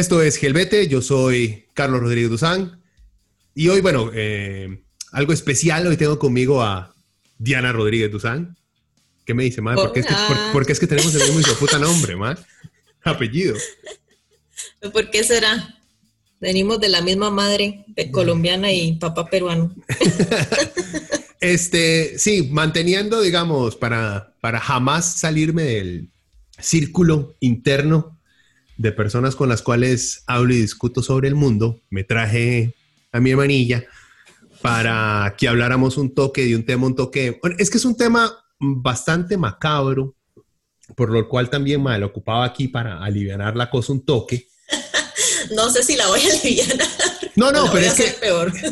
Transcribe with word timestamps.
Esto 0.00 0.22
es 0.22 0.38
Gelbete, 0.38 0.88
yo 0.88 1.02
soy 1.02 1.66
Carlos 1.74 2.00
Rodríguez 2.00 2.30
Duzán 2.30 2.80
y 3.54 3.68
hoy, 3.68 3.82
bueno, 3.82 4.10
eh, 4.14 4.82
algo 5.12 5.34
especial, 5.34 5.86
hoy 5.86 5.98
tengo 5.98 6.18
conmigo 6.18 6.62
a 6.62 6.94
Diana 7.36 7.70
Rodríguez 7.70 8.10
Duzán. 8.10 8.56
¿Qué 9.26 9.34
me 9.34 9.44
dice, 9.44 9.60
madre? 9.60 9.82
¿Por 9.82 9.92
qué, 9.92 10.00
es 10.00 10.06
que, 10.06 10.14
por, 10.54 10.70
es 10.70 10.80
que 10.80 10.86
tenemos 10.86 11.14
el 11.14 11.34
mismo 11.34 11.52
puta 11.52 11.78
nombre, 11.78 12.16
madre? 12.16 12.42
Apellido. 13.04 13.58
¿Por 14.90 15.10
qué 15.10 15.22
será? 15.22 15.78
Venimos 16.40 16.80
de 16.80 16.88
la 16.88 17.02
misma 17.02 17.28
madre 17.28 17.84
colombiana 18.10 18.72
y 18.72 18.92
papá 18.92 19.28
peruano. 19.28 19.74
este, 21.40 22.18
sí, 22.18 22.48
manteniendo, 22.50 23.20
digamos, 23.20 23.76
para, 23.76 24.34
para 24.40 24.60
jamás 24.60 25.18
salirme 25.18 25.64
del 25.64 26.08
círculo 26.58 27.36
interno 27.40 28.18
de 28.80 28.92
personas 28.92 29.36
con 29.36 29.50
las 29.50 29.60
cuales 29.60 30.22
hablo 30.26 30.54
y 30.54 30.56
discuto 30.56 31.02
sobre 31.02 31.28
el 31.28 31.34
mundo, 31.34 31.82
me 31.90 32.02
traje 32.02 32.74
a 33.12 33.20
mi 33.20 33.30
hermanilla 33.30 33.84
para 34.62 35.34
que 35.36 35.48
habláramos 35.48 35.98
un 35.98 36.14
toque 36.14 36.46
de 36.46 36.56
un 36.56 36.64
tema, 36.64 36.86
un 36.86 36.96
toque. 36.96 37.38
es 37.58 37.68
que 37.68 37.76
es 37.76 37.84
un 37.84 37.94
tema 37.94 38.32
bastante 38.58 39.36
macabro, 39.36 40.16
por 40.96 41.10
lo 41.10 41.28
cual 41.28 41.50
también 41.50 41.82
me 41.82 41.98
lo 41.98 42.06
ocupaba 42.06 42.46
aquí 42.46 42.68
para 42.68 43.04
aliviar 43.04 43.54
la 43.54 43.68
cosa 43.68 43.92
un 43.92 44.02
toque. 44.02 44.48
no 45.54 45.68
sé 45.68 45.82
si 45.82 45.94
la 45.96 46.06
voy 46.06 46.20
a 46.20 46.32
aliviar. 46.32 46.78
No, 47.36 47.52
no, 47.52 47.70
pero 47.70 47.84
es 47.84 47.94
que. 47.94 48.14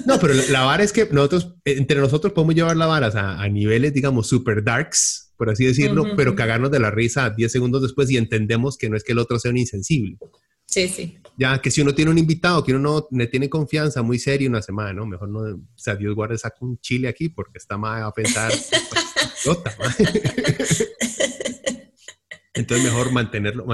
No, 0.06 0.18
pero 0.18 0.32
la 0.48 0.62
vara 0.62 0.82
es 0.82 0.92
que 0.92 1.06
nosotros, 1.10 1.54
entre 1.66 2.00
nosotros 2.00 2.32
podemos 2.32 2.54
llevar 2.54 2.78
la 2.78 2.86
vara 2.86 3.08
a, 3.08 3.42
a 3.42 3.48
niveles, 3.50 3.92
digamos, 3.92 4.26
super 4.26 4.64
darks 4.64 5.27
por 5.38 5.50
así 5.50 5.64
decirlo, 5.64 6.04
pero 6.16 6.34
cagarnos 6.34 6.72
de 6.72 6.80
la 6.80 6.90
risa 6.90 7.30
10 7.30 7.50
segundos 7.50 7.80
después 7.80 8.10
y 8.10 8.16
entendemos 8.16 8.76
que 8.76 8.90
no 8.90 8.96
es 8.96 9.04
que 9.04 9.12
el 9.12 9.18
otro 9.18 9.38
sea 9.38 9.52
un 9.52 9.58
insensible. 9.58 10.18
Sí, 10.66 10.88
sí. 10.88 11.18
Ya 11.38 11.62
que 11.62 11.70
si 11.70 11.80
uno 11.80 11.94
tiene 11.94 12.10
un 12.10 12.18
invitado 12.18 12.64
que 12.64 12.74
uno 12.74 12.80
no 12.80 13.08
le 13.16 13.28
tiene 13.28 13.48
confianza 13.48 14.02
muy 14.02 14.18
serio 14.18 14.50
una 14.50 14.60
semana, 14.60 14.92
¿no? 14.92 15.06
Mejor 15.06 15.28
no, 15.28 15.38
o 15.38 15.60
sea, 15.76 15.94
Dios 15.94 16.14
guarde, 16.14 16.36
saca 16.36 16.56
un 16.60 16.78
chile 16.80 17.08
aquí 17.08 17.28
porque 17.28 17.58
está 17.58 17.78
mal 17.78 18.02
a 18.02 18.12
pensar, 18.12 18.52
Entonces 22.54 22.84
mejor 22.84 23.12
mantenerlo, 23.12 23.64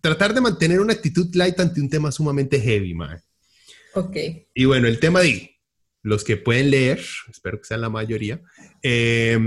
tratar 0.00 0.34
de 0.34 0.40
mantener 0.40 0.80
una 0.80 0.92
actitud 0.92 1.32
light 1.34 1.58
ante 1.60 1.80
un 1.80 1.88
tema 1.88 2.10
sumamente 2.10 2.60
heavy, 2.60 2.92
man. 2.92 3.22
Ok. 3.94 4.16
Y 4.52 4.64
bueno, 4.64 4.88
el 4.88 4.98
tema 4.98 5.20
de 5.20 5.56
los 6.02 6.24
que 6.24 6.36
pueden 6.36 6.70
leer, 6.70 7.00
espero 7.30 7.58
que 7.58 7.66
sean 7.66 7.80
la 7.80 7.88
mayoría, 7.88 8.42
eh, 8.82 9.38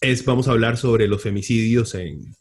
es, 0.00 0.24
vamos 0.24 0.48
a 0.48 0.52
hablar 0.52 0.76
sobre 0.76 1.08
los 1.08 1.22
femicidios 1.22 1.94
en, 1.94 2.34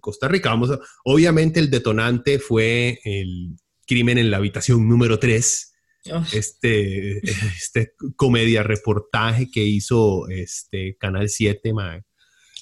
Costa 0.00 0.28
Rica. 0.28 0.50
Vamos 0.50 0.78
obviamente 1.04 1.60
el 1.60 1.70
detonante 1.70 2.38
fue 2.38 3.00
el 3.04 3.56
crimen 3.86 4.18
en 4.18 4.30
la 4.30 4.36
habitación 4.36 4.86
número 4.86 5.18
3. 5.18 5.72
Este, 6.32 7.18
este 7.56 7.94
comedia 8.16 8.62
reportaje 8.62 9.50
que 9.50 9.64
hizo 9.64 10.28
este 10.28 10.96
Canal 10.98 11.30
7, 11.30 11.72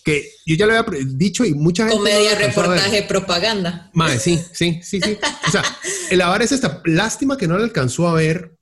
que 0.05 0.31
yo 0.47 0.55
ya 0.55 0.67
lo 0.67 0.75
había 0.75 1.05
dicho 1.05 1.45
y 1.45 1.55
mucha 1.55 1.89
gente... 1.89 1.97
Comedia, 1.97 2.37
reportaje, 2.37 3.03
propaganda. 3.03 3.91
sí, 4.21 4.39
sí, 4.53 4.79
sí, 4.83 5.01
sí. 5.01 5.19
O 5.49 5.51
sea, 5.51 5.65
la 6.13 6.31
verdad 6.31 6.43
es 6.43 6.53
esta 6.53 6.81
lástima 6.85 7.37
que 7.37 7.49
no 7.49 7.59
la 7.59 7.65
alcanzó 7.65 8.07
a 8.07 8.15
ver 8.15 8.56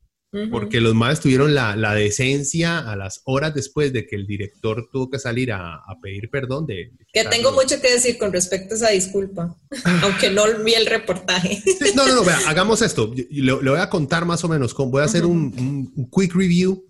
porque 0.51 0.81
los 0.81 0.95
más 0.95 1.21
tuvieron 1.21 1.55
la, 1.55 1.77
la, 1.77 1.95
decencia 1.95 2.79
a 2.79 2.97
las 2.97 3.23
horas 3.25 3.55
después 3.55 3.93
de 3.93 4.07
que 4.07 4.17
el 4.17 4.27
director 4.27 4.89
tuvo 4.91 5.09
que 5.11 5.19
salir 5.19 5.53
a, 5.53 5.77
a 5.77 6.01
pedir 6.03 6.29
perdón. 6.29 6.67
De, 6.67 6.93
que 7.13 7.25
tengo 7.25 7.53
mucho 7.53 7.81
que 7.81 7.93
decir 7.93 8.19
con 8.19 8.33
respecto 8.33 8.75
a 8.75 8.77
esa 8.77 8.91
disculpa, 8.91 9.57
aunque 10.03 10.31
no 10.31 10.43
vi 10.65 10.75
el 10.75 10.87
reportaje. 10.87 11.63
no, 11.95 12.07
no, 12.07 12.17
no, 12.17 12.25
vea, 12.25 12.39
hagamos 12.47 12.83
esto. 12.83 13.13
Le, 13.31 13.53
voy 13.53 13.79
a 13.79 13.89
contar 13.89 14.25
más 14.25 14.43
o 14.45 14.49
menos, 14.49 14.75
voy 14.75 15.03
a 15.03 15.05
hacer 15.05 15.25
un, 15.25 15.93
un, 15.97 16.11
quick 16.11 16.35
review 16.35 16.85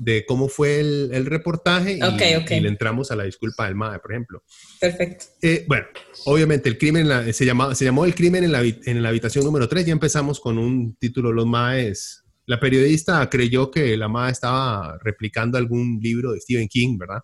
de, 0.00 0.24
cómo 0.24 0.48
fue 0.48 0.80
el, 0.80 1.10
el 1.12 1.26
reportaje 1.26 1.98
y, 1.98 2.54
y, 2.54 2.60
le 2.60 2.68
entramos 2.68 3.10
a 3.10 3.16
la 3.16 3.24
disculpa 3.24 3.66
del 3.66 3.74
MAE, 3.74 3.98
por 3.98 4.12
ejemplo. 4.12 4.42
Perfecto. 4.80 5.26
Eh, 5.42 5.64
bueno, 5.66 5.86
obviamente 6.26 6.68
el 6.68 6.78
crimen 6.78 7.34
se, 7.34 7.44
llamaba, 7.44 7.74
se 7.74 7.84
llamó 7.84 8.04
el 8.04 8.14
crimen 8.14 8.44
en 8.44 8.52
la, 8.52 8.62
en 8.62 9.02
la 9.02 9.08
habitación 9.08 9.44
número 9.44 9.68
3, 9.68 9.86
ya 9.86 9.92
empezamos 9.92 10.40
con 10.40 10.58
un 10.58 10.94
título, 10.94 11.32
los 11.32 11.46
MAES 11.46 12.24
la 12.48 12.58
periodista 12.58 13.28
creyó 13.28 13.70
que 13.70 13.94
la 13.98 14.08
madre 14.08 14.32
estaba 14.32 14.98
replicando 15.02 15.58
algún 15.58 16.00
libro 16.02 16.32
de 16.32 16.40
Stephen 16.40 16.66
King, 16.66 16.96
¿verdad? 16.96 17.22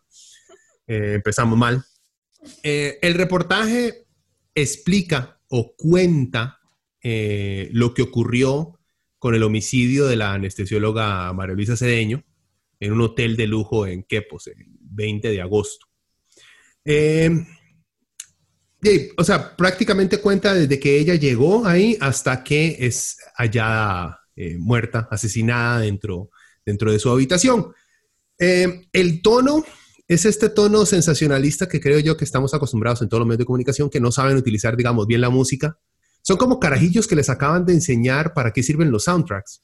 Eh, 0.87 1.15
empezamos 1.15 1.59
mal. 1.59 1.83
Eh, 2.63 2.99
el 3.01 3.15
reportaje 3.15 4.05
explica 4.55 5.41
o 5.49 5.75
cuenta 5.77 6.61
eh, 7.03 7.71
lo 7.73 7.95
que 7.95 8.03
ocurrió 8.03 8.79
con 9.19 9.35
el 9.35 9.43
homicidio 9.43 10.07
de 10.07 10.17
la 10.17 10.35
anestesióloga 10.35 11.33
María 11.33 11.55
Luisa 11.55 11.75
Cedeño 11.75 12.23
en 12.79 12.93
un 12.93 13.01
hotel 13.01 13.35
de 13.35 13.47
lujo 13.47 13.87
en 13.87 14.03
Quepos 14.03 14.49
el 14.49 14.57
20 14.79 15.31
de 15.31 15.41
agosto. 15.41 15.87
o 19.17 19.25
sea, 19.25 19.57
prácticamente 19.57 20.21
cuenta 20.21 20.53
desde 20.53 20.79
que 20.79 20.99
ella 20.99 21.15
llegó 21.15 21.67
ahí 21.67 21.97
hasta 21.99 22.45
que 22.45 22.77
es 22.79 23.17
hallada 23.37 24.21
eh, 24.37 24.57
muerta, 24.59 25.09
asesinada 25.11 25.81
dentro, 25.81 26.31
dentro 26.65 26.93
de 26.93 26.99
su 26.99 27.11
habitación. 27.11 27.73
Eh, 28.39 28.87
el 28.93 29.23
tono 29.23 29.65
es 30.09 30.25
este 30.25 30.49
tono 30.49 30.85
sensacionalista 30.87 31.69
que 31.69 31.81
creo 31.81 31.99
yo 31.99 32.17
que 32.17 32.25
estamos 32.25 32.53
acostumbrados 32.53 33.01
en 33.03 33.09
todos 33.09 33.21
los 33.21 33.29
medios 33.29 33.39
de 33.39 33.47
comunicación 33.47 33.89
que 33.89 34.01
no 34.01 34.13
saben 34.13 34.37
utilizar, 34.37 34.77
digamos, 34.77 35.07
bien 35.07 35.21
la 35.21 35.31
música. 35.31 35.79
Son 36.23 36.37
como 36.37 36.59
carajillos 36.59 37.07
que 37.07 37.17
les 37.17 37.29
acaban 37.31 37.65
de 37.65 37.75
enseñar 37.75 38.35
para 38.35 38.53
qué 38.53 38.63
sirven 38.63 38.91
los 38.91 39.05
soundtracks. 39.05 39.63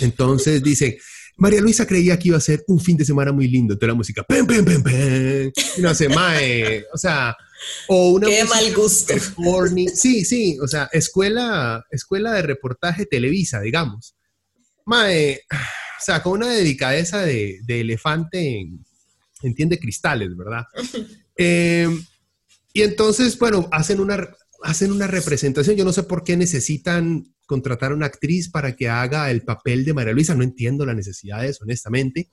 Entonces 0.00 0.62
dice, 0.62 0.98
María 1.36 1.60
Luisa 1.60 1.86
creía 1.86 2.18
que 2.18 2.28
iba 2.28 2.36
a 2.36 2.40
ser 2.40 2.64
un 2.66 2.80
fin 2.80 2.96
de 2.96 3.04
semana 3.04 3.32
muy 3.32 3.48
lindo. 3.48 3.76
Toda 3.76 3.88
la 3.88 3.94
música, 3.94 4.24
no 5.78 5.94
sé, 5.94 6.08
mae. 6.08 6.84
O 6.92 6.98
sea, 6.98 7.36
o 7.88 8.10
una 8.10 8.28
Qué 8.28 8.44
mal 8.44 8.74
gusto. 8.74 9.14
Sí, 9.94 10.24
sí, 10.24 10.58
o 10.60 10.68
sea, 10.68 10.88
escuela, 10.92 11.84
escuela 11.90 12.32
de 12.32 12.42
reportaje 12.42 13.06
Televisa, 13.06 13.60
digamos. 13.60 14.14
Mae, 14.84 15.40
o 15.50 16.04
sea, 16.04 16.22
con 16.22 16.32
una 16.32 16.48
delicadeza 16.48 17.22
de, 17.22 17.60
elefante 17.68 18.60
en, 18.60 18.84
entiende 19.42 19.78
cristales, 19.78 20.36
¿verdad? 20.36 20.64
Eh, 21.38 21.88
y 22.74 22.82
entonces, 22.82 23.38
bueno, 23.38 23.66
hacen 23.72 24.00
una, 24.00 24.28
hacen 24.64 24.92
una 24.92 25.06
representación. 25.06 25.76
Yo 25.76 25.84
no 25.84 25.94
sé 25.94 26.02
por 26.02 26.24
qué 26.24 26.36
necesitan 26.36 27.24
contratar 27.46 27.92
a 27.92 27.94
una 27.94 28.04
actriz 28.04 28.50
para 28.50 28.76
que 28.76 28.90
haga 28.90 29.30
el 29.30 29.40
papel 29.40 29.86
de 29.86 29.94
María 29.94 30.12
Luisa. 30.12 30.34
No 30.34 30.44
entiendo 30.44 30.84
la 30.84 30.92
necesidad 30.92 31.40
de 31.40 31.48
eso, 31.48 31.64
honestamente. 31.64 32.28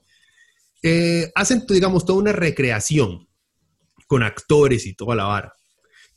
Eh, 0.84 1.32
hacen, 1.34 1.64
digamos, 1.70 2.06
toda 2.06 2.20
una 2.20 2.34
recreación 2.34 3.29
con 4.10 4.24
actores 4.24 4.88
y 4.88 4.96
toda 4.96 5.16
la 5.16 5.26
vara. 5.26 5.54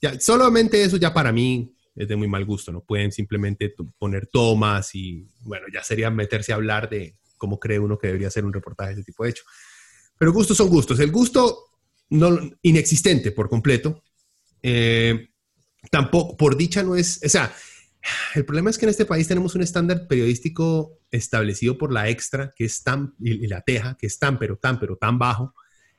Ya, 0.01 0.19
solamente 0.19 0.83
eso 0.83 0.97
ya 0.97 1.13
para 1.13 1.31
mí 1.31 1.77
es 1.95 2.09
de 2.09 2.17
muy 2.17 2.27
mal 2.27 2.47
gusto, 2.47 2.73
¿no? 2.73 2.83
Pueden 2.83 3.13
simplemente 3.13 3.75
poner 3.99 4.29
tomas 4.29 4.95
y, 4.95 5.29
bueno, 5.41 5.67
ya 5.71 5.85
sería 5.85 6.11
meterse 6.11 6.53
a 6.53 6.55
hablar 6.55 6.89
de 6.89 7.19
cómo 7.37 7.61
cree 7.61 7.79
uno 7.79 7.99
que 7.99 8.07
debería 8.07 8.31
ser 8.31 8.47
un 8.47 8.53
reportaje 8.55 8.95
de 8.95 8.95
ese 8.95 9.05
tipo 9.05 9.25
de 9.25 9.31
hecho. 9.31 9.45
Pero 10.19 10.33
gustos 10.33 10.57
son 10.57 10.71
gustos. 10.71 11.01
El 11.01 11.13
gusto 11.13 11.67
no, 12.09 12.41
inexistente 12.63 13.31
por 13.31 13.51
completo. 13.51 14.03
Eh, 14.63 15.29
tampoco, 15.91 16.35
por 16.39 16.57
dicha 16.57 16.83
no 16.83 16.97
es, 16.97 17.21
o 17.23 17.29
sea, 17.29 17.55
el 18.35 18.47
problema 18.47 18.71
es 18.71 18.79
que 18.79 18.87
en 18.87 18.91
este 18.91 19.05
país 19.05 19.29
tenemos 19.29 19.55
un 19.55 19.61
estándar 19.61 20.07
periodístico 20.09 20.99
establecido 21.11 21.77
por 21.77 21.93
la 21.93 22.09
extra, 22.09 22.55
que 22.57 22.65
es 22.65 22.83
tan, 22.83 23.15
y 23.21 23.47
la 23.49 23.61
teja, 23.61 23.99
que 23.99 24.07
es 24.07 24.19
tan, 24.19 24.39
pero 24.39 24.57
tan, 24.57 24.81
pero 24.81 24.97
tan 24.97 25.19
bajo, 25.19 25.55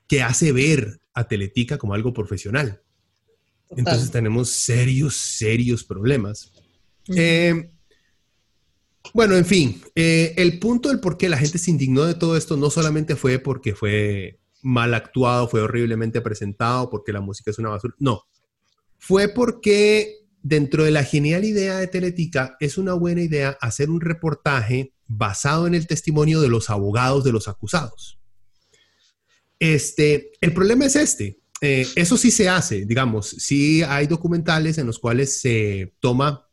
que 0.08 0.24
hace 0.24 0.52
ver 0.52 1.03
a 1.14 1.28
Teletica 1.28 1.78
como 1.78 1.94
algo 1.94 2.14
profesional. 2.14 2.82
Entonces 3.76 4.12
tenemos 4.12 4.50
serios, 4.50 5.16
serios 5.16 5.84
problemas. 5.84 6.52
Eh, 7.16 7.72
bueno, 9.14 9.36
en 9.36 9.46
fin, 9.46 9.82
eh, 9.96 10.34
el 10.38 10.60
punto 10.60 10.90
del 10.90 11.00
por 11.00 11.18
qué 11.18 11.28
la 11.30 11.38
gente 11.38 11.58
se 11.58 11.72
indignó 11.72 12.06
de 12.06 12.16
todo 12.16 12.38
esto 12.38 12.56
no 12.56 12.70
solamente 12.70 13.16
fue 13.16 13.40
porque 13.40 13.76
fue 13.76 14.40
mal 14.62 14.94
actuado, 14.94 15.48
fue 15.48 15.62
horriblemente 15.62 16.22
presentado, 16.22 16.90
porque 16.90 17.12
la 17.12 17.20
música 17.20 17.52
es 17.52 17.60
una 17.60 17.70
basura, 17.70 17.96
no, 18.00 18.24
fue 18.98 19.28
porque 19.28 20.24
dentro 20.42 20.86
de 20.86 20.92
la 20.92 21.04
genial 21.04 21.44
idea 21.44 21.78
de 21.78 21.88
Teletica 21.88 22.56
es 22.60 22.78
una 22.78 22.94
buena 22.94 23.22
idea 23.22 23.58
hacer 23.60 23.90
un 23.90 24.02
reportaje 24.02 24.94
basado 25.08 25.68
en 25.68 25.76
el 25.76 25.88
testimonio 25.88 26.40
de 26.40 26.50
los 26.50 26.70
abogados 26.70 27.24
de 27.24 27.34
los 27.34 27.48
acusados. 27.48 28.20
Este, 29.64 30.34
el 30.42 30.54
problema 30.54 30.86
es 30.88 30.98
este. 30.98 31.40
Eh, 31.62 31.88
eso 31.96 32.18
sí 32.18 32.32
se 32.32 32.50
hace, 32.50 32.86
digamos, 32.86 33.30
sí 33.30 33.82
hay 33.82 34.08
documentales 34.08 34.78
en 34.78 34.86
los 34.86 35.00
cuales 35.00 35.40
se 35.40 35.96
toma 36.02 36.50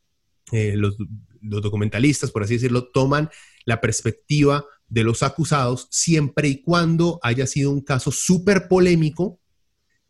eh, 0.53 0.75
los, 0.77 0.95
documentalistas, 1.41 2.31
por 2.31 2.43
así 2.43 2.53
decirlo, 2.53 2.89
toman 2.93 3.29
la 3.65 3.81
perspectiva 3.81 4.63
de 4.87 5.03
los 5.03 5.23
acusados 5.23 5.89
siempre 5.91 6.47
y 6.47 6.61
cuando 6.61 7.19
haya 7.21 7.47
sido 7.47 7.71
un 7.71 7.81
caso 7.81 8.13
súper 8.13 8.69
polémico 8.69 9.41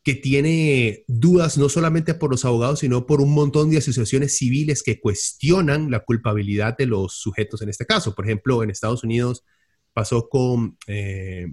que 0.03 0.13
tiene 0.13 1.03
dudas 1.07 1.57
no 1.57 1.69
solamente 1.69 2.13
por 2.13 2.29
los 2.29 2.45
abogados, 2.45 2.81
sino 2.81 3.07
por 3.07 3.19
un 3.19 3.33
montón 3.33 3.71
de 3.71 3.79
asociaciones 3.79 4.37
civiles 4.37 4.83
que 4.83 4.99
cuestionan 4.99 5.89
la 5.89 6.01
culpabilidad 6.01 6.77
de 6.77 6.85
los 6.85 7.13
sujetos 7.13 7.63
en 7.63 7.69
este 7.69 7.87
caso. 7.87 8.13
Por 8.13 8.25
ejemplo, 8.25 8.61
en 8.61 8.69
Estados 8.69 9.03
Unidos 9.03 9.43
pasó 9.91 10.29
con 10.29 10.77
eh, 10.85 11.47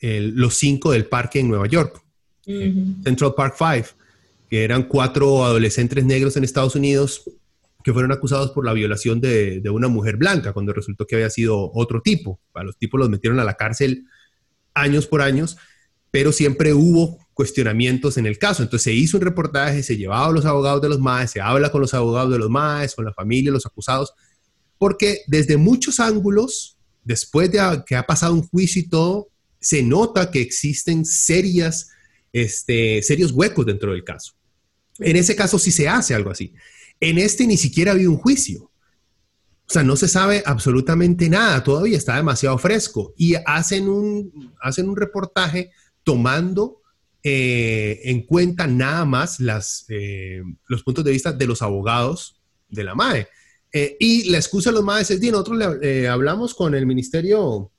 los 0.00 0.54
cinco 0.54 0.92
del 0.92 1.06
parque 1.06 1.40
en 1.40 1.48
Nueva 1.48 1.66
York, 1.66 2.02
Central 2.44 3.34
Park 3.36 3.56
Five, 3.58 3.86
que 4.48 4.64
eran 4.64 4.84
cuatro 4.84 5.44
adolescentes 5.44 6.04
negros 6.04 6.36
en 6.36 6.44
Estados 6.44 6.74
Unidos 6.74 7.22
que 7.84 7.92
fueron 7.92 8.12
acusados 8.12 8.50
por 8.50 8.64
la 8.64 8.72
violación 8.72 9.20
de, 9.20 9.62
una 9.70 9.88
mujer 9.88 10.16
blanca, 10.16 10.52
cuando 10.52 10.72
resultó 10.72 11.06
que 11.06 11.14
había 11.14 11.30
sido 11.30 11.70
otro 11.72 12.02
tipo. 12.02 12.40
A 12.54 12.62
los 12.62 12.76
tipos 12.76 12.98
los 12.98 13.08
metieron 13.08 13.40
a 13.40 13.44
la 13.44 13.54
cárcel 13.54 14.04
años 14.74 15.06
por 15.06 15.22
años, 15.22 15.56
pero 16.10 16.32
siempre 16.32 16.74
hubo 16.74 17.18
cuestionamientos 17.34 18.18
en 18.18 18.26
el 18.26 18.38
caso. 18.38 18.62
Entonces 18.62 18.84
se 18.84 18.92
hizo 18.92 19.16
un 19.16 19.22
reportaje, 19.22 19.82
se 19.82 19.96
llevaba 19.96 20.26
a 20.26 20.32
los 20.32 20.44
abogados 20.44 20.82
de 20.82 20.88
los 20.88 20.98
MAES, 20.98 21.30
se 21.30 21.40
habla 21.40 21.70
con 21.70 21.80
los 21.80 21.94
abogados 21.94 22.32
de 22.32 22.38
los 22.38 22.50
MAES, 22.50 22.94
con 22.94 23.04
la 23.04 23.12
familia, 23.12 23.52
los 23.52 23.66
acusados, 23.66 24.12
porque 24.76 25.22
desde 25.26 25.56
muchos 25.56 26.00
ángulos, 26.00 26.76
después 27.04 27.50
de 27.50 27.60
que 27.86 27.96
ha 27.96 28.06
pasado 28.06 28.34
un 28.34 28.46
juicio 28.46 28.82
y 28.82 28.88
todo, 28.88 29.28
se 29.60 29.82
nota 29.82 30.30
que 30.30 30.40
existen 30.40 31.04
serias, 31.04 31.90
este, 32.32 33.02
serios 33.02 33.32
huecos 33.32 33.66
dentro 33.66 33.92
del 33.92 34.04
caso. 34.04 34.34
En 34.98 35.16
ese 35.16 35.36
caso 35.36 35.58
sí 35.58 35.70
se 35.70 35.88
hace 35.88 36.14
algo 36.14 36.30
así. 36.30 36.52
En 37.00 37.18
este 37.18 37.46
ni 37.46 37.56
siquiera 37.56 37.92
había 37.92 38.10
un 38.10 38.18
juicio. 38.18 38.70
O 39.68 39.72
sea, 39.72 39.82
no 39.82 39.96
se 39.96 40.08
sabe 40.08 40.42
absolutamente 40.46 41.28
nada, 41.28 41.62
todavía 41.62 41.98
está 41.98 42.16
demasiado 42.16 42.56
fresco. 42.58 43.12
Y 43.16 43.34
hacen 43.46 43.88
un, 43.88 44.54
hacen 44.60 44.88
un 44.88 44.96
reportaje 44.96 45.70
tomando 46.04 46.80
eh, 47.22 48.00
en 48.04 48.22
cuenta 48.22 48.66
nada 48.66 49.04
más 49.04 49.40
las, 49.40 49.84
eh, 49.88 50.42
los 50.68 50.82
puntos 50.82 51.04
de 51.04 51.12
vista 51.12 51.32
de 51.32 51.46
los 51.46 51.60
abogados 51.60 52.40
de 52.68 52.84
la 52.84 52.94
MAE. 52.94 53.28
Eh, 53.72 53.96
y 54.00 54.30
la 54.30 54.38
excusa 54.38 54.70
de 54.70 54.76
los 54.76 54.84
MAE 54.84 55.02
es, 55.02 55.20
nosotros 55.20 55.58
le, 55.58 56.08
hablamos 56.08 56.54
con 56.54 56.74
el 56.74 56.86
Ministerio 56.86 57.70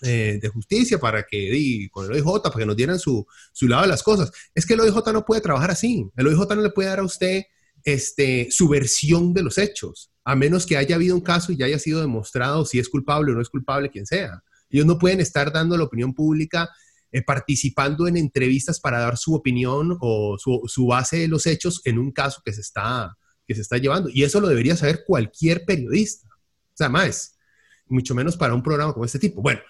de 0.00 0.50
Justicia 0.52 0.98
para 0.98 1.24
que, 1.24 1.36
y 1.56 1.88
con 1.88 2.06
el 2.06 2.12
OIJ, 2.12 2.42
para 2.42 2.56
que 2.56 2.66
nos 2.66 2.76
dieran 2.76 2.98
su, 2.98 3.26
su 3.52 3.68
lado 3.68 3.82
de 3.82 3.88
las 3.88 4.02
cosas. 4.02 4.30
Es 4.54 4.66
que 4.66 4.74
el 4.74 4.80
OIJ 4.80 5.12
no 5.12 5.24
puede 5.24 5.40
trabajar 5.40 5.70
así. 5.70 6.08
El 6.16 6.26
OIJ 6.26 6.54
no 6.54 6.62
le 6.62 6.70
puede 6.70 6.88
dar 6.88 7.00
a 7.00 7.04
usted 7.04 7.44
este, 7.84 8.48
su 8.50 8.68
versión 8.68 9.32
de 9.32 9.42
los 9.42 9.58
hechos, 9.58 10.10
a 10.24 10.34
menos 10.34 10.66
que 10.66 10.76
haya 10.76 10.96
habido 10.96 11.14
un 11.14 11.22
caso 11.22 11.52
y 11.52 11.56
ya 11.56 11.66
haya 11.66 11.78
sido 11.78 12.00
demostrado 12.00 12.64
si 12.64 12.78
es 12.78 12.88
culpable 12.88 13.32
o 13.32 13.34
no 13.34 13.40
es 13.40 13.48
culpable, 13.48 13.90
quien 13.90 14.06
sea. 14.06 14.42
Ellos 14.70 14.86
no 14.86 14.98
pueden 14.98 15.20
estar 15.20 15.52
dando 15.52 15.76
la 15.76 15.84
opinión 15.84 16.12
pública, 16.12 16.68
eh, 17.10 17.22
participando 17.22 18.06
en 18.06 18.18
entrevistas 18.18 18.80
para 18.80 18.98
dar 18.98 19.16
su 19.16 19.34
opinión 19.34 19.96
o 20.00 20.36
su, 20.38 20.86
base 20.86 21.18
de 21.20 21.28
los 21.28 21.46
hechos 21.46 21.80
en 21.84 21.98
un 21.98 22.12
caso 22.12 22.42
que 22.44 22.52
se, 22.52 22.60
está, 22.60 23.16
que 23.46 23.54
se 23.54 23.62
está 23.62 23.78
llevando. 23.78 24.10
Y 24.12 24.24
eso 24.24 24.40
lo 24.40 24.48
debería 24.48 24.76
saber 24.76 25.04
cualquier 25.06 25.64
periodista. 25.64 26.28
O 26.28 26.76
sea, 26.76 26.90
más, 26.90 27.38
mucho 27.86 28.14
menos 28.14 28.36
para 28.36 28.54
un 28.54 28.62
programa 28.62 28.92
como 28.92 29.06
este 29.06 29.18
tipo. 29.18 29.40
Bueno, 29.40 29.60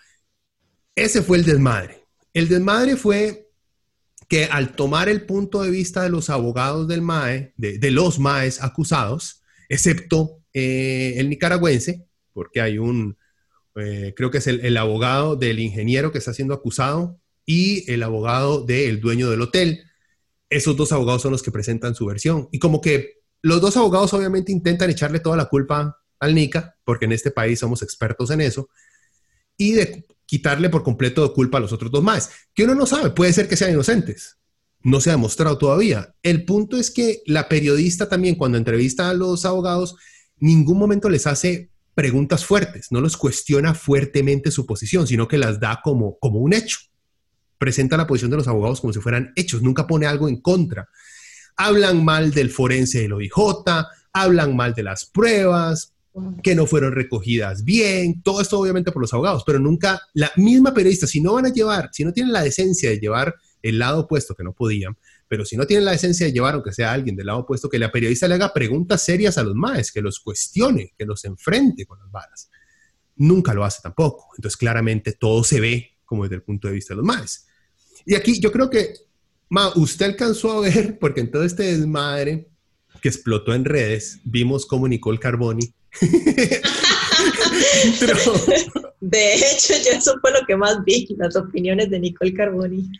ese 1.04 1.22
fue 1.22 1.38
el 1.38 1.44
desmadre. 1.44 2.04
El 2.34 2.48
desmadre 2.48 2.96
fue 2.96 3.48
que 4.28 4.44
al 4.44 4.76
tomar 4.76 5.08
el 5.08 5.24
punto 5.24 5.62
de 5.62 5.70
vista 5.70 6.02
de 6.02 6.10
los 6.10 6.28
abogados 6.28 6.86
del 6.86 7.02
MAE, 7.02 7.54
de, 7.56 7.90
los 7.90 8.18
MAES 8.18 8.62
acusados, 8.62 9.42
excepto 9.68 10.42
eh, 10.52 11.14
el 11.16 11.30
nicaragüense, 11.30 12.06
porque 12.32 12.60
hay 12.60 12.78
un, 12.78 13.16
eh, 13.76 14.12
creo 14.16 14.30
que 14.30 14.38
es 14.38 14.46
el, 14.46 14.76
abogado 14.76 15.36
del 15.36 15.58
ingeniero 15.58 16.12
que 16.12 16.18
está 16.18 16.34
siendo 16.34 16.54
acusado 16.54 17.18
y 17.46 17.90
el 17.90 18.02
abogado 18.02 18.64
del 18.64 19.00
dueño 19.00 19.30
del 19.30 19.40
hotel. 19.40 19.84
Esos 20.50 20.76
dos 20.76 20.92
abogados 20.92 21.22
son 21.22 21.32
los 21.32 21.42
que 21.42 21.50
presentan 21.50 21.94
su 21.94 22.04
versión. 22.04 22.48
Y 22.52 22.58
como 22.58 22.80
que 22.80 23.18
los 23.40 23.60
dos 23.60 23.76
abogados 23.76 24.12
obviamente 24.12 24.52
intentan 24.52 24.90
echarle 24.90 25.20
toda 25.20 25.36
la 25.36 25.46
culpa 25.46 25.98
al 26.20 26.34
NICA, 26.34 26.76
porque 26.84 27.06
en 27.06 27.12
este 27.12 27.30
país 27.30 27.60
somos 27.60 27.82
expertos 27.82 28.30
en 28.30 28.42
eso, 28.42 28.68
y 29.58 29.72
de 29.72 30.06
quitarle 30.24 30.70
por 30.70 30.82
completo 30.82 31.22
de 31.26 31.34
culpa 31.34 31.58
a 31.58 31.60
los 31.60 31.72
otros 31.72 31.90
dos 31.90 32.02
más, 32.02 32.30
que 32.54 32.64
uno 32.64 32.74
no 32.74 32.86
sabe, 32.86 33.10
puede 33.10 33.32
ser 33.34 33.48
que 33.48 33.56
sean 33.56 33.72
inocentes. 33.72 34.38
No 34.82 35.00
se 35.00 35.10
ha 35.10 35.14
demostrado 35.14 35.58
todavía. 35.58 36.14
El 36.22 36.44
punto 36.44 36.76
es 36.76 36.90
que 36.90 37.22
la 37.26 37.48
periodista 37.48 38.08
también, 38.08 38.36
cuando 38.36 38.56
entrevista 38.56 39.10
a 39.10 39.14
los 39.14 39.44
abogados, 39.44 39.96
ningún 40.38 40.78
momento 40.78 41.08
les 41.08 41.26
hace 41.26 41.70
preguntas 41.94 42.44
fuertes, 42.44 42.92
no 42.92 43.00
los 43.00 43.16
cuestiona 43.16 43.74
fuertemente 43.74 44.52
su 44.52 44.66
posición, 44.66 45.06
sino 45.06 45.26
que 45.26 45.36
las 45.36 45.58
da 45.58 45.80
como, 45.82 46.16
como 46.20 46.38
un 46.38 46.52
hecho. 46.52 46.78
Presenta 47.58 47.96
la 47.96 48.06
posición 48.06 48.30
de 48.30 48.36
los 48.36 48.46
abogados 48.46 48.80
como 48.80 48.92
si 48.92 49.00
fueran 49.00 49.32
hechos, 49.34 49.62
nunca 49.62 49.86
pone 49.86 50.06
algo 50.06 50.28
en 50.28 50.40
contra. 50.40 50.88
Hablan 51.56 52.04
mal 52.04 52.30
del 52.30 52.50
forense 52.50 53.00
del 53.00 53.14
OIJ, 53.14 53.32
hablan 54.12 54.54
mal 54.54 54.74
de 54.74 54.84
las 54.84 55.06
pruebas, 55.06 55.94
que 56.42 56.54
no 56.54 56.66
fueron 56.66 56.92
recogidas 56.92 57.64
bien, 57.64 58.22
todo 58.22 58.40
esto 58.40 58.58
obviamente 58.58 58.92
por 58.92 59.02
los 59.02 59.12
abogados, 59.12 59.42
pero 59.46 59.58
nunca 59.58 60.00
la 60.14 60.30
misma 60.36 60.72
periodista, 60.74 61.06
si 61.06 61.20
no 61.20 61.34
van 61.34 61.46
a 61.46 61.52
llevar, 61.52 61.90
si 61.92 62.04
no 62.04 62.12
tienen 62.12 62.32
la 62.32 62.42
decencia 62.42 62.90
de 62.90 62.98
llevar 62.98 63.34
el 63.62 63.78
lado 63.78 64.00
opuesto, 64.00 64.34
que 64.34 64.44
no 64.44 64.52
podían, 64.52 64.96
pero 65.28 65.44
si 65.44 65.56
no 65.56 65.66
tienen 65.66 65.84
la 65.84 65.92
decencia 65.92 66.26
de 66.26 66.32
llevar, 66.32 66.54
aunque 66.54 66.72
sea 66.72 66.92
alguien 66.92 67.14
del 67.14 67.26
lado 67.26 67.40
opuesto, 67.40 67.68
que 67.68 67.78
la 67.78 67.92
periodista 67.92 68.26
le 68.26 68.34
haga 68.34 68.52
preguntas 68.52 69.02
serias 69.02 69.36
a 69.36 69.42
los 69.42 69.54
maes, 69.54 69.92
que 69.92 70.00
los 70.00 70.20
cuestione, 70.20 70.94
que 70.96 71.04
los 71.04 71.24
enfrente 71.24 71.84
con 71.86 71.98
las 71.98 72.10
balas. 72.10 72.50
Nunca 73.16 73.52
lo 73.52 73.64
hace 73.64 73.80
tampoco. 73.82 74.28
Entonces, 74.36 74.56
claramente 74.56 75.12
todo 75.12 75.44
se 75.44 75.60
ve 75.60 75.98
como 76.04 76.22
desde 76.22 76.36
el 76.36 76.42
punto 76.42 76.68
de 76.68 76.74
vista 76.74 76.94
de 76.94 76.98
los 76.98 77.06
maes. 77.06 77.46
Y 78.06 78.14
aquí 78.14 78.40
yo 78.40 78.50
creo 78.50 78.70
que, 78.70 78.94
ma, 79.50 79.70
usted 79.76 80.06
alcanzó 80.06 80.52
a 80.52 80.60
ver, 80.60 80.98
porque 80.98 81.20
en 81.20 81.30
todo 81.30 81.44
este 81.44 81.64
desmadre 81.64 82.48
que 83.02 83.08
explotó 83.08 83.54
en 83.54 83.66
redes, 83.66 84.20
vimos 84.24 84.64
como 84.64 84.88
Nicole 84.88 85.18
Carboni 85.18 85.74
de 89.00 89.34
hecho, 89.34 89.74
yo 89.84 89.92
eso 89.96 90.14
fue 90.20 90.32
lo 90.32 90.44
que 90.46 90.56
más 90.56 90.82
vi, 90.84 91.06
las 91.18 91.36
opiniones 91.36 91.90
de 91.90 92.00
Nicole 92.00 92.34
Carboni. 92.34 92.90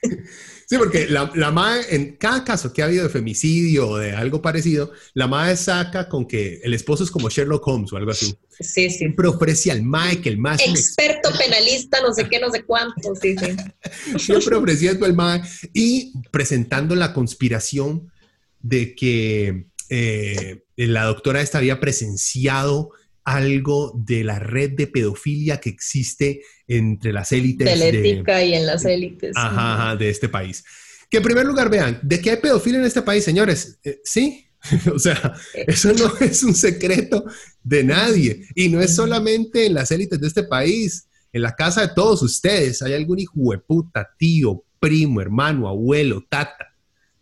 Sí, 0.69 0.77
porque 0.77 1.09
la, 1.09 1.31
la 1.35 1.51
MAE, 1.51 1.95
en 1.95 2.17
cada 2.17 2.45
caso 2.45 2.73
que 2.73 2.83
ha 2.83 2.85
habido 2.85 3.05
de 3.05 3.09
femicidio 3.09 3.89
o 3.89 3.97
de 3.97 4.13
algo 4.13 4.43
parecido, 4.43 4.93
la 5.15 5.27
MAE 5.27 5.57
saca 5.57 6.09
con 6.09 6.27
que 6.27 6.61
el 6.63 6.75
esposo 6.75 7.05
es 7.05 7.11
como 7.11 7.31
Sherlock 7.31 7.67
Holmes 7.67 7.93
o 7.93 7.97
algo 7.97 8.11
así. 8.11 8.37
Sí, 8.51 8.91
sí. 8.91 8.93
Siempre 8.99 9.29
ofrece 9.29 9.71
al 9.71 9.83
MAE 9.83 10.21
que 10.21 10.29
el 10.29 10.37
MAE 10.37 10.69
Experto 10.69 11.31
penalista, 11.39 12.03
no 12.03 12.13
sé 12.13 12.29
qué, 12.29 12.39
no 12.39 12.51
sé 12.51 12.65
cuánto, 12.65 13.15
sí, 13.15 13.35
sí. 13.39 14.19
Siempre 14.19 14.57
ofreciendo 14.57 15.07
al 15.07 15.15
MAE 15.15 15.41
y 15.73 16.13
presentando 16.31 16.95
la 16.95 17.15
conspiración 17.15 18.13
de 18.61 18.95
que 18.95 19.69
eh, 19.89 20.65
la 20.77 21.05
doctora 21.05 21.41
esta 21.41 21.59
había 21.59 21.81
presenciado 21.81 22.91
algo 23.25 23.93
de 23.95 24.25
la 24.25 24.39
red 24.39 24.71
de 24.73 24.87
pedofilia 24.87 25.61
que 25.61 25.69
existe 25.69 26.43
entre 26.67 27.13
las 27.13 27.31
élites. 27.33 27.67
De 27.79 28.25
y 28.47 28.55
en 28.55 28.67
las 28.67 28.85
élites. 28.87 29.33
Ajá, 29.37 29.97
de 29.97 30.09
este 30.09 30.29
país. 30.29 30.65
Que 31.11 31.19
en 31.19 31.23
primer 31.23 31.45
lugar, 31.45 31.71
vean, 31.71 32.01
¿de 32.03 32.21
qué 32.21 32.31
hay 32.31 32.37
pedofilia 32.39 32.79
en 32.81 32.87
este 32.87 33.03
país, 33.03 33.25
señores? 33.25 33.79
Eh, 33.85 34.01
sí, 34.03 34.47
o 34.95 34.99
sea, 34.99 35.35
eso 35.55 35.93
no 35.93 36.13
es 36.21 36.43
un 36.43 36.55
secreto 36.55 37.25
de 37.63 37.85
nadie. 37.85 38.47
Y 38.55 38.69
no 38.69 38.81
es 38.81 38.95
solamente 38.95 39.67
en 39.67 39.75
las 39.75 39.91
élites 39.91 40.21
de 40.21 40.27
este 40.27 40.45
país, 40.45 41.07
en 41.33 41.43
la 41.43 41.55
casa 41.55 41.83
de 41.83 41.95
todos 41.95 42.23
ustedes. 42.23 42.83
Hay 42.83 42.95
algún 42.95 43.19
hijo 43.19 43.35
de 43.51 43.59
puta, 43.59 44.09
tío, 44.19 44.65
primo, 44.81 45.21
hermano, 45.21 45.69
abuelo, 45.69 46.25
tata, 46.29 46.68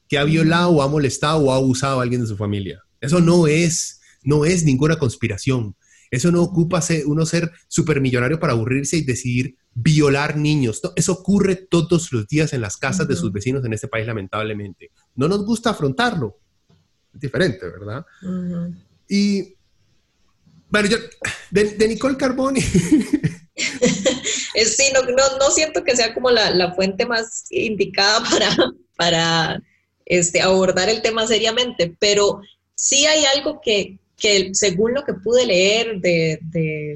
que 0.08 0.18
ha 0.18 0.24
violado 0.24 0.70
o 0.70 0.82
ha 0.82 0.88
molestado 0.88 1.38
o 1.38 1.52
ha 1.52 1.56
abusado 1.56 2.00
a 2.00 2.02
alguien 2.02 2.20
de 2.20 2.26
su 2.26 2.36
familia. 2.36 2.82
Eso 3.00 3.20
no 3.20 3.46
es, 3.46 4.00
no 4.22 4.44
es 4.44 4.64
ninguna 4.64 4.98
conspiración. 4.98 5.76
Eso 6.10 6.30
no 6.30 6.42
ocupa 6.42 6.82
uno 7.06 7.26
ser 7.26 7.50
supermillonario 7.68 8.38
para 8.38 8.52
aburrirse 8.52 8.96
y 8.96 9.02
decidir 9.02 9.56
violar 9.74 10.36
niños. 10.36 10.80
eso 10.94 11.12
ocurre 11.12 11.56
todos 11.56 12.12
los 12.12 12.26
días 12.28 12.52
en 12.52 12.60
las 12.60 12.76
casas 12.76 13.08
de 13.08 13.16
sus 13.16 13.32
vecinos 13.32 13.64
en 13.64 13.72
este 13.72 13.88
país, 13.88 14.06
lamentablemente. 14.06 14.90
No 15.14 15.28
nos 15.28 15.44
gusta 15.44 15.70
afrontarlo. 15.70 16.38
Es 17.12 17.20
diferente, 17.20 17.66
¿verdad? 17.66 18.06
Y, 19.08 19.54
bueno, 20.68 20.88
yo, 20.88 20.96
de, 21.50 21.88
Nicole 21.88 22.16
Carboni. 22.16 22.60
sí, 23.60 24.84
no, 24.94 25.02
no, 25.38 25.50
siento 25.50 25.82
que 25.84 25.96
sea 25.96 26.14
como 26.14 26.30
la, 26.30 26.50
la 26.50 26.72
fuente 26.74 27.04
más 27.04 27.46
indicada 27.50 28.22
para, 28.30 28.56
para 28.96 29.62
este, 30.06 30.40
abordar 30.40 30.88
el 30.88 31.02
tema 31.02 31.26
seriamente, 31.26 31.94
pero 31.98 32.40
sí 32.76 33.06
hay 33.06 33.24
algo 33.36 33.60
que, 33.60 33.98
que 34.16 34.50
según 34.54 34.94
lo 34.94 35.04
que 35.04 35.14
pude 35.14 35.44
leer 35.44 36.00
de, 36.00 36.40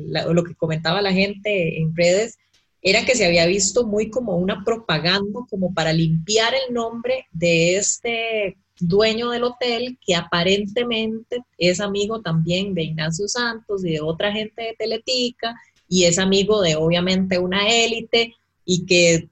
lo 0.07 0.45
que 0.45 0.55
comentaba 0.55 1.03
la 1.03 1.13
gente 1.13 1.81
en 1.81 1.95
redes, 1.95 2.39
era 2.83 3.05
que 3.05 3.15
se 3.15 3.27
había 3.27 3.45
visto 3.47 3.87
muy 3.87 4.09
como 4.09 4.37
una 4.37 4.65
propaganda, 4.65 5.41
como 5.51 5.75
para 5.75 5.93
limpiar 5.93 6.55
el 6.55 6.73
nombre 6.73 7.27
de 7.33 7.77
este 7.77 8.57
dueño 8.79 9.31
del 9.31 9.45
hotel, 9.45 9.99
que 10.01 10.15
aparentemente 10.15 11.43
es 11.59 11.81
amigo 11.81 12.23
también 12.23 12.73
de 12.73 12.85
Ignacio 12.85 13.29
Santos 13.29 13.85
y 13.85 13.93
de 13.93 14.01
otra 14.01 14.33
gente 14.33 14.63
de 14.63 14.77
Teletica, 14.79 15.55
y 15.89 16.05
es 16.05 16.19
amigo 16.19 16.63
de 16.63 16.77
obviamente 16.77 17.39
una 17.39 17.69
élite, 17.69 18.35
y 18.65 18.87
que 18.87 19.29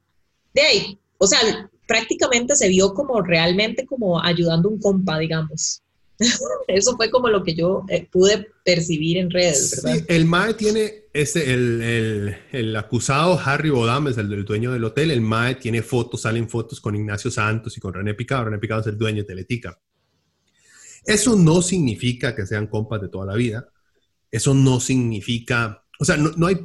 de 0.52 0.60
ahí, 0.60 0.98
o 1.16 1.26
sea, 1.26 1.70
prácticamente 1.88 2.54
se 2.54 2.68
vio 2.68 2.94
como 2.94 3.20
realmente 3.22 3.86
como 3.86 4.22
ayudando 4.22 4.68
un 4.68 4.78
compa, 4.78 5.18
digamos. 5.18 5.82
Eso 6.68 6.96
fue 6.96 7.10
como 7.10 7.28
lo 7.28 7.42
que 7.42 7.54
yo 7.54 7.84
eh, 7.88 8.06
pude 8.10 8.46
percibir 8.64 9.16
en 9.16 9.30
redes, 9.30 9.80
¿verdad? 9.82 10.04
el 10.08 10.24
MAE 10.26 10.54
tiene, 10.54 11.04
este, 11.12 11.52
el, 11.52 12.36
el, 12.52 12.76
acusado 12.76 13.40
Harry 13.42 13.70
Bodames, 13.70 14.18
el, 14.18 14.32
el, 14.32 14.44
dueño 14.44 14.72
del 14.72 14.84
hotel, 14.84 15.10
el 15.10 15.22
MAE 15.22 15.54
tiene 15.54 15.82
fotos, 15.82 16.22
salen 16.22 16.48
fotos 16.48 16.80
con 16.80 16.94
Ignacio 16.94 17.30
Santos 17.30 17.76
y 17.76 17.80
con 17.80 17.94
René 17.94 18.14
Picado. 18.14 18.44
René 18.44 18.58
Picado 18.58 18.80
es 18.82 18.88
el 18.88 18.98
dueño 18.98 19.22
de 19.22 19.28
Teletica. 19.28 19.80
Eso 21.04 21.36
no 21.36 21.62
significa 21.62 22.36
que 22.36 22.44
sean 22.44 22.66
compas 22.66 23.00
de 23.00 23.08
toda 23.08 23.24
la 23.24 23.34
vida. 23.34 23.68
Eso 24.30 24.52
no 24.52 24.80
significa, 24.80 25.84
o 25.98 26.04
sea, 26.04 26.16
no, 26.16 26.46
hay, 26.46 26.58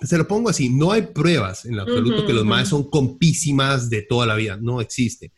se 0.00 0.16
lo 0.16 0.26
pongo 0.28 0.50
así, 0.50 0.68
no 0.68 0.92
hay 0.92 1.02
pruebas 1.02 1.64
en 1.64 1.78
absoluto 1.78 2.26
que 2.26 2.32
los 2.32 2.44
MAE 2.44 2.64
son 2.64 2.88
compísimas 2.88 3.90
de 3.90 4.02
toda 4.02 4.26
la 4.26 4.36
vida. 4.36 4.56
No 4.60 4.80
existe. 4.80 5.32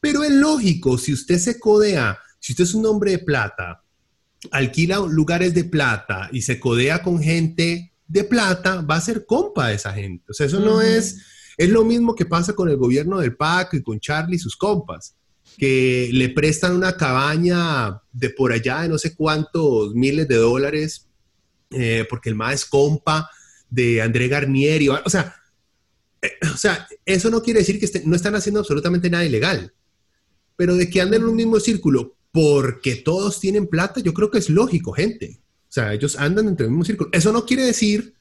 Pero 0.00 0.24
es 0.24 0.30
lógico, 0.32 0.98
si 0.98 1.12
usted 1.12 1.38
se 1.38 1.60
codea 1.60 2.18
si 2.42 2.52
usted 2.52 2.64
es 2.64 2.74
un 2.74 2.84
hombre 2.86 3.12
de 3.12 3.18
plata, 3.20 3.84
alquila 4.50 4.98
lugares 5.08 5.54
de 5.54 5.62
plata 5.62 6.28
y 6.32 6.42
se 6.42 6.58
codea 6.58 7.00
con 7.00 7.22
gente 7.22 7.92
de 8.08 8.24
plata, 8.24 8.82
va 8.82 8.96
a 8.96 9.00
ser 9.00 9.24
compa 9.26 9.68
de 9.68 9.76
esa 9.76 9.92
gente. 9.92 10.24
O 10.28 10.34
sea, 10.34 10.46
eso 10.46 10.58
no 10.58 10.82
es, 10.82 11.18
es 11.56 11.70
lo 11.70 11.84
mismo 11.84 12.16
que 12.16 12.26
pasa 12.26 12.52
con 12.52 12.68
el 12.68 12.76
gobierno 12.76 13.20
del 13.20 13.36
PAC 13.36 13.74
y 13.74 13.82
con 13.82 14.00
Charlie 14.00 14.36
y 14.36 14.40
sus 14.40 14.56
compas, 14.56 15.14
que 15.56 16.10
le 16.12 16.30
prestan 16.30 16.74
una 16.74 16.96
cabaña 16.96 18.00
de 18.10 18.30
por 18.30 18.50
allá 18.50 18.82
de 18.82 18.88
no 18.88 18.98
sé 18.98 19.14
cuántos 19.14 19.94
miles 19.94 20.26
de 20.26 20.36
dólares, 20.36 21.06
eh, 21.74 22.06
porque 22.08 22.28
el 22.28 22.34
más 22.34 22.54
es 22.54 22.64
compa 22.64 23.30
de 23.68 24.02
André 24.02 24.28
Garnier 24.28 24.82
y 24.82 24.88
o 24.88 25.10
sea, 25.10 25.34
eh, 26.20 26.32
o 26.52 26.56
sea, 26.56 26.86
eso 27.04 27.30
no 27.30 27.42
quiere 27.42 27.60
decir 27.60 27.80
que 27.80 28.02
no 28.04 28.16
están 28.16 28.34
haciendo 28.34 28.60
absolutamente 28.60 29.10
nada 29.10 29.24
ilegal, 29.24 29.72
pero 30.56 30.76
de 30.76 30.88
que 30.88 31.00
anden 31.00 31.22
en 31.22 31.28
un 31.28 31.36
mismo 31.36 31.58
círculo 31.58 32.16
porque 32.30 32.96
todos 32.96 33.40
tienen 33.40 33.66
plata, 33.66 34.00
yo 34.00 34.14
creo 34.14 34.30
que 34.30 34.38
es 34.38 34.48
lógico, 34.48 34.92
gente. 34.92 35.38
O 35.68 35.72
sea, 35.72 35.92
ellos 35.92 36.16
andan 36.16 36.48
entre 36.48 36.66
el 36.66 36.70
mismo 36.70 36.84
círculo. 36.84 37.10
Eso 37.12 37.32
no 37.32 37.44
quiere 37.44 37.64
decir 37.64 38.14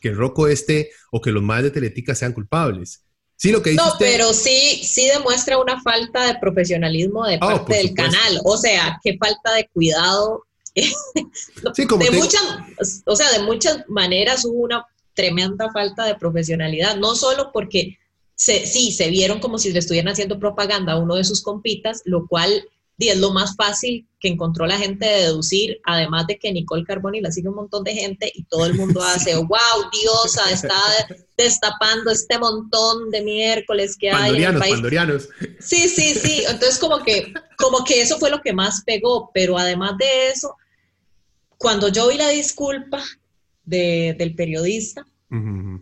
que 0.00 0.08
el 0.08 0.16
Roco 0.16 0.48
este 0.48 0.90
o 1.10 1.20
que 1.20 1.32
los 1.32 1.42
más 1.42 1.62
de 1.62 1.70
Teletica 1.70 2.14
sean 2.14 2.32
culpables. 2.32 3.04
Sí, 3.36 3.50
lo 3.50 3.62
que 3.62 3.70
dice 3.70 3.82
No, 3.82 3.94
pero 3.98 4.32
sí, 4.32 4.80
sí 4.84 5.08
demuestra 5.08 5.58
una 5.58 5.80
falta 5.82 6.26
de 6.26 6.38
profesionalismo 6.38 7.26
de 7.26 7.36
oh, 7.36 7.40
parte 7.40 7.76
del 7.76 7.94
canal. 7.94 8.40
O 8.44 8.56
sea, 8.56 9.00
qué 9.02 9.16
falta 9.18 9.54
de 9.54 9.68
cuidado. 9.72 10.44
Sí, 11.74 11.86
como 11.86 12.04
de 12.04 12.10
muchas, 12.10 12.42
o 13.06 13.16
sea, 13.16 13.30
de 13.32 13.40
muchas 13.40 13.84
maneras 13.88 14.44
hubo 14.44 14.62
una 14.62 14.86
tremenda 15.14 15.70
falta 15.72 16.04
de 16.04 16.16
profesionalidad. 16.16 16.96
No 16.96 17.14
solo 17.14 17.50
porque 17.52 17.98
sí, 18.34 18.92
se 18.92 19.08
vieron 19.08 19.40
como 19.40 19.58
si 19.58 19.72
le 19.72 19.78
estuvieran 19.78 20.12
haciendo 20.12 20.38
propaganda 20.38 20.94
a 20.94 20.98
uno 20.98 21.14
de 21.14 21.24
sus 21.24 21.42
compitas, 21.42 22.02
lo 22.04 22.26
cual 22.26 22.68
y 22.96 23.08
es 23.08 23.18
lo 23.18 23.32
más 23.32 23.56
fácil 23.56 24.06
que 24.20 24.28
encontró 24.28 24.66
la 24.66 24.78
gente 24.78 25.04
de 25.04 25.22
deducir, 25.22 25.80
además 25.84 26.26
de 26.26 26.38
que 26.38 26.52
Nicole 26.52 26.84
Carboni 26.84 27.20
la 27.20 27.32
sigue 27.32 27.48
un 27.48 27.56
montón 27.56 27.82
de 27.82 27.92
gente 27.92 28.30
y 28.34 28.44
todo 28.44 28.66
el 28.66 28.74
mundo 28.74 29.02
hace, 29.02 29.34
wow, 29.34 29.90
diosa, 29.92 30.50
está 30.50 30.80
destapando 31.36 32.10
este 32.10 32.38
montón 32.38 33.10
de 33.10 33.22
miércoles 33.22 33.96
que 33.98 34.10
hay 34.10 34.42
en 34.42 34.54
el 34.54 34.58
país. 34.58 34.74
Pandorianos. 34.74 35.28
Sí, 35.58 35.88
sí, 35.88 36.14
sí, 36.14 36.44
entonces 36.48 36.78
como 36.78 37.02
que, 37.02 37.32
como 37.58 37.84
que 37.84 38.00
eso 38.00 38.18
fue 38.18 38.30
lo 38.30 38.40
que 38.40 38.52
más 38.52 38.82
pegó, 38.84 39.30
pero 39.34 39.58
además 39.58 39.98
de 39.98 40.28
eso, 40.28 40.56
cuando 41.64 41.88
yo 41.88 42.08
vi 42.08 42.18
la 42.18 42.28
disculpa 42.28 43.02
del 43.64 44.34
periodista, 44.34 45.06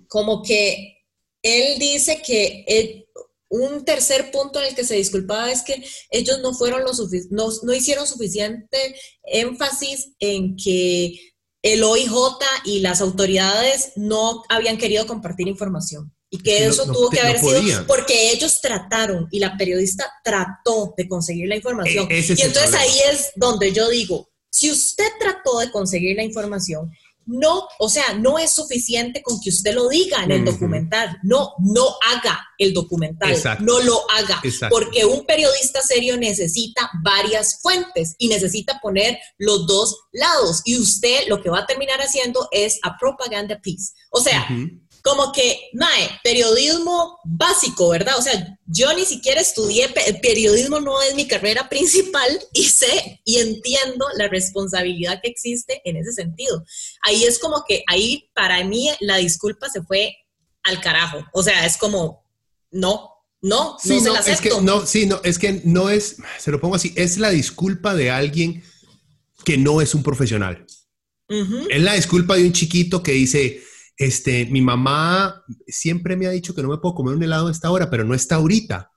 como 0.06 0.44
que 0.44 0.98
él 1.42 1.80
dice 1.80 2.22
que 2.24 2.64
él, 2.68 3.08
un 3.48 3.84
tercer 3.84 4.30
punto 4.30 4.60
en 4.60 4.66
el 4.68 4.76
que 4.76 4.84
se 4.84 4.94
disculpaba 4.94 5.50
es 5.50 5.62
que 5.62 5.84
ellos 6.10 6.38
no 6.40 6.54
fueron 6.54 6.84
los 6.84 7.00
no, 7.30 7.48
no 7.64 7.74
hicieron 7.74 8.06
suficiente 8.06 8.94
énfasis 9.24 10.12
en 10.20 10.54
que 10.54 11.18
el 11.62 11.82
OIJ 11.82 12.12
y 12.64 12.78
las 12.78 13.00
autoridades 13.00 13.90
no 13.96 14.44
habían 14.48 14.78
querido 14.78 15.04
compartir 15.08 15.48
información 15.48 16.14
y 16.30 16.38
que 16.38 16.64
eso 16.64 16.84
tuvo 16.84 17.10
que 17.10 17.20
haber 17.20 17.40
sido 17.40 17.86
porque 17.88 18.30
ellos 18.30 18.60
trataron 18.60 19.26
y 19.32 19.40
la 19.40 19.56
periodista 19.56 20.08
trató 20.22 20.94
de 20.96 21.08
conseguir 21.08 21.48
la 21.48 21.56
información. 21.56 22.06
E-, 22.08 22.20
y 22.20 22.42
entonces 22.42 22.72
ahí 22.72 23.00
es 23.10 23.32
donde 23.34 23.72
yo 23.72 23.88
digo, 23.88 24.31
si 24.52 24.70
usted 24.70 25.08
trató 25.18 25.58
de 25.58 25.70
conseguir 25.70 26.16
la 26.16 26.22
información 26.22 26.92
no, 27.26 27.68
o 27.78 27.88
sea, 27.88 28.14
no 28.14 28.38
es 28.38 28.52
suficiente 28.52 29.22
con 29.22 29.40
que 29.40 29.50
usted 29.50 29.74
lo 29.74 29.88
diga 29.88 30.24
en 30.24 30.32
el 30.32 30.44
documental. 30.44 31.18
No, 31.22 31.52
no 31.60 31.96
haga 32.10 32.40
el 32.58 32.74
documental, 32.74 33.36
no 33.60 33.80
lo 33.80 33.98
haga, 34.10 34.40
porque 34.70 35.04
un 35.04 35.24
periodista 35.24 35.80
serio 35.82 36.16
necesita 36.16 36.90
varias 37.02 37.60
fuentes 37.60 38.14
y 38.18 38.28
necesita 38.28 38.80
poner 38.80 39.18
los 39.38 39.66
dos 39.66 40.06
lados. 40.12 40.62
Y 40.64 40.78
usted 40.78 41.28
lo 41.28 41.42
que 41.42 41.50
va 41.50 41.60
a 41.60 41.66
terminar 41.66 42.00
haciendo 42.00 42.48
es 42.50 42.78
a 42.82 42.96
propaganda 42.98 43.60
piece. 43.60 43.92
O 44.10 44.20
sea, 44.20 44.48
como 45.02 45.32
que, 45.32 45.70
mae, 45.74 46.08
periodismo 46.22 47.18
básico, 47.24 47.88
¿verdad? 47.88 48.14
O 48.18 48.22
sea, 48.22 48.58
yo 48.66 48.92
ni 48.94 49.04
siquiera 49.04 49.40
estudié, 49.40 49.92
periodismo 50.22 50.80
no 50.80 51.02
es 51.02 51.14
mi 51.14 51.26
carrera 51.26 51.68
principal 51.68 52.28
y 52.52 52.64
sé 52.64 53.20
y 53.24 53.38
entiendo 53.38 54.06
la 54.16 54.28
responsabilidad 54.28 55.20
que 55.22 55.30
existe 55.30 55.82
en 55.84 55.96
ese 55.96 56.12
sentido. 56.12 56.64
Ahí 57.02 57.24
es 57.24 57.38
como 57.38 57.64
que, 57.66 57.82
ahí 57.88 58.30
para 58.34 58.62
mí 58.64 58.90
la 59.00 59.16
disculpa 59.16 59.68
se 59.68 59.82
fue 59.82 60.14
al 60.62 60.80
carajo. 60.80 61.24
O 61.32 61.42
sea, 61.42 61.66
es 61.66 61.76
como, 61.76 62.24
no, 62.70 63.10
no, 63.40 63.76
no 63.84 64.00
se 64.00 64.00
la 64.08 64.20
acepto. 64.20 64.48
Es 64.48 64.54
que, 64.54 64.62
no, 64.62 64.86
sí, 64.86 65.06
no, 65.06 65.20
es 65.24 65.38
que 65.38 65.62
no 65.64 65.90
es, 65.90 66.16
se 66.38 66.52
lo 66.52 66.60
pongo 66.60 66.76
así, 66.76 66.92
es 66.96 67.18
la 67.18 67.30
disculpa 67.30 67.94
de 67.94 68.10
alguien 68.12 68.62
que 69.44 69.58
no 69.58 69.80
es 69.80 69.94
un 69.94 70.02
profesional. 70.02 70.64
Es 71.70 71.80
la 71.80 71.94
disculpa 71.94 72.36
de 72.36 72.44
un 72.44 72.52
chiquito 72.52 73.02
que 73.02 73.12
dice, 73.12 73.62
este, 73.96 74.46
mi 74.46 74.62
mamá 74.62 75.44
siempre 75.66 76.16
me 76.16 76.26
ha 76.26 76.30
dicho 76.30 76.54
que 76.54 76.62
no 76.62 76.68
me 76.68 76.78
puedo 76.78 76.94
comer 76.94 77.14
un 77.14 77.22
helado 77.22 77.48
a 77.48 77.52
esta 77.52 77.70
hora, 77.70 77.90
pero 77.90 78.04
no 78.04 78.14
está 78.14 78.36
ahorita. 78.36 78.90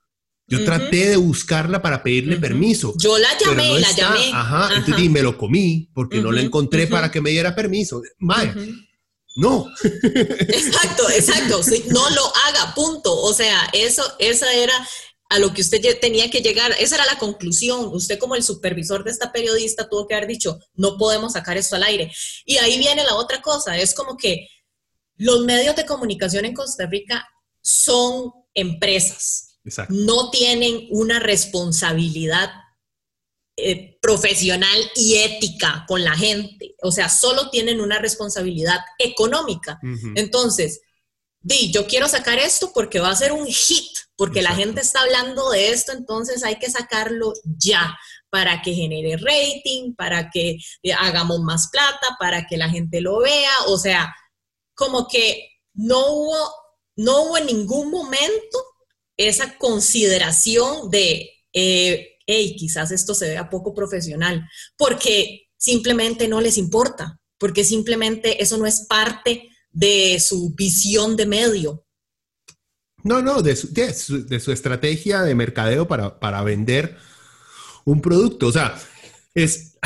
Yo 0.48 0.64
traté 0.64 1.08
de 1.08 1.16
buscarla 1.16 1.82
para 1.82 2.04
pedirle 2.04 2.36
permiso. 2.36 2.94
Yo 2.98 3.18
la 3.18 3.36
llamé, 3.36 3.80
la 3.80 3.90
llamé. 3.90 4.30
Ajá, 4.32 4.76
entonces 4.76 5.10
me 5.10 5.20
lo 5.20 5.36
comí 5.36 5.90
porque 5.92 6.20
no 6.20 6.30
la 6.30 6.40
encontré 6.40 6.86
para 6.86 7.10
que 7.10 7.20
me 7.20 7.30
diera 7.30 7.54
permiso. 7.56 8.00
Mae, 8.18 8.54
no. 9.36 9.66
Exacto, 9.82 11.10
exacto. 11.14 11.60
no 11.88 12.10
lo 12.10 12.32
haga, 12.46 12.74
punto. 12.74 13.14
O 13.22 13.34
sea, 13.34 13.68
eso, 13.72 14.04
esa 14.20 14.52
era 14.52 14.74
a 15.28 15.38
lo 15.40 15.52
que 15.52 15.62
usted 15.62 15.80
tenía 16.00 16.30
que 16.30 16.40
llegar. 16.40 16.72
Esa 16.78 16.94
era 16.94 17.06
la 17.06 17.18
conclusión. 17.18 17.90
Usted 17.92 18.18
como 18.18 18.36
el 18.36 18.44
supervisor 18.44 19.02
de 19.02 19.10
esta 19.10 19.32
periodista 19.32 19.88
tuvo 19.88 20.06
que 20.06 20.14
haber 20.14 20.28
dicho, 20.28 20.58
no 20.74 20.96
podemos 20.96 21.32
sacar 21.32 21.56
esto 21.56 21.76
al 21.76 21.82
aire. 21.82 22.12
Y 22.44 22.56
ahí 22.58 22.78
viene 22.78 23.02
la 23.04 23.16
otra 23.16 23.42
cosa. 23.42 23.76
Es 23.76 23.94
como 23.94 24.16
que 24.16 24.48
los 25.16 25.44
medios 25.44 25.76
de 25.76 25.86
comunicación 25.86 26.44
en 26.44 26.54
Costa 26.54 26.86
Rica 26.86 27.28
son 27.60 28.32
empresas. 28.54 29.58
No 29.88 30.30
tienen 30.30 30.86
una 30.90 31.18
responsabilidad 31.18 32.50
eh, 33.56 33.98
profesional 34.02 34.78
y 34.94 35.14
ética 35.14 35.84
con 35.88 36.04
la 36.04 36.14
gente. 36.14 36.76
O 36.82 36.92
sea, 36.92 37.08
solo 37.08 37.50
tienen 37.50 37.80
una 37.80 37.98
responsabilidad 37.98 38.78
económica. 38.98 39.80
Entonces, 40.14 40.82
di, 41.40 41.72
yo 41.72 41.86
quiero 41.86 42.06
sacar 42.06 42.38
esto 42.38 42.70
porque 42.74 43.00
va 43.00 43.10
a 43.10 43.16
ser 43.16 43.32
un 43.32 43.46
hit, 43.46 43.96
porque 44.14 44.42
la 44.42 44.54
gente 44.54 44.82
está 44.82 45.00
hablando 45.00 45.50
de 45.50 45.70
esto, 45.70 45.92
entonces 45.92 46.44
hay 46.44 46.58
que 46.58 46.70
sacarlo 46.70 47.32
ya 47.44 47.96
para 48.30 48.60
que 48.62 48.74
genere 48.74 49.16
rating, 49.16 49.94
para 49.94 50.30
que 50.30 50.58
eh, 50.82 50.92
hagamos 50.92 51.40
más 51.40 51.68
plata, 51.72 52.16
para 52.20 52.46
que 52.46 52.56
la 52.56 52.68
gente 52.68 53.00
lo 53.00 53.20
vea, 53.20 53.52
o 53.68 53.78
sea, 53.78 54.14
como 54.76 55.08
que 55.08 55.48
no 55.74 56.12
hubo, 56.12 56.36
no 56.96 57.22
hubo 57.22 57.38
en 57.38 57.46
ningún 57.46 57.90
momento 57.90 58.58
esa 59.16 59.58
consideración 59.58 60.90
de, 60.90 61.30
eh, 61.52 62.18
hey, 62.26 62.54
quizás 62.56 62.92
esto 62.92 63.14
se 63.14 63.30
vea 63.30 63.50
poco 63.50 63.74
profesional, 63.74 64.46
porque 64.76 65.48
simplemente 65.56 66.28
no 66.28 66.40
les 66.40 66.58
importa, 66.58 67.18
porque 67.38 67.64
simplemente 67.64 68.42
eso 68.42 68.58
no 68.58 68.66
es 68.66 68.86
parte 68.86 69.48
de 69.70 70.20
su 70.20 70.54
visión 70.54 71.16
de 71.16 71.26
medio. 71.26 71.86
No, 73.02 73.22
no, 73.22 73.40
de 73.40 73.56
su, 73.56 73.72
de 73.72 74.40
su, 74.40 74.52
estrategia 74.52 75.22
de 75.22 75.34
mercadeo 75.34 75.86
para, 75.86 76.18
para, 76.18 76.42
vender 76.42 76.96
un 77.84 78.00
producto. 78.00 78.48
O 78.48 78.52
sea, 78.52 78.76
es, 79.32 79.78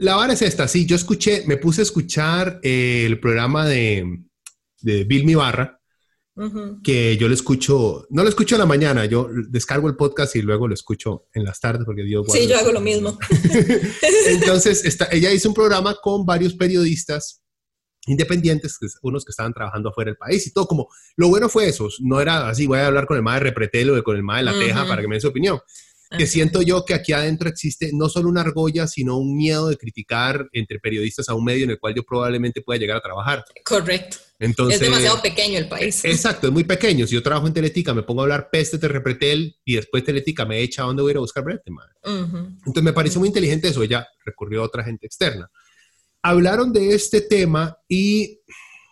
la 0.00 0.16
vara 0.16 0.32
es 0.32 0.42
esta, 0.42 0.68
sí, 0.68 0.86
yo 0.86 0.96
escuché, 0.96 1.44
me 1.46 1.56
puse 1.56 1.80
a 1.80 1.84
escuchar 1.84 2.60
el 2.62 3.20
programa 3.20 3.66
de, 3.66 4.20
de 4.80 5.04
Bill 5.04 5.24
Mibarra, 5.24 5.80
que 6.82 7.16
yo 7.16 7.28
lo 7.28 7.34
escucho, 7.34 8.06
no 8.10 8.22
lo 8.22 8.28
escucho 8.28 8.56
en 8.56 8.60
la 8.60 8.66
mañana, 8.66 9.06
yo 9.06 9.26
descargo 9.48 9.88
el 9.88 9.96
podcast 9.96 10.36
y 10.36 10.42
luego 10.42 10.68
lo 10.68 10.74
escucho 10.74 11.28
en 11.32 11.44
las 11.44 11.58
tardes 11.60 11.84
porque 11.86 12.02
Dios 12.02 12.26
Sí, 12.30 12.46
yo 12.46 12.58
hago 12.58 12.72
lo 12.72 12.80
mismo. 12.80 13.18
Entonces, 14.26 14.98
ella 15.12 15.32
hizo 15.32 15.48
un 15.48 15.54
programa 15.54 15.94
con 15.94 16.26
varios 16.26 16.52
periodistas 16.52 17.42
independientes, 18.06 18.78
unos 19.02 19.24
que 19.24 19.30
estaban 19.30 19.54
trabajando 19.54 19.88
afuera 19.88 20.10
del 20.10 20.18
país 20.18 20.46
y 20.46 20.52
todo, 20.52 20.66
como 20.66 20.88
lo 21.16 21.28
bueno 21.28 21.48
fue 21.48 21.68
eso, 21.68 21.88
no 22.00 22.20
era 22.20 22.48
así, 22.48 22.66
voy 22.66 22.78
a 22.78 22.86
hablar 22.86 23.06
con 23.06 23.16
el 23.16 23.22
más 23.22 23.36
de 23.36 23.40
Repretelo 23.40 24.02
con 24.04 24.16
el 24.16 24.22
más 24.22 24.38
de 24.38 24.44
La 24.44 24.52
Teja 24.52 24.86
para 24.86 25.00
que 25.00 25.08
me 25.08 25.16
dé 25.16 25.20
su 25.20 25.28
opinión. 25.28 25.58
Que 26.10 26.26
siento 26.26 26.62
yo 26.62 26.84
que 26.84 26.94
aquí 26.94 27.12
adentro 27.12 27.48
existe 27.48 27.90
no 27.92 28.08
solo 28.08 28.28
una 28.28 28.42
argolla, 28.42 28.86
sino 28.86 29.18
un 29.18 29.36
miedo 29.36 29.68
de 29.68 29.76
criticar 29.76 30.48
entre 30.52 30.78
periodistas 30.78 31.28
a 31.28 31.34
un 31.34 31.44
medio 31.44 31.64
en 31.64 31.70
el 31.70 31.78
cual 31.80 31.94
yo 31.94 32.04
probablemente 32.04 32.62
pueda 32.62 32.78
llegar 32.78 32.98
a 32.98 33.00
trabajar. 33.00 33.44
Correcto. 33.64 34.18
Entonces, 34.38 34.80
es 34.80 34.88
demasiado 34.88 35.20
pequeño 35.22 35.58
el 35.58 35.68
país. 35.68 36.04
Exacto, 36.04 36.46
es 36.46 36.52
muy 36.52 36.64
pequeño. 36.64 37.06
Si 37.06 37.14
yo 37.14 37.22
trabajo 37.22 37.46
en 37.46 37.54
Teletica, 37.54 37.94
me 37.94 38.02
pongo 38.02 38.20
a 38.20 38.24
hablar 38.24 38.50
peste 38.50 38.78
de 38.78 38.86
Repretel 38.86 39.56
y 39.64 39.76
después 39.76 40.04
Teletica 40.04 40.44
me 40.44 40.60
echa 40.60 40.82
a 40.82 40.86
dónde 40.86 41.02
voy 41.02 41.10
a 41.10 41.12
ir 41.12 41.16
a 41.16 41.20
buscar 41.20 41.42
brete, 41.42 41.72
Entonces 42.04 42.82
me 42.82 42.92
pareció 42.92 43.18
muy 43.18 43.28
inteligente 43.28 43.68
eso. 43.68 43.82
Ella 43.82 44.06
recurrió 44.24 44.60
a 44.62 44.64
otra 44.66 44.84
gente 44.84 45.06
externa 45.06 45.50
hablaron 46.26 46.72
de 46.72 46.92
este 46.94 47.20
tema 47.20 47.78
y 47.88 48.40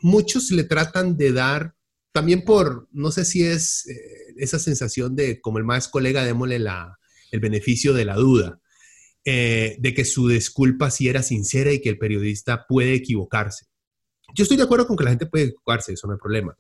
muchos 0.00 0.52
le 0.52 0.62
tratan 0.62 1.16
de 1.16 1.32
dar, 1.32 1.74
también 2.12 2.44
por, 2.44 2.88
no 2.92 3.10
sé 3.10 3.24
si 3.24 3.44
es 3.44 3.88
eh, 3.88 4.34
esa 4.36 4.60
sensación 4.60 5.16
de, 5.16 5.40
como 5.40 5.58
el 5.58 5.64
más 5.64 5.88
colega, 5.88 6.24
démosle 6.24 6.60
la, 6.60 6.96
el 7.34 7.40
beneficio 7.40 7.92
de 7.92 8.04
la 8.04 8.14
duda, 8.14 8.60
eh, 9.24 9.76
de 9.78 9.92
que 9.92 10.04
su 10.04 10.28
disculpa 10.28 10.90
sí 10.90 11.08
era 11.08 11.22
sincera 11.22 11.72
y 11.72 11.80
que 11.80 11.88
el 11.88 11.98
periodista 11.98 12.64
puede 12.68 12.94
equivocarse. 12.94 13.66
Yo 14.34 14.42
estoy 14.42 14.56
de 14.56 14.62
acuerdo 14.62 14.86
con 14.86 14.96
que 14.96 15.04
la 15.04 15.10
gente 15.10 15.26
puede 15.26 15.46
equivocarse, 15.46 15.92
eso 15.92 16.06
no 16.06 16.14
hay 16.14 16.18
problema. 16.20 16.54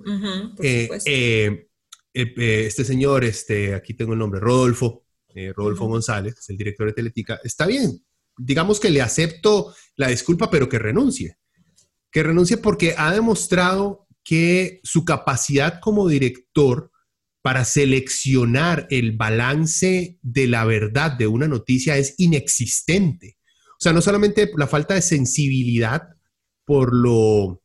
Eh, 0.60 1.68
este 2.12 2.84
señor, 2.84 3.24
este, 3.24 3.74
aquí 3.74 3.94
tengo 3.94 4.12
el 4.12 4.18
nombre, 4.18 4.40
Rodolfo, 4.40 5.04
Rodolfo 5.54 5.86
González, 5.86 6.36
es 6.38 6.50
el 6.50 6.56
director 6.56 6.86
de 6.86 6.92
Teletica, 6.92 7.40
está 7.42 7.66
bien, 7.66 8.04
digamos 8.36 8.80
que 8.80 8.90
le 8.90 9.02
acepto 9.02 9.74
la 9.96 10.08
disculpa, 10.08 10.50
pero 10.50 10.68
que 10.68 10.78
renuncie. 10.78 11.38
Que 12.10 12.22
renuncie 12.22 12.56
porque 12.56 12.94
ha 12.96 13.12
demostrado 13.12 14.06
que 14.22 14.80
su 14.82 15.04
capacidad 15.04 15.80
como 15.80 16.08
director 16.08 16.90
para 17.44 17.66
seleccionar 17.66 18.86
el 18.88 19.12
balance 19.12 20.18
de 20.22 20.46
la 20.46 20.64
verdad 20.64 21.12
de 21.12 21.26
una 21.26 21.46
noticia 21.46 21.98
es 21.98 22.14
inexistente. 22.16 23.36
O 23.72 23.80
sea, 23.80 23.92
no 23.92 24.00
solamente 24.00 24.50
la 24.56 24.66
falta 24.66 24.94
de 24.94 25.02
sensibilidad 25.02 26.08
por 26.64 26.94
lo, 26.94 27.62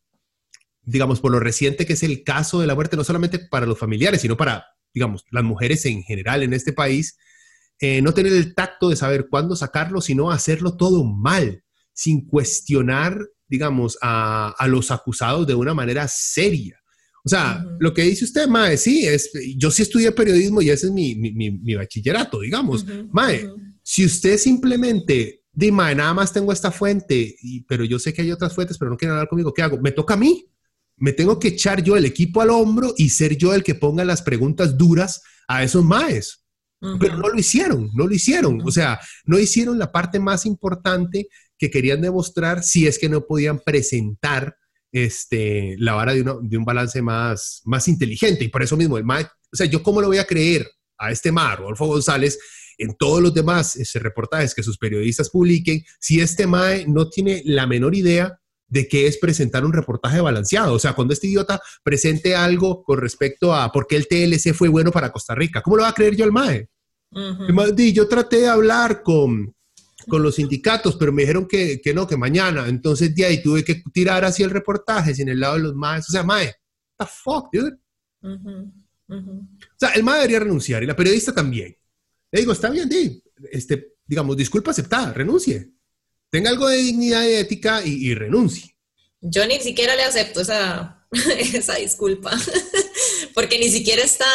digamos, 0.82 1.22
por 1.22 1.32
lo 1.32 1.40
reciente 1.40 1.86
que 1.86 1.94
es 1.94 2.04
el 2.04 2.26
caso 2.26 2.60
de 2.60 2.68
la 2.68 2.76
muerte, 2.76 2.98
no 2.98 3.06
solamente 3.06 3.40
para 3.40 3.66
los 3.66 3.80
familiares, 3.80 4.20
sino 4.20 4.36
para, 4.36 4.66
digamos, 4.94 5.24
las 5.32 5.46
mujeres 5.46 5.86
en 5.86 6.04
general 6.04 6.44
en 6.44 6.52
este 6.52 6.74
país, 6.74 7.18
eh, 7.80 8.02
no 8.02 8.14
tener 8.14 8.34
el 8.34 8.54
tacto 8.54 8.90
de 8.90 8.98
saber 8.98 9.28
cuándo 9.30 9.56
sacarlo, 9.56 10.02
sino 10.02 10.30
hacerlo 10.30 10.76
todo 10.76 11.06
mal, 11.06 11.64
sin 11.94 12.28
cuestionar, 12.28 13.18
digamos, 13.48 13.98
a, 14.02 14.54
los 14.68 14.92
acusados 14.92 15.48
de 15.48 15.56
una 15.56 15.74
manera 15.74 16.10
seria. 16.10 16.82
O 17.26 17.30
sea, 17.30 17.66
lo 17.80 17.94
que 17.94 18.04
dice 18.04 18.26
usted, 18.26 18.48
Mae, 18.48 18.78
sí, 18.78 19.06
es, 19.06 19.32
yo 19.58 19.72
sí 19.72 19.82
estudié 19.82 20.12
periodismo 20.12 20.62
y 20.62 20.70
ese 20.70 20.88
es 20.88 20.92
mi, 20.92 21.16
mi, 21.16 21.76
bachillerato, 21.76 22.40
digamos. 22.40 22.86
Mae, 23.12 23.50
si 23.84 24.06
usted 24.06 24.38
simplemente, 24.38 25.44
di, 25.52 25.72
Mae, 25.72 25.96
nada 25.96 26.14
más 26.14 26.32
tengo 26.32 26.54
esta 26.54 26.72
fuente, 26.72 27.36
y, 27.42 27.62
pero 27.64 27.84
yo 27.84 28.00
sé 28.00 28.14
que 28.14 28.22
hay 28.22 28.32
otras 28.32 28.54
fuentes, 28.54 28.78
pero 28.78 28.92
no 28.92 28.98
quieren 28.98 29.14
hablar 29.14 29.28
conmigo, 29.28 29.54
¿qué 29.54 29.62
hago? 29.62 29.80
Me 29.80 29.92
toca 29.92 30.14
a 30.14 30.18
mí. 30.18 30.46
Me 31.02 31.14
tengo 31.14 31.40
que 31.40 31.50
echar 31.50 31.82
yo 31.82 31.96
el 31.96 32.06
equipo 32.06 32.42
al 32.42 32.50
hombro 32.50 32.94
y 32.98 33.10
ser 33.10 33.38
yo 33.38 33.54
el 33.54 33.64
que 33.64 33.76
ponga 33.76 34.04
las 34.04 34.22
preguntas 34.22 34.78
duras 34.78 35.22
a 35.48 35.64
esos 35.64 35.84
maes. 35.84 36.46
Pero 37.00 37.18
no 37.18 37.28
lo 37.28 37.38
hicieron, 37.38 37.90
no 37.94 38.08
lo 38.08 38.14
hicieron. 38.14 38.62
O 38.66 38.72
sea, 38.72 39.00
no 39.26 39.38
hicieron 39.38 39.78
la 39.78 39.92
parte 39.92 40.20
más 40.20 40.46
importante 40.46 41.28
que 41.58 41.70
querían 41.70 42.02
demostrar 42.02 42.64
si 42.64 42.88
es 42.88 42.98
que 42.98 43.10
no 43.10 43.26
podían 43.26 43.60
presentar 43.60 44.56
este, 44.92 45.76
la 45.78 45.94
vara 45.94 46.14
de, 46.14 46.24
de 46.24 46.58
un 46.58 46.66
balance 46.66 47.02
más, 47.02 47.62
más 47.66 47.88
inteligente. 47.88 48.44
Y 48.44 48.50
por 48.50 48.64
eso 48.64 48.78
mismo, 48.78 48.98
el 48.98 49.06
MAE, 49.06 49.24
o 49.24 49.56
sea, 49.56 49.66
yo 49.66 49.84
cómo 49.84 50.02
lo 50.02 50.08
voy 50.08 50.18
a 50.18 50.26
creer 50.26 50.68
a 50.98 51.12
este 51.12 51.32
MAE, 51.32 51.58
Rodolfo 51.58 51.88
González, 51.88 52.40
en 52.78 52.96
todos 52.96 53.22
los 53.22 53.34
demás 53.34 53.76
ese, 53.76 54.00
reportajes 54.00 54.56
que 54.56 54.64
sus 54.64 54.78
periodistas 54.78 55.30
publiquen, 55.30 55.84
si 56.00 56.22
este 56.22 56.48
MAE 56.48 56.86
no 56.88 57.10
tiene 57.10 57.42
la 57.46 57.68
menor 57.68 57.94
idea 57.94 58.40
de 58.68 58.88
qué 58.88 59.08
es 59.08 59.18
presentar 59.18 59.66
un 59.66 59.74
reportaje 59.74 60.22
balanceado. 60.22 60.74
O 60.74 60.80
sea, 60.80 60.94
cuando 60.94 61.14
este 61.14 61.28
idiota 61.28 61.60
presente 61.84 62.36
algo 62.36 62.84
con 62.84 63.00
respecto 63.00 63.54
a 63.54 63.72
por 63.72 63.88
qué 63.88 63.96
el 63.96 64.08
TLC 64.08 64.54
fue 64.54 64.70
bueno 64.70 64.92
para 64.92 65.12
Costa 65.12 65.36
Rica, 65.36 65.62
¿cómo 65.62 65.76
lo 65.76 65.84
va 65.84 65.90
a 65.90 65.94
creer 65.94 66.16
yo 66.16 66.24
al 66.24 66.32
MAE? 66.32 66.70
Yo 67.94 68.08
traté 68.08 68.42
de 68.42 68.48
hablar 68.48 69.02
con, 69.02 69.54
con 70.10 70.22
los 70.22 70.36
sindicatos, 70.36 70.98
pero 70.98 71.14
me 71.14 71.22
dijeron 71.22 71.48
que, 71.48 71.80
que, 71.80 71.94
no, 71.94 72.06
que 72.06 72.18
mañana. 72.18 72.68
Entonces 72.68 73.16
de 73.16 73.26
ahí 73.26 73.42
tuve 73.42 73.64
que 73.64 73.82
tirar 73.94 74.26
así 74.26 74.44
el 74.44 74.50
reportaje 74.50 75.16
sin 75.16 75.30
el 75.30 75.40
lado 75.40 75.56
de 75.56 75.62
los 75.62 75.76
MAE. 75.76 76.00
O 76.00 76.04
sea, 76.04 76.24
MAE, 76.24 76.54
the 76.98 77.06
fuck, 77.06 77.48
dude? 77.54 77.78
O 78.22 79.78
sea, 79.78 79.92
el 79.92 80.04
MAE 80.04 80.18
debería 80.18 80.40
renunciar 80.40 80.84
y 80.84 80.88
la 80.88 80.96
periodista 80.96 81.34
también. 81.34 81.76
Le 82.32 82.40
digo, 82.42 82.52
está 82.52 82.70
bien, 82.70 82.90
di, 82.90 83.24
este, 83.52 83.94
digamos, 84.06 84.36
disculpa 84.36 84.72
aceptada, 84.72 85.14
renuncie 85.14 85.72
tenga 86.30 86.50
algo 86.50 86.68
de 86.68 86.78
dignidad 86.78 87.24
y 87.24 87.34
ética 87.34 87.82
y, 87.84 88.14
renuncie. 88.14 88.76
Yo 89.22 89.46
ni 89.48 89.60
siquiera 89.60 89.96
le 89.96 90.04
acepto 90.04 90.42
esa, 90.42 91.06
esa 91.38 91.76
disculpa, 91.76 92.32
porque 93.34 93.60
ni 93.60 93.70
siquiera 93.70 94.04
está 94.04 94.30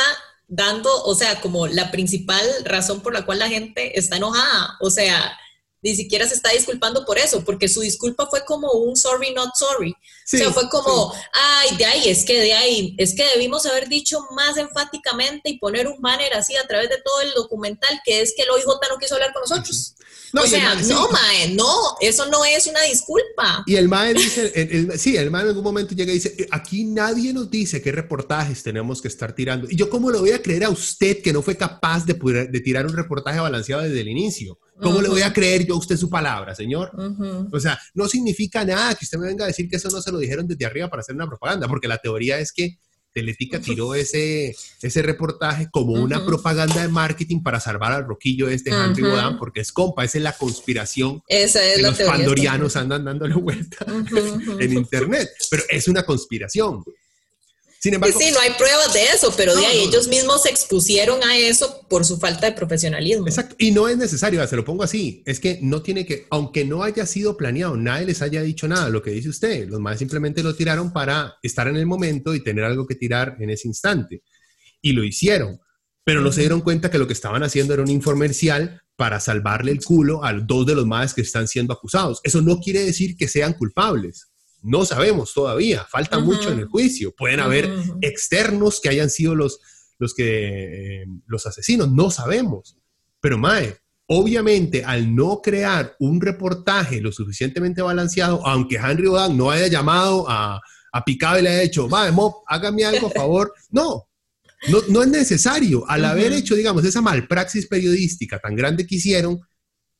dando, 0.46 0.90
o 1.04 1.14
sea, 1.14 1.40
como 1.40 1.66
la 1.66 1.90
principal 1.90 2.46
razón 2.64 3.00
por 3.00 3.12
la 3.12 3.24
cual 3.24 3.38
la 3.38 3.48
gente 3.48 3.98
está 3.98 4.16
enojada. 4.16 4.76
O 4.80 4.90
sea, 4.90 5.38
ni 5.84 5.94
siquiera 5.94 6.26
se 6.26 6.34
está 6.34 6.50
disculpando 6.50 7.04
por 7.04 7.18
eso, 7.18 7.44
porque 7.44 7.68
su 7.68 7.82
disculpa 7.82 8.26
fue 8.26 8.42
como 8.46 8.72
un 8.72 8.96
sorry, 8.96 9.34
not 9.34 9.50
sorry. 9.54 9.92
o 9.92 9.96
sea, 10.24 10.50
fue 10.50 10.66
como, 10.70 11.12
ay, 11.34 11.76
de 11.76 11.84
ahí, 11.84 12.08
es 12.08 12.24
que 12.24 12.40
de 12.40 12.54
ahí, 12.54 12.94
es 12.96 13.14
que 13.14 13.22
debimos 13.34 13.66
haber 13.66 13.86
dicho 13.86 14.18
más 14.30 14.56
enfáticamente 14.56 15.50
y 15.50 15.58
poner 15.58 15.86
un 15.86 16.00
banner 16.00 16.32
así 16.32 16.56
a 16.56 16.66
través 16.66 16.88
de 16.88 17.02
todo 17.04 17.20
el 17.20 17.34
documental, 17.34 18.00
que 18.02 18.22
es 18.22 18.32
que 18.34 18.44
el 18.44 18.50
OIJ 18.50 18.64
no 18.88 18.98
quiso 18.98 19.14
hablar 19.14 19.34
con 19.34 19.42
nosotros. 19.42 19.94
No, 20.34 20.42
o 20.42 20.46
sea, 20.48 20.74
no, 20.74 21.08
Mae, 21.10 21.54
no, 21.54 21.72
eso 22.00 22.26
no 22.28 22.44
es 22.44 22.66
una 22.66 22.82
disculpa. 22.82 23.62
Y 23.66 23.76
el 23.76 23.88
Mae 23.88 24.14
dice, 24.14 24.98
sí, 24.98 25.16
el 25.16 25.30
Mae 25.30 25.42
en 25.42 25.48
algún 25.50 25.62
momento 25.62 25.94
llega 25.94 26.10
y 26.10 26.16
dice, 26.16 26.34
eh, 26.36 26.48
aquí 26.50 26.82
nadie 26.82 27.32
nos 27.32 27.48
dice 27.48 27.80
qué 27.80 27.92
reportajes 27.92 28.64
tenemos 28.64 29.00
que 29.00 29.06
estar 29.06 29.32
tirando. 29.32 29.68
Y 29.70 29.76
yo, 29.76 29.88
¿cómo 29.88 30.10
lo 30.10 30.18
voy 30.18 30.32
a 30.32 30.42
creer 30.42 30.64
a 30.64 30.70
usted 30.70 31.22
que 31.22 31.32
no 31.32 31.40
fue 31.40 31.56
capaz 31.56 32.04
de, 32.04 32.14
de 32.14 32.60
tirar 32.60 32.84
un 32.84 32.96
reportaje 32.96 33.38
balanceado 33.38 33.82
desde 33.82 34.00
el 34.00 34.08
inicio? 34.08 34.58
¿Cómo 34.82 35.00
le 35.00 35.08
voy 35.08 35.22
a 35.22 35.32
creer 35.32 35.64
yo 35.64 35.74
a 35.74 35.78
usted 35.78 35.96
su 35.96 36.10
palabra, 36.10 36.52
señor? 36.52 36.90
O 37.52 37.60
sea, 37.60 37.78
no 37.94 38.08
significa 38.08 38.64
nada 38.64 38.96
que 38.96 39.04
usted 39.04 39.18
me 39.18 39.28
venga 39.28 39.44
a 39.44 39.46
decir 39.46 39.68
que 39.68 39.76
eso 39.76 39.88
no 39.88 40.02
se 40.02 40.10
lo 40.10 40.18
dijeron 40.18 40.48
desde 40.48 40.66
arriba 40.66 40.90
para 40.90 41.00
hacer 41.00 41.14
una 41.14 41.28
propaganda, 41.28 41.68
porque 41.68 41.86
la 41.86 41.98
teoría 41.98 42.40
es 42.40 42.52
que 42.52 42.76
Teletica 43.14 43.60
tiró 43.60 43.94
ese, 43.94 44.54
ese 44.82 45.02
reportaje 45.02 45.68
como 45.70 45.92
una 45.92 46.26
propaganda 46.26 46.82
de 46.82 46.88
marketing 46.88 47.42
para 47.42 47.60
salvar 47.60 47.92
al 47.92 48.06
roquillo 48.06 48.48
este 48.48 48.70
Henry 48.70 49.02
Bodan, 49.02 49.38
porque 49.38 49.60
es 49.60 49.72
compa, 49.72 50.04
esa 50.04 50.18
es 50.18 50.24
la 50.24 50.32
conspiración 50.32 51.22
esa 51.28 51.64
es 51.64 51.80
los 51.80 51.96
pandorianos 51.98 52.76
andan 52.76 53.04
dándole 53.04 53.34
vuelta 53.44 53.86
en 54.58 54.72
internet, 54.72 55.30
pero 55.50 55.62
es 55.68 55.88
una 55.88 56.02
conspiración. 56.04 56.84
Sin 57.84 57.92
embargo, 57.92 58.18
sí, 58.18 58.30
no 58.32 58.40
hay 58.40 58.50
pruebas 58.52 58.94
de 58.94 59.04
eso, 59.14 59.30
pero 59.36 59.54
de 59.54 59.66
ahí 59.66 59.80
ellos 59.80 60.08
mismos 60.08 60.44
se 60.44 60.48
expusieron 60.48 61.22
a 61.22 61.36
eso 61.36 61.86
por 61.90 62.06
su 62.06 62.16
falta 62.16 62.46
de 62.46 62.56
profesionalismo. 62.56 63.28
Exacto, 63.28 63.56
y 63.58 63.72
no 63.72 63.90
es 63.90 63.98
necesario, 63.98 64.46
se 64.46 64.56
lo 64.56 64.64
pongo 64.64 64.84
así, 64.84 65.22
es 65.26 65.38
que 65.38 65.58
no 65.60 65.82
tiene 65.82 66.06
que, 66.06 66.26
aunque 66.30 66.64
no 66.64 66.82
haya 66.82 67.04
sido 67.04 67.36
planeado, 67.36 67.76
nadie 67.76 68.06
les 68.06 68.22
haya 68.22 68.40
dicho 68.40 68.66
nada, 68.66 68.88
lo 68.88 69.02
que 69.02 69.10
dice 69.10 69.28
usted, 69.28 69.68
los 69.68 69.80
más 69.80 69.98
simplemente 69.98 70.42
lo 70.42 70.54
tiraron 70.54 70.94
para 70.94 71.34
estar 71.42 71.68
en 71.68 71.76
el 71.76 71.84
momento 71.84 72.34
y 72.34 72.42
tener 72.42 72.64
algo 72.64 72.86
que 72.86 72.94
tirar 72.94 73.36
en 73.38 73.50
ese 73.50 73.68
instante. 73.68 74.22
Y 74.80 74.92
lo 74.92 75.04
hicieron, 75.04 75.60
pero 76.04 76.22
no 76.22 76.32
se 76.32 76.40
dieron 76.40 76.62
cuenta 76.62 76.90
que 76.90 76.96
lo 76.96 77.06
que 77.06 77.12
estaban 77.12 77.42
haciendo 77.42 77.74
era 77.74 77.82
un 77.82 77.90
informercial 77.90 78.80
para 78.96 79.20
salvarle 79.20 79.72
el 79.72 79.84
culo 79.84 80.24
a 80.24 80.32
dos 80.32 80.64
de 80.64 80.74
los 80.74 80.86
más 80.86 81.12
que 81.12 81.20
están 81.20 81.48
siendo 81.48 81.74
acusados. 81.74 82.22
Eso 82.24 82.40
no 82.40 82.60
quiere 82.60 82.80
decir 82.80 83.14
que 83.14 83.28
sean 83.28 83.52
culpables. 83.52 84.30
No 84.64 84.86
sabemos 84.86 85.34
todavía, 85.34 85.84
falta 85.84 86.18
mucho 86.18 86.50
en 86.50 86.60
el 86.60 86.66
juicio. 86.66 87.14
Pueden 87.14 87.38
haber 87.40 87.70
externos 88.00 88.80
que 88.80 88.88
hayan 88.88 89.10
sido 89.10 89.34
los, 89.34 89.60
los, 89.98 90.14
que, 90.14 91.02
eh, 91.02 91.06
los 91.26 91.46
asesinos, 91.46 91.92
no 91.92 92.10
sabemos. 92.10 92.78
Pero 93.20 93.36
Mae, 93.36 93.76
obviamente 94.06 94.82
al 94.82 95.14
no 95.14 95.42
crear 95.42 95.94
un 95.98 96.18
reportaje 96.18 97.02
lo 97.02 97.12
suficientemente 97.12 97.82
balanceado, 97.82 98.40
aunque 98.46 98.76
Henry 98.76 99.06
O'Dan 99.06 99.36
no 99.36 99.50
haya 99.50 99.66
llamado 99.66 100.24
a, 100.30 100.58
a 100.92 101.04
Picado 101.04 101.38
y 101.38 101.42
le 101.42 101.50
haya 101.50 101.60
dicho, 101.60 101.86
Mae, 101.86 102.10
Mop, 102.10 102.42
hágame 102.46 102.86
algo, 102.86 103.08
a 103.08 103.10
favor. 103.10 103.52
No, 103.70 104.08
no, 104.68 104.78
no 104.88 105.02
es 105.02 105.08
necesario. 105.08 105.84
Al 105.88 106.06
haber 106.06 106.32
hecho, 106.32 106.54
digamos, 106.54 106.84
esa 106.86 107.02
malpraxis 107.02 107.66
periodística 107.66 108.38
tan 108.38 108.56
grande 108.56 108.86
que 108.86 108.94
hicieron, 108.94 109.40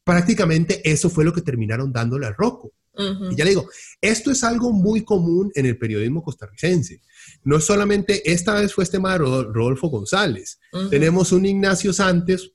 prácticamente 0.04 0.80
eso 0.90 1.10
fue 1.10 1.24
lo 1.24 1.34
que 1.34 1.42
terminaron 1.42 1.92
dándole 1.92 2.26
al 2.26 2.34
Rocco. 2.34 2.72
Y 2.96 3.36
ya 3.36 3.44
le 3.44 3.50
digo, 3.50 3.68
esto 4.00 4.30
es 4.30 4.44
algo 4.44 4.72
muy 4.72 5.02
común 5.04 5.50
en 5.54 5.66
el 5.66 5.76
periodismo 5.76 6.22
costarricense. 6.22 7.00
No 7.42 7.60
solamente 7.60 8.30
esta 8.30 8.54
vez 8.54 8.72
fue 8.72 8.84
este 8.84 8.98
tema 8.98 9.12
de 9.12 9.18
Rodolfo 9.18 9.88
González. 9.88 10.60
Tenemos 10.90 11.32
un 11.32 11.46
Ignacio 11.46 11.92
Santos, 11.92 12.52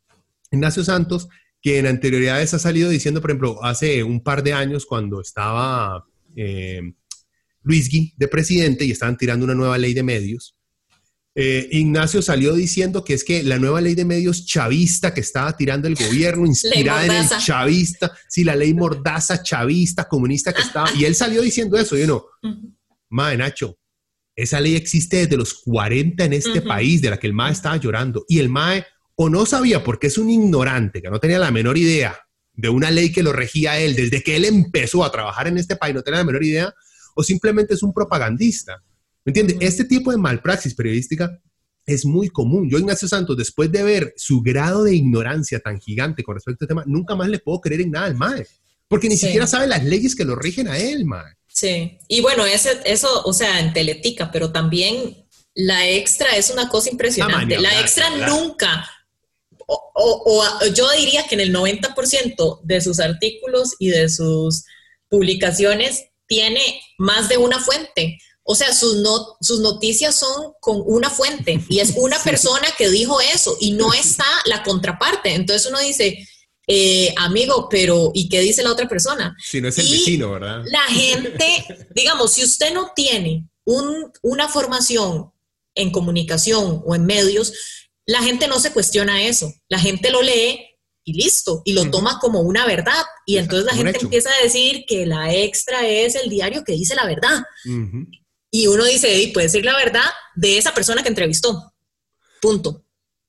Ignacio 0.52 0.84
Santos, 0.84 1.28
que 1.62 1.78
en 1.78 1.88
anterioridades 1.88 2.54
ha 2.54 2.60
salido 2.60 2.90
diciendo, 2.90 3.22
por 3.22 3.32
ejemplo, 3.32 3.64
hace 3.64 4.04
un 4.04 4.24
par 4.24 4.44
de 4.44 4.54
años 4.54 4.86
cuando 4.86 5.22
estaba 5.22 6.06
eh, 6.36 6.82
Luis 7.64 7.90
Gui 7.90 8.14
de 8.18 8.28
presidente 8.28 8.86
y 8.86 8.92
estaban 8.92 9.18
tirando 9.18 9.46
una 9.46 9.56
nueva 9.56 9.78
ley 9.78 9.94
de 9.94 10.04
medios, 10.04 10.56
eh, 11.36 11.70
Ignacio 11.72 12.22
salió 12.22 12.54
diciendo 12.54 13.04
que 13.04 13.14
es 13.14 13.24
que 13.24 13.44
la 13.44 13.60
nueva 13.60 13.82
ley 13.82 13.96
de 13.96 14.04
medios 14.04 14.46
chavista 14.46 15.14
que 15.14 15.22
estaba 15.22 15.56
tirando 15.56 15.88
el 15.88 15.96
gobierno, 15.96 16.46
inspirada 16.46 17.06
en 17.06 17.12
el 17.12 17.30
chavista, 17.40 18.12
sí, 18.28 18.44
la 18.44 18.56
ley 18.56 18.74
mordaza 18.74 19.42
chavista, 19.44 20.08
comunista 20.08 20.54
que 20.54 20.62
estaba, 20.62 20.92
y 20.94 21.06
él 21.06 21.16
salió 21.16 21.42
diciendo 21.42 21.78
eso, 21.78 21.98
y 21.98 22.04
uno, 22.04 22.26
Mae 23.10 23.38
Nacho, 23.38 23.78
esa 24.36 24.60
ley 24.60 24.76
existe 24.76 25.18
desde 25.18 25.38
los 25.38 25.54
40 25.54 26.26
en 26.26 26.34
este 26.34 26.62
país, 26.62 27.02
de 27.02 27.10
la 27.10 27.18
que 27.18 27.28
el 27.28 27.34
Mae 27.34 27.52
estaba 27.52 27.78
llorando, 27.78 28.26
y 28.28 28.40
el 28.40 28.50
Mae 28.50 28.86
o 29.16 29.30
no 29.30 29.46
sabía 29.46 29.84
porque 29.84 30.08
es 30.08 30.18
un 30.18 30.30
ignorante, 30.30 31.02
que 31.02 31.10
no 31.10 31.20
tenía 31.20 31.40
la 31.40 31.52
menor 31.52 31.78
idea 31.78 32.18
de 32.54 32.70
una 32.70 32.92
ley 32.92 33.12
que 33.12 33.24
lo 33.24 33.32
regía 33.32 33.74
a 33.74 33.80
él, 33.80 33.96
desde 33.96 34.24
que 34.24 34.36
él 34.36 34.46
empezó 34.46 35.06
a 35.06 35.12
trabajar 35.12 35.48
en 35.48 35.58
este 35.58 35.76
país, 35.76 35.96
no 35.96 36.02
tenía 36.02 36.20
la 36.20 36.26
menor 36.26 36.44
idea, 36.44 36.74
o 37.16 37.24
simplemente 37.24 37.74
es 37.74 37.84
un 37.84 37.94
propagandista. 37.94 38.82
¿Me 39.30 39.42
entiendes? 39.42 39.58
Este 39.60 39.84
tipo 39.84 40.10
de 40.10 40.18
malpraxis 40.18 40.74
periodística 40.74 41.40
es 41.86 42.04
muy 42.04 42.30
común. 42.30 42.68
Yo, 42.68 42.80
Ignacio 42.80 43.08
Santos, 43.08 43.38
después 43.38 43.72
de 43.72 43.84
ver 43.84 44.12
su 44.18 44.42
grado 44.42 44.84
de 44.84 44.96
ignorancia 44.96 45.60
tan 45.60 45.80
gigante 45.80 46.24
con 46.24 46.34
respecto 46.34 46.64
al 46.64 46.68
tema, 46.68 46.84
nunca 46.88 47.14
más 47.16 47.30
le 47.30 47.38
puedo 47.38 47.62
creer 47.62 47.82
en 47.82 47.92
nada 47.92 48.08
al 48.08 48.16
MAE, 48.16 48.48
porque 48.88 49.08
ni 49.08 49.18
siquiera 49.18 49.46
sabe 49.46 49.68
las 49.68 49.84
leyes 49.84 50.16
que 50.16 50.26
lo 50.26 50.36
rigen 50.36 50.68
a 50.68 50.80
él, 50.80 51.06
MAE. 51.06 51.36
Sí, 51.48 52.00
y 52.08 52.22
bueno, 52.22 52.44
ese, 52.44 52.80
eso, 52.86 53.22
o 53.24 53.32
sea, 53.32 53.60
en 53.60 53.72
Teletica, 53.72 54.32
pero 54.32 54.52
también 54.52 55.28
la 55.54 55.88
extra 55.88 56.36
es 56.36 56.50
una 56.50 56.68
cosa 56.68 56.90
impresionante. 56.90 57.56
Ah, 57.56 57.62
la 57.62 57.82
extra 57.82 58.10
nunca, 58.30 58.90
o, 59.68 59.92
o, 59.94 60.66
yo 60.74 60.90
diría 60.98 61.28
que 61.28 61.36
en 61.36 61.42
el 61.42 61.54
90% 61.54 62.62
de 62.64 62.82
sus 62.82 63.00
artículos 63.00 63.76
y 63.78 63.90
de 63.90 64.10
sus 64.10 64.66
publicaciones 65.08 66.06
tiene 66.26 66.82
más 66.98 67.30
de 67.30 67.38
una 67.38 67.60
fuente. 67.60 68.18
O 68.52 68.56
sea, 68.56 68.74
sus, 68.74 68.98
sus 69.42 69.60
noticias 69.60 70.16
son 70.16 70.54
con 70.60 70.82
una 70.84 71.12
fuente 71.12 71.64
y 71.70 71.82
es 71.82 71.94
una 71.96 72.18
persona 72.18 72.68
que 72.76 72.90
dijo 72.90 73.22
eso 73.22 73.56
y 73.60 73.74
no 73.74 73.94
está 73.94 74.26
la 74.46 74.64
contraparte. 74.64 75.36
Entonces 75.36 75.70
uno 75.70 75.80
dice, 75.80 76.28
eh, 76.66 77.14
amigo, 77.18 77.68
pero 77.70 78.10
¿y 78.12 78.28
qué 78.28 78.40
dice 78.40 78.64
la 78.64 78.72
otra 78.72 78.90
persona? 78.90 79.36
Si 79.40 79.62
no 79.62 79.68
es 79.68 79.78
el 79.78 79.88
vecino, 79.88 80.32
¿verdad? 80.32 80.64
La 80.66 80.82
gente, 80.92 81.64
digamos, 81.94 82.34
si 82.34 82.44
usted 82.44 82.74
no 82.74 82.92
tiene 82.96 83.48
una 84.24 84.48
formación 84.48 85.32
en 85.76 85.92
comunicación 85.92 86.82
o 86.88 86.96
en 86.96 87.06
medios, 87.06 87.54
la 88.08 88.24
gente 88.24 88.48
no 88.48 88.60
se 88.60 88.74
cuestiona 88.74 89.28
eso. 89.28 89.54
La 89.68 89.78
gente 89.78 90.10
lo 90.10 90.24
lee 90.24 90.60
y 91.04 91.14
listo, 91.14 91.62
y 91.66 91.74
lo 91.74 91.92
toma 91.92 92.18
como 92.20 92.42
una 92.42 92.66
verdad. 92.66 93.04
Y 93.28 93.38
entonces 93.38 93.68
la 93.68 93.76
gente 93.76 94.00
empieza 94.02 94.32
a 94.32 94.44
decir 94.44 94.86
que 94.88 95.06
la 95.06 95.36
extra 95.36 95.88
es 95.88 96.16
el 96.16 96.32
diario 96.32 96.64
que 96.64 96.74
dice 96.74 96.96
la 96.96 97.06
verdad 97.06 97.44
y 98.52 98.68
uno 98.68 98.86
dice, 98.86 99.30
puede 99.34 99.48
decir 99.48 99.64
la 99.64 99.76
verdad 99.78 100.06
de 100.36 100.58
esa 100.58 100.74
persona 100.74 101.04
que 101.04 101.10
entrevistó. 101.10 101.74
Punto. 102.42 102.86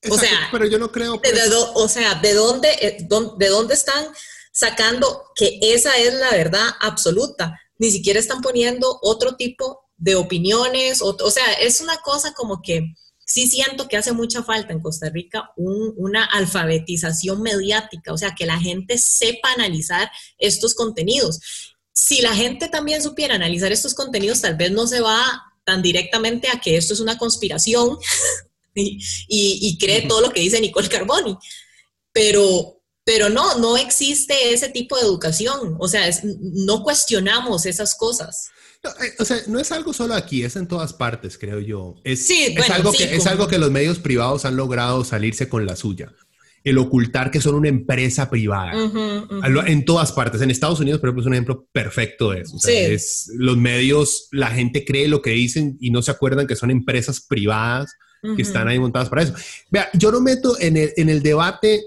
o 0.09 0.16
sea, 0.16 0.48
pero 0.50 0.66
yo 0.66 0.78
no 0.78 0.90
creo. 0.90 1.18
De, 1.18 1.33
o 1.74 1.88
sea, 1.88 2.14
¿de 2.14 2.35
dónde, 2.35 2.68
eh, 2.80 3.06
de 3.38 3.48
dónde 3.48 3.74
están 3.74 4.06
sacando 4.52 5.24
que 5.35 5.59
esa 5.61 5.96
es 5.96 6.14
la 6.14 6.30
verdad 6.30 6.68
absoluta? 6.80 7.61
Ni 7.78 7.90
siquiera 7.90 8.20
están 8.20 8.40
poniendo 8.40 8.98
otro 9.02 9.37
tipo 9.37 9.90
de 9.96 10.14
opiniones. 10.14 11.02
O, 11.02 11.16
o 11.20 11.30
sea, 11.30 11.52
es 11.54 11.80
una 11.80 11.98
cosa 11.98 12.33
como 12.33 12.62
que 12.62 12.94
sí 13.30 13.46
siento 13.46 13.87
que 13.87 13.96
hace 13.96 14.12
mucha 14.12 14.42
falta 14.42 14.72
en 14.72 14.80
Costa 14.80 15.09
Rica 15.09 15.50
una 15.56 16.24
alfabetización 16.24 17.42
mediática, 17.42 18.12
o 18.12 18.18
sea, 18.18 18.35
que 18.35 18.44
la 18.44 18.59
gente 18.59 18.98
sepa 18.98 19.52
analizar 19.52 20.11
estos 20.38 20.74
contenidos 20.74 21.38
si 21.92 22.20
la 22.20 22.35
gente 22.35 22.68
también 22.68 23.03
supiera 23.03 23.35
analizar 23.35 23.72
estos 23.72 23.94
contenidos, 23.94 24.40
tal 24.40 24.57
vez 24.57 24.70
no 24.70 24.87
se 24.87 25.00
va 25.00 25.42
tan 25.64 25.83
directamente 25.83 26.48
a 26.48 26.61
que 26.61 26.76
esto 26.76 26.94
es 26.94 27.00
una 27.00 27.18
conspiración 27.18 27.98
y, 28.74 29.79
cree 29.79 30.07
todo 30.07 30.20
lo 30.20 30.31
que 30.31 30.40
dice 30.40 30.61
Nicole 30.61 30.88
Carboni. 30.88 31.37
Pero, 32.12 32.83
pero 33.05 33.29
no, 33.29 33.59
no 33.59 33.76
existe 33.76 34.53
ese 34.53 34.68
tipo 34.68 34.96
de 34.96 35.03
educación. 35.03 35.76
O 35.79 35.88
sea, 35.88 36.09
no 36.40 36.83
cuestionamos 36.83 37.66
esas 37.66 37.94
cosas. 37.94 38.50
Eh, 38.83 39.14
o 39.18 39.24
sea, 39.24 39.38
no 39.46 39.61
es 39.61 39.70
algo 39.70 39.92
solo 39.92 40.14
aquí, 40.14 40.42
es 40.42 40.57
en 40.57 40.66
todas 40.66 40.92
partes, 40.92 41.37
creo 41.38 41.61
yo. 41.61 41.96
Es, 42.03 42.29
es 42.31 42.70
algo, 42.70 42.92
que, 42.92 43.14
es 43.14 43.26
algo 43.26 43.46
que 43.46 43.59
los 43.59 43.70
medios 43.70 43.98
privados 43.98 44.44
han 44.44 44.57
logrado 44.57 45.05
salirse 45.05 45.48
con 45.48 45.66
la 45.66 45.76
suya 45.76 46.12
el 46.62 46.78
ocultar 46.78 47.30
que 47.30 47.40
son 47.40 47.54
una 47.54 47.68
empresa 47.68 48.28
privada. 48.28 48.72
En 49.66 49.84
todas 49.84 50.12
partes. 50.12 50.40
En 50.42 50.50
Estados 50.50 50.80
Unidos, 50.80 51.00
por 51.00 51.08
ejemplo, 51.08 51.22
es 51.22 51.26
un 51.26 51.34
ejemplo 51.34 51.66
perfecto 51.72 52.30
de 52.30 52.40
eso. 52.40 52.58
es, 52.68 53.30
los 53.34 53.56
medios, 53.56 54.28
la 54.32 54.48
gente 54.48 54.84
cree 54.84 55.08
lo 55.08 55.22
que 55.22 55.30
dicen 55.30 55.76
y 55.80 55.90
no 55.90 56.02
se 56.02 56.10
acuerdan 56.10 56.46
que 56.46 56.56
son 56.56 56.70
empresas 56.70 57.20
privadas 57.20 57.90
que 58.36 58.42
están 58.42 58.68
ahí 58.68 58.78
montadas 58.78 59.08
para 59.08 59.22
eso. 59.22 59.34
Vea, 59.70 59.88
yo 59.94 60.12
no 60.12 60.20
meto 60.20 60.58
en 60.60 60.76
el, 60.76 60.92
en 60.96 61.08
el 61.08 61.22
debate 61.22 61.82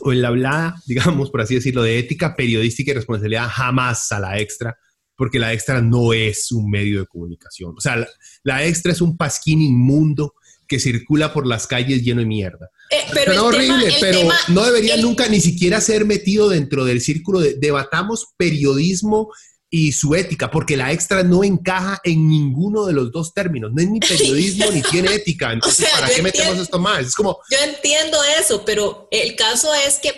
o 0.00 0.12
en 0.12 0.20
la 0.20 0.28
hablada, 0.28 0.76
digamos, 0.86 1.30
por 1.30 1.40
así 1.40 1.54
decirlo, 1.54 1.82
de 1.82 1.98
ética 1.98 2.36
periodística 2.36 2.90
y 2.90 2.94
responsabilidad 2.94 3.48
jamás 3.50 4.12
a 4.12 4.20
la 4.20 4.38
extra, 4.38 4.76
porque 5.16 5.38
la 5.38 5.52
extra 5.54 5.80
no 5.80 6.12
es 6.12 6.52
un 6.52 6.70
medio 6.70 7.00
de 7.00 7.06
comunicación. 7.06 7.74
O 7.76 7.80
sea, 7.80 7.96
la, 7.96 8.08
la 8.42 8.66
extra 8.66 8.92
es 8.92 9.00
un 9.00 9.16
pasquín 9.16 9.62
inmundo 9.62 10.34
que 10.72 10.80
circula 10.80 11.34
por 11.34 11.46
las 11.46 11.66
calles 11.66 12.02
lleno 12.02 12.20
de 12.20 12.26
mierda. 12.26 12.70
Eh, 12.90 13.04
pero 13.12 13.44
horrible, 13.44 13.94
pero 14.00 14.20
no 14.48 14.64
debería 14.64 14.96
nunca 14.96 15.28
ni 15.28 15.38
siquiera 15.38 15.82
ser 15.82 16.06
metido 16.06 16.48
dentro 16.48 16.86
del 16.86 17.02
círculo 17.02 17.40
de 17.40 17.56
debatamos 17.58 18.28
periodismo 18.38 19.30
y 19.68 19.92
su 19.92 20.14
ética, 20.14 20.50
porque 20.50 20.78
la 20.78 20.90
extra 20.90 21.24
no 21.24 21.44
encaja 21.44 22.00
en 22.04 22.26
ninguno 22.26 22.86
de 22.86 22.94
los 22.94 23.12
dos 23.12 23.34
términos, 23.34 23.70
no 23.74 23.82
es 23.82 23.90
ni 23.90 24.00
periodismo 24.00 24.70
ni 24.70 24.80
tiene 24.80 25.12
ética, 25.14 25.52
entonces 25.52 25.90
¿para 25.90 26.08
qué 26.08 26.22
metemos 26.22 26.56
esto 26.56 26.78
más? 26.78 27.00
Es 27.00 27.14
como... 27.14 27.38
Yo 27.50 27.58
entiendo 27.58 28.16
eso, 28.40 28.64
pero 28.64 29.08
el 29.10 29.36
caso 29.36 29.68
es 29.86 29.98
que 29.98 30.10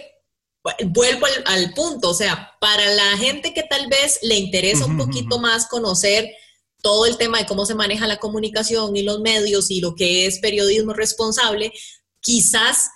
vuelvo 0.86 1.26
al, 1.46 1.74
punto, 1.74 2.10
o 2.10 2.14
sea, 2.14 2.52
para 2.60 2.86
la 2.94 3.16
gente 3.16 3.52
que 3.52 3.64
tal 3.64 3.88
vez 3.88 4.20
le 4.22 4.36
interesa 4.36 4.86
un 4.86 4.98
poquito 4.98 5.40
más 5.40 5.66
conocer 5.66 6.30
todo 6.84 7.06
el 7.06 7.16
tema 7.16 7.38
de 7.38 7.46
cómo 7.46 7.64
se 7.64 7.74
maneja 7.74 8.06
la 8.06 8.18
comunicación 8.18 8.94
y 8.94 9.02
los 9.02 9.18
medios 9.20 9.70
y 9.70 9.80
lo 9.80 9.94
que 9.94 10.26
es 10.26 10.38
periodismo 10.38 10.92
responsable, 10.92 11.72
quizás 12.20 12.90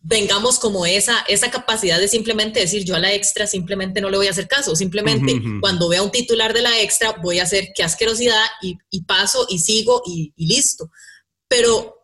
vengamos 0.00 0.58
como 0.58 0.84
esa, 0.84 1.20
esa 1.26 1.50
capacidad 1.50 1.98
de 1.98 2.08
simplemente 2.08 2.60
decir 2.60 2.84
yo 2.84 2.94
a 2.94 2.98
la 2.98 3.14
extra 3.14 3.46
simplemente 3.46 4.02
no 4.02 4.10
le 4.10 4.18
voy 4.18 4.26
a 4.26 4.32
hacer 4.32 4.46
caso, 4.46 4.76
simplemente 4.76 5.40
cuando 5.62 5.88
vea 5.88 6.02
un 6.02 6.10
titular 6.10 6.52
de 6.52 6.60
la 6.60 6.78
extra 6.82 7.12
voy 7.22 7.38
a 7.38 7.44
hacer 7.44 7.68
qué 7.74 7.82
asquerosidad 7.82 8.44
y, 8.60 9.02
paso 9.04 9.46
y 9.48 9.60
sigo 9.60 10.02
y, 10.04 10.34
y 10.36 10.46
listo. 10.46 10.90
Pero 11.48 11.96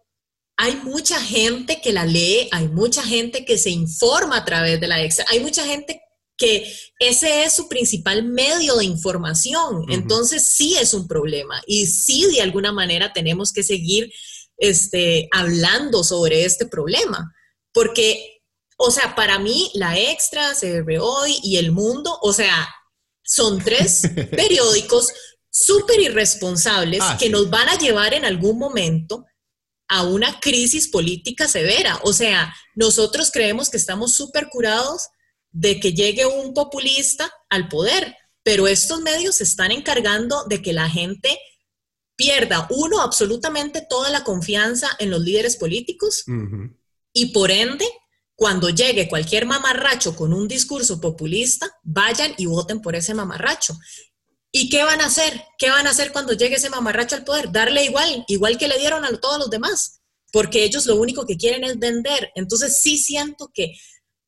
hay 0.57 0.77
mucha 0.77 1.21
gente 1.21 1.83
que 1.83 1.93
la 1.93 2.07
lee, 2.07 2.49
hay 2.53 2.69
mucha 2.69 3.03
gente 3.03 3.45
que 3.45 3.59
se 3.59 3.69
informa 3.69 4.39
a 4.39 4.45
través 4.47 4.81
de 4.81 4.89
la 4.89 5.03
extra, 5.03 5.27
hay 5.29 5.41
mucha 5.41 5.67
gente 5.67 6.01
que 6.37 6.71
ese 6.99 7.45
es 7.45 7.55
su 7.55 7.69
principal 7.69 8.25
medio 8.25 8.77
de 8.77 8.85
información. 8.85 9.85
Entonces 9.89 10.49
sí 10.49 10.77
es 10.77 10.93
un 10.95 11.09
problema 11.09 11.63
y 11.67 11.87
sí 11.87 12.27
de 12.27 12.43
alguna 12.43 12.73
manera 12.73 13.13
tenemos 13.13 13.53
que 13.53 13.63
seguir 13.63 14.13
este, 14.59 15.29
hablando 15.33 16.05
sobre 16.05 16.45
este 16.45 16.67
problema. 16.67 17.33
Porque, 17.73 18.43
o 18.77 18.91
sea, 18.91 19.15
para 19.15 19.39
mí 19.39 19.71
la 19.75 19.99
Extra, 19.99 20.53
CR 20.59 20.99
Hoy 21.01 21.39
y 21.43 21.57
El 21.57 21.73
Mundo, 21.73 22.19
o 22.23 22.33
sea, 22.33 22.69
son 23.23 23.63
tres 23.63 24.03
periódicos 24.31 25.13
súper 25.51 26.01
irresponsables 26.01 27.01
ah, 27.03 27.17
que 27.19 27.31
nos 27.31 27.49
van 27.49 27.69
a 27.69 27.79
llevar 27.79 28.13
en 28.13 28.27
algún 28.27 28.59
momento 28.59 29.25
a 29.89 30.03
una 30.03 30.39
crisis 30.41 30.89
política 30.89 31.49
severa. 31.49 31.99
O 32.03 32.13
sea, 32.13 32.55
nosotros 32.75 33.31
creemos 33.31 33.71
que 33.71 33.77
estamos 33.77 34.15
súper 34.15 34.49
curados 34.51 35.09
de 35.59 35.81
que 35.81 35.95
llegue 35.95 36.27
un 36.27 36.53
populista 36.53 37.33
al 37.49 37.69
poder, 37.69 38.15
pero 38.43 38.69
estos 38.69 39.01
medios 39.01 39.37
se 39.37 39.45
están 39.45 39.73
encargando 39.73 40.45
de 40.45 40.61
que 40.61 40.75
la 40.75 40.91
gente 40.91 41.39
pierda, 42.15 42.67
uno, 42.71 43.01
absolutamente 43.01 43.87
toda 43.89 44.11
la 44.11 44.23
confianza 44.23 44.91
en 44.99 45.11
los 45.11 45.23
líderes 45.23 45.57
políticos 45.57 46.25
y 47.15 47.27
por 47.33 47.51
ende, 47.51 47.87
cuando 48.35 48.69
llegue 48.69 49.09
cualquier 49.09 49.47
mamarracho 49.47 50.15
con 50.15 50.35
un 50.35 50.47
discurso 50.47 51.01
populista, 51.01 51.75
vayan 51.83 52.35
y 52.37 52.45
voten 52.45 52.83
por 52.83 52.95
ese 52.95 53.15
mamarracho. 53.15 53.75
¿Y 54.53 54.69
qué 54.69 54.85
van 54.85 55.01
a 55.01 55.07
hacer? 55.07 55.43
¿Qué 55.57 55.71
van 55.71 55.87
a 55.87 55.91
hacer 55.91 56.13
cuando 56.13 56.35
llegue 56.35 56.57
ese 56.57 56.69
mamarracho 56.69 57.17
al 57.17 57.25
poder? 57.25 57.51
Darle 57.51 57.85
igual, 57.85 58.25
igual 58.29 58.59
que 58.59 58.69
le 58.69 58.79
dieron 58.79 59.07
a 59.07 59.17
todos 59.19 59.39
los 59.39 59.49
demás, 59.49 60.03
porque 60.33 60.65
ellos 60.65 60.85
lo 60.85 60.97
único 60.97 61.25
que 61.25 61.39
quieren 61.39 61.65
es 61.65 61.79
vender. 61.79 62.31
Entonces 62.35 62.83
sí 62.83 62.99
siento 62.99 63.51
que 63.55 63.73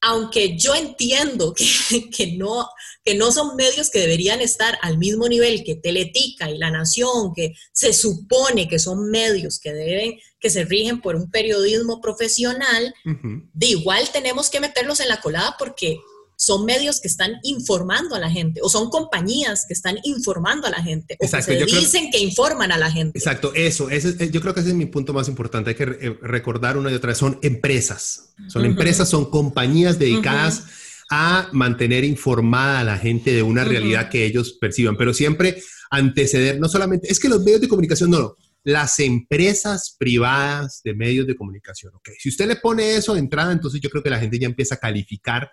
aunque 0.01 0.57
yo 0.57 0.75
entiendo 0.75 1.55
que, 2.17 2.37
no, 2.37 2.69
que 3.05 3.15
no 3.15 3.33
son 3.33 3.57
medios 3.57 3.91
que 3.91 4.01
deberían 4.01 4.41
estar 4.41 4.79
al 4.83 4.99
mismo 4.99 5.29
nivel 5.29 5.65
que 5.65 5.77
Teletica 5.77 6.51
y 6.51 6.59
La 6.59 6.71
Nación, 6.71 7.33
que 7.35 7.55
se 7.73 7.93
supone 7.93 8.69
que 8.69 8.79
son 8.79 9.11
medios 9.11 9.59
que 9.59 9.73
deben, 9.73 10.19
que 10.41 10.51
se 10.51 10.65
rigen 10.65 11.01
por 11.01 11.17
un 11.17 11.31
periodismo 11.31 12.01
profesional, 12.01 12.95
de 13.05 13.67
igual 13.67 14.09
tenemos 14.13 14.51
que 14.51 14.61
meterlos 14.61 15.01
en 15.01 15.09
la 15.09 15.21
colada 15.21 15.57
porque 15.59 15.99
son 16.41 16.65
medios 16.65 17.01
que 17.01 17.09
están 17.09 17.33
informando 17.43 18.15
a 18.15 18.21
la 18.21 18.31
gente 18.31 18.61
o 18.63 18.69
son 18.69 18.91
compañías 18.91 19.65
que 19.67 19.75
están 19.75 19.99
informando 20.05 20.69
a 20.69 20.71
la 20.71 20.81
gente 20.81 21.17
o 21.19 21.29
que 21.29 21.43
se 21.43 21.65
dicen 21.67 22.13
que 22.13 22.21
informan 22.21 22.71
a 22.71 22.79
la 22.79 22.93
gente. 22.93 23.19
Exacto, 23.19 23.53
eso, 23.57 23.91
ese, 23.91 24.31
yo 24.31 24.41
creo 24.41 24.55
que 24.55 24.61
ese 24.61 24.69
es 24.69 24.77
mi 24.77 24.87
punto 24.87 25.13
más 25.13 25.27
importante. 25.27 25.71
Hay 25.71 25.77
que 25.77 25.83
eh, 25.83 26.17
recordar 26.23 26.77
una 26.77 26.93
y 26.93 26.95
otra 26.95 27.09
vez, 27.09 27.19
son 27.19 27.41
empresas, 27.43 28.35
son 28.47 28.65
empresas, 28.65 29.09
son 29.09 29.29
compañías 29.29 29.99
dedicadas 29.99 30.63
a 31.11 31.49
mantener 31.53 32.05
informada 32.05 32.81
a 32.81 32.85
la 32.85 32.99
gente 32.99 33.33
de 33.33 33.43
una 33.43 33.65
realidad 33.65 34.09
que 34.09 34.25
ellos 34.25 34.53
perciban, 34.53 34.97
pero 34.97 35.13
siempre 35.13 35.61
anteceder, 35.91 36.61
no 36.61 36.69
solamente, 36.69 37.11
es 37.11 37.19
que 37.19 37.29
los 37.29 37.43
medios 37.43 37.63
de 37.63 37.69
comunicación 37.69 38.11
no, 38.11 38.21
no 38.21 38.37
las 38.69 38.99
empresas 38.99 39.97
privadas 39.99 40.83
de 40.85 40.93
medios 40.93 41.27
de 41.27 41.35
comunicación. 41.35 41.95
Okay. 41.95 42.17
Si 42.19 42.29
usted 42.29 42.47
le 42.47 42.57
pone 42.57 42.97
eso 42.97 43.15
de 43.15 43.21
entrada, 43.21 43.51
entonces 43.51 43.81
yo 43.81 43.89
creo 43.89 44.03
que 44.03 44.11
la 44.11 44.21
gente 44.21 44.39
ya 44.39 44.47
empieza 44.47 44.75
a 44.75 44.79
calificar, 44.79 45.51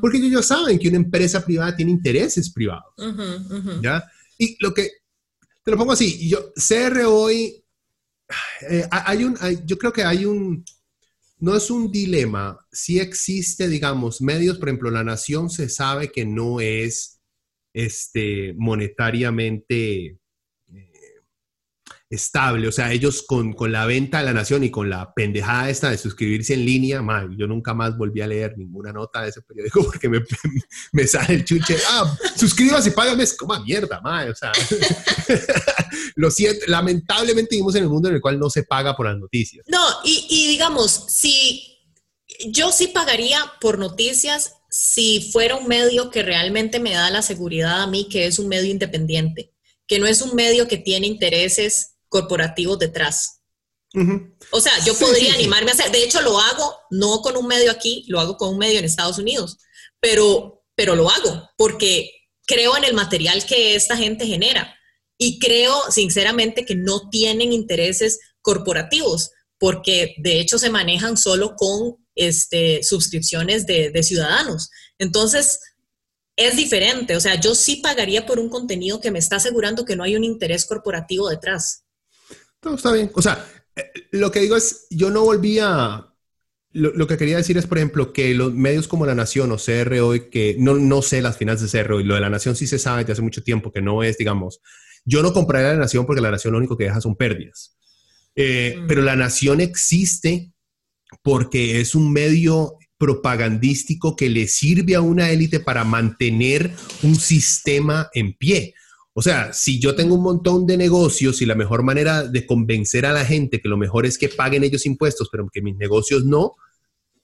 porque 0.00 0.18
ellos 0.18 0.30
ya 0.30 0.42
saben 0.42 0.78
que 0.78 0.86
una 0.86 0.98
empresa 0.98 1.44
privada 1.44 1.74
tiene 1.74 1.90
intereses 1.90 2.52
privados. 2.52 2.94
¿ya? 3.82 4.04
Y 4.38 4.56
lo 4.60 4.72
que, 4.72 4.90
te 5.64 5.70
lo 5.72 5.76
pongo 5.76 5.90
así, 5.90 6.28
yo, 6.28 6.52
CR 6.54 7.00
hoy, 7.04 7.64
eh, 8.70 8.86
hay 8.92 9.24
un, 9.24 9.36
yo 9.64 9.76
creo 9.76 9.92
que 9.92 10.04
hay 10.04 10.24
un, 10.24 10.64
no 11.38 11.56
es 11.56 11.68
un 11.68 11.90
dilema, 11.90 12.64
si 12.70 13.00
existe, 13.00 13.68
digamos, 13.68 14.20
medios, 14.20 14.58
por 14.58 14.68
ejemplo, 14.68 14.88
La 14.92 15.02
Nación 15.02 15.50
se 15.50 15.68
sabe 15.68 16.12
que 16.12 16.24
no 16.24 16.60
es 16.60 17.20
este, 17.74 18.54
monetariamente 18.56 20.21
estable. 22.12 22.68
O 22.68 22.72
sea, 22.72 22.92
ellos 22.92 23.22
con, 23.22 23.54
la 23.72 23.86
venta 23.86 24.18
de 24.18 24.24
la 24.24 24.32
nación 24.32 24.62
y 24.64 24.70
con 24.70 24.90
la 24.90 25.14
pendejada 25.14 25.70
esta 25.70 25.90
de 25.90 25.98
suscribirse 25.98 26.54
en 26.54 26.64
línea, 26.64 27.02
yo 27.36 27.46
nunca 27.46 27.74
más 27.74 27.96
volví 27.96 28.20
a 28.20 28.26
leer 28.26 28.56
ninguna 28.58 28.92
nota 28.92 29.22
de 29.22 29.30
ese 29.30 29.40
periódico 29.42 29.82
porque 29.90 30.08
me, 30.08 31.06
sale 31.06 31.34
el 31.34 31.44
chuche. 31.44 31.76
Ah, 31.88 32.16
suscríbase 32.36 32.90
y 32.90 32.92
págame. 32.92 33.24
Es 33.24 33.36
como 33.36 33.58
mierda, 33.60 34.00
madre. 34.00 34.30
O 34.30 34.34
sea, 34.34 34.52
lo 36.16 36.30
siento. 36.30 36.66
Lamentablemente 36.68 37.56
vivimos 37.56 37.74
en 37.76 37.84
el 37.84 37.88
mundo 37.88 38.08
en 38.08 38.16
el 38.16 38.20
cual 38.20 38.38
no 38.38 38.50
se 38.50 38.62
paga 38.62 38.94
por 38.94 39.06
las 39.06 39.18
noticias. 39.18 39.64
No, 39.68 39.80
y 40.04 40.48
digamos, 40.48 41.06
si 41.08 41.72
yo 42.46 42.72
sí 42.72 42.88
pagaría 42.88 43.40
por 43.60 43.78
noticias 43.78 44.54
si 44.70 45.30
fuera 45.32 45.56
un 45.56 45.68
medio 45.68 46.10
que 46.10 46.22
realmente 46.22 46.80
me 46.80 46.92
da 46.92 47.10
la 47.10 47.22
seguridad 47.22 47.82
a 47.82 47.86
mí 47.86 48.08
que 48.08 48.26
es 48.26 48.38
un 48.38 48.48
medio 48.48 48.70
independiente, 48.70 49.52
que 49.86 49.98
no 49.98 50.06
es 50.06 50.22
un 50.22 50.34
medio 50.34 50.66
que 50.66 50.78
tiene 50.78 51.06
intereses 51.06 51.91
corporativos 52.12 52.78
detrás. 52.78 53.40
O 54.52 54.60
sea, 54.60 54.72
yo 54.86 54.94
podría 54.94 55.34
animarme 55.34 55.70
a 55.70 55.74
hacer, 55.74 55.90
de 55.90 56.02
hecho 56.02 56.22
lo 56.22 56.38
hago 56.38 56.76
no 56.90 57.20
con 57.20 57.36
un 57.36 57.46
medio 57.46 57.70
aquí, 57.70 58.04
lo 58.08 58.20
hago 58.20 58.36
con 58.36 58.50
un 58.50 58.58
medio 58.58 58.78
en 58.78 58.86
Estados 58.86 59.18
Unidos, 59.18 59.58
pero, 60.00 60.64
pero 60.74 60.94
lo 60.94 61.10
hago 61.10 61.50
porque 61.58 62.10
creo 62.46 62.76
en 62.76 62.84
el 62.84 62.94
material 62.94 63.44
que 63.44 63.74
esta 63.74 63.96
gente 63.96 64.26
genera 64.26 64.74
y 65.18 65.38
creo 65.38 65.74
sinceramente 65.90 66.64
que 66.64 66.74
no 66.74 67.10
tienen 67.10 67.52
intereses 67.52 68.18
corporativos 68.40 69.30
porque 69.58 70.14
de 70.18 70.40
hecho 70.40 70.58
se 70.58 70.70
manejan 70.70 71.18
solo 71.18 71.54
con 71.54 71.96
este, 72.14 72.82
suscripciones 72.82 73.66
de, 73.66 73.90
de 73.90 74.02
ciudadanos. 74.02 74.70
Entonces, 74.98 75.60
es 76.36 76.56
diferente. 76.56 77.16
O 77.16 77.20
sea, 77.20 77.38
yo 77.38 77.54
sí 77.54 77.76
pagaría 77.76 78.26
por 78.26 78.38
un 78.38 78.48
contenido 78.48 79.00
que 79.00 79.10
me 79.10 79.18
está 79.18 79.36
asegurando 79.36 79.84
que 79.84 79.96
no 79.96 80.02
hay 80.02 80.16
un 80.16 80.24
interés 80.24 80.64
corporativo 80.64 81.28
detrás. 81.28 81.81
No, 82.64 82.74
está 82.74 82.92
bien. 82.92 83.10
O 83.14 83.22
sea, 83.22 83.44
eh, 83.76 83.82
lo 84.12 84.30
que 84.30 84.40
digo 84.40 84.56
es, 84.56 84.86
yo 84.90 85.10
no 85.10 85.22
volvía... 85.22 86.08
Lo, 86.74 87.06
que 87.06 87.18
quería 87.18 87.36
decir 87.36 87.58
es, 87.58 87.66
por 87.66 87.76
ejemplo, 87.76 88.14
que 88.14 88.32
los 88.32 88.54
medios 88.54 88.88
como 88.88 89.04
La 89.04 89.14
Nación 89.14 89.52
o 89.52 89.58
CR 89.58 90.00
hoy, 90.00 90.30
que 90.30 90.56
no, 90.58 90.74
no 90.76 91.02
sé 91.02 91.20
las 91.20 91.36
finanzas 91.36 91.70
de 91.70 91.82
CR 91.82 91.92
hoy, 91.92 92.04
lo 92.04 92.14
de 92.14 92.22
La 92.22 92.30
Nación 92.30 92.56
sí 92.56 92.66
se 92.66 92.78
sabe 92.78 93.00
desde 93.00 93.12
hace 93.12 93.22
mucho 93.22 93.42
tiempo, 93.42 93.70
que 93.70 93.82
no 93.82 94.02
es, 94.02 94.16
digamos, 94.16 94.62
yo 95.04 95.22
no 95.22 95.34
compraría 95.34 95.72
La 95.72 95.80
Nación 95.80 96.06
porque 96.06 96.22
La 96.22 96.30
Nación 96.30 96.52
lo 96.52 96.58
único 96.58 96.78
que 96.78 96.84
deja 96.84 97.02
son 97.02 97.14
pérdidas. 97.14 97.76
Eh, 98.34 98.76
mm. 98.78 98.86
Pero 98.86 99.02
La 99.02 99.16
Nación 99.16 99.60
existe 99.60 100.50
porque 101.22 101.80
es 101.80 101.94
un 101.94 102.10
medio 102.10 102.78
propagandístico 102.96 104.16
que 104.16 104.30
le 104.30 104.46
sirve 104.46 104.94
a 104.94 105.00
una 105.00 105.30
élite 105.30 105.60
para 105.60 105.84
mantener 105.84 106.72
un 107.02 107.16
sistema 107.16 108.08
en 108.14 108.32
pie. 108.32 108.74
O 109.14 109.22
sea, 109.22 109.52
si 109.52 109.78
yo 109.78 109.94
tengo 109.94 110.14
un 110.14 110.22
montón 110.22 110.66
de 110.66 110.76
negocios 110.76 111.42
y 111.42 111.46
la 111.46 111.54
mejor 111.54 111.82
manera 111.82 112.22
de 112.24 112.46
convencer 112.46 113.04
a 113.04 113.12
la 113.12 113.24
gente 113.24 113.60
que 113.60 113.68
lo 113.68 113.76
mejor 113.76 114.06
es 114.06 114.16
que 114.16 114.28
paguen 114.28 114.64
ellos 114.64 114.86
impuestos, 114.86 115.28
pero 115.30 115.46
que 115.52 115.60
mis 115.60 115.76
negocios 115.76 116.24
no, 116.24 116.54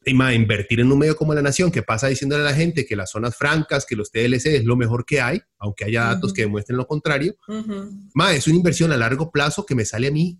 y 0.04 0.14
más, 0.14 0.34
invertir 0.34 0.80
en 0.80 0.90
un 0.90 0.98
medio 0.98 1.16
como 1.16 1.34
La 1.34 1.42
Nación, 1.42 1.70
que 1.70 1.82
pasa 1.82 2.08
diciéndole 2.08 2.42
a 2.42 2.46
la 2.46 2.54
gente 2.54 2.86
que 2.86 2.96
las 2.96 3.10
zonas 3.10 3.36
francas, 3.36 3.84
que 3.84 3.96
los 3.96 4.10
TLC 4.10 4.46
es 4.46 4.64
lo 4.64 4.76
mejor 4.76 5.04
que 5.04 5.20
hay, 5.20 5.40
aunque 5.58 5.84
haya 5.84 6.04
datos 6.04 6.32
que 6.32 6.42
demuestren 6.42 6.76
lo 6.76 6.86
contrario, 6.86 7.36
más, 8.14 8.34
es 8.34 8.46
una 8.46 8.56
inversión 8.56 8.92
a 8.92 8.96
largo 8.96 9.30
plazo 9.30 9.66
que 9.66 9.74
me 9.74 9.84
sale 9.84 10.08
a 10.08 10.10
mí, 10.10 10.38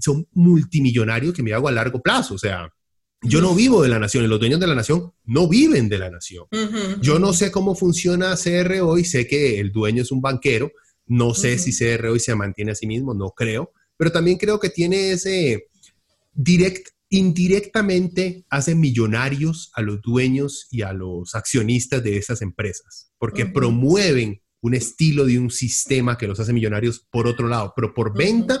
son 0.00 0.26
multimillonarios 0.32 1.34
que 1.34 1.42
me 1.42 1.52
hago 1.52 1.68
a 1.68 1.72
largo 1.72 2.02
plazo. 2.02 2.34
O 2.34 2.38
sea, 2.38 2.68
yo 3.22 3.40
no 3.40 3.54
vivo 3.54 3.82
de 3.82 3.88
la 3.88 3.98
nación 3.98 4.24
y 4.24 4.28
los 4.28 4.40
dueños 4.40 4.60
de 4.60 4.66
la 4.66 4.74
nación 4.74 5.12
no 5.24 5.48
viven 5.48 5.88
de 5.88 5.98
la 5.98 6.10
nación. 6.10 6.46
Yo 7.00 7.18
no 7.18 7.32
sé 7.32 7.50
cómo 7.52 7.74
funciona 7.74 8.36
CR 8.36 8.80
hoy, 8.80 9.04
sé 9.04 9.26
que 9.26 9.60
el 9.60 9.72
dueño 9.72 10.02
es 10.02 10.10
un 10.10 10.20
banquero, 10.20 10.72
no 11.06 11.34
sé 11.34 11.58
si 11.58 11.76
CR 11.76 12.06
hoy 12.06 12.20
se 12.20 12.34
mantiene 12.34 12.72
a 12.72 12.74
sí 12.74 12.86
mismo, 12.86 13.14
no 13.14 13.30
creo, 13.30 13.72
pero 13.96 14.10
también 14.10 14.38
creo 14.38 14.58
que 14.58 14.70
tiene 14.70 15.12
ese 15.12 15.68
direct, 16.32 16.88
indirectamente 17.10 18.44
hace 18.48 18.74
millonarios 18.74 19.70
a 19.74 19.82
los 19.82 20.00
dueños 20.02 20.66
y 20.70 20.82
a 20.82 20.92
los 20.92 21.34
accionistas 21.34 22.02
de 22.02 22.16
esas 22.16 22.42
empresas, 22.42 23.12
porque 23.18 23.46
promueven 23.46 24.42
un 24.62 24.74
estilo 24.74 25.26
de 25.26 25.38
un 25.38 25.50
sistema 25.50 26.16
que 26.16 26.26
los 26.26 26.40
hace 26.40 26.52
millonarios 26.52 27.06
por 27.10 27.26
otro 27.26 27.48
lado, 27.48 27.72
pero 27.76 27.94
por 27.94 28.16
venta 28.16 28.60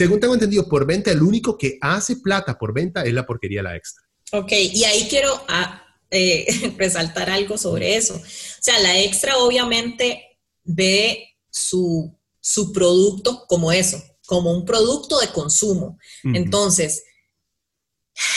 según 0.00 0.18
tengo 0.18 0.32
entendido, 0.32 0.66
por 0.66 0.86
venta, 0.86 1.10
el 1.10 1.22
único 1.22 1.58
que 1.58 1.76
hace 1.82 2.16
plata 2.16 2.56
por 2.56 2.72
venta 2.72 3.02
es 3.02 3.12
la 3.12 3.26
porquería 3.26 3.62
la 3.62 3.76
extra. 3.76 4.02
Ok, 4.32 4.50
y 4.52 4.82
ahí 4.84 5.06
quiero 5.10 5.28
ah, 5.46 5.84
eh, 6.10 6.72
resaltar 6.78 7.28
algo 7.28 7.58
sobre 7.58 7.96
eso. 7.96 8.14
O 8.14 8.62
sea, 8.62 8.78
la 8.78 8.98
extra 8.98 9.36
obviamente 9.36 10.38
ve 10.64 11.36
su, 11.50 12.18
su 12.40 12.72
producto 12.72 13.44
como 13.46 13.72
eso, 13.72 14.02
como 14.24 14.52
un 14.52 14.64
producto 14.64 15.20
de 15.20 15.28
consumo. 15.28 15.98
Entonces, 16.24 17.02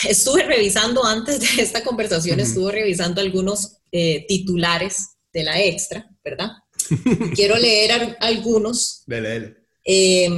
estuve 0.09 0.43
revisando 0.43 1.05
antes 1.05 1.39
de 1.39 1.63
esta 1.63 1.81
conversación, 1.81 2.41
estuve 2.41 2.73
revisando 2.73 3.21
algunos 3.21 3.77
eh, 3.93 4.25
titulares 4.27 5.11
de 5.31 5.43
la 5.45 5.61
extra, 5.61 6.09
¿verdad? 6.25 6.49
Quiero 7.35 7.55
leer 7.55 8.17
algunos. 8.19 9.03
Dele, 9.05 9.29
dele. 9.29 9.55
Eh, 9.85 10.29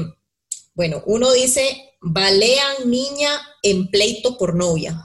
bueno, 0.76 1.02
uno 1.06 1.32
dice, 1.32 1.94
balean 2.02 2.90
niña 2.92 3.42
en 3.64 3.88
pleito 3.88 4.38
por 4.38 4.56
novia. 4.56 5.02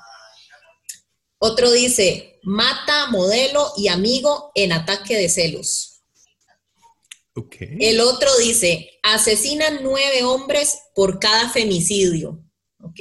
Otro 1.38 1.70
dice, 1.70 2.40
mata 2.42 3.06
modelo 3.06 3.72
y 3.76 3.86
amigo 3.88 4.50
en 4.56 4.72
ataque 4.72 5.16
de 5.16 5.28
celos. 5.28 6.02
Okay. 7.34 7.78
El 7.80 8.00
otro 8.00 8.28
dice, 8.38 8.98
asesinan 9.04 9.78
nueve 9.82 10.24
hombres 10.24 10.76
por 10.94 11.20
cada 11.20 11.48
femicidio. 11.48 12.44
¿Ok? 12.82 13.00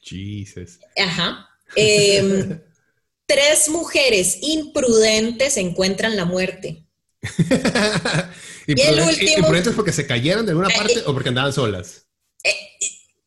Jesus. 0.00 0.80
Ajá. 0.96 1.46
Em, 1.76 2.58
tres 3.26 3.68
mujeres 3.68 4.38
imprudentes 4.40 5.58
encuentran 5.58 6.16
la 6.16 6.24
muerte. 6.24 6.86
y, 8.68 8.80
el 8.80 9.00
último, 9.00 9.74
porque 9.74 9.92
se 9.92 10.06
cayeron 10.06 10.46
de 10.46 10.52
alguna 10.52 10.68
parte 10.68 10.94
eh, 10.94 11.02
o 11.06 11.12
porque 11.12 11.30
andaban 11.30 11.52
solas. 11.52 12.06
Eh, 12.44 12.54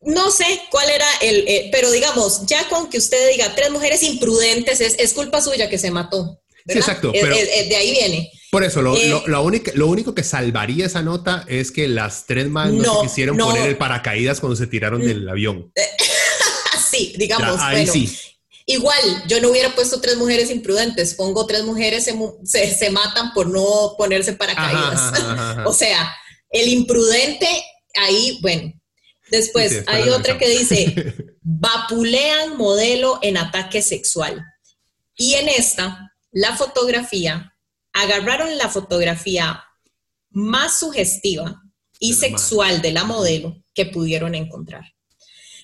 no 0.02 0.30
sé 0.30 0.62
cuál 0.70 0.88
era 0.88 1.06
el, 1.20 1.44
eh, 1.46 1.68
pero 1.70 1.90
digamos, 1.90 2.46
ya 2.46 2.68
con 2.68 2.88
que 2.88 2.98
usted 2.98 3.30
diga 3.30 3.54
tres 3.54 3.70
mujeres 3.70 4.02
imprudentes, 4.02 4.80
es, 4.80 5.12
culpa 5.12 5.40
suya 5.40 5.68
que 5.68 5.78
se 5.78 5.90
mató. 5.90 6.40
Sí, 6.66 6.78
exacto. 6.78 7.12
de 7.12 7.76
ahí 7.76 7.90
viene. 7.90 8.30
Por 8.52 8.64
eso, 8.64 8.82
lo, 8.82 8.92
lo, 8.92 9.50
eh, 9.50 9.62
lo, 9.74 9.86
único 9.86 10.14
que 10.14 10.22
salvaría 10.22 10.84
esa 10.84 11.00
nota 11.00 11.46
es 11.48 11.72
que 11.72 11.88
las 11.88 12.26
tres 12.26 12.50
más 12.50 12.70
no, 12.70 12.96
se 12.96 13.06
quisieron 13.06 13.38
poner 13.38 13.66
el 13.66 13.78
paracaídas 13.78 14.40
cuando 14.40 14.56
se 14.56 14.66
tiraron 14.66 15.00
del 15.00 15.26
avión. 15.26 15.72
sí, 16.90 17.14
digamos, 17.16 17.58
bueno. 17.58 17.92
Igual, 18.66 19.24
yo 19.26 19.40
no 19.40 19.50
hubiera 19.50 19.74
puesto 19.74 20.00
tres 20.00 20.16
mujeres 20.16 20.50
imprudentes, 20.50 21.14
pongo 21.14 21.46
tres 21.46 21.64
mujeres 21.64 22.04
se, 22.04 22.74
se, 22.74 22.90
matan 22.90 23.32
por 23.32 23.48
no 23.48 23.94
ponerse 23.98 24.34
paracaídas. 24.34 25.12
o 25.66 25.72
sea, 25.72 26.12
el 26.50 26.68
imprudente, 26.68 27.48
ahí, 27.94 28.38
bueno, 28.40 28.72
Después 29.32 29.82
hay 29.86 30.10
otra 30.10 30.36
que 30.36 30.46
dice, 30.46 30.94
vapulean 31.40 32.58
modelo 32.58 33.18
en 33.22 33.38
ataque 33.38 33.80
sexual. 33.80 34.44
Y 35.16 35.34
en 35.34 35.48
esta, 35.48 36.12
la 36.32 36.54
fotografía, 36.54 37.56
agarraron 37.94 38.58
la 38.58 38.68
fotografía 38.68 39.64
más 40.30 40.78
sugestiva 40.78 41.62
y 41.98 42.12
sexual 42.12 42.82
de 42.82 42.92
la 42.92 43.04
modelo 43.04 43.56
que 43.72 43.86
pudieron 43.86 44.34
encontrar. 44.34 44.84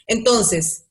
Entonces, 0.07 0.87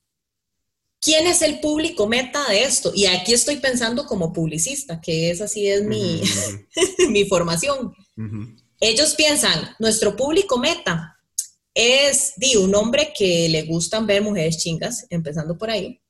¿quién 1.01 1.27
es 1.27 1.41
el 1.41 1.59
público 1.59 2.07
meta 2.07 2.45
de 2.49 2.63
esto? 2.63 2.91
Y 2.93 3.05
aquí 3.05 3.33
estoy 3.33 3.57
pensando 3.57 4.05
como 4.05 4.33
publicista, 4.33 4.99
que 5.01 5.31
esa 5.31 5.47
sí 5.47 5.67
es 5.67 5.83
mi, 5.83 6.21
mi 7.09 7.25
formación. 7.25 7.93
Ellos 8.79 9.15
piensan, 9.15 9.75
nuestro 9.79 10.15
público 10.15 10.57
meta 10.57 11.17
es 11.73 12.33
di, 12.37 12.55
un 12.55 12.73
hombre 12.75 13.13
que 13.15 13.47
le 13.49 13.63
gustan 13.63 14.07
ver 14.07 14.21
mujeres 14.21 14.57
chingas, 14.57 15.05
empezando 15.09 15.57
por 15.57 15.69
ahí. 15.69 16.01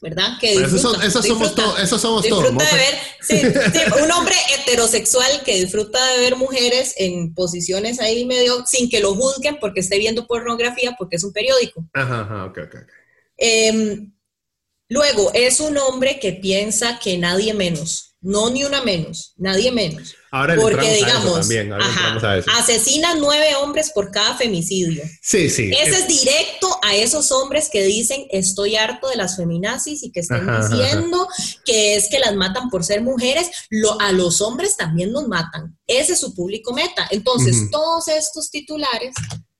¿Verdad? 0.00 0.38
Que 0.38 0.58
disfruta, 0.58 1.06
esos, 1.06 1.24
somos 1.24 1.54
todos. 1.54 1.80
Esos 1.80 2.00
somos 2.00 2.28
todos. 2.28 2.44
De 2.44 2.50
ver, 2.50 2.94
sí, 3.22 3.40
un 4.02 4.10
hombre 4.10 4.34
heterosexual 4.54 5.42
que 5.46 5.54
disfruta 5.62 6.04
de 6.12 6.18
ver 6.18 6.36
mujeres 6.36 6.94
en 6.98 7.32
posiciones 7.32 8.00
ahí 8.00 8.26
medio 8.26 8.66
sin 8.66 8.90
que 8.90 9.00
lo 9.00 9.14
juzguen 9.14 9.56
porque 9.58 9.80
esté 9.80 9.98
viendo 9.98 10.26
pornografía, 10.26 10.94
porque 10.98 11.16
es 11.16 11.24
un 11.24 11.32
periódico. 11.32 11.86
Ajá, 11.94 12.20
ajá, 12.20 12.44
ok, 12.44 12.58
ok. 12.66 12.76
Em, 13.36 14.12
luego, 14.88 15.32
es 15.34 15.60
un 15.60 15.76
hombre 15.78 16.18
que 16.20 16.32
piensa 16.32 16.98
que 16.98 17.18
nadie 17.18 17.54
menos 17.54 18.14
no 18.24 18.48
ni 18.48 18.64
una 18.64 18.82
menos, 18.82 19.34
nadie 19.36 19.70
menos. 19.70 20.14
Ahora 20.30 20.56
Porque 20.56 20.94
digamos, 20.94 21.46
a 21.50 22.58
asesinan 22.58 23.20
nueve 23.20 23.54
hombres 23.56 23.92
por 23.94 24.10
cada 24.10 24.34
femicidio. 24.34 25.04
Sí, 25.20 25.50
sí. 25.50 25.70
Ese 25.70 25.98
es, 25.98 26.08
directo 26.08 26.78
a 26.82 26.96
esos 26.96 27.30
hombres 27.30 27.68
que 27.70 27.84
dicen 27.84 28.24
estoy 28.30 28.76
harto 28.76 29.08
de 29.10 29.16
las 29.16 29.36
feminazis 29.36 30.02
y 30.02 30.10
que 30.10 30.20
están 30.20 30.46
diciendo 30.58 31.28
que 31.66 31.96
es 31.96 32.08
que 32.08 32.18
las 32.18 32.34
matan 32.34 32.70
por 32.70 32.82
ser 32.82 33.02
mujeres. 33.02 33.50
Lo, 33.68 34.00
a 34.00 34.10
los 34.10 34.40
hombres 34.40 34.78
también 34.78 35.12
los 35.12 35.28
matan. 35.28 35.78
Ese 35.86 36.14
es 36.14 36.20
su 36.20 36.34
público 36.34 36.72
meta. 36.72 37.06
Entonces, 37.10 37.68
todos 37.70 38.08
estos 38.08 38.50
titulares 38.50 39.14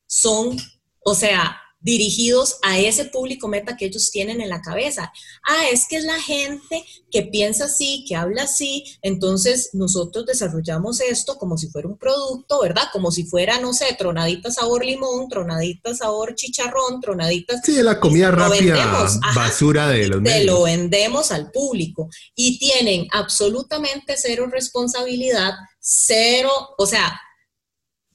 son, 0.06 0.56
o 1.04 1.14
sea, 1.14 1.60
dirigidos 1.84 2.56
a 2.62 2.78
ese 2.78 3.04
público 3.04 3.46
meta 3.46 3.76
que 3.76 3.84
ellos 3.84 4.10
tienen 4.10 4.40
en 4.40 4.48
la 4.48 4.62
cabeza. 4.62 5.12
Ah, 5.46 5.66
es 5.70 5.86
que 5.86 5.96
es 5.96 6.04
la 6.04 6.20
gente 6.20 6.84
que 7.10 7.22
piensa 7.22 7.66
así, 7.66 8.04
que 8.08 8.16
habla 8.16 8.44
así, 8.44 8.98
entonces 9.02 9.70
nosotros 9.74 10.26
desarrollamos 10.26 11.00
esto 11.00 11.36
como 11.38 11.58
si 11.58 11.68
fuera 11.68 11.86
un 11.86 11.98
producto, 11.98 12.60
¿verdad? 12.62 12.84
Como 12.92 13.12
si 13.12 13.24
fuera, 13.24 13.60
no 13.60 13.72
sé, 13.72 13.94
tronadita 13.98 14.50
sabor 14.50 14.84
limón, 14.84 15.28
tronadita 15.28 15.94
sabor 15.94 16.34
chicharrón, 16.34 17.00
tronaditas. 17.00 17.60
Sí, 17.62 17.80
la 17.82 18.00
comida 18.00 18.30
rápida, 18.30 19.06
basura 19.34 19.88
de 19.88 20.08
los 20.08 20.20
medios. 20.22 20.40
Te 20.40 20.44
lo 20.46 20.62
vendemos 20.62 21.30
al 21.30 21.50
público 21.50 22.08
y 22.34 22.58
tienen 22.58 23.06
absolutamente 23.12 24.14
cero 24.16 24.48
responsabilidad, 24.50 25.52
cero, 25.80 26.50
o 26.78 26.86
sea, 26.86 27.20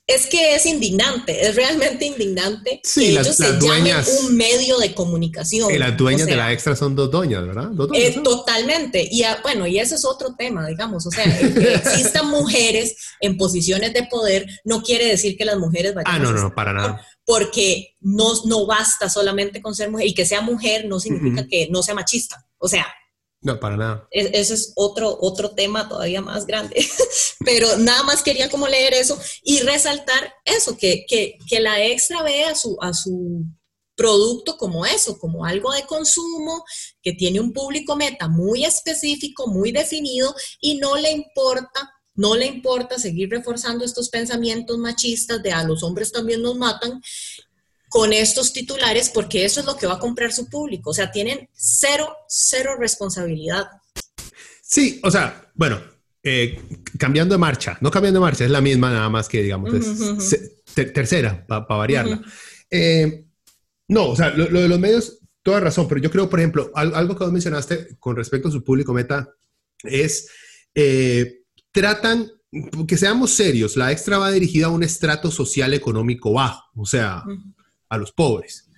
es 0.10 0.26
que 0.26 0.56
es 0.56 0.66
indignante, 0.66 1.48
es 1.48 1.56
realmente 1.56 2.04
indignante 2.04 2.82
sí, 2.84 3.10
ellos 3.16 3.36
se 3.36 3.54
dueñas, 3.54 4.22
un 4.24 4.36
medio 4.36 4.80
de 4.80 4.96
comunicación. 4.96 5.72
Y 5.72 5.78
las 5.78 5.96
dueñas 5.96 6.26
de 6.26 6.36
la 6.36 6.52
extra 6.52 6.76
son 6.76 6.96
dos 6.96 7.12
doñas, 7.12 7.46
¿verdad? 7.46 7.70
Eh, 7.94 8.20
totalmente. 8.24 9.08
Y 9.10 9.24
bueno, 9.44 9.68
y 9.68 9.78
ese 9.78 9.96
es 9.96 10.06
otro 10.06 10.34
tema, 10.36 10.66
digamos. 10.68 11.06
O 11.06 11.12
sea, 11.12 11.26
que 11.26 11.74
existan 11.76 12.28
mujeres 12.28 12.96
en 13.22 13.38
posiciones 13.38 13.94
de 13.94 14.08
poder 14.08 14.48
no 14.64 14.82
quiere 14.82 15.06
decir 15.06 15.38
que 15.38 15.46
las 15.46 15.58
mujeres 15.58 15.94
vayan 15.94 16.12
ah, 16.12 16.18
no, 16.18 16.32
no, 16.32 16.56
para 16.56 16.74
nada. 16.74 17.06
Porque 17.24 17.96
no, 18.00 18.34
no 18.46 18.66
basta 18.66 19.10
solamente 19.10 19.62
con 19.62 19.76
ser 19.76 19.92
mujer 19.92 20.08
y 20.08 20.16
que 20.16 20.26
sea 20.26 20.42
mujer 20.42 20.86
no 20.88 21.00
significa 21.00 21.46
que 21.48 21.68
no 21.70 21.84
sea 21.84 21.94
machista. 21.94 22.48
O 22.58 22.68
sea, 22.68 22.88
no, 23.42 23.58
para 23.60 23.78
nada. 23.78 24.08
ese 24.12 24.54
es 24.54 24.74
otro, 24.76 25.18
otro 25.22 25.52
tema 25.52 25.88
todavía 25.88 26.22
más 26.22 26.46
grande. 26.46 26.86
Pero 27.46 27.78
nada 27.78 28.04
más 28.04 28.22
quería 28.22 28.50
como 28.50 28.68
leer 28.68 28.94
eso 28.94 29.18
y 29.44 29.60
resaltar 29.60 30.34
eso, 30.44 30.78
que, 30.78 31.06
la 31.62 31.84
extra 31.86 32.22
vea 32.22 32.50
a 32.50 32.56
su, 32.56 32.78
a 32.82 32.94
su 32.94 33.46
producto 33.96 34.58
como 34.58 34.86
eso, 34.86 35.18
como 35.18 35.46
algo 35.46 35.72
de 35.72 35.86
consumo, 35.86 36.66
que 37.02 37.14
tiene 37.14 37.40
un 37.40 37.54
público 37.54 37.96
meta 37.96 38.28
muy 38.28 38.66
específico, 38.66 39.48
muy 39.48 39.72
definido 39.72 40.36
y 40.60 40.76
no 40.76 40.98
le 40.98 41.12
importa, 41.12 41.90
no 42.16 42.36
le 42.36 42.46
importa 42.46 43.00
seguir 43.00 43.30
reforzando 43.30 43.86
estos 43.86 44.10
pensamientos 44.10 44.78
machistas 44.78 45.42
de 45.42 45.54
a 45.54 45.64
los 45.64 45.82
hombres 45.84 46.12
también 46.12 46.42
nos 46.42 46.58
matan 46.58 47.02
con 47.90 48.14
estos 48.14 48.54
titulares 48.54 49.10
porque 49.10 49.44
eso 49.44 49.60
es 49.60 49.66
lo 49.66 49.76
que 49.76 49.88
va 49.88 49.96
a 49.96 50.00
comprar 50.00 50.32
su 50.32 50.48
público. 50.48 50.92
O 50.92 50.94
sea, 50.94 51.12
tienen 51.12 51.50
cero, 51.54 52.16
cero 52.28 52.76
responsabilidad. 52.80 53.68
Sí, 54.62 55.00
o 55.04 55.10
sea, 55.10 55.52
bueno, 55.56 55.82
eh, 56.22 56.62
cambiando 56.98 57.34
de 57.34 57.40
marcha, 57.40 57.78
no 57.82 57.90
cambiando 57.90 58.20
de 58.20 58.26
marcha, 58.26 58.46
es 58.46 58.52
la 58.52 58.62
misma 58.62 58.92
nada 58.92 59.10
más 59.10 59.28
que, 59.28 59.42
digamos, 59.42 59.74
es 59.74 60.64
tercera, 60.94 61.46
para 61.48 61.66
variarla. 61.66 62.22
Eh, 62.70 63.26
no, 63.88 64.10
o 64.10 64.16
sea, 64.16 64.30
lo, 64.30 64.46
de 64.48 64.70
los 64.70 64.80
medios, 64.80 65.20
toda 65.42 65.60
razón, 65.60 65.88
pero 65.88 66.00
yo 66.02 66.12
creo, 66.12 66.30
por 66.30 66.40
ejemplo, 66.40 66.72
algo, 66.76 67.16
que 67.16 67.24
vos 67.24 67.34
mencionaste 67.34 67.98
con 67.98 68.16
respecto 68.16 68.50
a 68.50 68.52
su 68.52 68.64
público 68.64 68.94
meta 68.94 69.30
es, 69.84 70.30
eh, 70.76 71.42
tratan, 71.72 72.30
que 72.88 72.98
seamos 72.98 73.32
serios, 73.32 73.76
la 73.76 73.92
extra 73.92 74.20
va 74.20 74.32
dirigida 74.32 74.68
a 74.68 74.70
un 74.70 74.84
estrato 74.84 75.32
social 75.32 75.74
económico 75.74 76.34
bajo, 76.34 76.64
o 76.76 76.86
sea, 76.86 77.24
a 77.90 77.98
los 77.98 78.12
pobres. 78.12 78.70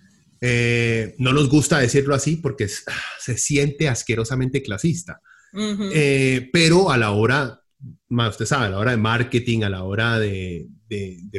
Eh, 0.44 1.14
no 1.20 1.34
nos 1.34 1.50
gusta 1.50 1.78
decirlo 1.78 2.16
así 2.16 2.38
porque 2.38 2.68
ah, 2.88 2.94
se 3.20 3.38
siente 3.38 3.88
asquerosamente 3.88 4.64
clasista. 4.64 5.22
Eh, 5.54 6.50
pero 6.54 6.92
a 6.92 6.98
la 6.98 7.12
hora, 7.12 7.62
usted 8.10 8.46
sabe, 8.46 8.68
a 8.68 8.70
la 8.70 8.80
hora 8.80 8.92
de 8.92 8.98
marketing, 8.98 9.64
a 9.64 9.70
la 9.70 9.84
hora 9.84 10.18
de, 10.18 10.68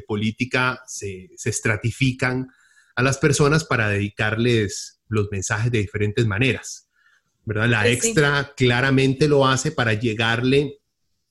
política, 0.06 0.80
se, 0.86 1.30
estratifican 1.44 2.48
a 2.94 3.02
las 3.02 3.18
personas 3.18 3.64
para 3.64 3.88
dedicarles 3.88 5.00
los 5.08 5.28
mensajes 5.32 5.72
de 5.72 5.78
diferentes 5.78 6.26
maneras. 6.26 6.90
¿verdad? 7.44 7.68
La 7.68 7.88
extra 7.88 8.52
claramente 8.54 9.28
lo 9.28 9.46
hace 9.46 9.72
para 9.72 9.94
llegarle 9.94 10.78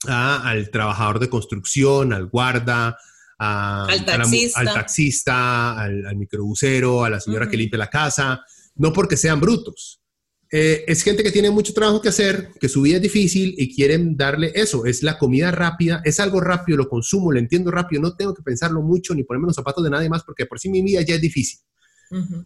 al 0.07 0.71
trabajador 0.71 1.19
de 1.19 1.29
construcción, 1.29 2.13
al 2.13 2.25
guarda, 2.25 2.97
al 3.41 4.05
taxista, 4.05 4.59
al, 4.59 4.65
taxista, 4.67 5.81
al, 5.81 6.15
microbusero, 6.15 7.03
a 7.03 7.09
la 7.09 7.19
señora 7.19 7.49
que 7.49 7.57
limpia 7.57 7.79
la 7.79 7.89
casa, 7.89 8.41
no 8.75 8.93
porque 8.93 9.17
sean 9.17 9.39
brutos. 9.39 9.99
Eh, 10.53 10.83
es 10.85 11.01
gente 11.01 11.23
que 11.23 11.31
tiene 11.31 11.49
mucho 11.49 11.73
trabajo 11.73 12.01
que 12.01 12.09
hacer, 12.09 12.49
que 12.59 12.67
su 12.67 12.81
vida 12.81 12.97
es 12.97 13.01
difícil 13.01 13.55
y 13.57 13.73
quieren 13.73 14.15
darle 14.17 14.51
eso. 14.53 14.85
Es 14.85 15.01
la 15.01 15.17
comida 15.17 15.49
rápida, 15.49 16.01
es 16.03 16.19
algo 16.19 16.41
rápido, 16.41 16.77
lo 16.77 16.89
consumo, 16.89 17.31
lo 17.31 17.39
entiendo 17.39 17.71
rápido, 17.71 18.01
no 18.01 18.15
tengo 18.15 18.33
que 18.33 18.43
pensarlo 18.43 18.81
mucho 18.81 19.15
ni 19.15 19.23
ponerme 19.23 19.47
los 19.47 19.55
zapatos 19.55 19.83
de 19.83 19.89
nadie 19.89 20.09
más 20.09 20.23
porque 20.23 20.45
por 20.45 20.59
sí 20.59 20.69
mi 20.69 20.81
vida 20.81 21.01
ya 21.01 21.15
es 21.15 21.21
difícil. 21.21 21.59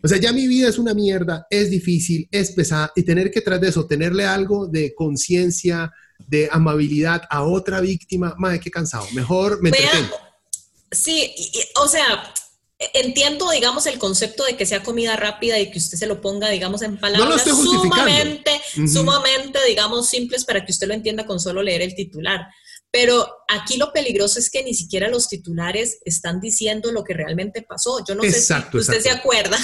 O 0.03 0.07
sea, 0.07 0.19
ya 0.19 0.31
mi 0.31 0.47
vida 0.47 0.69
es 0.69 0.77
una 0.77 0.93
mierda, 0.93 1.47
es 1.49 1.71
difícil, 1.71 2.27
es 2.29 2.51
pesada 2.51 2.91
y 2.95 3.01
tener 3.01 3.31
que 3.31 3.41
tras 3.41 3.59
de 3.59 3.69
eso, 3.69 3.87
tenerle 3.87 4.23
algo 4.23 4.67
de 4.67 4.93
conciencia, 4.93 5.91
de 6.19 6.47
amabilidad 6.51 7.23
a 7.31 7.41
otra 7.41 7.81
víctima, 7.81 8.35
madre, 8.37 8.59
qué 8.59 8.69
cansado. 8.69 9.07
Mejor 9.15 9.63
me 9.63 9.69
entretengo. 9.69 10.24
Sí, 10.91 11.35
o 11.75 11.87
sea, 11.87 12.33
entiendo, 12.93 13.49
digamos, 13.51 13.85
el 13.85 13.97
concepto 13.97 14.43
de 14.45 14.57
que 14.57 14.65
sea 14.65 14.83
comida 14.83 15.15
rápida 15.15 15.59
y 15.59 15.71
que 15.71 15.79
usted 15.79 15.97
se 15.97 16.07
lo 16.07 16.21
ponga, 16.21 16.49
digamos, 16.49 16.81
en 16.81 16.99
palabras 16.99 17.43
sumamente, 17.43 18.61
sumamente, 18.87 19.59
digamos, 19.67 20.09
simples 20.09 20.45
para 20.45 20.65
que 20.65 20.71
usted 20.71 20.87
lo 20.87 20.93
entienda 20.93 21.25
con 21.25 21.39
solo 21.39 21.61
leer 21.61 21.81
el 21.81 21.95
titular. 21.95 22.47
Pero 22.91 23.27
aquí 23.49 23.77
lo 23.77 23.91
peligroso 23.91 24.39
es 24.39 24.49
que 24.49 24.63
ni 24.63 24.73
siquiera 24.73 25.09
los 25.09 25.27
titulares 25.27 25.99
están 26.05 26.39
diciendo 26.39 26.91
lo 26.91 27.03
que 27.03 27.13
realmente 27.13 27.61
pasó. 27.61 28.03
Yo 28.05 28.15
no 28.15 28.23
sé 28.23 28.41
si 28.41 28.53
usted 28.77 29.01
se 29.01 29.09
acuerda 29.09 29.57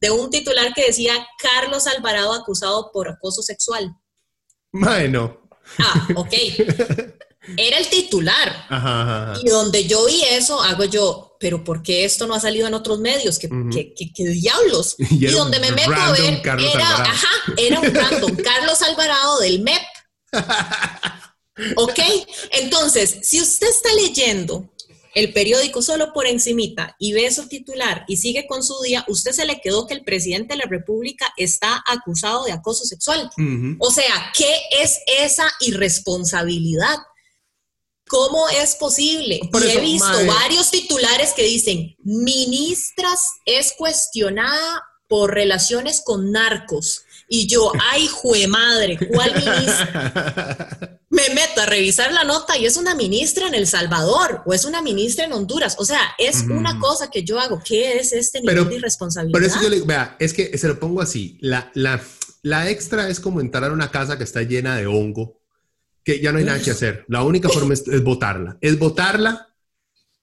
de 0.00 0.10
un 0.10 0.28
titular 0.30 0.74
que 0.74 0.86
decía 0.86 1.14
Carlos 1.38 1.86
Alvarado 1.86 2.34
acusado 2.34 2.90
por 2.92 3.08
acoso 3.08 3.42
sexual. 3.42 3.94
Bueno. 4.70 5.48
Ah, 5.78 6.08
ok. 6.16 6.34
Era 7.56 7.78
el 7.78 7.88
titular. 7.88 8.66
Y 9.42 9.48
donde 9.48 9.86
yo 9.86 10.06
vi 10.06 10.22
eso, 10.30 10.62
hago 10.62 10.84
yo, 10.84 11.36
pero 11.40 11.64
¿por 11.64 11.82
qué 11.82 12.04
esto 12.04 12.26
no 12.26 12.34
ha 12.34 12.40
salido 12.40 12.68
en 12.68 12.74
otros 12.74 13.00
medios? 13.00 13.38
¿Qué, 13.38 13.48
diablos? 14.16 14.96
Y, 15.10 15.26
donde 15.26 15.58
me 15.60 15.72
meto 15.72 15.92
a 15.92 16.12
ver 16.12 16.40
era, 16.44 17.02
ajá, 17.02 17.28
era 17.56 17.80
un 17.80 17.94
random, 17.94 18.36
Carlos 18.44 18.80
Alvarado 18.82 19.40
del 19.40 19.60
MEP. 19.60 19.82
¿Ok? 21.76 21.98
Entonces, 22.52 23.18
si 23.22 23.40
usted 23.40 23.68
está 23.68 23.92
leyendo 23.94 24.72
el 25.14 25.32
periódico 25.32 25.82
solo 25.82 26.12
por 26.12 26.26
encimita 26.26 26.96
y 26.98 27.12
ve 27.12 27.30
su 27.30 27.46
titular 27.48 28.04
y 28.08 28.16
sigue 28.16 28.46
con 28.46 28.62
su 28.62 28.80
día, 28.80 29.04
usted 29.08 29.32
se 29.32 29.44
le 29.44 29.60
quedó 29.60 29.86
que 29.86 29.94
el 29.94 30.04
presidente 30.04 30.54
de 30.54 30.58
la 30.58 30.70
República 30.70 31.32
está 31.36 31.82
acusado 31.86 32.44
de 32.44 32.52
acoso 32.52 32.84
sexual. 32.84 33.30
O 33.78 33.90
sea, 33.90 34.32
¿qué 34.36 34.54
es 34.80 35.00
esa 35.20 35.50
irresponsabilidad? 35.60 36.96
¿Cómo 38.12 38.46
es 38.50 38.74
posible? 38.74 39.40
y 39.40 39.70
he 39.70 39.80
visto 39.80 40.26
varios 40.26 40.70
titulares 40.70 41.32
que 41.32 41.44
dicen, 41.44 41.96
ministras 42.04 43.20
es 43.46 43.72
cuestionada 43.72 44.84
por 45.08 45.32
relaciones 45.32 46.02
con 46.04 46.30
narcos. 46.30 47.06
Y 47.26 47.46
yo, 47.46 47.72
ay, 47.90 48.06
jue 48.08 48.46
madre, 48.48 48.98
¿cuál 49.10 49.34
ministra? 49.34 51.00
Me 51.08 51.30
meto 51.30 51.62
a 51.62 51.66
revisar 51.66 52.12
la 52.12 52.24
nota 52.24 52.58
y 52.58 52.66
es 52.66 52.76
una 52.76 52.94
ministra 52.94 53.48
en 53.48 53.54
El 53.54 53.66
Salvador 53.66 54.42
o 54.44 54.52
es 54.52 54.66
una 54.66 54.82
ministra 54.82 55.24
en 55.24 55.32
Honduras. 55.32 55.76
O 55.78 55.86
sea, 55.86 56.00
es 56.18 56.42
una 56.42 56.78
cosa 56.80 57.08
que 57.10 57.24
yo 57.24 57.40
hago. 57.40 57.62
¿Qué 57.64 57.96
es 57.96 58.12
este 58.12 58.42
nivel 58.42 58.68
de 58.68 58.74
irresponsabilidad? 58.74 59.32
Por 59.32 59.42
eso 59.42 59.62
yo 59.62 59.70
le 59.70 59.80
vea, 59.80 60.16
es 60.20 60.34
que 60.34 60.58
se 60.58 60.68
lo 60.68 60.78
pongo 60.78 61.00
así. 61.00 61.38
La, 61.40 61.70
la, 61.72 61.98
la 62.42 62.68
extra 62.68 63.08
es 63.08 63.20
como 63.20 63.40
entrar 63.40 63.70
a 63.70 63.72
una 63.72 63.90
casa 63.90 64.18
que 64.18 64.24
está 64.24 64.42
llena 64.42 64.76
de 64.76 64.86
hongo, 64.86 65.41
que 66.04 66.20
ya 66.20 66.32
no 66.32 66.38
hay 66.38 66.44
nada 66.44 66.60
que 66.60 66.70
hacer. 66.70 67.04
La 67.08 67.22
única 67.22 67.48
forma 67.48 67.74
es, 67.74 67.86
es 67.88 68.02
botarla. 68.02 68.58
Es 68.60 68.78
botarla, 68.78 69.48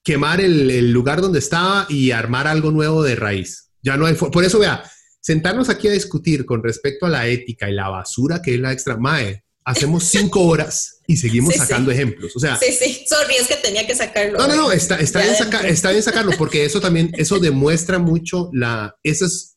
quemar 0.02 0.40
el, 0.40 0.70
el 0.70 0.92
lugar 0.92 1.20
donde 1.20 1.38
estaba 1.38 1.86
y 1.88 2.10
armar 2.10 2.46
algo 2.46 2.70
nuevo 2.70 3.02
de 3.02 3.16
raíz. 3.16 3.70
Ya 3.82 3.96
no 3.96 4.06
hay. 4.06 4.14
Por 4.14 4.44
eso, 4.44 4.58
vea, 4.58 4.82
sentarnos 5.20 5.68
aquí 5.68 5.88
a 5.88 5.92
discutir 5.92 6.44
con 6.44 6.62
respecto 6.62 7.06
a 7.06 7.10
la 7.10 7.28
ética 7.28 7.68
y 7.70 7.74
la 7.74 7.88
basura 7.88 8.42
que 8.42 8.54
es 8.54 8.60
la 8.60 8.72
extra 8.72 8.96
mae, 8.96 9.44
hacemos 9.64 10.04
cinco 10.04 10.40
horas 10.46 11.00
y 11.06 11.16
seguimos 11.16 11.54
sacando 11.54 11.90
ejemplos. 11.90 12.34
O 12.36 12.40
sea, 12.40 12.56
sí, 12.56 12.72
sí, 12.72 13.04
sorry, 13.06 13.34
es 13.36 13.46
que 13.46 13.56
tenía 13.56 13.86
que 13.86 13.94
sacarlo. 13.94 14.38
No, 14.38 14.48
no, 14.48 14.56
no, 14.56 14.72
está, 14.72 14.96
está, 14.96 15.20
bien, 15.20 15.34
está 15.66 15.90
bien 15.90 16.02
sacarlo 16.02 16.32
porque 16.36 16.64
eso 16.64 16.80
también, 16.80 17.12
eso 17.16 17.38
demuestra 17.38 17.98
mucho 17.98 18.50
la, 18.52 18.96
esas, 19.02 19.56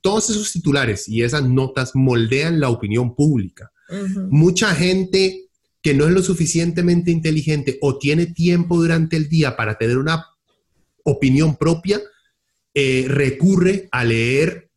todos 0.00 0.30
esos 0.30 0.52
titulares 0.52 1.08
y 1.08 1.22
esas 1.22 1.42
notas 1.44 1.92
moldean 1.94 2.60
la 2.60 2.70
opinión 2.70 3.14
pública. 3.14 3.70
Mucha 4.30 4.74
gente 4.74 5.43
que 5.84 5.92
no 5.92 6.06
es 6.06 6.12
lo 6.12 6.22
suficientemente 6.22 7.10
inteligente 7.10 7.76
o 7.82 7.98
tiene 7.98 8.24
tiempo 8.24 8.78
durante 8.78 9.18
el 9.18 9.28
día 9.28 9.54
para 9.54 9.76
tener 9.76 9.98
una 9.98 10.26
opinión 11.04 11.56
propia, 11.56 12.00
eh, 12.72 13.04
recurre 13.06 13.90
a 13.92 14.02
leer 14.02 14.70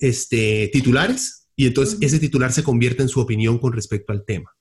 este, 0.00 0.70
titulares 0.72 1.48
y 1.56 1.66
entonces 1.66 1.98
ese 2.00 2.20
titular 2.20 2.52
se 2.52 2.62
convierte 2.62 3.02
en 3.02 3.08
su 3.08 3.20
opinión 3.20 3.58
con 3.58 3.72
respecto 3.72 4.12
al 4.12 4.24
tema. 4.24 4.52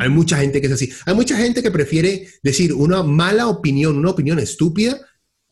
Hay 0.00 0.08
mucha 0.08 0.36
gente 0.36 0.60
que 0.60 0.66
es 0.66 0.72
así. 0.72 0.92
Hay 1.06 1.14
mucha 1.14 1.36
gente 1.36 1.62
que 1.62 1.70
prefiere 1.70 2.28
decir 2.42 2.74
una 2.74 3.04
mala 3.04 3.46
opinión, 3.46 3.96
una 3.96 4.10
opinión 4.10 4.40
estúpida, 4.40 5.00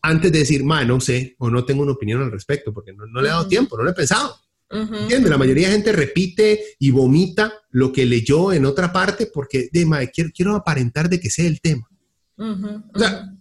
antes 0.01 0.31
de 0.31 0.39
decir, 0.39 0.63
ma, 0.63 0.83
no 0.83 0.99
sé, 0.99 1.35
o 1.39 1.49
no 1.49 1.63
tengo 1.63 1.83
una 1.83 1.93
opinión 1.93 2.21
al 2.21 2.31
respecto, 2.31 2.73
porque 2.73 2.91
no, 2.93 3.05
le 3.21 3.29
he 3.29 3.31
dado 3.31 3.47
tiempo, 3.47 3.77
no 3.77 3.83
lo 3.83 3.91
he 3.91 3.95
pensado. 3.95 4.35
La 4.69 5.37
mayoría 5.37 5.67
de 5.67 5.73
gente 5.73 5.91
repite 5.91 6.63
y 6.77 6.91
vomita 6.91 7.53
lo 7.71 7.91
que 7.91 8.05
leyó 8.05 8.53
en 8.53 8.65
otra 8.65 8.93
parte 8.93 9.27
porque, 9.33 9.69
de, 9.71 9.85
ma, 9.85 10.05
quiero, 10.07 10.29
quiero 10.33 10.55
aparentar 10.55 11.09
de 11.09 11.19
que 11.19 11.29
sé 11.29 11.47
el 11.47 11.59
tema. 11.59 11.89
O 12.37 12.99
sea, 12.99 13.33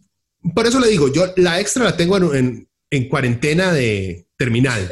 por 0.55 0.67
eso 0.67 0.81
le 0.81 0.89
digo, 0.89 1.13
yo 1.13 1.33
la 1.37 1.61
extra 1.61 1.85
la 1.85 1.97
tengo 1.97 2.35
en, 2.35 2.69
en 2.91 3.09
cuarentena 3.09 3.73
de 3.73 4.27
terminal. 4.37 4.91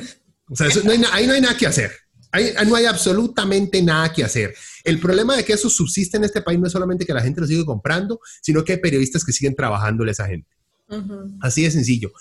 O 0.49 0.57
sea, 0.57 0.69
ahí 1.13 1.27
no 1.27 1.33
hay 1.33 1.41
nada 1.41 1.57
que 1.57 1.67
hacer. 1.67 1.91
Ahí, 2.33 2.53
no 2.67 2.77
hay 2.77 2.85
absolutamente 2.85 3.83
nada 3.83 4.13
que 4.13 4.23
hacer. 4.23 4.55
El 4.85 5.01
problema 5.01 5.37
de 5.37 5.45
que 5.45 5.55
eso 5.55 5.71
subsiste 5.71 6.19
en 6.19 6.25
este 6.25 6.43
país 6.43 6.59
no 6.59 6.67
es 6.67 6.73
solamente 6.73 7.07
que 7.07 7.15
la 7.15 7.23
gente 7.23 7.41
lo 7.41 7.47
sigue 7.47 7.65
comprando, 7.65 8.21
sino 8.43 8.63
que 8.63 8.73
hay 8.73 8.79
periodistas 8.79 9.25
que 9.25 9.33
siguen 9.33 9.55
trabajándole 9.55 10.11
a 10.11 10.13
esa 10.13 10.27
gente. 10.27 10.49
Así 11.41 11.63
de 11.63 11.71
sencillo. 11.71 12.13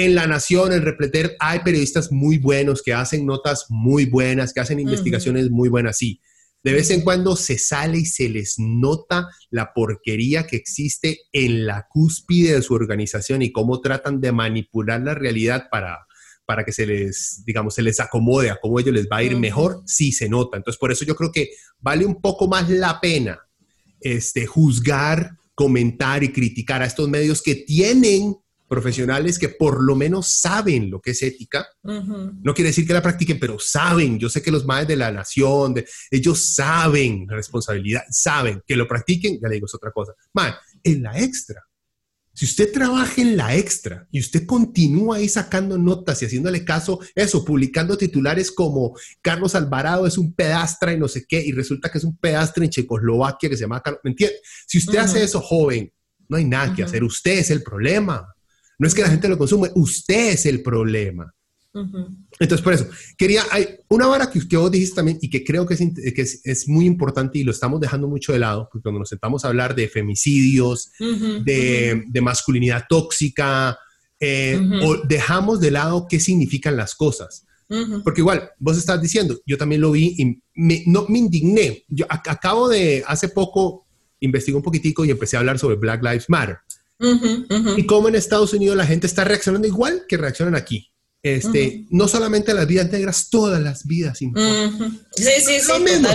En 0.00 0.14
La 0.14 0.26
Nación, 0.26 0.72
en 0.72 0.80
Repleter, 0.80 1.36
hay 1.40 1.58
periodistas 1.58 2.10
muy 2.10 2.38
buenos 2.38 2.82
que 2.82 2.94
hacen 2.94 3.26
notas 3.26 3.66
muy 3.68 4.06
buenas, 4.06 4.54
que 4.54 4.60
hacen 4.60 4.80
investigaciones 4.80 5.50
muy 5.50 5.68
buenas, 5.68 5.98
sí. 5.98 6.22
De 6.64 6.72
vez 6.72 6.88
en 6.88 7.02
cuando 7.02 7.36
se 7.36 7.58
sale 7.58 7.98
y 7.98 8.06
se 8.06 8.30
les 8.30 8.54
nota 8.58 9.28
la 9.50 9.74
porquería 9.74 10.46
que 10.46 10.56
existe 10.56 11.18
en 11.32 11.66
la 11.66 11.86
cúspide 11.86 12.54
de 12.54 12.62
su 12.62 12.72
organización 12.72 13.42
y 13.42 13.52
cómo 13.52 13.82
tratan 13.82 14.22
de 14.22 14.32
manipular 14.32 15.02
la 15.02 15.14
realidad 15.14 15.68
para, 15.70 16.06
para 16.46 16.64
que 16.64 16.72
se 16.72 16.86
les, 16.86 17.42
digamos, 17.44 17.74
se 17.74 17.82
les 17.82 18.00
acomode 18.00 18.48
a 18.48 18.58
cómo 18.58 18.80
ellos 18.80 18.94
les 18.94 19.06
va 19.06 19.18
a 19.18 19.22
ir 19.22 19.36
mejor, 19.36 19.82
sí 19.84 20.12
se 20.12 20.30
nota. 20.30 20.56
Entonces, 20.56 20.78
por 20.78 20.90
eso 20.90 21.04
yo 21.04 21.14
creo 21.14 21.30
que 21.30 21.50
vale 21.78 22.06
un 22.06 22.22
poco 22.22 22.48
más 22.48 22.70
la 22.70 23.02
pena 23.02 23.38
este, 24.00 24.46
juzgar, 24.46 25.32
comentar 25.54 26.24
y 26.24 26.32
criticar 26.32 26.80
a 26.80 26.86
estos 26.86 27.06
medios 27.06 27.42
que 27.42 27.54
tienen 27.54 28.34
profesionales 28.70 29.36
que 29.36 29.48
por 29.48 29.82
lo 29.82 29.96
menos 29.96 30.28
saben 30.28 30.90
lo 30.90 31.00
que 31.00 31.10
es 31.10 31.22
ética. 31.22 31.66
No 31.82 32.54
quiere 32.54 32.68
decir 32.68 32.86
que 32.86 32.92
la 32.92 33.02
practiquen, 33.02 33.40
pero 33.40 33.58
saben. 33.58 34.16
Yo 34.16 34.28
sé 34.28 34.40
que 34.40 34.52
los 34.52 34.64
madres 34.64 34.86
de 34.88 34.96
la 34.96 35.10
nación, 35.10 35.74
de, 35.74 35.86
ellos 36.08 36.54
saben 36.54 37.26
la 37.28 37.34
responsabilidad, 37.34 38.02
saben 38.10 38.62
que 38.64 38.76
lo 38.76 38.86
practiquen, 38.86 39.40
ya 39.42 39.48
le 39.48 39.56
digo, 39.56 39.66
es 39.66 39.74
otra 39.74 39.90
cosa. 39.90 40.12
Más, 40.32 40.54
en 40.84 41.02
la 41.02 41.18
extra, 41.18 41.60
si 42.32 42.44
usted 42.44 42.72
trabaja 42.72 43.20
en 43.20 43.36
la 43.36 43.56
extra 43.56 44.06
y 44.08 44.20
usted 44.20 44.46
continúa 44.46 45.16
ahí 45.16 45.28
sacando 45.28 45.76
notas 45.76 46.22
y 46.22 46.26
haciéndole 46.26 46.64
caso, 46.64 47.00
eso, 47.16 47.44
publicando 47.44 47.98
titulares 47.98 48.52
como 48.52 48.96
Carlos 49.20 49.56
Alvarado 49.56 50.06
es 50.06 50.16
un 50.16 50.32
pedastre 50.32 50.92
y 50.94 50.98
no 50.98 51.08
sé 51.08 51.24
qué, 51.28 51.44
y 51.44 51.50
resulta 51.50 51.90
que 51.90 51.98
es 51.98 52.04
un 52.04 52.16
pedastre 52.16 52.64
en 52.64 52.70
Checoslovaquia 52.70 53.50
que 53.50 53.56
se 53.56 53.62
llama 53.62 53.82
Carlos, 53.82 54.00
¿me 54.04 54.12
entiende? 54.12 54.36
Si 54.64 54.78
usted 54.78 54.98
hace 54.98 55.24
eso, 55.24 55.40
joven, 55.40 55.92
no 56.28 56.36
hay 56.36 56.44
nada 56.44 56.72
que 56.72 56.84
hacer, 56.84 57.02
usted 57.02 57.38
es 57.38 57.50
el 57.50 57.64
problema. 57.64 58.32
No 58.80 58.86
es 58.86 58.94
que 58.94 59.02
la 59.02 59.10
gente 59.10 59.28
lo 59.28 59.36
consume, 59.36 59.70
usted 59.74 60.30
es 60.30 60.46
el 60.46 60.62
problema. 60.62 61.30
Entonces, 61.72 62.62
por 62.62 62.72
eso, 62.72 62.88
quería, 63.16 63.44
hay 63.50 63.66
una 63.90 64.06
vara 64.06 64.30
que, 64.30 64.40
que, 64.48 64.56
vos 64.56 64.70
dijiste 64.70 64.96
también 64.96 65.18
y 65.20 65.28
que 65.28 65.44
creo 65.44 65.66
que, 65.66 65.74
es, 65.74 65.80
que 66.14 66.22
es, 66.22 66.66
muy 66.66 66.86
importante 66.86 67.38
y 67.38 67.44
lo 67.44 67.52
estamos 67.52 67.78
dejando 67.78 68.08
mucho 68.08 68.32
de 68.32 68.38
lado, 68.38 68.68
porque 68.72 68.84
cuando 68.84 69.00
nos 69.00 69.10
sentamos 69.10 69.44
a 69.44 69.48
hablar 69.48 69.74
de 69.74 69.86
femicidios, 69.86 70.92
de, 70.98 72.04
de, 72.06 72.20
masculinidad 72.22 72.86
tóxica, 72.88 73.78
eh, 74.18 74.58
o 74.82 74.96
dejamos 75.06 75.60
de 75.60 75.72
lado 75.72 76.06
qué 76.08 76.18
significan 76.18 76.74
las 76.74 76.94
cosas. 76.94 77.44
Porque 78.02 78.22
igual, 78.22 78.50
vos 78.58 78.78
estás 78.78 79.00
diciendo, 79.00 79.38
yo 79.46 79.58
también 79.58 79.82
lo 79.82 79.92
vi 79.92 80.14
y 80.16 80.42
me, 80.54 80.84
no, 80.86 81.04
me 81.06 81.18
indigné. 81.18 81.84
Yo 81.86 82.06
acabo 82.08 82.68
de, 82.70 83.04
hace 83.06 83.28
poco, 83.28 83.86
investigué 84.20 84.56
un 84.56 84.62
poquitico 84.62 85.04
y 85.04 85.10
empecé 85.10 85.36
a 85.36 85.40
hablar 85.40 85.58
sobre 85.58 85.76
Black 85.76 86.02
Lives 86.02 86.28
Matter. 86.28 86.56
Y 87.76 87.86
cómo 87.86 88.08
en 88.08 88.14
Estados 88.14 88.52
Unidos 88.52 88.76
la 88.76 88.86
gente 88.86 89.06
está 89.06 89.24
reaccionando 89.24 89.66
igual 89.66 90.04
que 90.08 90.16
reaccionan 90.16 90.54
aquí. 90.54 90.90
Este, 91.22 91.84
no 91.90 92.08
solamente 92.08 92.54
las 92.54 92.66
vidas 92.66 92.90
negras, 92.90 93.28
todas 93.28 93.60
las 93.62 93.86
vidas 93.86 94.22
importan. 94.22 95.04
Sí, 95.14 95.24
sí, 95.38 95.60
sí. 95.60 95.68
Lo 95.68 95.78
mismo, 95.78 96.08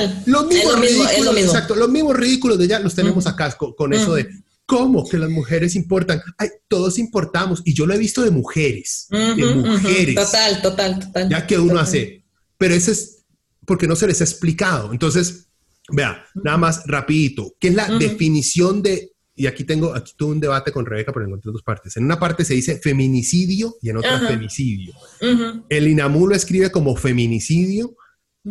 mismos 0.47 0.79
ridículos, 0.79 1.37
exacto, 1.37 1.75
los 1.75 1.89
mismos 1.89 2.15
ridículos 2.15 2.57
de 2.57 2.67
ya 2.67 2.79
los 2.79 2.95
tenemos 2.95 3.27
acá 3.27 3.55
con, 3.55 3.93
eso 3.93 4.15
de 4.15 4.27
cómo 4.65 5.07
que 5.07 5.19
las 5.19 5.29
mujeres 5.29 5.75
importan. 5.75 6.21
Ay, 6.39 6.49
todos 6.67 6.97
importamos 6.97 7.61
y 7.65 7.75
yo 7.75 7.85
lo 7.85 7.93
he 7.93 7.99
visto 7.99 8.23
de 8.23 8.31
mujeres, 8.31 9.05
de 9.11 9.45
mujeres. 9.45 10.15
Total, 10.15 10.61
total, 10.61 10.99
total. 10.99 11.29
Ya 11.29 11.45
que 11.45 11.59
uno 11.59 11.79
hace, 11.79 12.23
pero 12.57 12.73
eso 12.73 12.91
es 12.91 13.25
porque 13.65 13.87
no 13.87 13.95
se 13.95 14.07
les 14.07 14.21
ha 14.21 14.23
explicado. 14.23 14.91
Entonces, 14.91 15.49
vea, 15.89 16.25
nada 16.33 16.57
más 16.57 16.81
rapidito, 16.87 17.55
¿qué 17.59 17.67
es 17.67 17.75
la 17.75 17.89
definición 17.99 18.81
de 18.81 19.14
y 19.35 19.47
aquí 19.47 19.65
tengo, 19.65 19.93
aquí 19.93 20.13
tuve 20.15 20.31
un 20.31 20.39
debate 20.39 20.71
con 20.71 20.85
Rebeca, 20.85 21.11
pero 21.11 21.25
encontré 21.25 21.51
dos 21.51 21.61
partes. 21.61 21.97
En 21.97 22.05
una 22.05 22.17
parte 22.17 22.45
se 22.45 22.53
dice 22.53 22.79
feminicidio 22.79 23.75
y 23.81 23.89
en 23.89 23.97
otra 23.97 24.19
femicidio. 24.19 24.93
El 25.67 25.87
INAMU 25.87 26.27
lo 26.27 26.35
escribe 26.35 26.71
como 26.71 26.95
feminicidio 26.95 27.97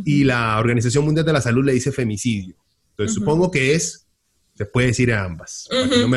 y 0.04 0.24
la 0.24 0.58
Organización 0.58 1.04
Mundial 1.04 1.24
de 1.24 1.32
la 1.32 1.40
Salud 1.40 1.64
le 1.64 1.72
dice 1.72 1.90
femicidio. 1.90 2.56
Entonces 2.90 3.14
supongo 3.14 3.50
que 3.50 3.74
es, 3.74 4.06
se 4.54 4.66
puede 4.66 4.88
decir 4.88 5.10
a 5.12 5.24
ambas. 5.24 5.68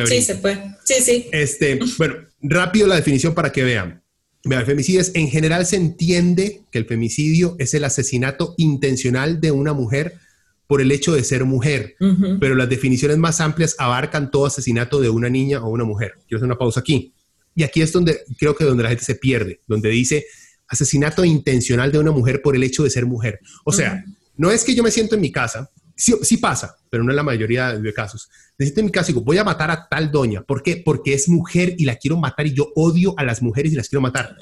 sí, 0.05 0.21
se 0.21 0.35
puede. 0.35 0.75
Sí, 0.83 0.95
sí. 1.01 1.29
Este, 1.31 1.79
bueno, 1.97 2.15
rápido 2.41 2.87
la 2.87 2.95
definición 2.95 3.33
para 3.33 3.53
que 3.53 3.63
vean. 3.63 4.03
el 4.43 4.65
femicidio 4.65 4.99
es, 4.99 5.11
en 5.15 5.29
general 5.29 5.65
se 5.65 5.77
entiende 5.77 6.63
que 6.71 6.79
el 6.79 6.85
femicidio 6.85 7.55
es 7.57 7.73
el 7.73 7.85
asesinato 7.85 8.53
intencional 8.57 9.39
de 9.39 9.51
una 9.51 9.71
mujer 9.71 10.19
por 10.67 10.81
el 10.81 10.91
hecho 10.91 11.13
de 11.13 11.23
ser 11.23 11.45
mujer, 11.45 11.95
pero 12.39 12.55
las 12.55 12.69
definiciones 12.69 13.17
más 13.17 13.39
amplias 13.41 13.75
abarcan 13.79 14.29
todo 14.29 14.45
asesinato 14.45 14.99
de 14.99 15.09
una 15.09 15.29
niña 15.29 15.63
o 15.63 15.69
una 15.69 15.85
mujer. 15.85 16.13
Quiero 16.27 16.37
hacer 16.37 16.45
una 16.45 16.57
pausa 16.57 16.81
aquí. 16.81 17.13
Y 17.55 17.63
aquí 17.63 17.81
es 17.81 17.91
donde 17.91 18.19
creo 18.37 18.55
que 18.55 18.65
donde 18.65 18.83
la 18.83 18.89
gente 18.89 19.03
se 19.03 19.15
pierde, 19.15 19.61
donde 19.65 19.89
dice 19.89 20.25
asesinato 20.67 21.23
intencional 21.23 21.91
de 21.91 21.99
una 21.99 22.11
mujer 22.11 22.41
por 22.41 22.55
el 22.55 22.63
hecho 22.63 22.83
de 22.83 22.89
ser 22.89 23.05
mujer. 23.05 23.39
O 23.63 23.71
sea, 23.71 24.03
no 24.35 24.51
es 24.51 24.63
que 24.63 24.75
yo 24.75 24.83
me 24.83 24.91
siento 24.91 25.15
en 25.15 25.21
mi 25.21 25.31
casa 25.31 25.71
sí, 25.97 26.37
pasa, 26.37 26.77
pero 26.89 27.03
no 27.03 27.11
en 27.11 27.15
la 27.15 27.23
mayoría 27.23 27.73
de 27.73 27.93
casos. 27.93 28.29
Necesito 28.57 28.81
en 28.81 28.85
mi 28.87 28.91
caso, 28.91 29.07
digo, 29.07 29.21
voy 29.21 29.37
a 29.37 29.43
matar 29.43 29.71
a 29.71 29.87
tal 29.89 30.11
doña. 30.11 30.43
¿Por 30.43 30.61
qué? 30.63 30.77
Porque 30.77 31.13
es 31.13 31.27
mujer 31.27 31.75
y 31.77 31.85
la 31.85 31.95
quiero 31.95 32.17
matar 32.17 32.47
y 32.47 32.53
yo 32.53 32.71
odio 32.75 33.13
a 33.17 33.23
las 33.23 33.41
mujeres 33.41 33.73
y 33.73 33.75
las 33.75 33.89
quiero 33.89 34.01
matar. 34.01 34.35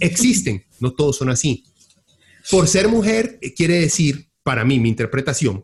Existen, 0.00 0.64
no 0.80 0.92
todos 0.92 1.16
son 1.16 1.30
así. 1.30 1.64
Por 2.50 2.68
ser 2.68 2.88
mujer, 2.88 3.38
eh, 3.42 3.52
quiere 3.52 3.80
decir, 3.80 4.27
para 4.48 4.64
mí, 4.64 4.80
mi 4.80 4.88
interpretación, 4.88 5.62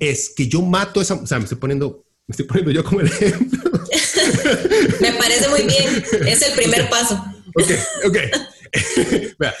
es 0.00 0.32
que 0.34 0.48
yo 0.48 0.62
mato 0.62 1.02
esa, 1.02 1.16
o 1.16 1.26
sea, 1.26 1.36
me 1.36 1.44
estoy 1.44 1.58
poniendo, 1.58 2.02
me 2.26 2.32
estoy 2.32 2.46
poniendo 2.46 2.70
yo 2.70 2.82
como 2.82 3.02
el 3.02 3.08
ejemplo. 3.08 3.60
me 5.02 5.12
parece 5.12 5.50
muy 5.50 5.64
bien, 5.64 6.02
es 6.26 6.40
el 6.40 6.54
primer 6.54 6.88
paso. 6.88 7.22
Ok, 7.54 7.72
ok. 8.06 8.16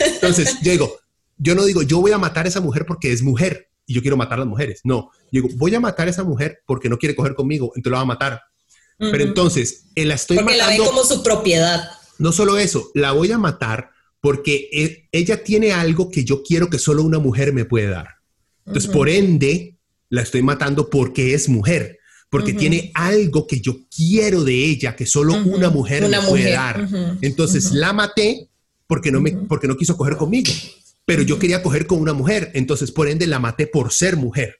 Entonces, 0.00 0.56
yo 0.62 0.72
digo, 0.72 0.98
yo 1.36 1.54
no 1.54 1.66
digo, 1.66 1.82
yo 1.82 2.00
voy 2.00 2.12
a 2.12 2.18
matar 2.18 2.46
a 2.46 2.48
esa 2.48 2.62
mujer 2.62 2.86
porque 2.86 3.12
es 3.12 3.20
mujer 3.20 3.68
y 3.84 3.92
yo 3.92 4.00
quiero 4.00 4.16
matar 4.16 4.36
a 4.36 4.38
las 4.38 4.48
mujeres. 4.48 4.80
No, 4.84 5.10
digo, 5.30 5.50
voy 5.56 5.74
a 5.74 5.80
matar 5.80 6.06
a 6.06 6.10
esa 6.10 6.24
mujer 6.24 6.62
porque 6.64 6.88
no 6.88 6.96
quiere 6.96 7.14
coger 7.14 7.34
conmigo, 7.34 7.72
entonces 7.76 7.92
la 7.92 7.98
va 7.98 8.04
a 8.04 8.06
matar. 8.06 8.40
Pero 8.96 9.22
entonces, 9.22 9.88
la 9.94 10.14
estoy 10.14 10.38
porque 10.38 10.56
matando. 10.56 10.78
la 10.78 10.82
ve 10.82 10.88
como 10.88 11.04
su 11.04 11.22
propiedad. 11.22 11.90
No 12.16 12.32
solo 12.32 12.56
eso, 12.56 12.90
la 12.94 13.12
voy 13.12 13.32
a 13.32 13.36
matar 13.36 13.90
porque 14.22 14.70
e, 14.72 15.08
ella 15.12 15.44
tiene 15.44 15.72
algo 15.72 16.10
que 16.10 16.24
yo 16.24 16.42
quiero 16.42 16.70
que 16.70 16.78
solo 16.78 17.02
una 17.02 17.18
mujer 17.18 17.52
me 17.52 17.66
puede 17.66 17.88
dar. 17.88 18.15
Entonces, 18.66 18.90
por 18.90 19.08
ende, 19.08 19.76
la 20.08 20.22
estoy 20.22 20.42
matando 20.42 20.90
porque 20.90 21.34
es 21.34 21.48
mujer, 21.48 21.98
porque 22.28 22.52
tiene 22.52 22.90
algo 22.94 23.46
que 23.46 23.60
yo 23.60 23.86
quiero 23.94 24.44
de 24.44 24.54
ella 24.54 24.96
que 24.96 25.06
solo 25.06 25.34
una 25.34 25.70
mujer 25.70 26.08
me 26.08 26.20
puede 26.22 26.52
dar. 26.52 26.88
Entonces, 27.20 27.72
la 27.72 27.92
maté 27.92 28.48
porque 28.86 29.10
no, 29.10 29.20
me, 29.20 29.32
porque 29.32 29.68
no 29.68 29.76
quiso 29.76 29.96
coger 29.96 30.16
conmigo 30.16 30.52
pero 31.06 31.22
yo 31.22 31.38
quería 31.38 31.62
coger 31.62 31.86
con 31.86 32.00
una 32.00 32.12
mujer, 32.12 32.50
entonces 32.52 32.92
por 32.92 33.08
ende 33.08 33.26
la 33.26 33.38
maté 33.38 33.66
por 33.66 33.92
ser 33.92 34.16
mujer. 34.16 34.56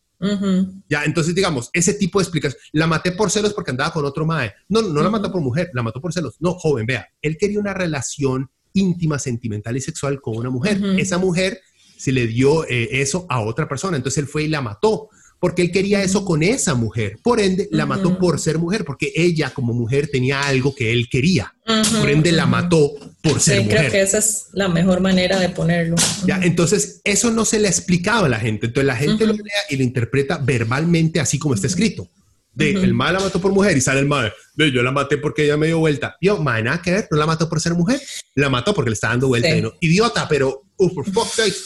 Ya, 0.88 1.04
entonces 1.04 1.34
digamos, 1.34 1.68
ese 1.74 1.92
tipo 1.92 2.18
de 2.18 2.22
explicación, 2.22 2.58
la 2.72 2.86
maté 2.86 3.12
por 3.12 3.30
celos 3.30 3.52
porque 3.52 3.72
andaba 3.72 3.92
con 3.92 4.04
otro 4.06 4.24
mae. 4.24 4.54
No, 4.68 4.80
no 4.80 5.02
la 5.02 5.10
mató 5.10 5.30
por 5.30 5.42
mujer, 5.42 5.70
la 5.74 5.82
mató 5.82 6.00
por 6.00 6.14
celos. 6.14 6.36
No, 6.40 6.54
joven, 6.54 6.86
vea, 6.86 7.06
él 7.20 7.36
quería 7.36 7.60
una 7.60 7.74
relación 7.74 8.48
íntima, 8.72 9.18
sentimental 9.18 9.76
y 9.76 9.80
sexual 9.80 10.20
con 10.22 10.36
una 10.36 10.48
mujer. 10.48 10.80
Esa 10.98 11.18
mujer 11.18 11.60
se 11.96 12.12
le 12.12 12.26
dio 12.26 12.64
eh, 12.64 13.00
eso 13.00 13.26
a 13.28 13.40
otra 13.40 13.68
persona, 13.68 13.96
entonces 13.96 14.18
él 14.18 14.28
fue 14.28 14.44
y 14.44 14.48
la 14.48 14.60
mató 14.60 15.10
porque 15.38 15.62
él 15.62 15.70
quería 15.70 16.02
eso 16.02 16.24
con 16.24 16.42
esa 16.42 16.74
mujer. 16.74 17.18
Por 17.22 17.40
ende, 17.40 17.68
la 17.70 17.86
mató 17.86 18.18
por 18.18 18.40
ser 18.40 18.58
mujer, 18.58 18.84
porque 18.84 19.12
ella 19.14 19.50
como 19.50 19.74
mujer 19.74 20.08
tenía 20.08 20.42
algo 20.42 20.74
que 20.74 20.92
él 20.92 21.08
quería. 21.10 21.54
por 22.00 22.08
ende, 22.08 22.32
la 22.32 22.46
mató 22.46 22.92
por 23.22 23.40
ser 23.40 23.62
mujer. 23.62 23.78
Creo 23.78 23.90
que 23.92 24.00
esa 24.02 24.18
es 24.18 24.46
la 24.52 24.68
mejor 24.68 25.00
manera 25.00 25.38
de 25.38 25.50
ponerlo. 25.50 25.96
Ya, 26.24 26.40
entonces, 26.42 27.00
eso 27.04 27.30
no 27.30 27.44
se 27.44 27.58
le 27.58 27.68
explicaba 27.68 28.26
a 28.26 28.30
la 28.30 28.40
gente. 28.40 28.66
Entonces, 28.66 28.86
la 28.86 28.96
gente 28.96 29.26
lo 29.26 29.34
lea 29.34 29.62
y 29.68 29.76
lo 29.76 29.82
interpreta 29.82 30.38
verbalmente 30.38 31.20
así 31.20 31.38
como 31.38 31.54
está 31.54 31.66
escrito. 31.66 32.08
De, 32.54 32.70
el 32.70 32.94
mal 32.94 33.12
la 33.12 33.20
mató 33.20 33.38
por 33.38 33.52
mujer 33.52 33.76
y 33.76 33.82
sale 33.82 34.00
el 34.00 34.06
mal. 34.06 34.32
De, 34.54 34.72
yo 34.72 34.82
la 34.82 34.90
maté 34.90 35.18
porque 35.18 35.44
ella 35.44 35.58
me 35.58 35.66
dio 35.66 35.78
vuelta. 35.78 36.16
Yo, 36.22 36.38
man, 36.38 36.64
nada 36.64 36.80
que 36.80 36.90
ver, 36.90 37.08
no 37.10 37.18
la 37.18 37.26
mató 37.26 37.50
por 37.50 37.60
ser 37.60 37.74
mujer. 37.74 38.00
La 38.34 38.48
mató 38.48 38.74
porque 38.74 38.88
le 38.88 38.94
está 38.94 39.08
dando 39.08 39.28
vuelta. 39.28 39.54
no, 39.60 39.74
idiota, 39.80 40.26
pero, 40.26 40.62
por 40.76 41.04
fuck's 41.04 41.32
sake. 41.32 41.56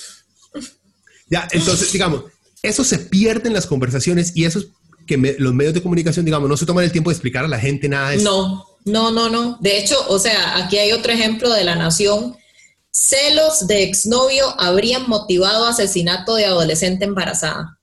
Ya, 1.28 1.48
entonces, 1.52 1.92
digamos, 1.92 2.24
eso 2.62 2.84
se 2.84 2.98
pierde 2.98 3.48
en 3.48 3.54
las 3.54 3.66
conversaciones 3.66 4.32
y 4.34 4.44
eso 4.44 4.58
es 4.58 4.66
que 5.06 5.36
los 5.38 5.54
medios 5.54 5.74
de 5.74 5.82
comunicación, 5.82 6.24
digamos, 6.24 6.48
no 6.48 6.56
se 6.56 6.66
toman 6.66 6.84
el 6.84 6.92
tiempo 6.92 7.10
de 7.10 7.14
explicar 7.14 7.44
a 7.44 7.48
la 7.48 7.58
gente 7.58 7.88
nada 7.88 8.10
de 8.10 8.16
eso. 8.16 8.24
No, 8.24 8.66
no, 8.84 9.10
no, 9.10 9.28
no. 9.28 9.58
De 9.60 9.78
hecho, 9.78 9.96
o 10.08 10.18
sea, 10.18 10.56
aquí 10.56 10.78
hay 10.78 10.92
otro 10.92 11.12
ejemplo 11.12 11.52
de 11.52 11.64
la 11.64 11.74
nación. 11.74 12.36
Celos 12.92 13.66
de 13.66 13.84
exnovio 13.84 14.48
habrían 14.60 15.08
motivado 15.08 15.66
asesinato 15.66 16.34
de 16.34 16.46
adolescente 16.46 17.04
embarazada. 17.04 17.78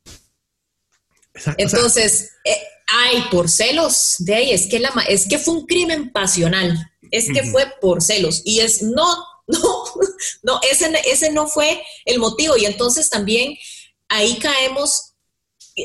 Entonces, 1.57 2.31
eh, 2.43 2.57
ay, 2.87 3.23
por 3.31 3.49
celos, 3.49 4.15
de 4.19 4.35
ahí 4.35 4.51
es 4.51 4.67
que 4.67 4.79
la 4.79 4.91
es 5.07 5.27
que 5.27 5.37
fue 5.37 5.53
un 5.55 5.65
crimen 5.65 6.11
pasional, 6.11 6.77
es 7.11 7.27
que 7.31 7.43
fue 7.43 7.65
por 7.79 8.01
celos 8.01 8.41
y 8.43 8.59
es 8.59 8.81
no, 8.81 9.05
no, 9.63 9.83
no, 10.43 10.59
ese, 10.69 10.91
ese 11.05 11.31
no 11.31 11.47
fue 11.47 11.81
el 12.05 12.19
motivo 12.19 12.57
y 12.57 12.65
entonces 12.65 13.09
también 13.09 13.55
ahí 14.09 14.37
caemos, 14.39 15.13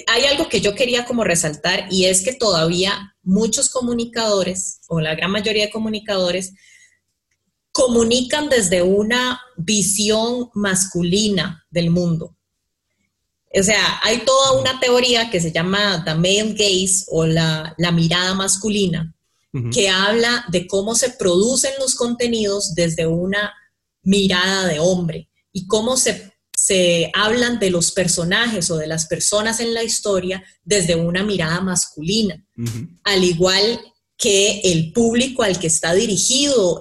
hay 0.06 0.24
algo 0.24 0.48
que 0.48 0.60
yo 0.60 0.74
quería 0.74 1.04
como 1.04 1.24
resaltar 1.24 1.86
y 1.90 2.06
es 2.06 2.22
que 2.22 2.32
todavía 2.32 3.14
muchos 3.22 3.70
comunicadores, 3.70 4.80
o 4.88 5.00
la 5.00 5.14
gran 5.14 5.30
mayoría 5.30 5.66
de 5.66 5.72
comunicadores, 5.72 6.52
comunican 7.72 8.48
desde 8.48 8.82
una 8.82 9.40
visión 9.56 10.50
masculina 10.54 11.64
del 11.70 11.90
mundo. 11.90 12.36
O 13.54 13.62
sea, 13.62 14.00
hay 14.02 14.18
toda 14.18 14.58
una 14.60 14.80
teoría 14.80 15.30
que 15.30 15.40
se 15.40 15.52
llama 15.52 16.02
the 16.04 16.14
male 16.14 16.54
gaze 16.54 17.04
o 17.08 17.26
la, 17.26 17.74
mirada 17.92 18.34
masculina, 18.34 19.14
que 19.70 19.88
habla 19.88 20.46
de 20.50 20.66
cómo 20.66 20.94
se 20.94 21.10
producen 21.10 21.72
los 21.78 21.94
contenidos 21.94 22.74
desde 22.74 23.06
una 23.06 23.52
mirada 24.02 24.66
de 24.66 24.78
hombre 24.78 25.28
y 25.52 25.66
cómo 25.66 25.98
se 25.98 26.32
se 26.64 27.10
hablan 27.14 27.58
de 27.58 27.70
los 27.70 27.90
personajes 27.90 28.70
o 28.70 28.76
de 28.76 28.86
las 28.86 29.06
personas 29.06 29.58
en 29.58 29.74
la 29.74 29.82
historia 29.82 30.44
desde 30.62 30.94
una 30.94 31.24
mirada 31.24 31.60
masculina, 31.60 32.46
al 33.02 33.24
igual 33.24 33.80
que 34.16 34.60
el 34.60 34.92
público 34.92 35.42
al 35.42 35.58
que 35.58 35.66
está 35.66 35.92
dirigido 35.92 36.80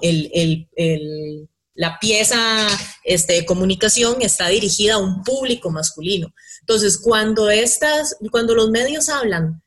la 1.74 1.98
pieza 1.98 2.68
este, 3.02 3.32
de 3.32 3.44
comunicación 3.44 4.22
está 4.22 4.46
dirigida 4.48 4.94
a 4.94 4.98
un 4.98 5.24
público 5.24 5.70
masculino. 5.70 6.32
Entonces, 6.60 6.98
cuando, 6.98 7.50
estas, 7.50 8.16
cuando 8.30 8.54
los 8.54 8.70
medios 8.70 9.08
hablan 9.08 9.64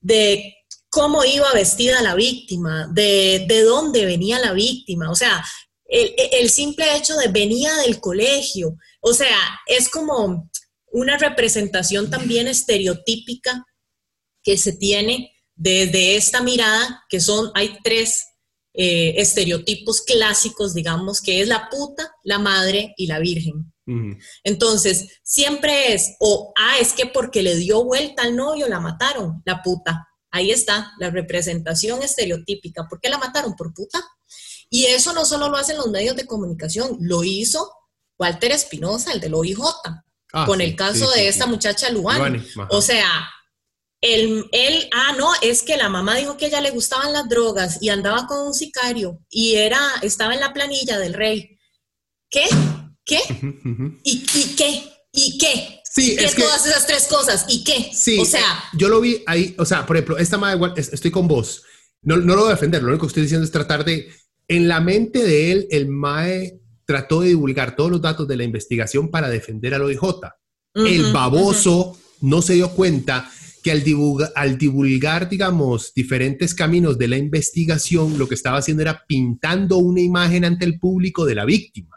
de 0.00 0.55
cómo 0.96 1.26
iba 1.26 1.52
vestida 1.52 2.00
la 2.00 2.14
víctima, 2.14 2.88
de, 2.90 3.44
de 3.46 3.62
dónde 3.64 4.06
venía 4.06 4.38
la 4.38 4.52
víctima, 4.54 5.10
o 5.10 5.14
sea, 5.14 5.44
el, 5.84 6.14
el, 6.32 6.48
simple 6.48 6.96
hecho 6.96 7.14
de 7.16 7.28
venía 7.28 7.70
del 7.84 8.00
colegio, 8.00 8.78
o 9.02 9.12
sea, 9.12 9.38
es 9.66 9.90
como 9.90 10.50
una 10.86 11.18
representación 11.18 12.08
también 12.08 12.48
estereotípica 12.48 13.66
que 14.42 14.56
se 14.56 14.72
tiene 14.72 15.34
desde 15.54 16.16
esta 16.16 16.40
mirada, 16.40 17.04
que 17.10 17.20
son, 17.20 17.50
hay 17.52 17.76
tres 17.84 18.24
eh, 18.72 19.16
estereotipos 19.18 20.00
clásicos, 20.00 20.72
digamos, 20.72 21.20
que 21.20 21.42
es 21.42 21.46
la 21.46 21.68
puta, 21.68 22.10
la 22.24 22.38
madre 22.38 22.94
y 22.96 23.06
la 23.06 23.18
virgen. 23.18 23.70
Entonces, 24.44 25.20
siempre 25.22 25.92
es, 25.92 26.16
o, 26.20 26.54
ah, 26.58 26.78
es 26.80 26.94
que 26.94 27.04
porque 27.04 27.42
le 27.42 27.54
dio 27.54 27.84
vuelta 27.84 28.22
al 28.22 28.34
novio 28.34 28.66
la 28.66 28.80
mataron, 28.80 29.42
la 29.44 29.62
puta. 29.62 30.08
Ahí 30.30 30.50
está, 30.50 30.92
la 30.98 31.10
representación 31.10 32.02
estereotípica. 32.02 32.86
¿Por 32.88 33.00
qué 33.00 33.08
la 33.08 33.18
mataron? 33.18 33.54
Por 33.54 33.72
puta. 33.72 34.02
Y 34.68 34.86
eso 34.86 35.12
no 35.12 35.24
solo 35.24 35.48
lo 35.48 35.56
hacen 35.56 35.76
los 35.76 35.88
medios 35.88 36.16
de 36.16 36.26
comunicación, 36.26 36.96
lo 37.00 37.22
hizo 37.22 37.72
Walter 38.18 38.52
Espinosa, 38.52 39.12
el 39.12 39.20
del 39.20 39.34
OIJ, 39.34 39.58
ah, 40.32 40.46
con 40.46 40.60
el 40.60 40.74
caso 40.74 41.10
de 41.10 41.28
esta 41.28 41.46
muchacha 41.46 41.90
Luani. 41.90 42.44
O 42.70 42.82
sea, 42.82 43.06
él, 44.00 44.46
él, 44.52 44.88
ah, 44.92 45.14
no, 45.16 45.30
es 45.42 45.62
que 45.62 45.76
la 45.76 45.88
mamá 45.88 46.16
dijo 46.16 46.36
que 46.36 46.46
a 46.46 46.48
ella 46.48 46.60
le 46.60 46.70
gustaban 46.70 47.12
las 47.12 47.28
drogas 47.28 47.78
y 47.80 47.88
andaba 47.88 48.26
con 48.26 48.46
un 48.46 48.54
sicario 48.54 49.20
y 49.30 49.54
era, 49.54 49.80
estaba 50.02 50.34
en 50.34 50.40
la 50.40 50.52
planilla 50.52 50.98
del 50.98 51.14
rey. 51.14 51.58
¿Qué? 52.30 52.46
¿Qué? 53.04 53.20
¿Y, 54.02 54.26
qué? 54.56 54.92
¿Y 55.12 55.38
qué? 55.38 55.75
Sí, 55.96 56.12
¿Y 56.12 56.16
qué 56.16 56.42
todas 56.42 56.66
esas 56.66 56.86
tres 56.86 57.06
cosas? 57.08 57.46
¿Y 57.48 57.64
qué? 57.64 57.90
Sí, 57.90 58.18
o 58.18 58.26
sea, 58.26 58.64
yo 58.74 58.90
lo 58.90 59.00
vi 59.00 59.22
ahí, 59.26 59.54
o 59.56 59.64
sea, 59.64 59.86
por 59.86 59.96
ejemplo, 59.96 60.18
esta 60.18 60.36
madre, 60.36 60.74
estoy 60.76 61.10
con 61.10 61.26
vos. 61.26 61.62
No, 62.02 62.18
no 62.18 62.36
lo 62.36 62.42
voy 62.42 62.50
a 62.50 62.54
defender, 62.54 62.82
lo 62.82 62.90
único 62.90 63.06
que 63.06 63.12
estoy 63.12 63.22
diciendo 63.22 63.46
es 63.46 63.50
tratar 63.50 63.82
de, 63.82 64.12
en 64.46 64.68
la 64.68 64.82
mente 64.82 65.24
de 65.24 65.52
él, 65.52 65.66
el 65.70 65.88
MAE 65.88 66.60
trató 66.84 67.22
de 67.22 67.28
divulgar 67.28 67.76
todos 67.76 67.90
los 67.90 68.02
datos 68.02 68.28
de 68.28 68.36
la 68.36 68.44
investigación 68.44 69.10
para 69.10 69.30
defender 69.30 69.72
al 69.72 69.82
OIJ. 69.84 70.02
el 70.74 71.12
baboso 71.14 71.98
no 72.20 72.42
se 72.42 72.54
dio 72.54 72.72
cuenta 72.72 73.30
que 73.62 73.72
al, 73.72 73.82
al, 74.34 74.58
divulgar, 74.58 75.30
digamos, 75.30 75.94
diferentes 75.94 76.54
caminos 76.54 76.98
de 76.98 77.08
la 77.08 77.16
investigación, 77.16 78.18
lo 78.18 78.28
que 78.28 78.34
estaba 78.34 78.58
haciendo 78.58 78.82
era 78.82 79.02
pintando 79.08 79.78
una 79.78 80.02
imagen 80.02 80.44
ante 80.44 80.66
el 80.66 80.78
público 80.78 81.24
de 81.24 81.36
la 81.36 81.46
víctima. 81.46 81.96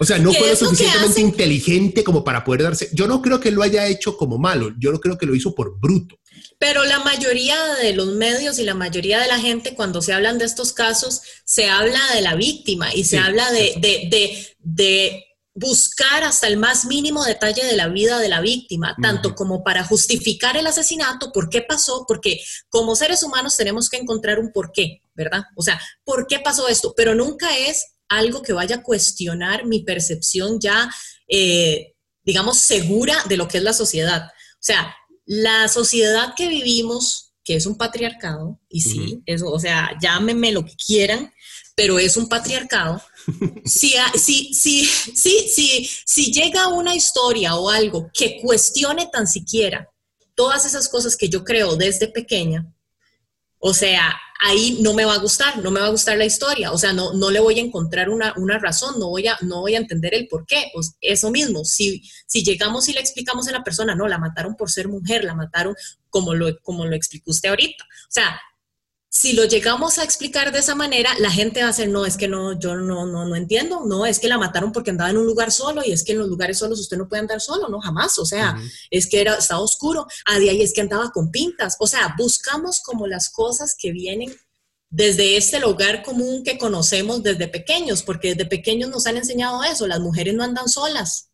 O 0.00 0.04
sea, 0.04 0.18
no 0.18 0.32
fue 0.32 0.50
lo 0.50 0.56
suficientemente 0.56 1.20
inteligente 1.20 2.02
como 2.02 2.24
para 2.24 2.44
poder 2.44 2.62
darse. 2.62 2.90
Yo 2.92 3.06
no 3.06 3.22
creo 3.22 3.40
que 3.40 3.50
lo 3.50 3.62
haya 3.62 3.86
hecho 3.86 4.16
como 4.16 4.38
malo, 4.38 4.72
yo 4.78 4.90
no 4.90 4.98
creo 4.98 5.16
que 5.16 5.26
lo 5.26 5.34
hizo 5.34 5.54
por 5.54 5.78
bruto. 5.78 6.18
Pero 6.58 6.84
la 6.84 7.00
mayoría 7.00 7.62
de 7.74 7.92
los 7.92 8.08
medios 8.14 8.58
y 8.58 8.64
la 8.64 8.74
mayoría 8.74 9.20
de 9.20 9.28
la 9.28 9.38
gente, 9.38 9.74
cuando 9.74 10.02
se 10.02 10.12
hablan 10.12 10.38
de 10.38 10.44
estos 10.44 10.72
casos, 10.72 11.22
se 11.44 11.68
habla 11.68 12.00
de 12.14 12.22
la 12.22 12.34
víctima 12.34 12.92
y 12.94 13.04
se 13.04 13.18
habla 13.18 13.50
de, 13.52 13.74
de, 13.78 14.56
de, 14.60 15.24
buscar 15.56 16.24
hasta 16.24 16.48
el 16.48 16.56
más 16.56 16.84
mínimo 16.86 17.24
detalle 17.24 17.64
de 17.64 17.76
la 17.76 17.86
vida 17.86 18.18
de 18.18 18.28
la 18.28 18.40
víctima, 18.40 18.96
tanto 19.00 19.36
como 19.36 19.62
para 19.62 19.84
justificar 19.84 20.56
el 20.56 20.66
asesinato, 20.66 21.30
por 21.32 21.48
qué 21.48 21.62
pasó, 21.62 22.04
porque 22.08 22.40
como 22.70 22.96
seres 22.96 23.22
humanos 23.22 23.56
tenemos 23.56 23.88
que 23.88 23.98
encontrar 23.98 24.40
un 24.40 24.50
por 24.50 24.72
qué, 24.72 25.02
¿verdad? 25.14 25.44
O 25.54 25.62
sea, 25.62 25.80
¿por 26.02 26.26
qué 26.26 26.40
pasó 26.40 26.66
esto? 26.66 26.92
Pero 26.96 27.14
nunca 27.14 27.56
es 27.56 27.93
algo 28.08 28.42
que 28.42 28.52
vaya 28.52 28.76
a 28.76 28.82
cuestionar 28.82 29.66
mi 29.66 29.82
percepción 29.82 30.58
ya, 30.60 30.90
eh, 31.28 31.94
digamos, 32.22 32.58
segura 32.58 33.16
de 33.28 33.36
lo 33.36 33.48
que 33.48 33.58
es 33.58 33.64
la 33.64 33.72
sociedad. 33.72 34.26
O 34.26 34.62
sea, 34.66 34.94
la 35.26 35.68
sociedad 35.68 36.34
que 36.36 36.48
vivimos, 36.48 37.34
que 37.44 37.56
es 37.56 37.66
un 37.66 37.76
patriarcado, 37.76 38.60
y 38.68 38.80
sí, 38.80 39.22
eso, 39.26 39.50
o 39.50 39.58
sea, 39.58 39.96
llámenme 40.00 40.52
lo 40.52 40.64
que 40.64 40.74
quieran, 40.74 41.32
pero 41.74 41.98
es 41.98 42.16
un 42.16 42.28
patriarcado. 42.28 43.02
si, 43.64 43.94
si, 44.16 44.54
si, 44.54 44.84
si, 44.84 45.90
si 46.06 46.32
llega 46.32 46.68
una 46.68 46.94
historia 46.94 47.56
o 47.56 47.68
algo 47.68 48.10
que 48.12 48.40
cuestione 48.40 49.08
tan 49.12 49.26
siquiera 49.26 49.90
todas 50.34 50.64
esas 50.64 50.88
cosas 50.88 51.16
que 51.16 51.28
yo 51.28 51.44
creo 51.44 51.76
desde 51.76 52.08
pequeña, 52.08 52.66
o 53.66 53.72
sea, 53.72 54.14
ahí 54.40 54.76
no 54.82 54.92
me 54.92 55.06
va 55.06 55.14
a 55.14 55.18
gustar, 55.18 55.56
no 55.56 55.70
me 55.70 55.80
va 55.80 55.86
a 55.86 55.90
gustar 55.90 56.18
la 56.18 56.26
historia, 56.26 56.70
o 56.70 56.76
sea, 56.76 56.92
no, 56.92 57.14
no 57.14 57.30
le 57.30 57.40
voy 57.40 57.58
a 57.58 57.62
encontrar 57.62 58.10
una, 58.10 58.58
razón, 58.58 59.00
no 59.00 59.08
voy, 59.08 59.26
a, 59.26 59.38
no 59.40 59.62
voy 59.62 59.74
a 59.74 59.78
entender 59.78 60.14
el 60.14 60.28
por 60.28 60.44
qué. 60.44 60.66
Pues 60.74 60.98
eso 61.00 61.30
mismo, 61.30 61.64
si, 61.64 62.02
si 62.26 62.44
llegamos 62.44 62.86
y 62.90 62.92
le 62.92 63.00
explicamos 63.00 63.48
a 63.48 63.52
la 63.52 63.64
persona, 63.64 63.94
no, 63.94 64.06
la 64.06 64.18
mataron 64.18 64.54
por 64.54 64.70
ser 64.70 64.88
mujer, 64.88 65.24
la 65.24 65.34
mataron 65.34 65.74
como 66.10 66.34
lo, 66.34 66.54
como 66.60 66.84
lo 66.84 66.94
explicó 66.94 67.30
usted 67.30 67.48
ahorita. 67.48 67.84
O 67.84 68.10
sea, 68.10 68.38
si 69.14 69.32
lo 69.32 69.44
llegamos 69.44 69.98
a 69.98 70.02
explicar 70.02 70.50
de 70.50 70.58
esa 70.58 70.74
manera, 70.74 71.14
la 71.20 71.30
gente 71.30 71.60
va 71.60 71.66
a 71.66 71.70
decir, 71.70 71.88
no, 71.88 72.04
es 72.04 72.16
que 72.16 72.26
no, 72.26 72.58
yo 72.58 72.74
no, 72.74 73.06
no, 73.06 73.24
no 73.24 73.36
entiendo, 73.36 73.82
no, 73.86 74.06
es 74.06 74.18
que 74.18 74.26
la 74.26 74.38
mataron 74.38 74.72
porque 74.72 74.90
andaba 74.90 75.08
en 75.08 75.18
un 75.18 75.24
lugar 75.24 75.52
solo 75.52 75.82
y 75.84 75.92
es 75.92 76.02
que 76.02 76.12
en 76.12 76.18
los 76.18 76.28
lugares 76.28 76.58
solos 76.58 76.80
usted 76.80 76.96
no 76.96 77.08
puede 77.08 77.20
andar 77.20 77.40
solo, 77.40 77.68
no, 77.68 77.80
jamás, 77.80 78.18
o 78.18 78.26
sea, 78.26 78.56
es 78.90 79.08
que 79.08 79.20
era, 79.20 79.36
estaba 79.36 79.60
oscuro, 79.60 80.04
a 80.26 80.38
de 80.40 80.50
ahí 80.50 80.62
es 80.62 80.74
que 80.74 80.80
andaba 80.80 81.10
con 81.12 81.30
pintas, 81.30 81.76
o 81.78 81.86
sea, 81.86 82.12
buscamos 82.18 82.80
como 82.80 83.06
las 83.06 83.30
cosas 83.30 83.76
que 83.78 83.92
vienen 83.92 84.34
desde 84.90 85.36
este 85.36 85.60
lugar 85.60 86.02
común 86.02 86.42
que 86.42 86.58
conocemos 86.58 87.22
desde 87.22 87.46
pequeños, 87.46 88.02
porque 88.02 88.34
desde 88.34 88.46
pequeños 88.46 88.90
nos 88.90 89.06
han 89.06 89.16
enseñado 89.16 89.62
eso, 89.62 89.86
las 89.86 90.00
mujeres 90.00 90.34
no 90.34 90.42
andan 90.42 90.68
solas, 90.68 91.30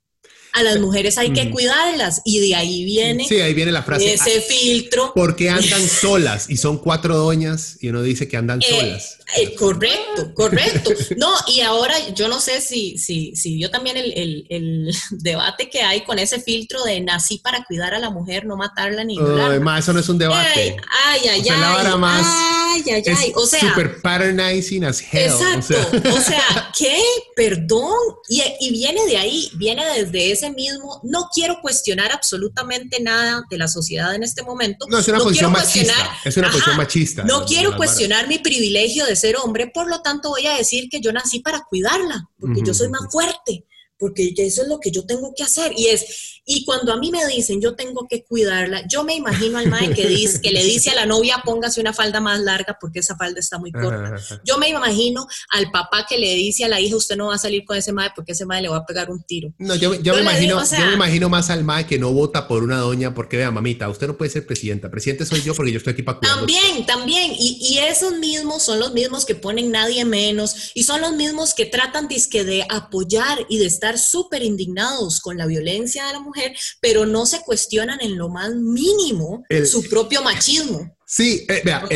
a 0.53 0.63
las 0.63 0.81
mujeres 0.81 1.19
hay 1.19 1.33
que 1.33 1.51
cuidarlas 1.51 2.23
y 2.25 2.41
de 2.41 2.55
ahí 2.55 2.85
viene, 2.85 3.27
sí, 3.27 3.41
ahí 3.41 3.55
viene 3.55 3.73
la 3.73 3.83
frase, 3.83 4.15
ese 4.15 4.41
filtro. 4.41 5.13
Porque 5.15 5.51
andan 5.51 5.87
solas 5.89 6.51
y 6.51 6.57
son 6.57 6.79
cuatro 6.79 7.17
doñas 7.17 7.77
y 7.81 7.89
uno 7.89 8.03
dice 8.03 8.29
que 8.29 8.37
andan 8.37 8.61
eh, 8.63 8.67
solas. 8.69 9.19
Correcto, 9.59 10.35
correcto. 10.35 10.91
No, 11.17 11.33
y 11.47 11.61
ahora 11.61 11.95
yo 12.15 12.29
no 12.29 12.41
sé 12.41 12.61
si, 12.61 12.99
si, 12.99 13.35
si 13.37 13.55
vio 13.55 13.71
también 13.71 13.97
el, 13.97 14.47
el, 14.49 14.95
debate 15.11 15.69
que 15.69 15.83
hay 15.83 16.03
con 16.03 16.19
ese 16.19 16.41
filtro 16.41 16.83
de 16.85 17.01
nací 17.01 17.39
para 17.39 17.65
cuidar 17.65 17.95
a 17.95 17.99
la 17.99 18.11
mujer, 18.11 18.45
no 18.47 18.57
matarla 18.57 19.05
ni 19.05 19.17
violarla. 19.17 19.79
eso 19.79 19.93
no 19.93 20.01
es 20.01 20.09
un 20.09 20.19
debate. 20.19 20.77
Ay, 21.07 21.21
ay, 21.29 21.49
ay. 21.49 21.99
más 21.99 22.27
ay, 22.73 22.83
ay, 22.93 23.03
ay. 23.17 23.33
O 23.35 23.47
sea, 23.47 23.61
super 23.61 24.01
patronizing 24.01 24.85
as 24.85 25.03
hell. 25.13 25.31
Exacto. 25.31 26.11
O 26.11 26.21
sea, 26.21 26.71
¿qué? 26.77 27.01
Perdón. 27.35 27.95
Y, 28.29 28.43
y 28.61 28.71
viene 28.71 29.05
de 29.07 29.17
ahí, 29.17 29.51
viene 29.55 29.85
desde 29.97 30.33
ese 30.33 30.51
mismo. 30.51 31.01
No 31.03 31.29
quiero 31.33 31.61
cuestionar 31.61 32.13
absolutamente 32.13 33.01
nada 33.01 33.43
de 33.49 33.59
la 33.59 33.69
sociedad 33.69 34.15
en 34.15 34.23
este 34.23 34.43
momento. 34.43 34.87
No, 34.89 34.99
es 34.99 35.09
una 35.09 35.19
posición 35.19 35.53
machista. 35.53 36.19
Es 36.25 36.37
una 36.37 36.51
posición 36.51 36.77
machista. 36.77 37.25
No 37.25 37.45
quiero 37.45 37.77
cuestionar 37.77 38.29
mi 38.29 38.39
privilegio 38.39 39.07
de 39.07 39.17
ser 39.21 39.37
hombre, 39.37 39.71
por 39.73 39.89
lo 39.89 40.03
tanto 40.03 40.31
voy 40.31 40.47
a 40.47 40.57
decir 40.57 40.89
que 40.91 41.01
yo 41.01 41.13
nací 41.13 41.41
para 41.41 41.65
cuidarla, 41.69 42.29
porque 42.39 42.63
yo 42.63 42.75
soy 42.75 42.89
más 42.89 43.11
fuerte, 43.11 43.67
porque 44.01 44.33
eso 44.39 44.63
es 44.63 44.69
lo 44.69 44.81
que 44.81 44.91
yo 44.91 45.05
tengo 45.05 45.35
que 45.37 45.43
hacer. 45.43 45.73
Y 45.77 45.89
es, 45.89 46.41
y 46.47 46.65
cuando 46.65 46.93
a 46.93 46.97
mí 46.97 47.11
me 47.11 47.25
dicen 47.27 47.61
yo 47.61 47.77
tengo 47.77 48.09
que 48.09 48.25
cuidarla, 48.25 48.83
yo 48.89 49.05
me 49.05 49.15
imagino 49.15 49.59
al 49.59 49.69
mae 49.69 49.93
que, 49.95 50.09
dice, 50.09 50.41
que 50.41 50.51
le 50.51 50.65
dice 50.65 50.91
a 50.91 50.95
la 50.95 51.07
novia 51.07 51.43
póngase 51.45 51.81
una 51.81 51.93
falda 51.93 52.21
más 52.21 52.41
larga 52.41 52.79
porque 52.81 53.01
esa 53.01 53.15
falda 53.15 53.39
está 53.39 53.59
muy 53.59 53.71
corta. 53.71 54.17
Yo 54.45 54.57
me 54.59 54.71
imagino 54.71 55.27
al 55.51 55.71
papá 55.71 56.07
que 56.09 56.19
le 56.19 56.35
dice 56.35 56.65
a 56.65 56.69
la 56.69 56.81
hija 56.81 56.97
usted 56.97 57.17
no 57.17 57.27
va 57.27 57.35
a 57.35 57.39
salir 57.39 57.65
con 57.65 57.77
ese 57.77 57.93
mae 57.93 58.11
porque 58.17 58.33
ese 58.33 58.47
mae 58.47 58.63
le 58.63 58.69
va 58.69 58.79
a 58.79 58.87
pegar 58.87 59.11
un 59.11 59.23
tiro. 59.23 59.53
No, 59.59 59.75
yo, 59.75 59.95
yo, 59.95 60.15
me, 60.15 60.23
imagino, 60.23 60.63
yo 60.65 60.87
me 60.87 60.95
imagino 60.95 61.29
más 61.29 61.51
al 61.51 61.63
mae 61.63 61.87
que 61.87 61.99
no 61.99 62.13
vota 62.13 62.49
por 62.49 62.63
una 62.63 62.79
doña 62.79 63.15
porque 63.15 63.37
vea, 63.37 63.51
mamita, 63.51 63.89
usted 63.91 64.07
no 64.07 64.17
puede 64.17 64.31
ser 64.31 64.47
presidenta. 64.47 64.91
Presidente 64.91 65.27
soy 65.27 65.43
yo 65.43 65.55
porque 65.55 65.73
yo 65.73 65.79
estoy 65.79 65.93
aquí 65.93 66.03
para 66.03 66.19
cuidar. 66.19 66.37
También, 66.37 66.87
también. 66.87 67.33
Y, 67.39 67.59
y, 67.61 67.79
esos 67.79 68.19
mismos 68.19 68.63
son 68.63 68.79
los 68.79 68.93
mismos 68.95 69.27
que 69.27 69.35
ponen 69.35 69.71
nadie 69.71 70.05
menos 70.05 70.73
y 70.75 70.85
son 70.85 71.01
los 71.01 71.13
mismos 71.13 71.55
que 71.55 71.67
tratan 71.67 72.09
disque 72.09 72.45
de 72.45 72.65
apoyar 72.69 73.47
y 73.49 73.59
de 73.59 73.67
estar 73.67 73.90
súper 73.99 74.43
indignados 74.43 75.21
con 75.21 75.37
la 75.37 75.47
violencia 75.47 76.07
de 76.07 76.13
la 76.15 76.21
mujer, 76.21 76.57
pero 76.81 77.07
no 77.07 77.27
se 77.27 77.41
cuestionan 77.41 78.01
en 78.01 78.17
lo 78.17 78.29
más 78.29 78.55
mínimo 78.55 79.45
su 79.65 79.89
propio 79.89 80.23
machismo. 80.23 80.97
Sí, 81.07 81.45
eh, 81.49 81.63
vea, 81.65 81.89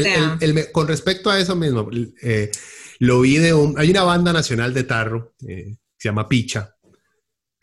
con 0.73 0.89
respecto 0.89 1.31
a 1.31 1.39
eso 1.39 1.55
mismo, 1.55 1.89
eh, 2.23 2.51
lo 2.99 3.21
vi 3.21 3.39
de 3.39 3.55
un, 3.55 3.79
hay 3.79 3.91
una 3.91 4.03
banda 4.03 4.33
nacional 4.33 4.75
de 4.75 4.83
tarro, 4.83 5.35
eh, 5.47 5.77
se 5.97 6.09
llama 6.09 6.29
Picha, 6.29 6.75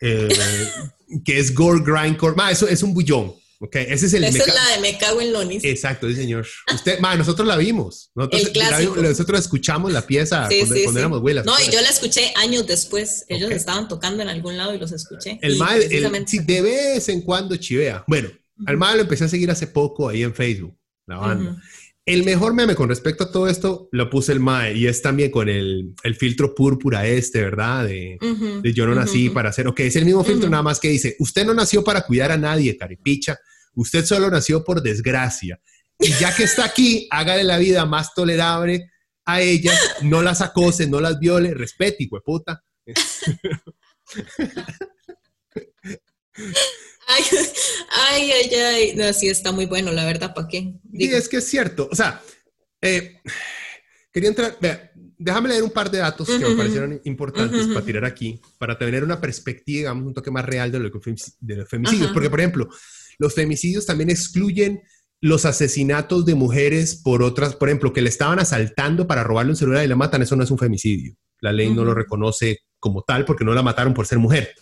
que 0.00 1.38
es 1.38 1.54
Gore 1.54 1.82
Grindcore, 1.84 2.34
eso 2.50 2.66
es 2.66 2.82
un 2.82 2.94
bullón, 2.94 3.34
Okay, 3.64 3.86
ese 3.88 4.06
es 4.06 4.14
el 4.14 4.24
Esa 4.24 4.38
es 4.38 4.52
la 4.52 4.74
de 4.74 4.80
Me 4.80 4.98
cago 4.98 5.20
en 5.20 5.32
Lonis. 5.32 5.62
Exacto, 5.62 6.08
sí, 6.08 6.16
señor. 6.16 6.44
Usted, 6.74 6.98
ma, 6.98 7.14
nosotros 7.14 7.46
la 7.46 7.56
vimos. 7.56 8.10
Nosotros, 8.12 8.50
la, 8.56 8.80
nosotros 8.80 9.38
escuchamos 9.38 9.92
la 9.92 10.04
pieza 10.04 10.48
cuando, 10.84 10.98
éramos 10.98 11.20
güelas. 11.20 11.46
No, 11.46 11.54
y 11.60 11.70
yo 11.70 11.80
la 11.80 11.88
escuché 11.88 12.32
años 12.34 12.66
después. 12.66 13.24
Ellos 13.28 13.52
estaban 13.52 13.86
tocando 13.86 14.20
en 14.20 14.28
algún 14.28 14.56
lado 14.56 14.74
y 14.74 14.78
los 14.78 14.90
escuché. 14.90 15.38
El 15.42 15.58
mal, 15.58 15.80
sí, 16.26 16.40
de 16.40 16.60
vez 16.60 17.08
en 17.08 17.22
cuando 17.22 17.56
chivea. 17.56 18.02
Bueno, 18.08 18.30
al 18.66 18.76
mal 18.76 18.96
lo 18.96 19.02
empecé 19.02 19.24
a 19.24 19.28
seguir 19.28 19.48
hace 19.48 19.68
poco 19.68 20.08
ahí 20.08 20.24
en 20.24 20.34
Facebook, 20.34 20.76
la 21.06 21.18
banda. 21.18 21.62
El 22.04 22.24
mejor 22.24 22.52
meme 22.52 22.74
con 22.74 22.88
respecto 22.88 23.22
a 23.22 23.30
todo 23.30 23.46
esto 23.46 23.88
lo 23.92 24.10
puse 24.10 24.32
el 24.32 24.40
MAE 24.40 24.76
y 24.76 24.88
es 24.88 25.02
también 25.02 25.30
con 25.30 25.48
el, 25.48 25.94
el 26.02 26.16
filtro 26.16 26.52
púrpura 26.52 27.06
este, 27.06 27.40
¿verdad? 27.42 27.84
De, 27.84 28.18
de 28.60 28.72
yo 28.72 28.88
no 28.88 28.94
nací 28.96 29.30
para 29.30 29.50
hacer, 29.50 29.68
ok, 29.68 29.78
es 29.80 29.94
el 29.94 30.04
mismo 30.04 30.24
filtro, 30.24 30.50
nada 30.50 30.64
más 30.64 30.80
que 30.80 30.88
dice, 30.88 31.14
usted 31.20 31.46
no 31.46 31.54
nació 31.54 31.84
para 31.84 32.00
cuidar 32.02 32.32
a 32.32 32.36
nadie, 32.36 32.76
caripicha, 32.76 33.38
Usted 33.74 34.04
solo 34.04 34.30
nació 34.30 34.64
por 34.64 34.82
desgracia. 34.82 35.60
Y 35.98 36.12
ya 36.14 36.34
que 36.34 36.44
está 36.44 36.64
aquí, 36.64 37.06
hágale 37.10 37.44
la 37.44 37.58
vida 37.58 37.86
más 37.86 38.14
tolerable 38.14 38.90
a 39.24 39.40
ellas, 39.40 39.78
no 40.02 40.22
las 40.22 40.40
acose, 40.40 40.86
no 40.86 41.00
las 41.00 41.18
viole, 41.18 41.54
respete, 41.54 42.04
hijo 42.04 42.20
puta. 42.24 42.64
Ay, 47.06 47.24
ay, 47.90 48.30
ay, 48.32 48.54
ay. 48.54 48.96
No, 48.96 49.12
sí, 49.12 49.28
está 49.28 49.52
muy 49.52 49.66
bueno, 49.66 49.92
la 49.92 50.04
verdad, 50.04 50.34
¿para 50.34 50.48
qué? 50.48 50.74
Y 50.92 51.08
es 51.08 51.28
que 51.28 51.38
es 51.38 51.48
cierto. 51.48 51.88
O 51.90 51.94
sea, 51.94 52.22
eh, 52.80 53.20
quería 54.12 54.28
entrar. 54.30 54.58
déjame 55.18 55.50
leer 55.50 55.62
un 55.62 55.70
par 55.70 55.90
de 55.90 55.98
datos 55.98 56.28
que 56.28 56.38
me 56.38 56.56
parecieron 56.56 57.00
importantes 57.04 57.66
para 57.68 57.84
tirar 57.84 58.04
aquí, 58.04 58.40
para 58.58 58.78
tener 58.78 59.04
una 59.04 59.20
perspectiva, 59.20 59.78
digamos, 59.78 60.06
un 60.06 60.14
toque 60.14 60.30
más 60.30 60.44
real 60.44 60.72
de, 60.72 60.80
lo 60.80 60.90
que, 60.90 61.14
de 61.40 61.56
los 61.56 61.68
femicidios. 61.68 62.12
Porque, 62.12 62.30
por 62.30 62.40
ejemplo, 62.40 62.68
los 63.18 63.34
femicidios 63.34 63.86
también 63.86 64.10
excluyen 64.10 64.82
los 65.20 65.44
asesinatos 65.44 66.26
de 66.26 66.34
mujeres 66.34 66.96
por 66.96 67.22
otras, 67.22 67.54
por 67.54 67.68
ejemplo, 67.68 67.92
que 67.92 68.02
le 68.02 68.08
estaban 68.08 68.40
asaltando 68.40 69.06
para 69.06 69.22
robarle 69.22 69.52
un 69.52 69.56
celular 69.56 69.84
y 69.84 69.88
la 69.88 69.96
matan, 69.96 70.22
eso 70.22 70.34
no 70.34 70.42
es 70.42 70.50
un 70.50 70.58
femicidio. 70.58 71.14
La 71.40 71.52
ley 71.52 71.70
no 71.70 71.84
lo 71.84 71.94
reconoce 71.94 72.60
como 72.78 73.02
tal 73.02 73.24
porque 73.24 73.44
no 73.44 73.54
la 73.54 73.62
mataron 73.62 73.94
por 73.94 74.06
ser 74.06 74.18
mujer, 74.18 74.52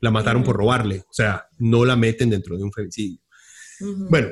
la 0.00 0.10
mataron 0.10 0.44
por 0.44 0.56
robarle, 0.56 1.00
o 1.00 1.12
sea, 1.12 1.46
no 1.58 1.84
la 1.84 1.96
meten 1.96 2.30
dentro 2.30 2.56
de 2.56 2.62
un 2.62 2.72
femicidio. 2.72 3.18
Bueno, 4.08 4.28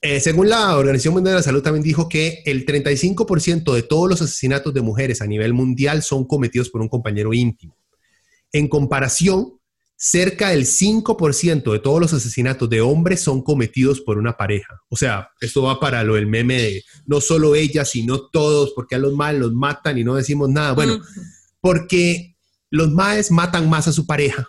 eh, 0.00 0.20
según 0.20 0.48
la 0.48 0.76
Organización 0.76 1.14
Mundial 1.14 1.34
de 1.34 1.40
la 1.40 1.42
Salud 1.42 1.62
también 1.62 1.82
dijo 1.82 2.08
que 2.08 2.42
el 2.46 2.64
35% 2.64 3.74
de 3.74 3.82
todos 3.82 4.08
los 4.08 4.22
asesinatos 4.22 4.72
de 4.72 4.80
mujeres 4.80 5.20
a 5.20 5.26
nivel 5.26 5.52
mundial 5.52 6.02
son 6.02 6.26
cometidos 6.26 6.70
por 6.70 6.80
un 6.80 6.88
compañero 6.88 7.34
íntimo. 7.34 7.76
En 8.52 8.68
comparación, 8.68 9.58
cerca 10.04 10.48
del 10.48 10.66
5% 10.66 11.72
de 11.72 11.78
todos 11.78 12.00
los 12.00 12.12
asesinatos 12.12 12.68
de 12.68 12.80
hombres 12.80 13.20
son 13.20 13.40
cometidos 13.40 14.00
por 14.00 14.18
una 14.18 14.36
pareja. 14.36 14.80
O 14.88 14.96
sea, 14.96 15.28
esto 15.40 15.62
va 15.62 15.78
para 15.78 16.02
lo 16.02 16.16
del 16.16 16.26
meme 16.26 16.60
de 16.60 16.84
no 17.06 17.20
solo 17.20 17.54
ella, 17.54 17.84
sino 17.84 18.28
todos, 18.28 18.72
porque 18.74 18.96
a 18.96 18.98
los 18.98 19.12
males 19.12 19.40
los 19.40 19.52
matan 19.52 19.96
y 19.98 20.02
no 20.02 20.16
decimos 20.16 20.48
nada. 20.50 20.72
Bueno, 20.72 21.00
porque 21.60 22.34
los 22.68 22.90
maes 22.90 23.30
matan 23.30 23.70
más 23.70 23.86
a 23.86 23.92
su 23.92 24.04
pareja 24.04 24.48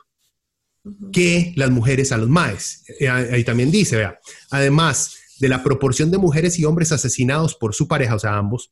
que 1.11 1.53
las 1.55 1.69
mujeres 1.69 2.11
a 2.11 2.17
los 2.17 2.29
maes. 2.29 2.83
Eh, 2.99 3.07
ahí 3.07 3.43
también 3.43 3.69
dice, 3.69 3.97
vea, 3.97 4.19
además 4.49 5.17
de 5.39 5.49
la 5.49 5.61
proporción 5.61 6.09
de 6.09 6.17
mujeres 6.17 6.57
y 6.57 6.65
hombres 6.65 6.91
asesinados 6.91 7.53
por 7.53 7.75
su 7.75 7.87
pareja, 7.87 8.15
o 8.15 8.19
sea, 8.19 8.37
ambos, 8.37 8.71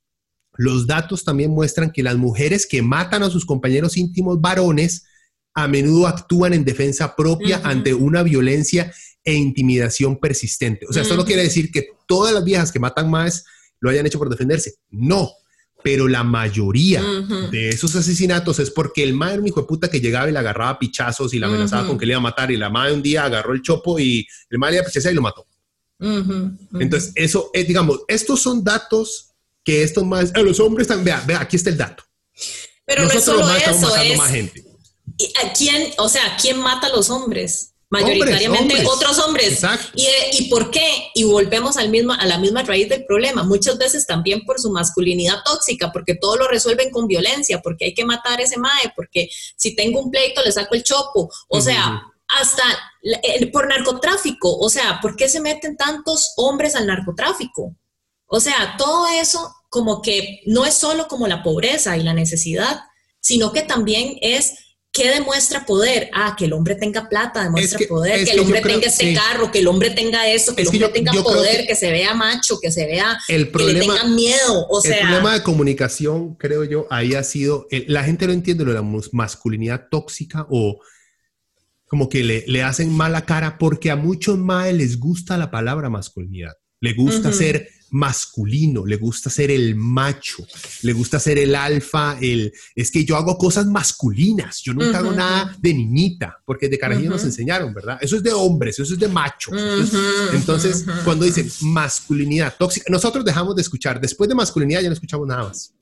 los 0.54 0.88
datos 0.88 1.24
también 1.24 1.52
muestran 1.52 1.92
que 1.92 2.02
las 2.02 2.18
mujeres 2.18 2.66
que 2.66 2.82
matan 2.82 3.22
a 3.22 3.30
sus 3.30 3.46
compañeros 3.46 3.98
íntimos 3.98 4.42
varones 4.42 5.06
a 5.54 5.68
menudo 5.68 6.08
actúan 6.08 6.54
en 6.54 6.64
defensa 6.64 7.16
propia 7.16 7.62
ante 7.64 7.94
una 7.94 8.24
violencia 8.24 8.94
e 9.24 9.34
intimidación 9.34 10.20
persistente. 10.20 10.86
O 10.90 10.94
sea, 10.94 11.04
esto 11.04 11.16
no 11.16 11.26
quiere 11.26 11.44
decir 11.44 11.72
que 11.72 11.90
todas 12.08 12.34
las 12.34 12.44
viejas 12.44 12.72
que 12.72 12.80
matan 12.80 13.10
más 13.10 13.46
lo 13.80 13.90
hayan 13.90 14.06
hecho 14.06 14.20
por 14.20 14.30
defenderse. 14.30 14.76
No, 14.90 15.32
pero 15.84 16.08
la 16.08 16.24
mayoría 16.24 17.04
de 17.52 17.70
esos 17.70 17.96
asesinatos 17.96 18.60
es 18.60 18.72
porque 18.72 19.04
el 19.04 19.14
madre, 19.14 19.40
un 19.40 19.48
hijo 19.48 19.62
de 19.62 19.68
puta 19.68 19.90
que 19.90 20.00
llegaba 20.00 20.30
y 20.30 20.32
le 20.32 20.40
agarraba 20.40 20.80
pichazos 20.80 21.34
y 21.34 21.40
la 21.40 21.48
amenazaba 21.48 21.88
con 21.88 21.98
que 21.98 22.06
le 22.06 22.14
iba 22.14 22.20
a 22.20 22.22
matar 22.22 22.52
y 22.52 22.58
la 22.58 22.70
madre 22.70 22.94
un 22.94 23.02
día 23.02 23.26
agarró 23.26 23.54
el 23.54 23.62
chopo 23.62 24.00
y 24.00 24.26
el 24.50 24.58
madre 24.60 24.82
le 24.82 25.12
y 25.12 25.14
lo 25.14 25.22
mató. 25.22 25.46
Entonces, 26.00 27.12
eso, 27.16 27.50
es, 27.54 27.68
digamos, 27.68 28.02
estos 28.08 28.42
son 28.42 28.64
datos 28.64 29.34
que 29.64 29.84
estos 29.84 30.04
más, 30.04 30.34
a 30.34 30.42
los 30.42 30.60
hombres 30.60 30.88
también, 30.88 31.06
vea, 31.06 31.24
vea, 31.26 31.42
aquí 31.42 31.56
está 31.56 31.70
el 31.70 31.78
dato. 31.78 32.04
Pero 32.86 33.04
Nosotros 33.04 33.42
no 33.42 33.56
es 33.56 33.64
solo 33.64 33.96
eso, 33.96 33.96
es, 33.98 34.18
más 34.18 34.32
gente. 34.32 34.71
¿A 35.44 35.54
quién, 35.54 35.94
o 35.98 36.10
sea, 36.10 36.38
quién 36.40 36.60
mata 36.60 36.88
a 36.88 36.92
los 36.92 37.10
hombres? 37.10 37.72
mayoritariamente 37.92 38.86
otros 38.88 39.20
hombres. 39.20 39.62
¿Y, 39.94 40.08
¿Y 40.32 40.50
por 40.50 40.72
qué? 40.72 41.12
Y 41.14 41.26
volvemos 41.26 41.76
al 41.76 41.90
mismo, 41.90 42.14
a 42.14 42.26
la 42.26 42.38
misma 42.38 42.64
raíz 42.64 42.88
del 42.88 43.06
problema. 43.06 43.44
Muchas 43.44 43.78
veces 43.78 44.08
también 44.08 44.46
por 44.46 44.60
su 44.60 44.72
masculinidad 44.72 45.44
tóxica, 45.44 45.92
porque 45.92 46.16
todo 46.16 46.38
lo 46.38 46.48
resuelven 46.48 46.90
con 46.90 47.06
violencia, 47.06 47.62
porque 47.62 47.86
hay 47.86 47.94
que 47.94 48.06
matar 48.06 48.40
a 48.40 48.44
ese 48.44 48.58
mae, 48.58 48.94
porque 48.96 49.30
si 49.58 49.76
tengo 49.76 50.00
un 50.00 50.10
pleito 50.10 50.42
le 50.42 50.54
saco 50.54 50.74
el 50.74 50.84
chopo. 50.84 51.30
O 51.50 51.60
sea, 51.60 52.02
hasta 52.30 52.64
por 53.52 53.68
narcotráfico. 53.68 54.58
O 54.58 54.70
sea, 54.70 55.00
¿por 55.02 55.18
qué 55.18 55.28
se 55.28 55.42
meten 55.42 55.76
tantos 55.76 56.32
hombres 56.38 56.76
al 56.76 56.88
narcotráfico? 56.88 57.76
O 58.26 58.40
sea, 58.40 58.76
todo 58.78 59.08
eso 59.10 59.54
como 59.70 60.02
que 60.02 60.42
no 60.46 60.66
es 60.66 60.76
solo 60.76 61.10
como 61.10 61.28
la 61.28 61.44
pobreza 61.44 61.98
y 61.98 62.04
la 62.04 62.14
necesidad, 62.14 62.80
sino 63.20 63.52
que 63.52 63.64
también 63.64 64.18
es 64.22 64.56
¿Qué 64.94 65.10
demuestra 65.10 65.66
poder? 65.66 66.10
Ah, 66.14 66.36
que 66.38 66.46
el 66.46 66.54
hombre 66.54 66.76
tenga 66.76 67.08
plata, 67.08 67.44
demuestra 67.44 67.80
poder, 67.88 68.26
que 68.26 68.32
el 68.32 68.42
hombre 68.42 68.62
tenga 68.62 68.88
este 68.88 69.14
carro, 69.14 69.50
que 69.50 69.60
el 69.60 69.68
hombre 69.68 69.92
tenga 69.92 70.28
esto, 70.28 70.54
que 70.54 70.64
el 70.64 70.68
hombre 70.68 70.90
tenga 70.90 71.14
poder, 71.24 71.66
que, 71.66 71.76
se 71.76 71.92
vea 71.92 72.14
macho, 72.14 72.60
que 72.62 72.72
se 72.72 72.86
vea, 72.86 73.18
el 73.30 73.50
problema, 73.50 73.80
que 73.80 73.88
le 73.88 73.94
tenga 73.94 74.04
miedo. 74.14 74.68
O 74.70 74.82
sea, 74.82 74.98
el 74.98 75.08
problema 75.08 75.34
de 75.34 75.44
comunicación, 75.44 76.36
creo 76.36 76.66
yo, 76.66 76.88
ahí 76.90 77.14
ha 77.14 77.24
sido, 77.24 77.68
la 77.88 78.04
gente 78.04 78.28
no 78.28 78.34
entiende 78.34 78.66
lo 78.66 78.74
de 78.74 78.82
la 78.82 79.02
masculinidad 79.14 79.88
tóxica 79.90 80.46
o 80.50 80.82
como 81.86 82.10
que 82.10 82.26
le, 82.26 82.44
le 82.48 82.62
hacen 82.64 82.92
mala 82.92 83.26
cara 83.26 83.58
porque 83.58 83.92
a 83.92 83.96
muchos 83.96 84.38
más 84.38 84.74
les 84.74 85.00
gusta 85.00 85.38
la 85.38 85.52
palabra 85.52 85.90
masculinidad. 85.90 86.54
Le 86.82 86.94
gusta 86.94 87.32
ser 87.32 87.70
masculino, 87.92 88.86
le 88.86 88.96
gusta 88.96 89.30
ser 89.30 89.52
el 89.52 89.76
macho, 89.76 90.46
le 90.82 90.94
gusta 90.94 91.20
ser 91.20 91.38
el 91.38 91.54
alfa, 91.56 92.18
el 92.22 92.52
es 92.74 92.90
que 92.90 93.04
yo 93.04 93.18
hago 93.18 93.38
cosas 93.38 93.68
masculinas, 93.68 94.62
yo 94.62 94.74
nunca 94.74 95.00
hago 95.00 95.12
nada 95.12 95.56
de 95.60 95.74
niñita, 95.74 96.38
porque 96.46 96.70
de 96.70 96.80
carajillo 96.80 97.10
nos 97.10 97.24
enseñaron, 97.24 97.74
¿verdad? 97.74 97.98
Eso 98.02 98.16
es 98.16 98.24
de 98.24 98.32
hombres, 98.32 98.80
eso 98.80 98.94
es 98.94 99.00
de 99.00 99.08
machos. 99.08 99.54
Entonces, 100.34 100.86
cuando 101.04 101.26
dicen 101.26 101.50
masculinidad 101.62 102.56
tóxica, 102.58 102.86
nosotros 102.90 103.26
dejamos 103.26 103.56
de 103.56 103.62
escuchar, 103.62 104.00
después 104.00 104.28
de 104.30 104.36
masculinidad 104.36 104.82
ya 104.82 104.88
no 104.88 104.94
escuchamos 104.94 105.28
nada 105.28 105.44
más. 105.44 105.74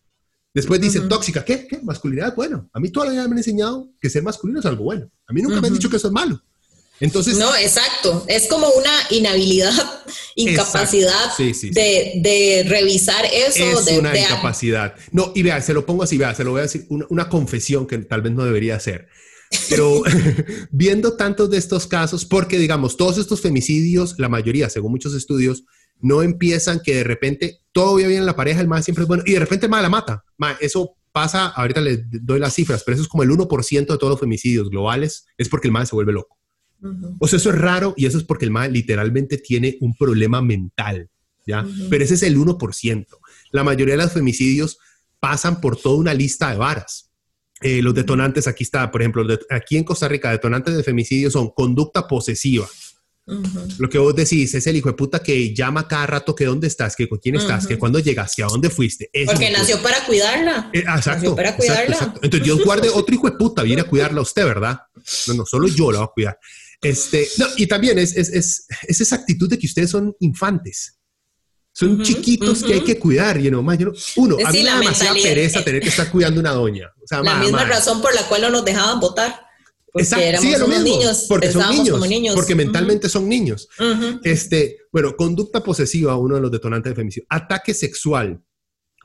Después 0.51 0.81
dicen 0.81 1.07
tóxica, 1.07 1.45
¿qué? 1.45 1.67
¿qué? 1.67 1.79
Masculinidad, 1.83 2.35
bueno, 2.35 2.69
a 2.73 2.79
mí 2.79 2.89
toda 2.89 3.05
la 3.05 3.11
vida 3.11 3.27
me 3.27 3.33
han 3.33 3.37
enseñado 3.37 3.91
que 4.01 4.09
ser 4.09 4.23
masculino 4.23 4.59
es 4.59 4.65
algo 4.65 4.83
bueno, 4.83 5.09
a 5.27 5.33
mí 5.33 5.43
nunca 5.43 5.61
me 5.61 5.67
han 5.67 5.73
dicho 5.73 5.89
que 5.89 5.97
eso 5.97 6.07
es 6.07 6.13
malo. 6.13 6.41
Entonces, 6.99 7.37
no, 7.37 7.55
exacto. 7.55 8.25
Es 8.27 8.47
como 8.47 8.67
una 8.69 8.91
inhabilidad, 9.09 9.71
incapacidad 10.35 11.37
De, 11.37 12.65
revisar 12.67 13.25
eso. 13.25 13.79
Es 13.79 13.97
una 13.97 14.17
incapacidad. 14.17 14.95
No, 15.11 15.31
y 15.33 15.43
vea, 15.43 15.61
se 15.61 15.73
lo 15.73 15.85
pongo 15.85 16.03
así, 16.03 16.17
vea, 16.17 16.35
se 16.35 16.43
lo 16.43 16.51
voy 16.51 16.59
a 16.59 16.63
decir, 16.63 16.85
una, 16.89 17.29
confesión 17.29 17.87
que 17.87 17.97
tal 17.99 18.21
vez 18.21 18.33
no 18.33 18.43
debería 18.43 18.75
hacer. 18.75 19.07
Pero 19.69 20.03
viendo 20.71 21.15
tantos 21.15 21.49
de 21.49 21.57
estos 21.57 21.87
casos, 21.87 22.25
porque 22.25 22.57
digamos, 22.57 22.97
todos 22.97 23.17
estos 23.17 23.41
femicidios, 23.41 24.15
la 24.17 24.29
mayoría, 24.29 24.69
según 24.69 24.91
muchos 24.91 25.13
estudios, 25.13 25.63
no 26.01 26.21
empiezan 26.21 26.81
que 26.83 26.95
de 26.95 27.03
repente 27.03 27.61
todo 27.71 27.93
va 27.93 28.07
bien 28.07 28.19
en 28.19 28.25
la 28.25 28.35
pareja, 28.35 28.61
el 28.61 28.67
más 28.67 28.85
siempre 28.85 29.03
es 29.03 29.07
bueno, 29.07 29.23
y 29.25 29.33
de 29.33 29.39
repente 29.39 29.65
el 29.65 29.69
más 29.69 29.81
la 29.81 29.89
mata. 29.89 30.23
eso 30.59 30.95
pasa, 31.11 31.47
ahorita 31.47 31.81
les 31.81 32.01
doy 32.09 32.39
las 32.39 32.53
cifras, 32.53 32.83
pero 32.83 32.95
eso 32.95 33.03
es 33.03 33.09
como 33.09 33.23
el 33.23 33.29
1% 33.29 33.79
de 33.79 33.85
todos 33.85 34.11
los 34.11 34.19
femicidios 34.19 34.69
globales, 34.69 35.25
es 35.37 35.49
porque 35.49 35.67
el 35.67 35.71
más 35.71 35.89
se 35.89 35.95
vuelve 35.95 36.13
loco. 36.13 36.38
O 37.19 37.27
sea, 37.27 37.37
eso 37.37 37.49
es 37.49 37.57
raro 37.57 37.93
y 37.97 38.05
eso 38.05 38.17
es 38.17 38.23
porque 38.23 38.45
el 38.45 38.51
mal 38.51 38.71
literalmente 38.71 39.37
tiene 39.37 39.77
un 39.81 39.95
problema 39.95 40.41
mental, 40.41 41.09
¿ya? 41.45 41.65
Pero 41.89 42.03
ese 42.03 42.13
es 42.13 42.23
el 42.23 42.37
1%. 42.37 43.05
La 43.51 43.63
mayoría 43.63 43.95
de 43.95 44.03
los 44.03 44.13
femicidios 44.13 44.77
pasan 45.19 45.59
por 45.59 45.75
toda 45.75 45.97
una 45.97 46.13
lista 46.13 46.51
de 46.51 46.57
varas. 46.57 47.09
Eh, 47.61 47.81
los 47.81 47.93
detonantes, 47.93 48.47
aquí 48.47 48.63
está, 48.63 48.89
por 48.89 49.01
ejemplo, 49.01 49.25
aquí 49.49 49.75
en 49.75 49.83
Costa 49.83 50.07
Rica, 50.07 50.31
detonantes 50.31 50.75
de 50.77 50.83
femicidio 50.83 51.29
son 51.29 51.49
conducta 51.49 52.07
posesiva. 52.07 52.67
Lo 53.77 53.89
que 53.89 53.99
vos 53.99 54.15
decís 54.15 54.55
es 54.55 54.65
el 54.65 54.77
hijo 54.77 54.89
de 54.89 54.95
puta 54.95 55.21
que 55.21 55.53
llama 55.53 55.87
cada 55.87 56.07
rato 56.07 56.33
que 56.33 56.45
dónde 56.45 56.67
estás, 56.67 56.95
que 56.95 57.07
con 57.07 57.19
quién 57.19 57.35
estás, 57.35 57.67
que 57.67 57.77
cuándo 57.77 57.99
llegaste, 57.99 58.43
a 58.43 58.47
dónde 58.47 58.69
fuiste. 58.69 59.09
Porque 59.25 59.51
nació 59.51 59.79
para 59.83 60.03
cuidarla. 60.05 60.71
Eh, 60.73 60.79
exacto. 60.79 61.35
para 61.35 61.55
cuidarla. 61.55 62.15
Entonces 62.23 62.43
Dios 62.43 62.63
guarde 62.63 62.89
otro 62.89 63.13
hijo 63.13 63.29
de 63.29 63.37
puta, 63.37 63.61
viene 63.61 63.81
a 63.81 63.85
cuidarla 63.85 64.19
a 64.19 64.23
usted, 64.23 64.45
¿verdad? 64.45 64.79
No, 65.27 65.33
no, 65.35 65.45
solo 65.45 65.67
yo 65.67 65.91
la 65.91 65.99
voy 65.99 66.07
a 66.07 66.11
cuidar. 66.11 66.39
Este, 66.81 67.27
no, 67.37 67.45
y 67.57 67.67
también 67.67 67.99
es, 67.99 68.15
es, 68.15 68.29
es, 68.29 68.65
es, 68.87 69.01
esa 69.01 69.15
actitud 69.15 69.49
de 69.49 69.57
que 69.57 69.67
ustedes 69.67 69.89
son 69.89 70.15
infantes. 70.19 70.97
Son 71.71 72.01
chiquitos 72.01 72.63
que 72.63 72.73
hay 72.73 72.81
que 72.81 72.97
cuidar, 72.97 73.39
you 73.39 73.49
know, 73.49 73.61
uno, 73.61 74.37
a 74.43 74.51
mí 74.51 74.59
me 74.59 74.65
da 74.65 74.79
demasiada 74.79 75.13
pereza 75.13 75.63
tener 75.63 75.81
que 75.81 75.89
estar 75.89 76.11
cuidando 76.11 76.39
una 76.39 76.51
doña. 76.51 76.91
O 77.01 77.07
sea, 77.07 77.21
la 77.21 77.35
misma 77.35 77.63
razón 77.63 78.01
por 78.01 78.13
la 78.13 78.23
cual 78.27 78.41
no 78.41 78.49
nos 78.49 78.65
dejaban 78.65 78.99
votar. 78.99 79.47
Porque 79.91 80.29
éramos 80.29 80.75
sí, 80.75 80.83
niños, 80.83 81.25
porque 81.27 81.51
son 81.51 81.69
niños, 81.71 81.89
como 81.89 82.05
niños, 82.05 82.35
porque 82.35 82.53
mentalmente 82.53 83.09
son 83.09 83.27
niños. 83.27 83.69
Este, 84.23 84.77
bueno, 84.91 85.15
conducta 85.15 85.63
posesiva, 85.63 86.15
uno 86.17 86.35
de 86.35 86.41
los 86.41 86.51
detonantes 86.51 86.91
de 86.91 86.95
femicidio. 86.95 87.27
Ataque 87.29 87.73
sexual. 87.73 88.41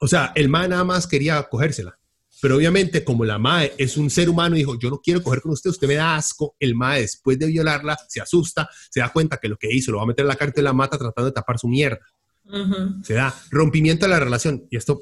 O 0.00 0.08
sea, 0.08 0.32
el 0.34 0.48
man 0.48 0.70
nada 0.70 0.84
más 0.84 1.06
quería 1.06 1.42
cogérsela. 1.44 1.98
Pero 2.45 2.57
obviamente, 2.57 3.03
como 3.03 3.24
la 3.24 3.38
MAE 3.38 3.72
es 3.78 3.97
un 3.97 4.11
ser 4.11 4.28
humano 4.28 4.55
y 4.55 4.59
dijo, 4.59 4.78
yo 4.78 4.90
no 4.90 5.01
quiero 5.01 5.22
coger 5.22 5.40
con 5.40 5.53
usted, 5.53 5.70
usted 5.70 5.88
me 5.88 5.95
da 5.95 6.14
asco, 6.14 6.55
el 6.61 6.74
MAE 6.74 7.01
después 7.01 7.38
de 7.38 7.47
violarla 7.47 7.97
se 8.07 8.20
asusta, 8.20 8.68
se 8.90 9.01
da 9.01 9.09
cuenta 9.09 9.38
que 9.38 9.49
lo 9.49 9.57
que 9.57 9.74
hizo 9.74 9.92
lo 9.92 9.97
va 9.97 10.05
a 10.05 10.07
meter 10.09 10.24
en 10.24 10.28
la 10.28 10.36
cárcel 10.36 10.61
y 10.61 10.64
la 10.64 10.74
mata 10.74 10.99
tratando 10.99 11.30
de 11.30 11.32
tapar 11.32 11.59
su 11.59 11.68
mierda. 11.68 12.01
Se 13.03 13.14
da 13.14 13.34
rompimiento 13.51 14.05
de 14.05 14.11
la 14.11 14.20
relación. 14.20 14.66
Y 14.68 14.76
esto, 14.76 15.01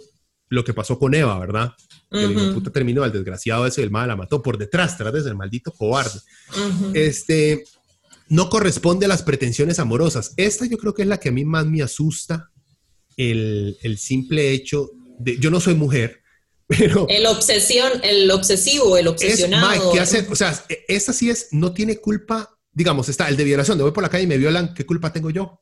lo 0.50 0.62
que 0.62 0.72
pasó 0.72 1.00
con 1.00 1.14
Eva, 1.14 1.36
¿verdad? 1.40 1.72
el 2.12 2.54
puta 2.54 2.70
terminó, 2.70 3.04
el 3.04 3.10
desgraciado 3.10 3.66
ese, 3.66 3.82
el 3.82 3.90
MAE 3.90 4.06
la 4.06 4.14
mató 4.14 4.40
por 4.40 4.56
detrás, 4.56 4.96
tras 4.96 5.12
del 5.12 5.34
maldito 5.34 5.72
cobarde. 5.72 6.20
Este, 6.94 7.64
no 8.28 8.50
corresponde 8.50 9.06
a 9.06 9.08
las 9.08 9.24
pretensiones 9.24 9.80
amorosas. 9.80 10.32
Esta 10.36 10.66
yo 10.66 10.78
creo 10.78 10.94
que 10.94 11.02
es 11.02 11.08
la 11.08 11.18
que 11.18 11.30
a 11.30 11.32
mí 11.32 11.44
más 11.44 11.66
me 11.66 11.82
asusta, 11.82 12.52
el, 13.16 13.78
el 13.82 13.98
simple 13.98 14.52
hecho 14.52 14.92
de, 15.18 15.38
yo 15.38 15.50
no 15.50 15.58
soy 15.58 15.74
mujer, 15.74 16.21
el 16.68 17.26
obsesión, 17.26 17.90
el 18.02 18.30
obsesivo, 18.30 18.96
el 18.96 19.08
obsesionado. 19.08 19.92
hace? 20.00 20.26
O 20.30 20.36
sea, 20.36 20.64
e, 20.68 20.84
esta 20.88 21.12
sí 21.12 21.30
es, 21.30 21.48
no 21.52 21.72
tiene 21.72 21.98
culpa, 21.98 22.58
digamos, 22.72 23.08
está 23.08 23.28
el 23.28 23.36
de 23.36 23.44
violación, 23.44 23.78
de 23.78 23.84
voy 23.84 23.92
por 23.92 24.02
la 24.02 24.08
calle 24.08 24.24
y 24.24 24.28
me 24.28 24.38
violan, 24.38 24.74
¿qué 24.74 24.86
culpa 24.86 25.12
tengo 25.12 25.30
yo? 25.30 25.60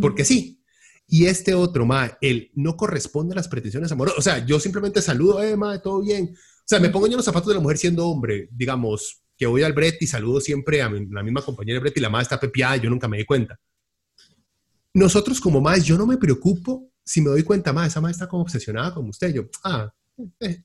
Porque 0.00 0.24
sí. 0.24 0.62
Y 1.06 1.26
este 1.26 1.54
otro, 1.54 1.84
ma, 1.84 2.16
el 2.22 2.50
no 2.54 2.76
corresponde 2.76 3.34
a 3.34 3.36
las 3.36 3.48
pretensiones 3.48 3.92
amorosas. 3.92 4.18
O 4.18 4.22
sea, 4.22 4.44
yo 4.46 4.58
simplemente 4.58 5.02
saludo, 5.02 5.42
eh, 5.42 5.56
ma, 5.56 5.80
todo 5.82 6.02
bien. 6.02 6.34
O 6.34 6.66
sea, 6.66 6.80
me 6.80 6.88
pongo 6.88 7.06
yo 7.06 7.12
en 7.12 7.16
los 7.18 7.26
zapatos 7.26 7.48
de 7.48 7.54
la 7.54 7.60
mujer 7.60 7.76
siendo 7.76 8.06
hombre, 8.06 8.48
digamos, 8.50 9.22
que 9.36 9.46
voy 9.46 9.62
al 9.62 9.74
Brett 9.74 10.00
y 10.00 10.06
saludo 10.06 10.40
siempre 10.40 10.80
a 10.80 10.88
la 10.88 11.22
misma 11.22 11.42
compañera 11.42 11.76
de 11.76 11.80
Brett 11.80 11.98
y 11.98 12.00
la 12.00 12.08
madre 12.08 12.22
está 12.22 12.40
pepiada 12.40 12.78
y 12.78 12.80
yo 12.80 12.88
nunca 12.88 13.08
me 13.08 13.18
di 13.18 13.24
cuenta. 13.24 13.60
Nosotros 14.94 15.40
como 15.40 15.60
más, 15.60 15.84
yo 15.84 15.98
no 15.98 16.06
me 16.06 16.16
preocupo 16.16 16.90
si 17.04 17.20
me 17.20 17.30
doy 17.30 17.42
cuenta, 17.42 17.72
más 17.72 17.88
esa 17.88 18.00
madre 18.00 18.12
está 18.12 18.28
como 18.28 18.42
obsesionada 18.42 18.94
como 18.94 19.10
usted. 19.10 19.32
Yo, 19.32 19.44
ah, 19.62 19.92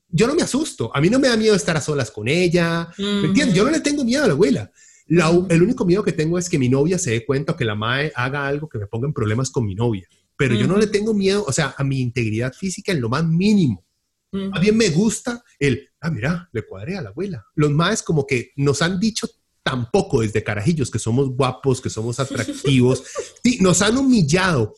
yo 0.08 0.26
no 0.26 0.34
me 0.34 0.42
asusto. 0.42 0.90
A 0.94 1.00
mí 1.00 1.10
no 1.10 1.18
me 1.18 1.28
da 1.28 1.36
miedo 1.36 1.54
estar 1.54 1.76
a 1.76 1.80
solas 1.80 2.10
con 2.10 2.28
ella. 2.28 2.88
¿Me 2.98 3.26
entiendes? 3.26 3.54
Yo 3.54 3.64
no 3.64 3.70
le 3.70 3.80
tengo 3.80 4.04
miedo 4.04 4.24
a 4.24 4.26
la 4.26 4.32
abuela. 4.32 4.70
el 5.08 5.62
único 5.62 5.84
miedo 5.84 6.02
que 6.02 6.12
tengo 6.12 6.38
es 6.38 6.48
que 6.48 6.58
mi 6.58 6.68
novia 6.68 6.98
se 6.98 7.10
dé 7.10 7.26
cuenta 7.26 7.52
o 7.52 7.56
que 7.56 7.64
la 7.64 7.74
madre 7.74 8.12
haga 8.14 8.46
algo 8.46 8.68
que 8.68 8.78
me 8.78 8.86
ponga 8.86 9.06
en 9.06 9.12
problemas 9.12 9.50
con 9.50 9.66
mi 9.66 9.74
novia. 9.74 10.06
Pero 10.36 10.54
yo 10.54 10.66
no 10.66 10.78
le 10.78 10.86
tengo 10.86 11.12
miedo, 11.12 11.44
o 11.46 11.52
sea, 11.52 11.74
a 11.76 11.84
mi 11.84 12.00
integridad 12.00 12.54
física 12.54 12.92
en 12.92 13.00
lo 13.00 13.08
más 13.10 13.24
mínimo. 13.26 13.84
A 14.32 14.60
mí 14.60 14.70
me 14.72 14.88
gusta 14.90 15.42
el, 15.58 15.88
ah, 16.00 16.10
mira, 16.10 16.48
le 16.52 16.62
cuadré 16.62 16.96
a 16.96 17.02
la 17.02 17.10
abuela. 17.10 17.44
Los 17.56 17.70
más 17.72 18.02
como 18.02 18.26
que 18.26 18.52
nos 18.56 18.80
han 18.80 19.00
dicho 19.00 19.28
tampoco 19.62 20.20
desde 20.22 20.42
carajillos 20.42 20.90
que 20.90 20.98
somos 20.98 21.30
guapos, 21.30 21.80
que 21.80 21.90
somos 21.90 22.20
atractivos. 22.20 23.02
sí, 23.44 23.58
nos 23.60 23.82
han 23.82 23.98
humillado 23.98 24.74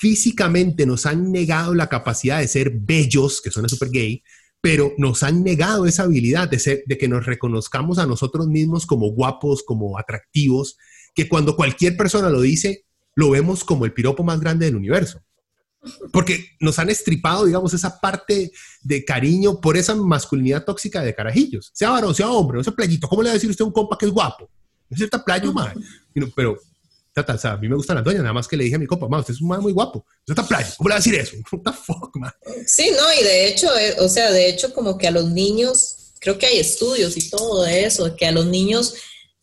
físicamente 0.00 0.86
nos 0.86 1.04
han 1.04 1.30
negado 1.30 1.74
la 1.74 1.90
capacidad 1.90 2.40
de 2.40 2.48
ser 2.48 2.70
bellos, 2.70 3.42
que 3.42 3.50
suena 3.50 3.68
súper 3.68 3.90
gay, 3.90 4.22
pero 4.62 4.94
nos 4.96 5.22
han 5.22 5.44
negado 5.44 5.84
esa 5.84 6.04
habilidad 6.04 6.48
de, 6.48 6.58
ser, 6.58 6.82
de 6.86 6.96
que 6.96 7.06
nos 7.06 7.26
reconozcamos 7.26 7.98
a 7.98 8.06
nosotros 8.06 8.48
mismos 8.48 8.86
como 8.86 9.10
guapos, 9.10 9.62
como 9.62 9.98
atractivos, 9.98 10.78
que 11.14 11.28
cuando 11.28 11.54
cualquier 11.54 11.98
persona 11.98 12.30
lo 12.30 12.40
dice, 12.40 12.86
lo 13.14 13.28
vemos 13.28 13.62
como 13.62 13.84
el 13.84 13.92
piropo 13.92 14.24
más 14.24 14.40
grande 14.40 14.64
del 14.64 14.76
universo. 14.76 15.22
Porque 16.12 16.46
nos 16.60 16.78
han 16.78 16.88
estripado, 16.88 17.44
digamos, 17.44 17.74
esa 17.74 18.00
parte 18.00 18.52
de 18.82 19.04
cariño 19.04 19.60
por 19.60 19.76
esa 19.76 19.94
masculinidad 19.94 20.64
tóxica 20.64 21.02
de 21.02 21.14
carajillos. 21.14 21.72
Sea 21.74 21.90
varón, 21.90 22.14
sea 22.14 22.30
hombre, 22.30 22.56
no 22.56 22.64
sea 22.64 22.72
playito. 22.72 23.06
¿Cómo 23.06 23.22
le 23.22 23.28
va 23.28 23.32
a 23.32 23.34
decir 23.34 23.50
usted 23.50 23.64
a 23.64 23.66
un 23.66 23.72
compa 23.72 23.98
que 23.98 24.06
es 24.06 24.12
guapo? 24.12 24.48
Es 24.88 24.96
cierta 24.96 25.22
playa, 25.22 25.50
madre. 25.52 25.74
Pero 26.34 26.58
a 27.28 27.56
mí 27.56 27.68
me 27.68 27.76
gustan 27.76 27.96
las 27.96 28.04
doñas, 28.04 28.22
nada 28.22 28.32
más 28.32 28.48
que 28.48 28.56
le 28.56 28.64
dije 28.64 28.76
a 28.76 28.78
mi 28.78 28.86
copa, 28.86 29.06
usted 29.18 29.34
es 29.34 29.40
un 29.40 29.48
man 29.48 29.60
muy 29.60 29.72
guapo, 29.72 30.04
usted 30.20 30.32
está 30.32 30.46
playa, 30.46 30.72
¿cómo 30.76 30.88
le 30.88 30.92
va 30.92 30.96
a 30.96 31.00
decir 31.00 31.14
eso? 31.14 31.36
What 31.52 31.62
the 31.64 31.72
fuck, 31.72 32.16
man? 32.16 32.32
Sí, 32.66 32.90
no, 32.90 33.20
y 33.20 33.24
de 33.24 33.48
hecho, 33.48 33.68
eh, 33.78 33.96
o 33.98 34.08
sea, 34.08 34.30
de 34.30 34.48
hecho 34.48 34.72
como 34.72 34.98
que 34.98 35.08
a 35.08 35.10
los 35.10 35.30
niños, 35.30 36.12
creo 36.20 36.38
que 36.38 36.46
hay 36.46 36.58
estudios 36.58 37.16
y 37.16 37.30
todo 37.30 37.66
eso, 37.66 38.14
que 38.16 38.26
a 38.26 38.32
los 38.32 38.46
niños 38.46 38.94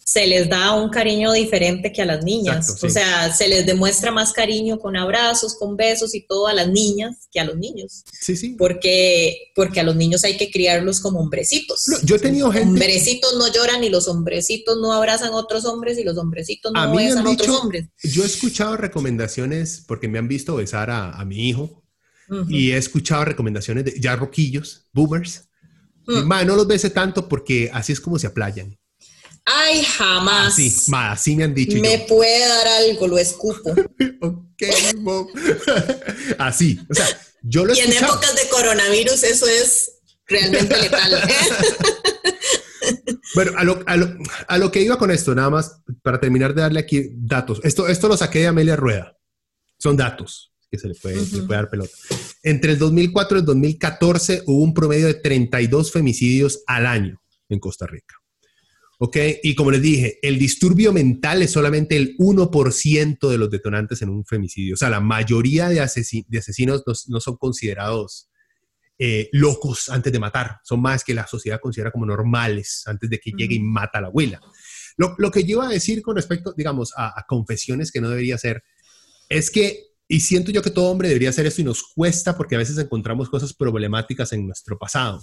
se 0.07 0.25
les 0.25 0.47
da 0.47 0.73
un 0.73 0.89
cariño 0.89 1.33
diferente 1.33 1.91
que 1.91 2.01
a 2.01 2.05
las 2.05 2.23
niñas. 2.23 2.81
O 2.81 2.89
sea, 2.89 3.35
se 3.35 3.49
les 3.49 3.65
demuestra 3.65 4.09
más 4.09 4.31
cariño 4.31 4.79
con 4.79 4.95
abrazos, 4.95 5.57
con 5.59 5.75
besos 5.75 6.15
y 6.15 6.25
todo 6.25 6.47
a 6.47 6.53
las 6.53 6.69
niñas 6.69 7.27
que 7.29 7.41
a 7.41 7.43
los 7.43 7.57
niños. 7.57 8.05
Sí, 8.13 8.37
sí. 8.37 8.55
Porque, 8.57 9.51
porque 9.53 9.81
a 9.81 9.83
los 9.83 9.97
niños 9.97 10.23
hay 10.23 10.37
que 10.37 10.49
criarlos 10.49 11.01
como 11.01 11.19
hombrecitos. 11.19 11.83
yo 12.03 12.15
he 12.15 12.19
tenido 12.19 12.49
gente... 12.53 12.69
Hombrecitos 12.69 13.35
no 13.37 13.51
lloran 13.51 13.83
y 13.83 13.89
los 13.89 14.07
hombrecitos 14.07 14.77
no 14.77 14.93
abrazan 14.93 15.33
a 15.33 15.35
otros 15.35 15.65
hombres 15.65 15.97
y 15.97 16.05
los 16.05 16.17
hombrecitos 16.17 16.71
no 16.71 16.95
besan 16.95 17.27
a 17.27 17.29
otros 17.29 17.49
hombres. 17.49 17.87
Yo 18.01 18.23
he 18.23 18.27
escuchado 18.27 18.77
recomendaciones 18.77 19.83
porque 19.85 20.07
me 20.07 20.19
han 20.19 20.29
visto 20.29 20.55
besar 20.55 20.89
a, 20.89 21.21
mi 21.25 21.49
hijo 21.49 21.83
y 22.47 22.71
he 22.71 22.77
escuchado 22.77 23.25
recomendaciones 23.25 23.83
de 23.83 23.99
ya 23.99 24.15
roquillos, 24.15 24.85
boomers. 24.93 25.49
Mm. 26.05 26.29
no 26.29 26.55
los 26.55 26.65
bese 26.65 26.91
tanto 26.91 27.27
porque 27.27 27.69
así 27.73 27.91
es 27.91 27.99
como 27.99 28.17
se 28.17 28.27
aplayan. 28.27 28.77
Ay, 29.49 29.81
jamás. 29.81 30.53
Así, 30.53 30.75
así 30.93 31.35
me 31.37 31.45
han 31.45 31.53
dicho. 31.53 31.77
Me 31.77 31.99
puede 31.99 32.45
dar 32.49 32.67
algo, 32.67 33.07
lo 33.07 33.17
escupo. 33.17 33.71
ok, 34.21 34.63
Así, 36.37 36.77
o 36.89 36.93
sea, 36.93 37.05
yo 37.41 37.63
lo 37.63 37.73
Y 37.73 37.79
en 37.79 37.93
épocas 37.93 38.35
de 38.35 38.49
coronavirus 38.49 39.23
eso 39.23 39.47
es 39.47 39.99
realmente 40.27 40.75
letal. 40.81 41.21
bueno, 43.35 43.53
a 43.55 43.63
lo, 43.63 43.83
a, 43.87 43.95
lo, 43.95 44.17
a 44.49 44.57
lo, 44.57 44.69
que 44.69 44.81
iba 44.81 44.97
con 44.97 45.11
esto, 45.11 45.33
nada 45.33 45.49
más 45.49 45.79
para 46.03 46.19
terminar 46.19 46.53
de 46.53 46.63
darle 46.63 46.81
aquí 46.81 47.11
datos. 47.15 47.61
Esto, 47.63 47.87
esto 47.87 48.09
lo 48.09 48.17
saqué 48.17 48.39
de 48.39 48.47
Amelia 48.47 48.75
Rueda. 48.75 49.17
Son 49.79 49.95
datos 49.95 50.51
que 50.69 50.77
se 50.77 50.89
le 50.89 50.95
puede, 50.95 51.25
se 51.25 51.37
le 51.37 51.43
puede 51.43 51.61
dar 51.61 51.69
pelota. 51.69 51.93
Entre 52.43 52.73
el 52.73 52.79
2004 52.79 53.37
y 53.37 53.39
el 53.39 53.45
2014 53.45 54.43
hubo 54.45 54.61
un 54.61 54.73
promedio 54.73 55.07
de 55.07 55.13
32 55.13 55.93
femicidios 55.93 56.63
al 56.67 56.85
año 56.85 57.21
en 57.47 57.59
Costa 57.59 57.87
Rica. 57.87 58.16
¿Ok? 58.99 59.17
Y 59.43 59.53
como 59.53 59.69
les 59.69 59.81
dije, 59.81 60.17
el 60.23 60.39
disturbio 60.39 60.91
mental 60.91 61.43
es 61.43 61.51
solamente 61.51 61.95
el 61.95 62.17
1% 62.17 63.29
de 63.29 63.37
los 63.37 63.51
detonantes 63.51 64.01
en 64.01 64.09
un 64.09 64.25
femicidio. 64.25 64.73
O 64.73 64.77
sea, 64.77 64.89
la 64.89 64.99
mayoría 64.99 65.69
de, 65.69 65.79
asesinos 65.79 66.83
no, 67.07 67.19
son 67.19 67.37
considerados 67.37 68.29
eh, 68.97 69.29
locos 69.33 69.89
antes 69.89 70.11
de 70.11 70.19
matar. 70.19 70.59
Son 70.63 70.81
más 70.81 71.03
que 71.03 71.13
la 71.13 71.27
sociedad 71.27 71.59
considera 71.59 71.91
como 71.91 72.07
normales 72.07 72.83
antes 72.87 73.07
de 73.07 73.19
que 73.19 73.31
llegue 73.37 73.55
y 73.55 73.59
mata 73.59 73.99
a 73.99 74.01
la 74.01 74.07
abuela. 74.07 74.41
Lo, 74.97 75.29
que 75.29 75.43
yo 75.43 75.57
iba 75.57 75.67
a 75.67 75.71
decir 75.71 76.01
con 76.01 76.15
respecto, 76.15 76.55
digamos, 76.57 76.91
a, 76.97 77.19
a 77.19 77.25
confesiones 77.27 77.91
que 77.91 78.01
no 78.01 78.09
debería 78.09 78.39
ser, 78.39 78.63
es 79.29 79.51
que 79.51 79.86
y 80.09 80.21
siento 80.21 80.51
yo 80.51 80.61
que 80.61 80.69
todo 80.69 80.89
hombre 80.89 81.09
debería 81.09 81.29
hacer 81.29 81.45
esto 81.45 81.61
y 81.61 81.65
nos 81.65 81.83
cuesta 81.83 82.37
porque 82.37 82.55
a 82.55 82.59
veces 82.59 82.77
encontramos 82.77 83.29
cosas 83.29 83.53
problemáticas 83.53 84.31
en 84.31 84.47
nuestro 84.47 84.77
pasado. 84.77 85.21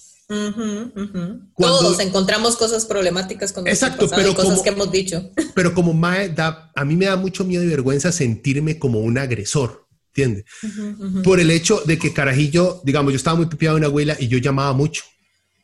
Todos 1.56 2.00
encontramos 2.00 2.56
cosas 2.56 2.84
problemáticas 2.84 3.52
con 3.52 3.64
nuestro 3.64 3.86
Exacto, 3.86 4.06
pasado 4.10 4.22
pero 4.22 4.32
y 4.32 4.34
cosas 4.34 4.62
que 4.62 4.68
hemos 4.68 4.92
dicho. 4.92 5.30
Pero 5.54 5.72
como 5.72 5.94
Mae, 5.94 6.28
da, 6.28 6.70
a 6.74 6.84
mí 6.84 6.96
me 6.96 7.06
da 7.06 7.16
mucho 7.16 7.44
miedo 7.44 7.64
y 7.64 7.68
vergüenza 7.68 8.12
sentirme 8.12 8.78
como 8.78 9.00
un 9.00 9.16
agresor, 9.16 9.86
¿entiendes? 10.08 10.44
Por 11.22 11.40
el 11.40 11.50
hecho 11.50 11.82
de 11.86 11.98
que 11.98 12.12
carajillo, 12.12 12.82
digamos, 12.84 13.12
yo 13.12 13.16
estaba 13.16 13.36
muy 13.36 13.46
pipiado 13.46 13.76
de 13.76 13.80
una 13.80 13.86
abuela 13.86 14.16
y 14.20 14.28
yo 14.28 14.38
llamaba 14.38 14.74
mucho. 14.74 15.04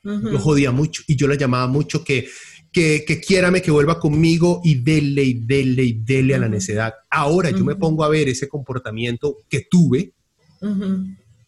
Lo 0.02 0.38
jodía 0.38 0.70
mucho 0.70 1.02
y 1.06 1.16
yo 1.16 1.28
la 1.28 1.34
llamaba 1.34 1.66
mucho 1.66 2.02
que 2.04 2.26
que, 2.72 3.04
que 3.06 3.20
quiérame 3.20 3.62
que 3.62 3.70
vuelva 3.70 3.98
conmigo 3.98 4.60
y 4.64 4.76
dele 4.76 5.24
y 5.24 5.34
dele 5.34 5.84
y 5.84 5.92
dele 5.94 6.34
a 6.34 6.38
la 6.38 6.48
necedad. 6.48 6.94
Ahora 7.10 7.50
yo 7.50 7.64
me 7.64 7.76
pongo 7.76 8.04
a 8.04 8.08
ver 8.08 8.28
ese 8.28 8.48
comportamiento 8.48 9.38
que 9.48 9.66
tuve 9.70 10.12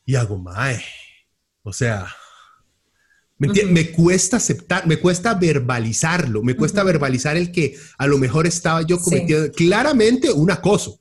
y 0.05 0.15
hago, 0.15 0.39
mae, 0.39 0.83
o 1.63 1.73
sea, 1.73 2.07
me, 3.39 3.91
cuesta 3.91 4.37
aceptar, 4.37 4.87
me 4.87 4.99
cuesta 4.99 5.35
verbalizarlo, 5.35 6.43
me 6.43 6.55
cuesta 6.55 6.85
verbalizar 6.85 7.37
el 7.37 7.51
que 7.51 7.77
a 7.99 8.07
lo 8.07 8.19
mejor 8.19 8.47
estaba 8.47 8.83
yo 8.83 8.99
cometiendo 9.01 9.51
claramente 9.53 10.31
un 10.31 10.51
acoso, 10.51 11.01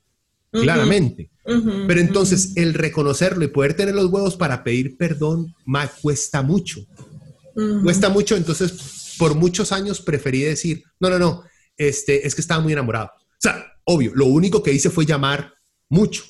claramente. 0.50 1.30
Pero 1.44 2.00
entonces 2.00 2.52
el 2.56 2.74
reconocerlo 2.74 3.44
y 3.44 3.48
poder 3.48 3.74
tener 3.74 3.94
los 3.94 4.06
huevos 4.06 4.36
para 4.36 4.62
pedir 4.62 4.96
perdón, 4.96 5.54
mae, 5.64 5.88
cuesta 6.00 6.42
mucho. 6.42 6.80
Cuesta 7.82 8.08
mucho, 8.08 8.36
entonces 8.36 8.72
por 9.22 9.36
muchos 9.36 9.70
años 9.70 10.00
preferí 10.00 10.40
decir, 10.40 10.82
no, 10.98 11.08
no, 11.08 11.16
no, 11.16 11.44
este, 11.76 12.26
es 12.26 12.34
que 12.34 12.40
estaba 12.40 12.60
muy 12.60 12.72
enamorado. 12.72 13.06
O 13.06 13.38
sea, 13.38 13.64
obvio, 13.84 14.10
lo 14.16 14.26
único 14.26 14.64
que 14.64 14.72
hice 14.72 14.90
fue 14.90 15.06
llamar 15.06 15.54
mucho 15.88 16.24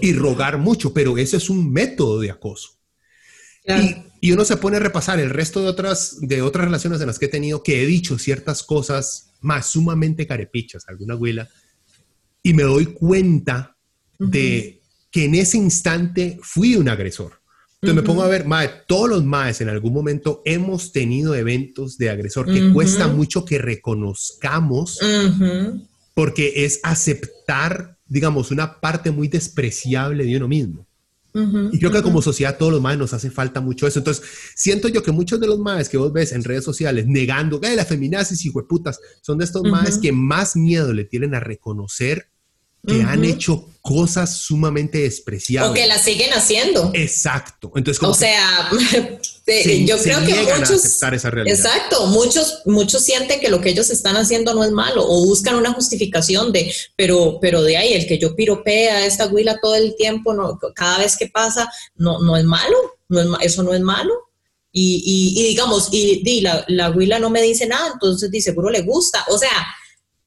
y 0.00 0.14
rogar 0.14 0.56
mucho, 0.56 0.94
pero 0.94 1.18
ese 1.18 1.36
es 1.36 1.50
un 1.50 1.70
método 1.70 2.20
de 2.20 2.30
acoso. 2.30 2.70
Y, 3.66 3.96
y, 4.28 4.32
uno 4.32 4.46
se 4.46 4.56
pone 4.56 4.78
a 4.78 4.80
repasar 4.80 5.20
el 5.20 5.28
resto 5.28 5.60
de 5.60 5.68
otras, 5.68 6.16
de 6.22 6.40
otras 6.40 6.64
relaciones 6.64 7.02
en 7.02 7.06
las 7.06 7.18
que 7.18 7.26
he 7.26 7.28
tenido, 7.28 7.62
que 7.62 7.82
he 7.82 7.86
dicho 7.86 8.18
ciertas 8.18 8.62
cosas 8.62 9.34
más 9.42 9.66
sumamente 9.66 10.26
carepichas, 10.26 10.88
alguna 10.88 11.12
abuela, 11.12 11.50
y 12.42 12.54
me 12.54 12.62
doy 12.62 12.86
cuenta 12.86 13.76
de 14.18 14.80
que 15.10 15.26
en 15.26 15.34
ese 15.34 15.58
instante 15.58 16.38
fui 16.40 16.76
un 16.76 16.88
agresor. 16.88 17.42
Entonces 17.84 18.02
me 18.02 18.06
pongo 18.06 18.22
a 18.22 18.28
ver, 18.28 18.46
mae, 18.46 18.70
todos 18.86 19.10
los 19.10 19.24
maes 19.24 19.60
en 19.60 19.68
algún 19.68 19.92
momento 19.92 20.40
hemos 20.46 20.90
tenido 20.90 21.34
eventos 21.34 21.98
de 21.98 22.08
agresor 22.08 22.46
que 22.46 22.72
cuesta 22.72 23.08
mucho 23.08 23.44
que 23.44 23.58
reconozcamos 23.58 24.98
porque 26.14 26.64
es 26.64 26.80
aceptar, 26.82 27.98
digamos, 28.06 28.50
una 28.50 28.80
parte 28.80 29.10
muy 29.10 29.28
despreciable 29.28 30.24
de 30.24 30.36
uno 30.36 30.48
mismo. 30.48 30.86
y 31.34 31.78
creo 31.78 31.90
que 31.90 32.02
como 32.02 32.22
sociedad 32.22 32.56
todos 32.56 32.72
los 32.72 32.80
maes 32.80 32.98
nos 32.98 33.12
hace 33.12 33.30
falta 33.30 33.60
mucho 33.60 33.86
eso. 33.86 33.98
Entonces, 33.98 34.24
siento 34.54 34.88
yo 34.88 35.02
que 35.02 35.12
muchos 35.12 35.38
de 35.38 35.46
los 35.46 35.58
maes 35.58 35.90
que 35.90 35.98
vos 35.98 36.12
ves 36.12 36.32
en 36.32 36.42
redes 36.42 36.64
sociales 36.64 37.06
negando, 37.06 37.60
que 37.60 37.76
la 37.76 37.84
feminazis, 37.84 38.46
hijo 38.46 38.60
de 38.60 38.66
putas, 38.66 38.98
son 39.20 39.38
de 39.38 39.44
estos 39.44 39.64
maes 39.64 39.98
que 39.98 40.12
más 40.12 40.56
miedo 40.56 40.92
le 40.94 41.04
tienen 41.04 41.34
a 41.34 41.40
reconocer 41.40 42.28
que 42.86 43.02
han 43.02 43.24
hecho 43.24 43.68
cosas 43.84 44.38
sumamente 44.38 45.00
despreciables. 45.00 45.70
O 45.70 45.74
que 45.74 45.86
las 45.86 46.02
siguen 46.02 46.32
haciendo. 46.32 46.90
Exacto. 46.94 47.70
Entonces, 47.76 48.02
o 48.02 48.14
sea, 48.14 48.70
yo 49.84 49.98
creo 49.98 50.24
que 50.24 50.54
muchos... 50.58 50.84
esa 50.86 51.10
realidad. 51.10 51.54
Exacto. 51.54 52.06
Muchos, 52.06 52.62
muchos 52.64 53.04
sienten 53.04 53.40
que 53.40 53.50
lo 53.50 53.60
que 53.60 53.68
ellos 53.68 53.90
están 53.90 54.16
haciendo 54.16 54.54
no 54.54 54.64
es 54.64 54.70
malo 54.70 55.04
o 55.06 55.26
buscan 55.26 55.56
una 55.56 55.74
justificación 55.74 56.50
de, 56.50 56.74
pero, 56.96 57.36
pero 57.42 57.62
de 57.62 57.76
ahí, 57.76 57.92
el 57.92 58.06
que 58.06 58.18
yo 58.18 58.34
piropea 58.34 58.96
a 58.96 59.04
esta 59.04 59.26
huila 59.26 59.58
todo 59.60 59.74
el 59.74 59.94
tiempo, 59.96 60.32
no, 60.32 60.58
cada 60.74 61.00
vez 61.00 61.18
que 61.18 61.26
pasa, 61.26 61.70
no, 61.94 62.20
no 62.20 62.38
es 62.38 62.44
malo. 62.44 62.76
No 63.10 63.20
es, 63.20 63.28
eso 63.42 63.62
no 63.62 63.74
es 63.74 63.82
malo. 63.82 64.14
Y, 64.72 65.34
y, 65.36 65.48
digamos, 65.48 65.90
y, 65.92 66.40
la, 66.40 66.64
la 66.68 66.90
huila 66.90 67.18
no 67.18 67.28
me 67.28 67.42
dice 67.42 67.66
nada, 67.66 67.90
entonces 67.92 68.30
dice, 68.30 68.50
seguro 68.50 68.70
le 68.70 68.80
gusta. 68.80 69.26
O 69.28 69.36
sea, 69.36 69.50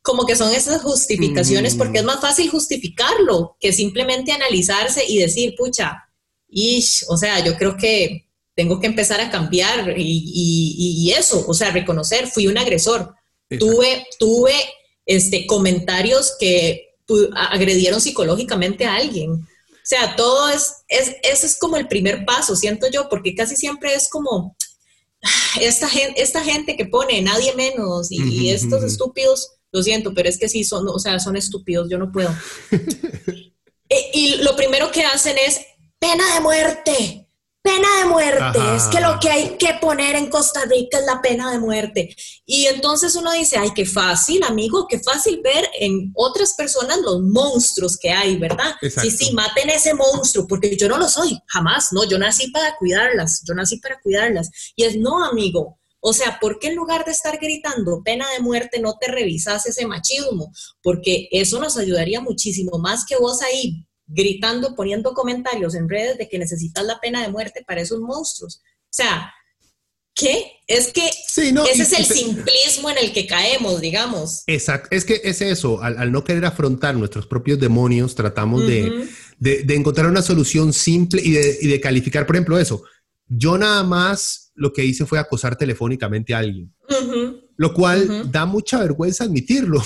como 0.07 0.25
que 0.25 0.37
son 0.37 0.53
esas 0.53 0.81
justificaciones, 0.81 1.75
porque 1.75 1.97
es 1.97 2.05
más 2.05 2.21
fácil 2.21 2.49
justificarlo 2.49 3.57
que 3.59 3.73
simplemente 3.73 4.31
analizarse 4.31 5.03
y 5.05 5.17
decir, 5.17 5.53
pucha, 5.57 6.01
ish, 6.47 7.03
o 7.09 7.17
sea, 7.17 7.43
yo 7.43 7.57
creo 7.57 7.75
que 7.75 8.29
tengo 8.55 8.79
que 8.79 8.87
empezar 8.87 9.19
a 9.19 9.29
cambiar 9.29 9.95
y, 9.97 11.13
eso, 11.13 11.43
o 11.45 11.53
sea, 11.53 11.71
reconocer, 11.71 12.27
fui 12.27 12.47
un 12.47 12.57
agresor. 12.57 13.15
Tuve, 13.59 14.07
tuve 14.17 14.53
este, 15.05 15.45
comentarios 15.45 16.37
que 16.39 16.95
agredieron 17.35 17.99
psicológicamente 17.99 18.85
a 18.85 18.95
alguien. 18.95 19.31
O 19.31 19.83
sea, 19.83 20.15
todo 20.15 20.47
es, 20.47 20.71
es, 20.87 21.17
ese 21.21 21.47
es 21.47 21.57
como 21.57 21.75
el 21.75 21.89
primer 21.89 22.23
paso, 22.23 22.55
siento 22.55 22.87
yo, 22.89 23.09
porque 23.09 23.35
casi 23.35 23.57
siempre 23.57 23.93
es 23.93 24.07
como 24.07 24.55
esta 25.59 25.89
gente, 25.89 26.21
esta 26.21 26.45
gente 26.45 26.77
que 26.77 26.85
pone 26.85 27.21
nadie 27.21 27.53
menos 27.55 28.07
y 28.09 28.51
estos 28.51 28.85
estúpidos 28.85 29.56
lo 29.71 29.83
siento, 29.83 30.13
pero 30.13 30.29
es 30.29 30.37
que 30.37 30.49
sí 30.49 30.63
son, 30.63 30.87
o 30.87 30.99
sea, 30.99 31.19
son 31.19 31.35
estúpidos, 31.35 31.89
yo 31.89 31.97
no 31.97 32.11
puedo. 32.11 32.33
Eh, 33.89 34.11
y, 34.13 34.35
lo 34.43 34.53
primero 34.57 34.91
que 34.91 35.01
hacen 35.05 35.37
es 35.37 35.61
pena 35.97 36.33
de 36.33 36.41
muerte, 36.41 37.29
pena 37.61 37.87
de 37.99 38.05
muerte, 38.09 38.59
es 38.75 38.83
que 38.87 38.99
lo 38.99 39.17
que 39.17 39.29
hay 39.29 39.57
que 39.57 39.75
poner 39.79 40.17
en 40.17 40.29
Costa 40.29 40.65
Rica 40.65 40.99
es 40.99 41.05
la 41.05 41.21
pena 41.21 41.51
de 41.53 41.59
muerte. 41.59 42.13
Y 42.45 42.65
entonces 42.65 43.15
uno 43.15 43.31
dice, 43.31 43.57
ay, 43.57 43.71
qué 43.73 43.85
fácil, 43.85 44.43
amigo, 44.43 44.87
qué 44.89 44.99
fácil 44.99 45.39
ver 45.41 45.69
en 45.79 46.11
otras 46.15 46.53
personas 46.55 46.99
los 46.99 47.21
monstruos 47.21 47.97
que 47.97 48.09
hay, 48.09 48.35
¿verdad? 48.35 48.75
Sí, 48.81 49.09
sí, 49.09 49.33
maten 49.33 49.69
ese 49.69 49.93
monstruo, 49.93 50.45
porque 50.47 50.75
yo 50.75 50.89
no 50.89 50.97
lo 50.97 51.07
soy, 51.07 51.39
jamás, 51.47 51.93
no, 51.93 52.03
yo 52.03 52.19
nací 52.19 52.51
para 52.51 52.75
cuidarlas, 52.75 53.41
yo 53.47 53.53
nací 53.53 53.77
para 53.77 54.01
cuidarlas. 54.01 54.49
Y 54.75 54.83
es, 54.83 54.97
no, 54.97 55.23
amigo, 55.23 55.79
o 56.09 56.13
sea, 56.13 56.37
¿por 56.39 56.57
qué 56.57 56.67
en 56.67 56.75
lugar 56.77 57.03
de 57.03 57.11
estar 57.11 57.37
gritando 57.37 58.01
pena 58.01 58.25
de 58.31 58.39
muerte 58.39 58.79
no 58.79 58.97
te 58.97 59.11
revisas 59.11 59.65
ese 59.65 59.85
machismo? 59.85 60.53
Porque 60.81 61.27
eso 61.31 61.59
nos 61.59 61.75
ayudaría 61.75 62.21
muchísimo 62.21 62.79
más 62.79 63.05
que 63.05 63.17
vos 63.17 63.41
ahí 63.41 63.85
gritando, 64.05 64.73
poniendo 64.73 65.13
comentarios 65.13 65.75
en 65.75 65.89
redes 65.89 66.17
de 66.17 66.29
que 66.29 66.39
necesitas 66.39 66.85
la 66.85 66.97
pena 67.01 67.21
de 67.21 67.27
muerte 67.27 67.61
para 67.67 67.81
esos 67.81 67.99
monstruos. 67.99 68.61
O 68.83 68.89
sea, 68.89 69.33
¿qué? 70.15 70.49
Es 70.65 70.93
que 70.93 71.09
ese 71.09 71.83
es 71.83 71.91
el 71.91 72.05
simplismo 72.05 72.89
en 72.89 72.99
el 72.99 73.11
que 73.11 73.27
caemos, 73.27 73.81
digamos. 73.81 74.43
Exacto, 74.47 74.87
es 74.91 75.03
que 75.03 75.19
es 75.25 75.41
eso, 75.41 75.81
al, 75.83 76.09
no 76.09 76.23
querer 76.23 76.45
afrontar 76.45 76.95
nuestros 76.95 77.27
propios 77.27 77.59
demonios, 77.59 78.15
tratamos 78.15 78.65
de, 78.65 79.09
encontrar 79.75 80.09
una 80.09 80.21
solución 80.21 80.71
simple 80.71 81.21
y 81.21 81.31
de, 81.31 81.57
y 81.63 81.67
de 81.67 81.81
calificar, 81.81 82.25
por 82.25 82.37
ejemplo, 82.37 82.57
eso. 82.57 82.81
Yo 83.27 83.57
nada 83.57 83.83
más 83.83 84.46
lo 84.57 84.73
que 84.73 84.83
hice 84.83 85.05
fue 85.05 85.19
acosar 85.19 85.55
telefónicamente 85.55 86.33
a 86.33 86.39
alguien. 86.39 86.73
Lo 87.55 87.73
cual 87.73 88.29
da 88.31 88.45
mucha 88.45 88.79
vergüenza 88.79 89.23
admitirlo, 89.23 89.81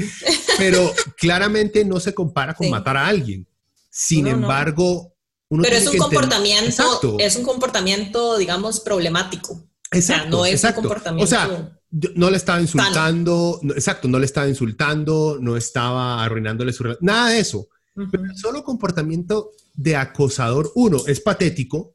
pero 0.58 0.92
claramente 1.16 1.84
no 1.84 1.98
se 1.98 2.12
compara 2.12 2.54
con 2.54 2.68
matar 2.68 2.96
a 2.96 3.06
alguien. 3.06 3.46
Sin 3.88 4.26
embargo, 4.26 5.14
uno 5.48 5.62
Pero 5.62 5.76
es 5.76 5.86
un 5.86 5.96
comportamiento, 5.96 7.18
es 7.18 7.36
un 7.36 7.44
comportamiento, 7.44 8.36
digamos, 8.36 8.80
problemático. 8.80 9.64
Exacto, 9.92 10.38
no 10.38 10.46
es 10.46 10.62
un 10.62 10.72
comportamiento. 10.72 11.24
O 11.24 11.26
sea, 11.26 11.78
no 12.14 12.30
le 12.30 12.36
estaba 12.36 12.60
insultando, 12.60 13.60
exacto, 13.74 14.08
no 14.08 14.18
le 14.18 14.26
estaba 14.26 14.48
insultando, 14.48 15.38
no 15.40 15.56
estaba 15.56 16.22
arruinándole 16.24 16.72
su 16.72 16.84
nada 17.00 17.30
de 17.30 17.38
eso. 17.38 17.68
Pero 17.94 18.24
solo 18.34 18.64
comportamiento 18.64 19.52
de 19.72 19.96
acosador, 19.96 20.72
uno, 20.74 21.02
es 21.06 21.20
patético, 21.20 21.94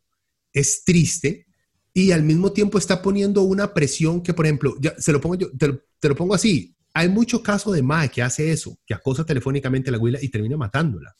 es 0.53 0.83
triste 0.83 1.45
y 1.93 2.11
al 2.11 2.23
mismo 2.23 2.51
tiempo 2.51 2.77
está 2.77 3.01
poniendo 3.01 3.41
una 3.41 3.73
presión 3.73 4.21
que, 4.21 4.33
por 4.33 4.45
ejemplo, 4.45 4.75
ya, 4.79 4.93
se 4.97 5.11
lo 5.11 5.19
pongo 5.19 5.35
yo, 5.35 5.49
te 5.57 6.07
lo, 6.09 6.15
pongo 6.15 6.33
así, 6.33 6.75
hay 6.93 7.09
mucho 7.09 7.43
caso 7.43 7.71
de 7.71 7.81
Mae 7.81 8.09
que 8.09 8.21
hace 8.21 8.51
eso, 8.51 8.77
que 8.85 8.93
acosa 8.93 9.25
telefónicamente 9.25 9.89
a 9.89 9.91
la 9.91 9.97
abuela 9.97 10.19
y 10.21 10.29
termina 10.29 10.57
matándola. 10.57 11.15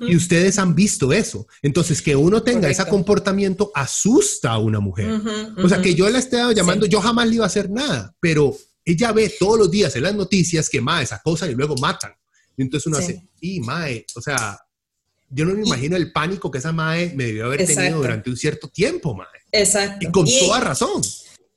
Y 0.00 0.16
ustedes 0.16 0.58
han 0.58 0.74
visto 0.74 1.12
eso. 1.12 1.46
Entonces, 1.60 2.00
que 2.00 2.16
uno 2.16 2.42
tenga 2.42 2.70
ese 2.70 2.86
comportamiento 2.86 3.70
asusta 3.74 4.52
a 4.52 4.58
una 4.58 4.80
mujer. 4.80 5.20
O 5.62 5.68
sea, 5.68 5.82
que 5.82 5.94
yo 5.94 6.08
la 6.08 6.20
esté 6.20 6.38
llamando, 6.54 6.86
yo 6.86 7.02
jamás 7.02 7.28
le 7.28 7.34
iba 7.34 7.44
a 7.44 7.48
hacer 7.48 7.68
nada, 7.68 8.14
pero 8.18 8.56
ella 8.82 9.12
ve 9.12 9.34
todos 9.38 9.58
los 9.58 9.70
días 9.70 9.94
en 9.96 10.04
las 10.04 10.14
noticias 10.14 10.70
que 10.70 10.80
Mae 10.80 11.04
esa 11.04 11.20
cosa 11.22 11.50
y 11.50 11.54
luego 11.54 11.74
matan. 11.76 12.12
Y 12.56 12.62
entonces 12.62 12.86
uno 12.86 12.96
hace, 12.96 13.28
y 13.40 13.60
Mae, 13.60 14.06
o 14.14 14.22
sea, 14.22 14.58
yo 15.28 15.44
no 15.44 15.54
me 15.54 15.66
imagino 15.66 15.96
el 15.96 16.12
pánico 16.12 16.50
que 16.50 16.58
esa 16.58 16.72
Mae 16.72 17.12
me 17.14 17.24
debió 17.24 17.46
haber 17.46 17.66
tenido 17.66 17.98
durante 17.98 18.30
un 18.30 18.36
cierto 18.36 18.68
tiempo, 18.68 19.14
Mae. 19.14 19.26
Exacto. 19.54 20.06
Y 20.08 20.10
con 20.10 20.26
toda 20.26 20.60
razón. 20.60 21.02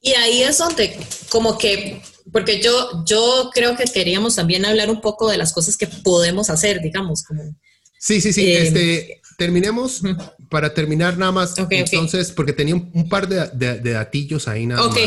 Y 0.02 0.12
ahí 0.12 0.44
es 0.44 0.58
donde, 0.58 0.98
como 1.30 1.58
que, 1.58 2.02
porque 2.32 2.62
yo, 2.62 3.04
yo 3.06 3.50
creo 3.54 3.76
que 3.76 3.86
queríamos 3.86 4.36
también 4.36 4.66
hablar 4.66 4.90
un 4.90 5.02
poco 5.02 5.30
de 5.30 5.38
las 5.38 5.52
cosas 5.52 5.76
que 5.76 5.88
podemos 5.88 6.50
hacer, 6.50 6.82
digamos, 6.82 7.24
como 7.24 7.56
Sí, 8.00 8.22
sí, 8.22 8.32
sí. 8.32 8.46
Eh, 8.46 8.64
este, 8.64 9.22
terminemos 9.38 10.02
para 10.50 10.74
terminar 10.74 11.18
nada 11.18 11.32
más. 11.32 11.56
entonces, 11.70 12.32
porque 12.32 12.54
tenía 12.54 12.76
un, 12.76 13.10
par 13.10 13.28
de, 13.28 13.50
de, 13.80 13.92
datillos 13.92 14.48
ahí 14.48 14.66
nada 14.66 14.88
más. 14.88 14.98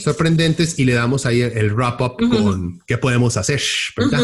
Sorprendentes 0.00 0.78
y 0.78 0.84
le 0.84 0.94
damos 0.94 1.26
ahí 1.26 1.42
el, 1.42 1.74
wrap 1.74 2.00
up 2.00 2.16
con 2.16 2.80
qué 2.86 2.96
podemos 2.96 3.36
hacer, 3.36 3.60
¿verdad? 3.96 4.20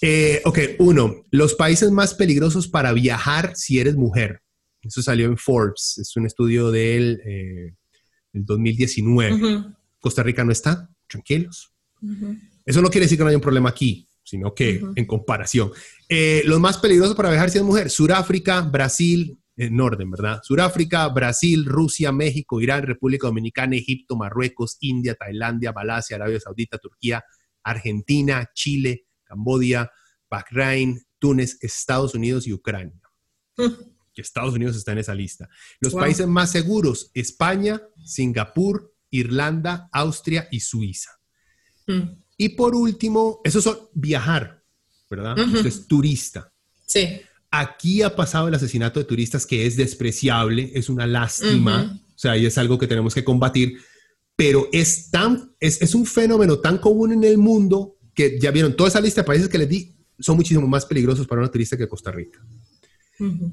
Eh, 0.00 0.40
ok, 0.44 0.58
uno, 0.78 1.24
los 1.30 1.54
países 1.54 1.90
más 1.90 2.14
peligrosos 2.14 2.68
para 2.68 2.92
viajar 2.92 3.52
si 3.56 3.78
eres 3.78 3.96
mujer. 3.96 4.40
Eso 4.82 5.02
salió 5.02 5.26
en 5.26 5.38
Forbes. 5.38 5.98
Es 5.98 6.16
un 6.16 6.26
estudio 6.26 6.70
del, 6.70 7.20
eh, 7.24 7.74
2019. 8.32 9.64
Costa 10.00 10.22
Rica 10.22 10.44
no 10.44 10.52
está. 10.52 10.90
Tranquilos. 11.06 11.72
Eso 12.64 12.82
no 12.82 12.88
quiere 12.90 13.04
decir 13.04 13.16
que 13.16 13.24
no 13.24 13.28
haya 13.28 13.38
un 13.38 13.42
problema 13.42 13.68
aquí 13.68 14.08
sino 14.24 14.54
que 14.54 14.80
en 14.94 15.04
comparación. 15.04 15.72
Eh, 16.08 16.42
los 16.46 16.60
más 16.60 16.78
peligrosos 16.78 17.16
para 17.16 17.30
viajar 17.30 17.50
si 17.50 17.58
es 17.58 17.64
mujer, 17.64 17.90
Suráfrica, 17.90 18.60
Brasil, 18.62 19.38
en 19.56 19.80
orden, 19.80 20.10
¿verdad? 20.10 20.40
Suráfrica, 20.42 21.06
Brasil, 21.08 21.66
Rusia, 21.66 22.12
México, 22.12 22.60
Irán, 22.60 22.84
República 22.84 23.26
Dominicana, 23.26 23.76
Egipto, 23.76 24.16
Marruecos, 24.16 24.78
India, 24.80 25.14
Tailandia, 25.14 25.72
Malasia, 25.72 26.16
Arabia 26.16 26.40
Saudita, 26.40 26.78
Turquía, 26.78 27.22
Argentina, 27.62 28.48
Chile, 28.54 29.06
Cambodia, 29.24 29.90
Bahrein, 30.30 31.00
Túnez, 31.18 31.58
Estados 31.60 32.14
Unidos 32.14 32.46
y 32.46 32.52
Ucrania. 32.52 32.98
Estados 34.20 34.54
Unidos 34.54 34.76
está 34.76 34.92
en 34.92 34.98
esa 34.98 35.14
lista. 35.14 35.48
Los 35.80 35.94
países 35.94 36.26
más 36.26 36.50
seguros, 36.50 37.10
España, 37.14 37.80
Singapur, 38.04 38.94
Irlanda, 39.10 39.88
Austria 39.92 40.48
y 40.50 40.60
Suiza. 40.60 41.10
Y 42.36 42.50
por 42.50 42.74
último, 42.74 43.40
eso 43.44 43.58
es 43.58 43.78
viajar, 43.94 44.62
¿verdad? 45.08 45.36
es 45.64 45.86
turista. 45.86 46.52
Sí. 46.86 47.20
Aquí 47.50 48.02
ha 48.02 48.16
pasado 48.16 48.48
el 48.48 48.54
asesinato 48.54 48.98
de 48.98 49.04
turistas 49.04 49.46
que 49.46 49.66
es 49.66 49.76
despreciable, 49.76 50.72
es 50.74 50.88
una 50.88 51.06
lástima, 51.06 52.00
o 52.14 52.18
sea, 52.18 52.36
y 52.36 52.46
es 52.46 52.56
algo 52.56 52.78
que 52.78 52.86
tenemos 52.86 53.14
que 53.14 53.24
combatir, 53.24 53.78
pero 54.34 54.68
es, 54.72 55.10
tan, 55.10 55.54
es, 55.60 55.94
un 55.94 56.06
fenómeno 56.06 56.58
tan 56.58 56.78
común 56.78 57.12
en 57.12 57.24
el 57.24 57.38
mundo 57.38 57.98
que 58.14 58.38
ya 58.40 58.50
vieron, 58.50 58.74
toda 58.74 58.88
esa 58.88 59.00
lista 59.00 59.20
de 59.20 59.26
países 59.26 59.48
que 59.48 59.58
les 59.58 59.68
di 59.68 59.94
son 60.18 60.36
muchísimo 60.36 60.66
más 60.66 60.86
peligrosos 60.86 61.26
para 61.26 61.40
una 61.40 61.50
turista 61.50 61.76
que 61.76 61.88
Costa 61.88 62.10
Rica. 62.10 62.40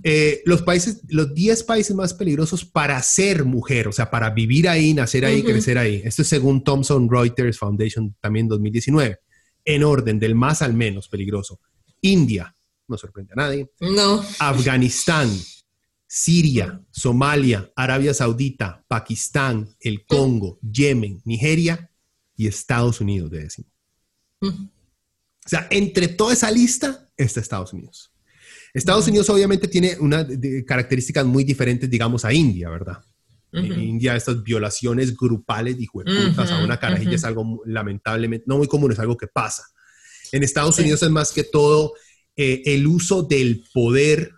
Eh, 0.03 0.41
los 0.45 0.62
países, 0.64 1.01
los 1.10 1.34
10 1.34 1.64
países 1.64 1.95
más 1.95 2.14
peligrosos 2.14 2.66
para 2.66 3.01
ser 3.03 3.45
mujer, 3.45 3.88
o 3.88 3.91
sea, 3.91 4.10
para 4.10 4.32
vivir 4.32 4.68
ahí, 4.68 4.93
nacer 4.93 5.26
ahí, 5.26 5.43
crecer 5.43 5.78
ahí. 5.78 6.01
Esto 6.03 6.24
es 6.24 6.28
según 6.28 6.64
Thomson 6.64 7.10
Reuters 7.10 7.57
Foundation 7.57 8.16
también 8.20 8.47
2019. 8.47 9.20
En 9.66 9.84
orden, 9.84 10.20
del 10.20 10.36
más 10.36 10.62
al 10.62 10.74
menos 10.74 11.07
peligroso. 11.07 11.60
India, 12.01 12.55
no 12.88 12.97
sorprende 12.97 13.34
a 13.34 13.41
nadie. 13.41 13.70
No. 13.80 14.24
Afganistán, 14.39 15.30
Siria, 16.07 16.82
Somalia, 16.89 17.72
Arabia 17.76 18.14
Saudita, 18.14 18.84
Pakistán, 18.88 19.76
el 19.80 20.05
Congo, 20.05 20.60
Yemen, 20.62 21.22
Nigeria 21.26 21.91
y 22.36 22.47
Estados 22.47 23.01
Unidos, 23.01 23.30
de 23.30 23.43
décimo. 23.43 23.68
O 24.41 25.49
sea, 25.49 25.68
entre 25.70 26.07
toda 26.07 26.34
esa 26.34 26.49
lista 26.49 27.12
está 27.16 27.39
Estados 27.39 27.74
Unidos. 27.74 28.12
Estados 28.74 29.07
Unidos 29.07 29.30
obviamente 29.30 29.67
tiene 29.67 29.97
unas 29.99 30.26
características 30.65 31.26
muy 31.26 31.43
diferentes, 31.43 31.89
digamos, 31.89 32.26
a 32.26 32.34
India, 32.34 32.70
¿verdad? 32.70 32.97
En 33.51 33.80
India 33.80 34.15
estas 34.15 34.43
violaciones 34.43 35.17
grupales 35.17 35.76
de 35.78 35.88
putas 35.91 36.51
a 36.51 36.63
una 36.63 36.80
carajilla 36.80 37.15
es 37.15 37.24
algo 37.24 37.61
lamentablemente, 37.65 38.45
no 38.47 38.57
muy 38.57 38.67
común, 38.67 38.91
es 38.91 38.99
algo 38.99 39.17
que 39.17 39.28
pasa. 39.28 39.63
En 40.32 40.43
Estados 40.43 40.78
Unidos 40.78 41.01
es 41.01 41.09
más 41.09 41.32
que 41.32 41.43
todo 41.43 41.93
eh, 42.36 42.61
el 42.65 42.86
uso 42.86 43.24
del 43.24 43.63
poder 43.74 44.34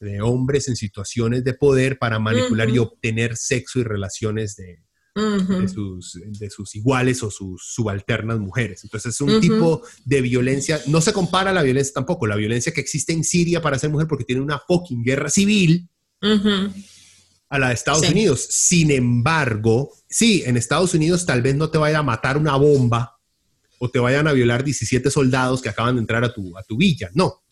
de 0.00 0.20
hombres 0.20 0.66
en 0.66 0.74
situaciones 0.74 1.44
de 1.44 1.54
poder 1.54 1.98
para 1.98 2.18
manipular 2.18 2.68
y 2.70 2.78
obtener 2.78 3.36
sexo 3.36 3.78
y 3.78 3.84
relaciones 3.84 4.56
de, 4.56 4.82
de, 5.14 5.68
sus, 5.68 6.20
de 6.24 6.50
sus 6.50 6.74
iguales 6.76 7.22
o 7.22 7.30
sus 7.30 7.62
subalternas 7.62 8.38
mujeres. 8.38 8.84
Entonces 8.84 9.14
es 9.14 9.20
un 9.20 9.40
tipo 9.40 9.82
de 10.04 10.20
violencia, 10.20 10.80
no 10.86 11.00
se 11.00 11.12
compara 11.12 11.50
a 11.50 11.54
la 11.54 11.62
violencia 11.62 11.94
tampoco, 11.94 12.26
la 12.26 12.36
violencia 12.36 12.72
que 12.72 12.80
existe 12.80 13.12
en 13.12 13.24
Siria 13.24 13.60
para 13.60 13.78
ser 13.78 13.90
mujer 13.90 14.06
porque 14.06 14.24
tiene 14.24 14.42
una 14.42 14.58
fucking 14.58 15.02
guerra 15.02 15.30
civil. 15.30 15.88
a 16.22 17.58
la 17.58 17.68
de 17.68 17.74
Estados 17.74 18.08
Unidos. 18.08 18.46
Sin 18.50 18.90
embargo, 18.90 19.92
sí, 20.08 20.42
en 20.46 20.56
Estados 20.56 20.94
Unidos 20.94 21.26
tal 21.26 21.42
vez 21.42 21.56
no 21.56 21.68
te 21.68 21.78
vaya 21.78 21.98
a 21.98 22.02
matar 22.02 22.36
una 22.36 22.56
bomba 22.56 23.19
o 23.82 23.90
te 23.90 23.98
vayan 23.98 24.28
a 24.28 24.34
violar 24.34 24.62
17 24.62 25.10
soldados 25.10 25.62
que 25.62 25.70
acaban 25.70 25.94
de 25.94 26.02
entrar 26.02 26.22
a 26.22 26.34
tu, 26.34 26.56
a 26.58 26.62
tu 26.62 26.76
villa. 26.76 27.10
No. 27.14 27.42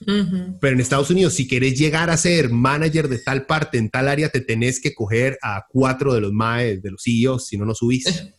Pero 0.60 0.74
en 0.74 0.80
Estados 0.80 1.08
Unidos, 1.08 1.32
si 1.32 1.48
querés 1.48 1.78
llegar 1.78 2.10
a 2.10 2.18
ser 2.18 2.50
manager 2.50 3.08
de 3.08 3.18
tal 3.18 3.46
parte, 3.46 3.78
en 3.78 3.88
tal 3.88 4.08
área, 4.08 4.28
te 4.28 4.42
tenés 4.42 4.78
que 4.78 4.94
coger 4.94 5.38
a 5.42 5.64
cuatro 5.70 6.12
de 6.12 6.20
los 6.20 6.30
maes, 6.30 6.82
de 6.82 6.90
los 6.90 7.02
CEOs, 7.02 7.46
si 7.46 7.56
no, 7.56 7.64
no 7.64 7.74
subís. 7.74 8.04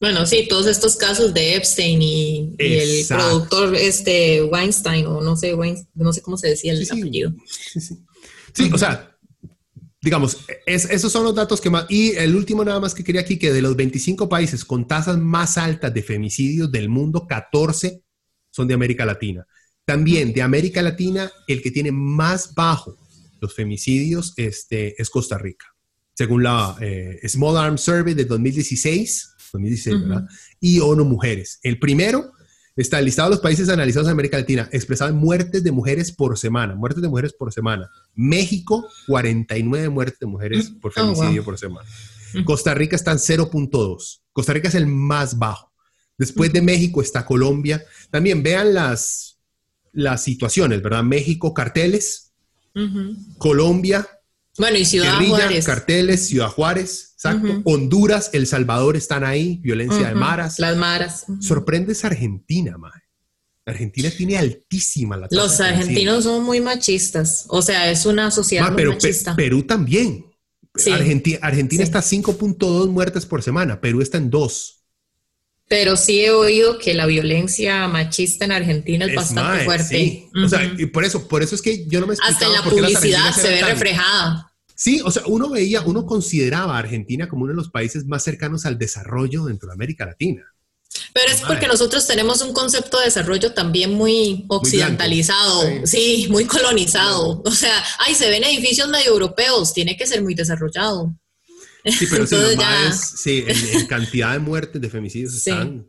Bueno, 0.00 0.26
sí, 0.26 0.46
todos 0.50 0.66
estos 0.66 0.96
casos 0.96 1.32
de 1.32 1.54
Epstein 1.54 2.02
y, 2.02 2.54
el 2.58 3.06
productor 3.06 3.74
este 3.74 4.42
Weinstein, 4.42 5.06
o 5.06 5.22
no 5.22 5.34
sé, 5.34 5.54
no 5.94 6.12
sé 6.12 6.20
cómo 6.20 6.36
se 6.36 6.48
decía 6.48 6.72
el 6.72 6.86
apellido. 6.90 7.32
Sí, 7.46 7.80
sí. 7.80 7.98
sí, 8.52 8.70
o 8.70 8.76
sea, 8.76 9.13
digamos, 10.04 10.44
esos 10.66 11.10
son 11.10 11.24
los 11.24 11.34
datos 11.34 11.62
que 11.62 11.70
más... 11.70 11.86
Y 11.88 12.10
el 12.10 12.36
último 12.36 12.62
nada 12.62 12.78
más 12.78 12.94
que 12.94 13.02
quería 13.02 13.22
aquí, 13.22 13.38
que 13.38 13.54
de 13.54 13.62
los 13.62 13.74
25 13.74 14.28
países 14.28 14.62
con 14.62 14.86
tasas 14.86 15.16
más 15.16 15.56
altas 15.56 15.94
de 15.94 16.02
femicidios 16.02 16.70
del 16.70 16.90
mundo, 16.90 17.26
14 17.26 18.02
son 18.50 18.68
de 18.68 18.74
América 18.74 19.06
Latina. 19.06 19.46
También 19.86 20.34
de 20.34 20.42
América 20.42 20.82
Latina, 20.82 21.32
el 21.46 21.62
que 21.62 21.70
tiene 21.70 21.90
más 21.90 22.54
bajo 22.54 22.98
los 23.40 23.54
femicidios 23.54 24.34
este, 24.36 25.00
es 25.00 25.08
Costa 25.08 25.38
Rica, 25.38 25.66
según 26.12 26.42
la 26.42 26.76
eh, 26.82 27.18
Small 27.26 27.56
Arms 27.56 27.80
Survey 27.80 28.12
de 28.12 28.26
2016, 28.26 29.36
2016 29.54 30.00
¿verdad? 30.02 30.28
Y 30.60 30.80
ONU 30.80 31.06
Mujeres. 31.06 31.60
El 31.62 31.78
primero 31.78 32.32
Está 32.76 32.98
el 32.98 33.04
listado 33.04 33.28
de 33.28 33.36
los 33.36 33.42
países 33.42 33.68
analizados 33.68 34.08
en 34.08 34.12
América 34.12 34.36
Latina, 34.36 34.68
expresado 34.72 35.10
en 35.10 35.16
muertes 35.16 35.62
de 35.62 35.70
mujeres 35.70 36.10
por 36.10 36.36
semana, 36.36 36.74
muertes 36.74 37.02
de 37.02 37.08
mujeres 37.08 37.32
por 37.32 37.52
semana. 37.52 37.88
México, 38.14 38.88
49 39.06 39.88
muertes 39.90 40.18
de 40.18 40.26
mujeres 40.26 40.72
por 40.80 40.90
oh, 40.90 40.94
femicidio 40.94 41.44
por 41.44 41.56
semana. 41.56 41.88
Costa 42.44 42.74
Rica 42.74 42.96
está 42.96 43.12
en 43.12 43.18
0.2. 43.18 44.20
Costa 44.32 44.52
Rica 44.52 44.68
es 44.68 44.74
el 44.74 44.88
más 44.88 45.38
bajo. 45.38 45.72
Después 46.18 46.52
de 46.52 46.62
México 46.62 47.00
está 47.00 47.24
Colombia. 47.24 47.84
También 48.10 48.42
vean 48.42 48.74
las, 48.74 49.38
las 49.92 50.24
situaciones, 50.24 50.82
¿verdad? 50.82 51.04
México, 51.04 51.54
carteles. 51.54 52.32
Colombia, 53.38 54.04
bueno, 54.56 54.78
y 54.78 54.84
Ciudad 54.84 55.18
Juárez. 55.20 55.66
carteles, 55.66 56.28
Ciudad 56.28 56.48
Juárez, 56.48 57.13
exacto. 57.24 57.62
Honduras, 57.64 58.30
El 58.32 58.46
Salvador 58.46 58.96
están 58.96 59.24
ahí, 59.24 59.58
violencia 59.62 60.08
de 60.08 60.14
maras. 60.14 60.58
Las 60.58 60.76
maras. 60.76 61.26
Sorprendes 61.40 62.04
Argentina, 62.04 62.76
mae. 62.78 62.92
Argentina 63.66 64.10
tiene 64.10 64.36
altísima 64.36 65.16
la 65.16 65.28
tasa 65.28 65.42
Los 65.42 65.60
argentinos 65.60 66.24
son 66.24 66.44
muy 66.44 66.60
machistas. 66.60 67.46
O 67.48 67.62
sea, 67.62 67.90
es 67.90 68.04
una 68.04 68.30
sociedad 68.30 68.70
muy 68.70 68.84
machista. 68.84 69.34
Perú 69.34 69.62
también. 69.62 70.26
Argentina, 70.92 71.38
Argentina 71.40 71.82
está 71.82 72.00
5.2 72.00 72.88
muertes 72.88 73.24
por 73.26 73.42
semana. 73.42 73.80
Perú 73.80 74.02
está 74.02 74.18
en 74.18 74.28
2. 74.28 74.80
Pero 75.66 75.96
sí 75.96 76.20
he 76.20 76.30
oído 76.30 76.78
que 76.78 76.92
la 76.92 77.06
violencia 77.06 77.88
machista 77.88 78.44
en 78.44 78.52
Argentina 78.52 79.06
es, 79.06 79.14
bastante 79.14 79.64
fuerte. 79.64 80.28
O 80.44 80.48
sea, 80.48 80.62
y 80.76 80.86
por 80.86 81.04
eso, 81.04 81.26
por 81.26 81.42
eso 81.42 81.54
es 81.54 81.62
que 81.62 81.86
yo 81.86 82.00
no 82.00 82.06
me 82.06 82.14
Hasta 82.20 82.46
en 82.46 82.52
la 82.52 82.62
publicidad 82.62 83.32
se 83.32 83.48
ve 83.48 83.62
reflejada. 83.62 84.53
Sí, 84.74 85.00
o 85.04 85.10
sea, 85.10 85.22
uno 85.26 85.50
veía, 85.50 85.82
uno 85.82 86.04
consideraba 86.04 86.76
a 86.76 86.78
Argentina 86.78 87.28
como 87.28 87.44
uno 87.44 87.52
de 87.52 87.56
los 87.56 87.70
países 87.70 88.06
más 88.06 88.24
cercanos 88.24 88.66
al 88.66 88.78
desarrollo 88.78 89.44
dentro 89.44 89.68
de 89.68 89.74
América 89.74 90.06
Latina. 90.06 90.44
Pero 91.12 91.32
es 91.32 91.40
porque 91.40 91.66
nosotros 91.66 92.06
tenemos 92.06 92.40
un 92.42 92.52
concepto 92.52 92.98
de 92.98 93.06
desarrollo 93.06 93.52
también 93.52 93.94
muy 93.94 94.44
occidentalizado, 94.48 95.62
sí. 95.84 96.26
muy 96.30 96.44
colonizado. 96.44 97.42
O 97.44 97.50
sea, 97.50 97.82
ay, 97.98 98.14
se 98.14 98.28
ven 98.30 98.44
edificios 98.44 98.88
medio 98.88 99.12
europeos, 99.12 99.72
tiene 99.72 99.96
que 99.96 100.06
ser 100.06 100.22
muy 100.22 100.34
desarrollado. 100.34 101.14
Sí, 101.84 102.06
pero 102.10 102.26
si 102.26 102.36
sí, 103.16 103.44
en, 103.46 103.86
cantidad 103.86 104.32
de 104.32 104.38
muertes, 104.38 104.80
de 104.80 104.90
femicidios 104.90 105.34
están, 105.34 105.88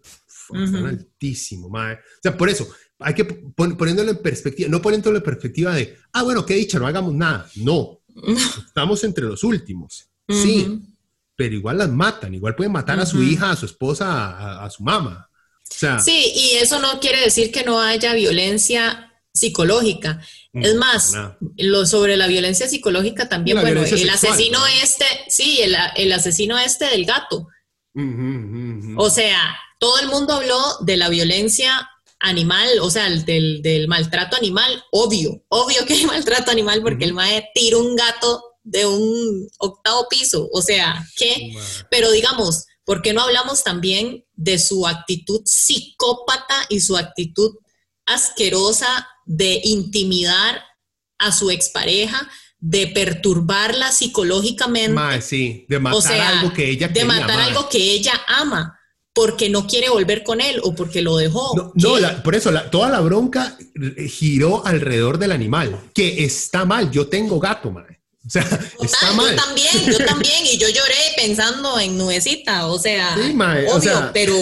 altísimos, 0.52 1.72
O 1.72 1.98
sea, 2.22 2.38
por 2.38 2.50
eso, 2.50 2.68
hay 3.00 3.14
que 3.14 3.26
poniéndolo 3.26 4.12
en 4.12 4.22
perspectiva, 4.22 4.70
no 4.70 4.82
poniéndolo 4.82 5.18
en 5.18 5.24
perspectiva 5.24 5.74
de, 5.74 5.98
ah, 6.14 6.24
bueno, 6.24 6.46
qué 6.46 6.56
dicha, 6.56 6.80
no 6.80 6.88
hagamos 6.88 7.14
nada. 7.14 7.50
No, 7.56 8.02
estamos 8.66 9.04
entre 9.04 9.26
los 9.26 9.44
últimos. 9.44 10.08
Sí, 10.28 10.82
pero 11.36 11.56
igual 11.56 11.78
las 11.78 11.90
matan, 11.90 12.34
igual 12.34 12.56
pueden 12.56 12.72
matar 12.72 13.00
a 13.00 13.06
su 13.06 13.22
hija, 13.22 13.52
a 13.52 13.56
su 13.56 13.66
esposa, 13.66 14.64
a, 14.64 14.70
su 14.70 14.84
mamá. 14.84 15.30
sí, 15.70 16.32
y 16.36 16.56
eso 16.56 16.80
no 16.80 17.00
quiere 17.00 17.22
decir 17.22 17.52
que 17.52 17.64
no 17.64 17.80
haya 17.80 18.14
violencia 18.14 19.14
psicológica. 19.34 20.22
Es 20.54 20.74
más, 20.76 21.14
lo 21.58 21.86
sobre 21.86 22.16
la 22.16 22.28
violencia 22.28 22.68
psicológica 22.68 23.28
también, 23.28 23.60
bueno, 23.60 23.84
el 23.84 24.10
asesino 24.10 24.66
este, 24.82 25.06
sí, 25.28 25.60
el, 25.62 26.12
asesino 26.14 26.58
este 26.58 26.86
del 26.86 27.06
gato. 27.06 27.48
O 28.98 29.10
sea, 29.10 29.58
todo 29.78 30.00
el 30.00 30.08
mundo 30.08 30.34
habló 30.34 30.60
de 30.82 30.98
la 30.98 31.10
violencia 31.10 31.90
animal, 32.20 32.68
o 32.82 32.90
sea, 32.90 33.10
del, 33.10 33.62
del, 33.62 33.88
maltrato 33.88 34.36
animal, 34.36 34.84
obvio, 34.92 35.44
obvio 35.50 35.86
que 35.86 35.94
hay 35.94 36.06
maltrato 36.06 36.52
animal 36.52 36.82
porque 36.82 37.06
el 37.06 37.14
mae 37.14 37.50
tira 37.54 37.78
un 37.78 37.96
gato 37.96 38.44
de 38.64 38.86
un 38.86 39.48
octavo 39.60 40.08
piso, 40.10 40.50
o 40.52 40.62
sea, 40.62 41.06
¿qué? 41.16 41.54
Pero 41.92 42.10
digamos, 42.12 42.66
¿por 42.84 43.02
qué 43.02 43.14
no 43.14 43.22
hablamos 43.22 43.64
también 43.64 44.26
de 44.34 44.58
su 44.58 44.88
actitud 44.88 45.42
psicópata 45.46 46.66
y 46.70 46.80
su 46.80 46.98
actitud 46.98 47.52
asquerosa 48.08 49.08
de 49.26 49.62
intimidar 49.64 50.64
a 51.20 51.32
su 51.32 51.52
expareja, 51.52 52.28
de 52.58 52.88
perturbarla 52.88 53.92
psicológicamente? 53.92 55.22
sí, 55.22 55.66
de 55.70 55.80
matar 55.80 56.20
algo 56.20 56.52
que 56.52 56.68
ella 56.70 56.88
De 56.88 57.06
matar 57.06 57.40
algo 57.40 57.70
que 57.70 57.78
ella 57.78 58.20
ama 58.28 58.80
porque 59.16 59.50
no 59.50 59.66
quiere 59.66 59.90
volver 59.90 60.24
con 60.24 60.42
él 60.42 60.60
o 60.62 60.76
porque 60.76 61.02
lo 61.02 61.16
dejó. 61.16 61.72
No, 61.74 61.96
por 62.22 62.36
eso 62.36 62.52
toda 62.70 62.90
la 62.90 63.00
bronca 63.00 63.58
giró 64.10 64.64
alrededor 64.66 65.18
del 65.18 65.32
animal, 65.32 65.90
que 65.94 66.26
está 66.26 66.66
mal. 66.66 66.92
Yo 66.92 67.08
tengo 67.08 67.40
gato, 67.40 67.72
madre. 67.72 68.02
O 68.26 68.30
sea, 68.30 68.42
está 68.82 69.14
mal. 69.14 69.32
Yo 69.32 69.42
también, 69.42 69.86
yo 69.86 69.98
también, 70.06 70.46
y 70.46 70.58
yo 70.58 70.68
lloré 70.68 70.98
pensando 71.16 71.80
en 71.80 71.98
Nubecita, 71.98 72.68
o 72.68 72.78
sea, 72.78 73.16
obvio, 73.16 74.12
pero, 74.14 74.36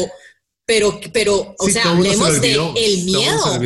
pero, 0.66 1.00
pero, 1.14 1.56
o 1.60 1.70
sea, 1.70 1.92
hablemos 1.92 2.42
de 2.42 2.54
el 2.76 3.04
miedo, 3.04 3.60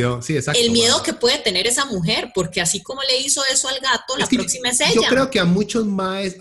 el 0.56 0.72
miedo 0.72 1.04
que 1.04 1.14
puede 1.14 1.38
tener 1.38 1.68
esa 1.68 1.86
mujer, 1.86 2.32
porque 2.36 2.60
así 2.60 2.84
como 2.84 3.02
le 3.04 3.18
hizo 3.22 3.42
eso 3.50 3.70
al 3.70 3.80
gato, 3.80 4.18
la 4.18 4.28
próxima 4.28 4.72
es 4.72 4.82
ella. 4.82 4.94
Yo 4.94 5.04
creo 5.04 5.32
que 5.32 5.40
a 5.40 5.46
muchos 5.46 5.86
más, 5.86 6.36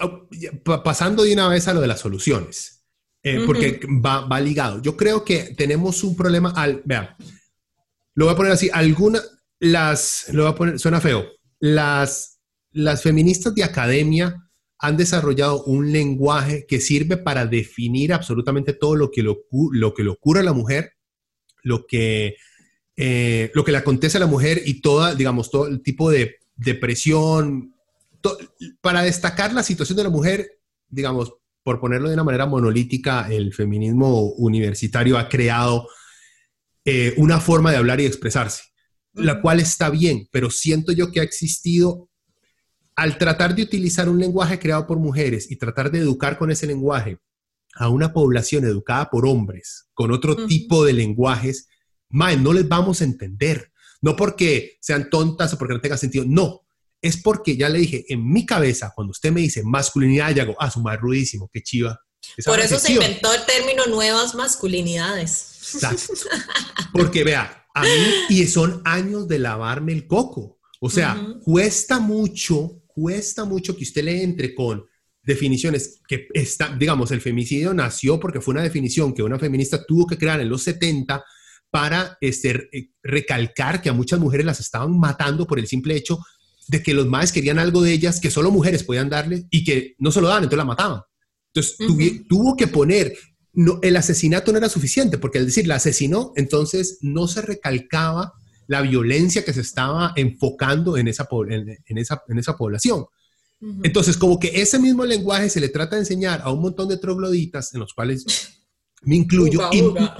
pasando 0.82 1.22
de 1.22 1.34
una 1.34 1.46
vez 1.46 1.68
a 1.68 1.74
lo 1.74 1.80
de 1.80 1.86
las 1.86 2.00
soluciones, 2.00 2.75
eh, 3.30 3.42
porque 3.46 3.80
va, 4.04 4.26
va 4.26 4.40
ligado. 4.40 4.80
Yo 4.82 4.96
creo 4.96 5.24
que 5.24 5.54
tenemos 5.56 6.04
un 6.04 6.16
problema 6.16 6.50
al, 6.50 6.82
vean, 6.84 7.08
lo 8.14 8.26
voy 8.26 8.34
a 8.34 8.36
poner 8.36 8.52
así, 8.52 8.70
algunas, 8.72 9.22
las, 9.58 10.26
lo 10.32 10.44
voy 10.44 10.52
a 10.52 10.54
poner, 10.54 10.78
suena 10.78 11.00
feo, 11.00 11.26
las 11.60 12.36
las 12.76 13.02
feministas 13.02 13.54
de 13.54 13.64
academia 13.64 14.50
han 14.78 14.98
desarrollado 14.98 15.64
un 15.64 15.92
lenguaje 15.92 16.66
que 16.68 16.78
sirve 16.78 17.16
para 17.16 17.46
definir 17.46 18.12
absolutamente 18.12 18.74
todo 18.74 18.94
lo 18.94 19.10
que, 19.10 19.22
lo, 19.22 19.94
que 19.94 20.04
le 20.04 20.10
ocurre 20.10 20.40
a 20.40 20.44
la 20.44 20.52
mujer, 20.52 20.92
lo 21.62 21.86
que, 21.86 22.36
eh, 22.94 23.50
lo 23.54 23.64
que 23.64 23.72
le 23.72 23.78
acontece 23.78 24.18
a 24.18 24.20
la 24.20 24.26
mujer 24.26 24.60
y 24.66 24.82
toda, 24.82 25.14
digamos, 25.14 25.50
todo 25.50 25.68
el 25.68 25.82
tipo 25.82 26.10
de 26.10 26.36
depresión. 26.54 27.74
para 28.82 29.02
destacar 29.02 29.54
la 29.54 29.62
situación 29.62 29.96
de 29.96 30.04
la 30.04 30.10
mujer, 30.10 30.58
digamos, 30.90 31.32
por 31.66 31.80
ponerlo 31.80 32.06
de 32.06 32.14
una 32.14 32.22
manera 32.22 32.46
monolítica, 32.46 33.26
el 33.28 33.52
feminismo 33.52 34.26
universitario 34.34 35.18
ha 35.18 35.28
creado 35.28 35.88
eh, 36.84 37.12
una 37.16 37.40
forma 37.40 37.72
de 37.72 37.76
hablar 37.76 38.00
y 38.00 38.06
expresarse, 38.06 38.62
la 39.14 39.40
cual 39.40 39.58
está 39.58 39.90
bien, 39.90 40.28
pero 40.30 40.48
siento 40.48 40.92
yo 40.92 41.10
que 41.10 41.18
ha 41.18 41.24
existido 41.24 42.08
al 42.94 43.18
tratar 43.18 43.56
de 43.56 43.64
utilizar 43.64 44.08
un 44.08 44.20
lenguaje 44.20 44.60
creado 44.60 44.86
por 44.86 45.00
mujeres 45.00 45.50
y 45.50 45.56
tratar 45.56 45.90
de 45.90 45.98
educar 45.98 46.38
con 46.38 46.52
ese 46.52 46.68
lenguaje 46.68 47.18
a 47.74 47.88
una 47.88 48.12
población 48.12 48.64
educada 48.64 49.10
por 49.10 49.26
hombres 49.26 49.88
con 49.92 50.12
otro 50.12 50.46
tipo 50.46 50.84
de 50.84 50.92
lenguajes, 50.92 51.66
no 52.10 52.52
les 52.52 52.68
vamos 52.68 53.00
a 53.00 53.04
entender. 53.04 53.72
No 54.02 54.14
porque 54.14 54.76
sean 54.80 55.10
tontas 55.10 55.52
o 55.52 55.58
porque 55.58 55.74
no 55.74 55.80
tengan 55.80 55.98
sentido, 55.98 56.24
no. 56.28 56.65
Es 57.06 57.16
porque 57.16 57.56
ya 57.56 57.68
le 57.68 57.78
dije, 57.78 58.04
en 58.08 58.30
mi 58.30 58.44
cabeza, 58.44 58.92
cuando 58.94 59.10
usted 59.10 59.32
me 59.32 59.40
dice 59.40 59.62
masculinidad, 59.62 60.34
ya 60.34 60.42
hago, 60.42 60.56
ah, 60.58 60.70
su 60.70 60.80
madre 60.80 61.00
rudísimo, 61.00 61.48
qué 61.52 61.62
chiva. 61.62 62.00
por 62.44 62.60
eso 62.60 62.78
se 62.78 62.92
inventó 62.92 63.32
el 63.32 63.44
término 63.44 63.86
nuevas 63.86 64.34
masculinidades. 64.34 65.74
Exacto. 65.74 66.12
Porque 66.92 67.24
vea, 67.24 67.66
a 67.74 67.82
mí, 67.82 67.88
y 68.30 68.46
son 68.46 68.82
años 68.84 69.28
de 69.28 69.38
lavarme 69.38 69.92
el 69.92 70.06
coco. 70.06 70.58
O 70.80 70.90
sea, 70.90 71.26
cuesta 71.44 71.98
mucho 71.98 72.82
cuesta 72.96 73.44
mucho 73.44 73.76
que 73.76 73.84
usted 73.84 74.04
le 74.04 74.22
entre 74.22 74.54
con 74.54 74.86
definiciones 75.22 76.00
que 76.08 76.28
está, 76.32 76.74
digamos, 76.74 77.10
el 77.10 77.20
femicidio 77.20 77.74
nació 77.74 78.18
porque 78.18 78.40
fue 78.40 78.52
una 78.52 78.62
definición 78.62 79.12
que 79.12 79.22
una 79.22 79.38
feminista 79.38 79.84
tuvo 79.84 80.06
que 80.06 80.16
crear 80.16 80.40
en 80.40 80.48
los 80.48 80.62
70 80.62 81.22
para 81.70 82.16
este, 82.22 82.70
recalcar 83.02 83.82
que 83.82 83.90
a 83.90 83.92
muchas 83.92 84.18
mujeres 84.18 84.46
las 84.46 84.60
estaban 84.60 84.98
matando 84.98 85.46
por 85.46 85.58
el 85.58 85.66
simple 85.66 85.94
hecho 85.94 86.18
de 86.68 86.82
que 86.82 86.94
los 86.94 87.06
madres 87.06 87.32
querían 87.32 87.58
algo 87.58 87.82
de 87.82 87.92
ellas 87.92 88.20
que 88.20 88.30
solo 88.30 88.50
mujeres 88.50 88.84
podían 88.84 89.08
darle 89.08 89.46
y 89.50 89.64
que 89.64 89.94
no 89.98 90.10
se 90.10 90.20
lo 90.20 90.28
daban, 90.28 90.44
entonces 90.44 90.58
la 90.58 90.64
mataban. 90.64 91.00
Entonces 91.52 91.76
tuvo 92.28 92.56
que 92.56 92.66
poner, 92.66 93.14
no, 93.52 93.78
el 93.82 93.96
asesinato 93.96 94.52
no 94.52 94.58
era 94.58 94.68
suficiente, 94.68 95.18
porque 95.18 95.38
al 95.38 95.46
decir 95.46 95.66
la 95.66 95.76
asesinó, 95.76 96.32
entonces 96.36 96.98
no 97.00 97.28
se 97.28 97.42
recalcaba 97.42 98.32
la 98.66 98.82
violencia 98.82 99.44
que 99.44 99.52
se 99.52 99.60
estaba 99.60 100.12
enfocando 100.16 100.96
en 100.96 101.08
esa, 101.08 101.28
en, 101.48 101.98
esa, 101.98 102.22
en 102.28 102.38
esa 102.38 102.56
población. 102.56 103.06
Entonces, 103.82 104.18
como 104.18 104.38
que 104.38 104.60
ese 104.60 104.78
mismo 104.78 105.04
lenguaje 105.06 105.48
se 105.48 105.60
le 105.60 105.70
trata 105.70 105.96
de 105.96 106.02
enseñar 106.02 106.42
a 106.44 106.52
un 106.52 106.60
montón 106.60 106.88
de 106.88 106.98
trogloditas, 106.98 107.72
en 107.72 107.80
los 107.80 107.94
cuales 107.94 108.26
me 109.02 109.16
incluyo. 109.16 109.60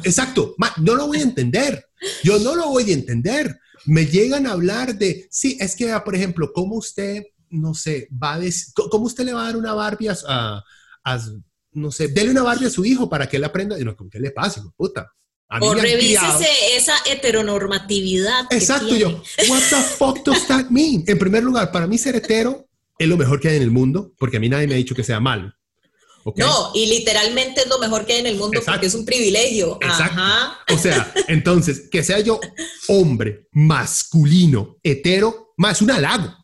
exacto, 0.05 0.55
no 0.79 0.95
lo 0.95 1.07
voy 1.07 1.19
a 1.19 1.23
entender. 1.23 1.85
Yo 2.23 2.39
no 2.39 2.55
lo 2.55 2.69
voy 2.69 2.91
a 2.91 2.95
entender. 2.95 3.59
Me 3.87 4.07
llegan 4.07 4.47
a 4.47 4.53
hablar 4.53 4.97
de, 4.97 5.27
sí, 5.31 5.57
es 5.61 5.77
que, 5.77 5.93
por 6.05 6.15
ejemplo, 6.15 6.53
cómo 6.53 6.77
usted, 6.77 7.23
no 7.51 7.75
sé, 7.75 8.09
va 8.13 8.35
a 8.35 8.41
cómo 8.91 9.07
usted 9.07 9.25
le 9.25 9.33
va 9.33 9.43
a 9.43 9.47
dar 9.47 9.57
una 9.57 9.75
Barbie 9.75 10.09
a, 10.09 10.63
no 11.73 11.91
sé, 11.91 12.09
dele 12.09 12.31
una 12.31 12.43
Barbie 12.43 12.67
a 12.67 12.71
su 12.71 12.85
hijo 12.85 13.09
para 13.09 13.29
que 13.29 13.37
él 13.37 13.45
aprenda. 13.45 13.79
Y 13.79 13.85
no, 13.85 13.97
¿qué 14.11 14.19
le 14.19 14.31
pasa, 14.31 14.63
puta? 14.77 15.13
o 15.61 15.75
revísese 15.75 16.49
esa 16.75 16.95
heteronormatividad. 17.09 18.47
Exacto, 18.51 18.97
yo. 18.97 19.23
What 19.49 19.63
the 19.71 19.77
fuck 19.77 20.25
does 20.25 20.47
that 20.49 20.67
mean? 20.71 21.05
En 21.07 21.19
primer 21.19 21.45
lugar, 21.45 21.71
para 21.71 21.87
mí 21.87 21.99
ser 21.99 22.17
hetero 22.17 22.69
es 22.99 23.09
lo 23.09 23.17
mejor 23.17 23.41
que 23.41 23.49
hay 23.49 23.57
en 23.57 23.63
el 23.63 23.71
mundo, 23.71 24.13
porque 24.19 24.39
a 24.39 24.41
mí 24.41 24.49
nadie 24.49 24.67
me 24.67 24.75
ha 24.75 24.79
dicho 24.79 24.95
que 24.95 25.05
sea 25.05 25.21
malo. 25.21 25.53
No, 26.37 26.73
y 26.75 26.87
literalmente 26.87 27.63
es 27.63 27.69
lo 27.69 27.79
mejor 27.79 28.05
que 28.05 28.15
hay 28.15 28.21
en 28.21 28.27
el 28.27 28.37
mundo 28.37 28.61
porque 28.65 28.87
es 28.87 28.95
un 28.95 29.05
privilegio. 29.05 29.79
Ajá. 29.83 30.59
O 30.73 30.79
sea, 30.79 31.13
entonces, 31.29 31.89
que 31.91 32.03
sea 32.03 32.21
yo 32.21 32.41
hombre, 32.89 33.49
masculino, 33.53 34.79
hetero, 34.83 35.55
más 35.57 35.83
un 35.83 35.91
halago. 35.91 36.35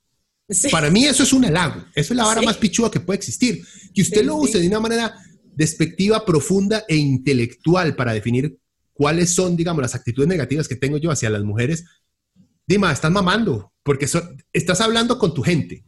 Para 0.70 0.90
mí 0.90 1.04
eso 1.04 1.22
es 1.22 1.32
un 1.32 1.44
halago. 1.44 1.84
Eso 1.94 2.12
es 2.12 2.16
la 2.16 2.24
vara 2.24 2.42
más 2.42 2.59
pichuda 2.59 2.90
que 2.90 3.00
puede 3.00 3.16
existir. 3.16 3.64
Que 3.94 4.02
usted 4.02 4.24
lo 4.24 4.36
use 4.36 4.59
de 4.59 4.68
una 4.68 4.80
manera 4.80 5.14
despectiva, 5.54 6.24
profunda 6.24 6.84
e 6.88 6.96
intelectual 6.96 7.96
para 7.96 8.12
definir 8.12 8.59
cuáles 8.92 9.34
son, 9.34 9.56
digamos, 9.56 9.82
las 9.82 9.94
actitudes 9.94 10.28
negativas 10.28 10.68
que 10.68 10.76
tengo 10.76 10.98
yo 10.98 11.10
hacia 11.10 11.30
las 11.30 11.42
mujeres, 11.42 11.84
Dima, 12.66 12.92
estás 12.92 13.10
mamando, 13.10 13.72
porque 13.82 14.09
estás 14.52 14.80
hablando 14.80 15.18
con 15.18 15.34
tu 15.34 15.42
gente, 15.42 15.84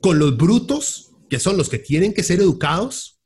con 0.00 0.18
los 0.18 0.36
brutos, 0.36 1.12
que 1.30 1.40
son 1.40 1.56
los 1.56 1.68
que 1.68 1.78
tienen 1.78 2.12
que 2.12 2.22
ser 2.22 2.40
educados. 2.40 3.17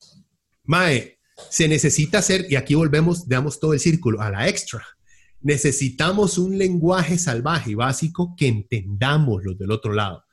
Mae, 0.64 1.18
se 1.50 1.68
necesita 1.68 2.18
hacer, 2.18 2.46
y 2.48 2.56
aquí 2.56 2.74
volvemos, 2.74 3.28
damos 3.28 3.58
todo 3.60 3.72
el 3.72 3.80
círculo, 3.80 4.20
a 4.20 4.30
la 4.30 4.48
extra. 4.48 4.86
Necesitamos 5.40 6.38
un 6.38 6.56
lenguaje 6.56 7.18
salvaje 7.18 7.72
y 7.72 7.74
básico 7.74 8.34
que 8.36 8.46
entendamos 8.46 9.42
los 9.44 9.58
del 9.58 9.70
otro 9.70 9.92
lado. 9.92 10.24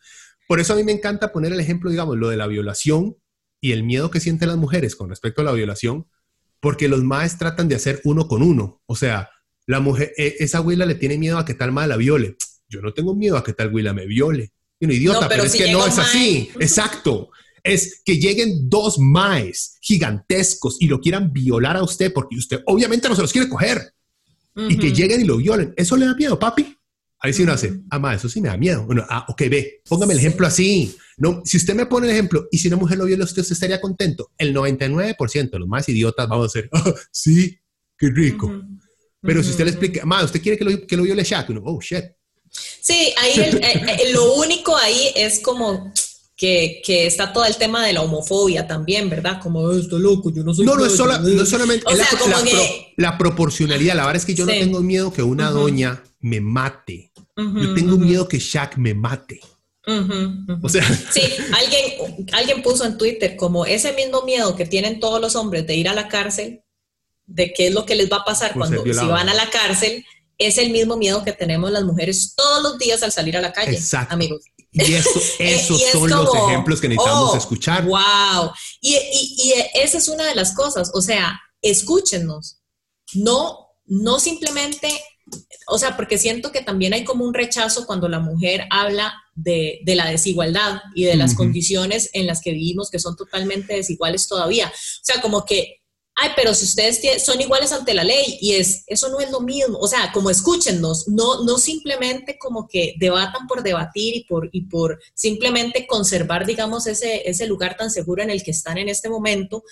Por 0.47 0.60
eso 0.60 0.73
a 0.73 0.76
mí 0.76 0.84
me 0.84 0.91
encanta 0.91 1.31
poner 1.31 1.53
el 1.53 1.60
ejemplo, 1.60 1.89
digamos, 1.89 2.18
lo 2.18 2.30
de 2.30 2.38
la 2.38 2.47
violación 2.47 3.18
y 3.61 3.72
el 3.72 3.84
miedo 3.84 4.10
que 4.10 4.19
sienten 4.19 4.49
las 4.49 4.57
mujeres 4.57 4.95
con 4.95 5.10
respecto 5.10 5.41
a 5.41 5.45
la 5.45 5.51
violación, 5.51 6.07
porque 6.60 6.88
los 6.88 7.03
maes 7.03 7.38
tratan 7.38 7.68
de 7.68 7.76
hacer 7.76 8.01
uno 8.03 8.27
con 8.27 8.41
uno. 8.41 8.81
O 8.85 8.95
sea, 8.95 9.30
la 9.65 9.80
mujer, 9.80 10.14
e, 10.18 10.38
esa 10.39 10.61
huila 10.61 10.85
le 10.85 10.95
tiene 10.95 11.18
miedo 11.18 11.38
a 11.38 11.45
que 11.45 11.53
tal 11.53 11.72
mae 11.72 11.88
la 11.88 11.97
viole. 11.97 12.35
Yo 12.68 12.81
no 12.81 12.93
tengo 12.93 13.15
miedo 13.15 13.38
a 13.38 13.43
que 13.43 13.53
tal 13.53 13.73
huila 13.73 13.93
me 13.93 14.06
viole. 14.06 14.53
Y 14.80 14.85
un 14.85 14.91
idiota, 14.91 15.27
pero, 15.27 15.43
es 15.43 15.56
que 15.56 15.72
no 15.72 15.85
es 15.85 15.97
así. 15.97 16.49
Exacto. 16.60 17.30
Es 17.64 18.02
que 18.03 18.18
lleguen 18.18 18.69
dos 18.69 18.99
maes 18.99 19.77
gigantescos 19.81 20.77
y 20.80 20.88
lo 20.88 20.99
quieran 20.99 21.31
violar 21.31 21.77
a 21.77 21.84
usted 21.84 22.14
porque 22.14 22.38
usted 22.38 22.61
obviamente 22.65 23.10
no 23.10 23.15
se 23.15 23.22
los 23.22 23.31
quiere 23.31 23.49
coger. 23.49 23.94
Y 24.56 24.77
que 24.77 24.91
lleguen 24.91 25.22
y 25.22 25.23
lo 25.23 25.38
violen. 25.38 25.73
¿Eso 25.77 25.95
le 25.95 26.06
da 26.06 26.14
miedo, 26.15 26.38
papi? 26.38 26.76
Ahí 27.22 27.34
sí 27.34 27.44
uno 27.44 27.53
hace, 27.53 27.81
ah, 27.90 27.99
ma, 27.99 28.15
eso 28.15 28.30
sí 28.30 28.41
me 28.41 28.48
da 28.48 28.57
miedo. 28.57 28.86
Bueno, 28.86 29.06
ah, 29.10 29.26
ok, 29.27 29.41
ve, 29.49 29.81
póngame 29.88 30.14
el 30.14 30.19
ejemplo 30.19 30.48
así. 30.48 30.95
No, 31.18 31.41
si 31.44 31.57
usted 31.57 31.76
me 31.76 31.86
pone 31.86 32.07
el 32.07 32.14
ejemplo 32.14 32.48
y 32.49 32.57
si 32.57 32.69
una 32.69 32.77
mujer 32.77 32.98
lo 32.98 33.06
viola, 33.06 33.26
usted, 33.26 33.41
estaría 33.49 33.81
contento. 33.81 34.31
El 34.38 34.56
99% 34.56 35.49
de 35.49 35.60
los 35.60 35.68
más 35.68 35.88
idiotas 35.90 36.27
vamos 36.27 36.56
a 36.56 36.60
decir, 36.60 36.69
ah, 36.73 36.94
sí, 37.11 37.57
qué 37.98 38.10
rico. 38.10 38.64
Pero 39.22 39.44
si 39.44 39.49
usted 39.49 39.65
le 39.65 39.72
explica, 39.72 40.06
ma, 40.06 40.23
¿usted 40.23 40.41
quiere 40.41 40.57
que 40.57 40.64
lo, 40.64 40.88
que 40.88 40.95
lo 40.95 41.03
viole 41.03 41.23
Shaq? 41.23 41.49
Uno, 41.49 41.61
oh, 41.65 41.81
shit. 41.81 42.06
Sí, 42.52 43.14
ahí 43.18 43.40
eh, 43.40 43.60
eh, 43.64 44.14
lo 44.14 44.36
único 44.36 44.76
ahí 44.76 45.11
es 45.15 45.40
como 45.40 45.94
que, 46.39 46.81
que, 46.85 47.05
está 47.05 47.33
todo 47.33 47.43
el 47.43 47.57
tema 47.57 47.85
de 47.85 47.91
la 47.91 48.01
homofobia 48.01 48.65
también, 48.65 49.09
¿verdad? 49.09 49.41
Como, 49.41 49.73
esto 49.73 49.99
loco, 49.99 50.31
yo 50.31 50.41
no 50.41 50.53
soy... 50.53 50.65
No, 50.65 50.75
no 50.75 50.85
es, 50.85 50.97
no 50.97 51.45
solamente 51.45 51.83
o 51.85 51.93
sea, 51.93 52.07
la, 52.13 52.17
como 52.17 52.43
que... 52.45 52.93
la, 52.95 53.17
proporcionalidad. 53.17 53.93
La 53.97 54.05
verdad 54.05 54.21
es 54.21 54.25
que 54.25 54.35
yo 54.35 54.45
no 54.45 54.53
tengo 54.53 54.79
miedo 54.79 55.11
que 55.11 55.21
una 55.21 55.51
doña 55.51 56.01
me 56.21 56.39
mate. 56.39 57.11
yo 57.35 57.73
tengo 57.73 57.97
miedo 57.97 58.29
que 58.29 58.39
Shaq 58.39 58.77
me 58.77 58.93
mate. 58.93 59.41
O 60.61 60.69
sea... 60.69 60.83
Sí, 61.11 61.23
alguien, 61.51 62.25
alguien 62.31 62.61
puso 62.61 62.85
en 62.85 62.97
Twitter 62.97 63.35
como 63.35 63.65
ese 63.65 63.91
mismo 63.91 64.21
miedo 64.21 64.55
que 64.55 64.65
tienen 64.65 65.01
todos 65.01 65.19
los 65.19 65.35
hombres 65.35 65.67
de 65.67 65.75
ir 65.75 65.89
a 65.89 65.93
la 65.93 66.07
cárcel, 66.07 66.63
de 67.25 67.51
qué 67.51 67.67
es 67.67 67.73
lo 67.73 67.85
que 67.85 67.95
les 67.95 68.09
va 68.09 68.17
a 68.17 68.23
pasar 68.23 68.53
cuando 68.53 68.81
si 68.85 69.07
van 69.07 69.27
a 69.27 69.33
la 69.33 69.49
cárcel, 69.49 70.05
es 70.37 70.57
el 70.57 70.69
mismo 70.69 70.95
miedo 70.95 71.21
que 71.25 71.33
tenemos 71.33 71.69
las 71.69 71.83
mujeres 71.83 72.33
todos 72.33 72.63
los 72.63 72.77
días 72.77 73.03
al 73.03 73.11
salir 73.11 73.35
a 73.35 73.41
la 73.41 73.51
calle, 73.51 73.73
Exacto. 73.73 74.13
amigos. 74.13 74.45
Y 74.71 74.93
eso, 74.93 75.09
esos 75.39 75.81
son 75.91 76.09
los 76.09 76.33
ejemplos 76.35 76.79
que 76.79 76.89
necesitamos 76.89 77.33
oh, 77.33 77.37
escuchar. 77.37 77.85
¡Wow! 77.85 78.51
Y, 78.81 78.95
y, 78.95 79.53
esa 79.75 79.97
es 79.97 80.07
una 80.07 80.25
de 80.25 80.35
las 80.35 80.53
cosas, 80.53 80.91
o 80.93 81.01
sea, 81.01 81.39
escúchenos. 81.61 82.61
No, 83.13 83.67
no 83.85 84.19
simplemente, 84.19 84.89
o 85.67 85.79
sea, 85.79 85.97
porque 85.97 86.17
siento 86.17 86.51
que 86.51 86.61
también 86.61 86.93
hay 86.93 87.03
como 87.03 87.25
un 87.25 87.33
rechazo 87.33 87.87
cuando 87.87 88.07
la 88.07 88.19
mujer 88.19 88.65
habla 88.69 89.13
de, 89.33 89.79
de 89.83 89.95
la 89.95 90.07
desigualdad 90.09 90.81
y 90.93 91.05
de 91.05 91.15
las 91.15 91.33
condiciones 91.33 92.09
en 92.13 92.27
las 92.27 92.41
que 92.41 92.51
vivimos 92.51 92.91
que 92.91 92.99
son 92.99 93.15
totalmente 93.15 93.73
desiguales 93.73 94.27
todavía. 94.27 94.67
O 94.67 95.03
sea, 95.03 95.21
como 95.21 95.45
que 95.45 95.78
ay, 96.21 96.31
pero 96.35 96.53
si 96.53 96.65
ustedes 96.65 97.23
son 97.23 97.39
iguales 97.39 97.71
ante 97.71 97.93
la 97.93 98.03
ley 98.03 98.37
y 98.41 98.53
es, 98.53 98.83
eso 98.87 99.09
no 99.09 99.19
es 99.19 99.31
lo 99.31 99.39
mismo, 99.39 99.77
o 99.79 99.87
sea, 99.87 100.11
como 100.11 100.29
escúchennos, 100.29 101.07
no, 101.07 101.43
no 101.43 101.57
simplemente 101.57 102.37
como 102.37 102.67
que 102.67 102.95
debatan 102.99 103.47
por 103.47 103.63
debatir 103.63 104.15
y 104.15 104.23
por, 104.25 104.49
y 104.51 104.63
por 104.63 104.99
simplemente 105.13 105.87
conservar, 105.87 106.45
digamos, 106.45 106.87
ese, 106.87 107.29
ese 107.29 107.47
lugar 107.47 107.77
tan 107.77 107.89
seguro 107.89 108.21
en 108.21 108.29
el 108.29 108.43
que 108.43 108.51
están 108.51 108.77
en 108.77 108.89
este 108.89 109.09
momento, 109.09 109.63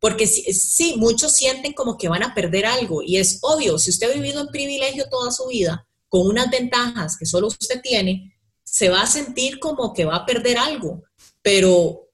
porque 0.00 0.26
sí, 0.26 0.94
muchos 0.96 1.32
sienten 1.32 1.72
como 1.72 1.96
que 1.96 2.08
van 2.08 2.24
a 2.24 2.34
perder 2.34 2.66
algo 2.66 3.02
y 3.02 3.18
es 3.18 3.38
obvio, 3.42 3.78
si 3.78 3.90
usted 3.90 4.10
ha 4.10 4.14
vivido 4.14 4.40
en 4.40 4.48
privilegio 4.48 5.08
toda 5.08 5.30
su 5.30 5.46
vida, 5.46 5.86
con 6.08 6.26
unas 6.26 6.50
ventajas 6.50 7.16
que 7.16 7.26
solo 7.26 7.46
usted 7.46 7.80
tiene, 7.80 8.36
se 8.64 8.88
va 8.88 9.02
a 9.02 9.06
sentir 9.06 9.60
como 9.60 9.92
que 9.94 10.04
va 10.04 10.16
a 10.16 10.26
perder 10.26 10.58
algo, 10.58 11.02
pero, 11.40 12.08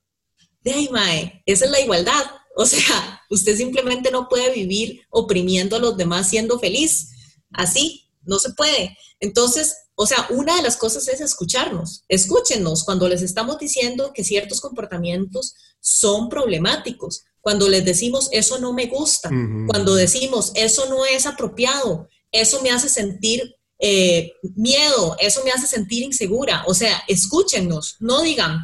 de 0.60 0.72
ahí, 0.72 0.88
mae, 0.90 1.42
esa 1.46 1.64
es 1.64 1.70
la 1.70 1.80
igualdad, 1.80 2.24
o 2.56 2.66
sea, 2.66 3.17
usted 3.30 3.56
simplemente 3.56 4.10
no 4.10 4.28
puede 4.28 4.52
vivir 4.52 5.02
oprimiendo 5.10 5.76
a 5.76 5.80
los 5.80 5.96
demás 5.96 6.28
siendo 6.28 6.58
feliz. 6.58 7.10
Así, 7.52 8.10
no 8.22 8.38
se 8.38 8.52
puede. 8.52 8.96
Entonces, 9.20 9.74
o 9.94 10.06
sea, 10.06 10.28
una 10.30 10.56
de 10.56 10.62
las 10.62 10.76
cosas 10.76 11.08
es 11.08 11.20
escucharnos. 11.20 12.04
Escúchenos 12.08 12.84
cuando 12.84 13.08
les 13.08 13.22
estamos 13.22 13.58
diciendo 13.58 14.12
que 14.14 14.22
ciertos 14.22 14.60
comportamientos 14.60 15.54
son 15.80 16.28
problemáticos. 16.28 17.24
Cuando 17.40 17.68
les 17.68 17.84
decimos, 17.84 18.28
eso 18.30 18.58
no 18.58 18.72
me 18.72 18.86
gusta. 18.86 19.30
Cuando 19.66 19.94
decimos, 19.94 20.52
eso 20.54 20.88
no 20.88 21.04
es 21.04 21.26
apropiado. 21.26 22.08
Eso 22.30 22.62
me 22.62 22.70
hace 22.70 22.88
sentir 22.88 23.56
eh, 23.80 24.32
miedo. 24.54 25.16
Eso 25.18 25.42
me 25.44 25.50
hace 25.50 25.66
sentir 25.66 26.04
insegura. 26.04 26.62
O 26.66 26.74
sea, 26.74 27.02
escúchenos. 27.08 27.96
No 27.98 28.22
digan, 28.22 28.60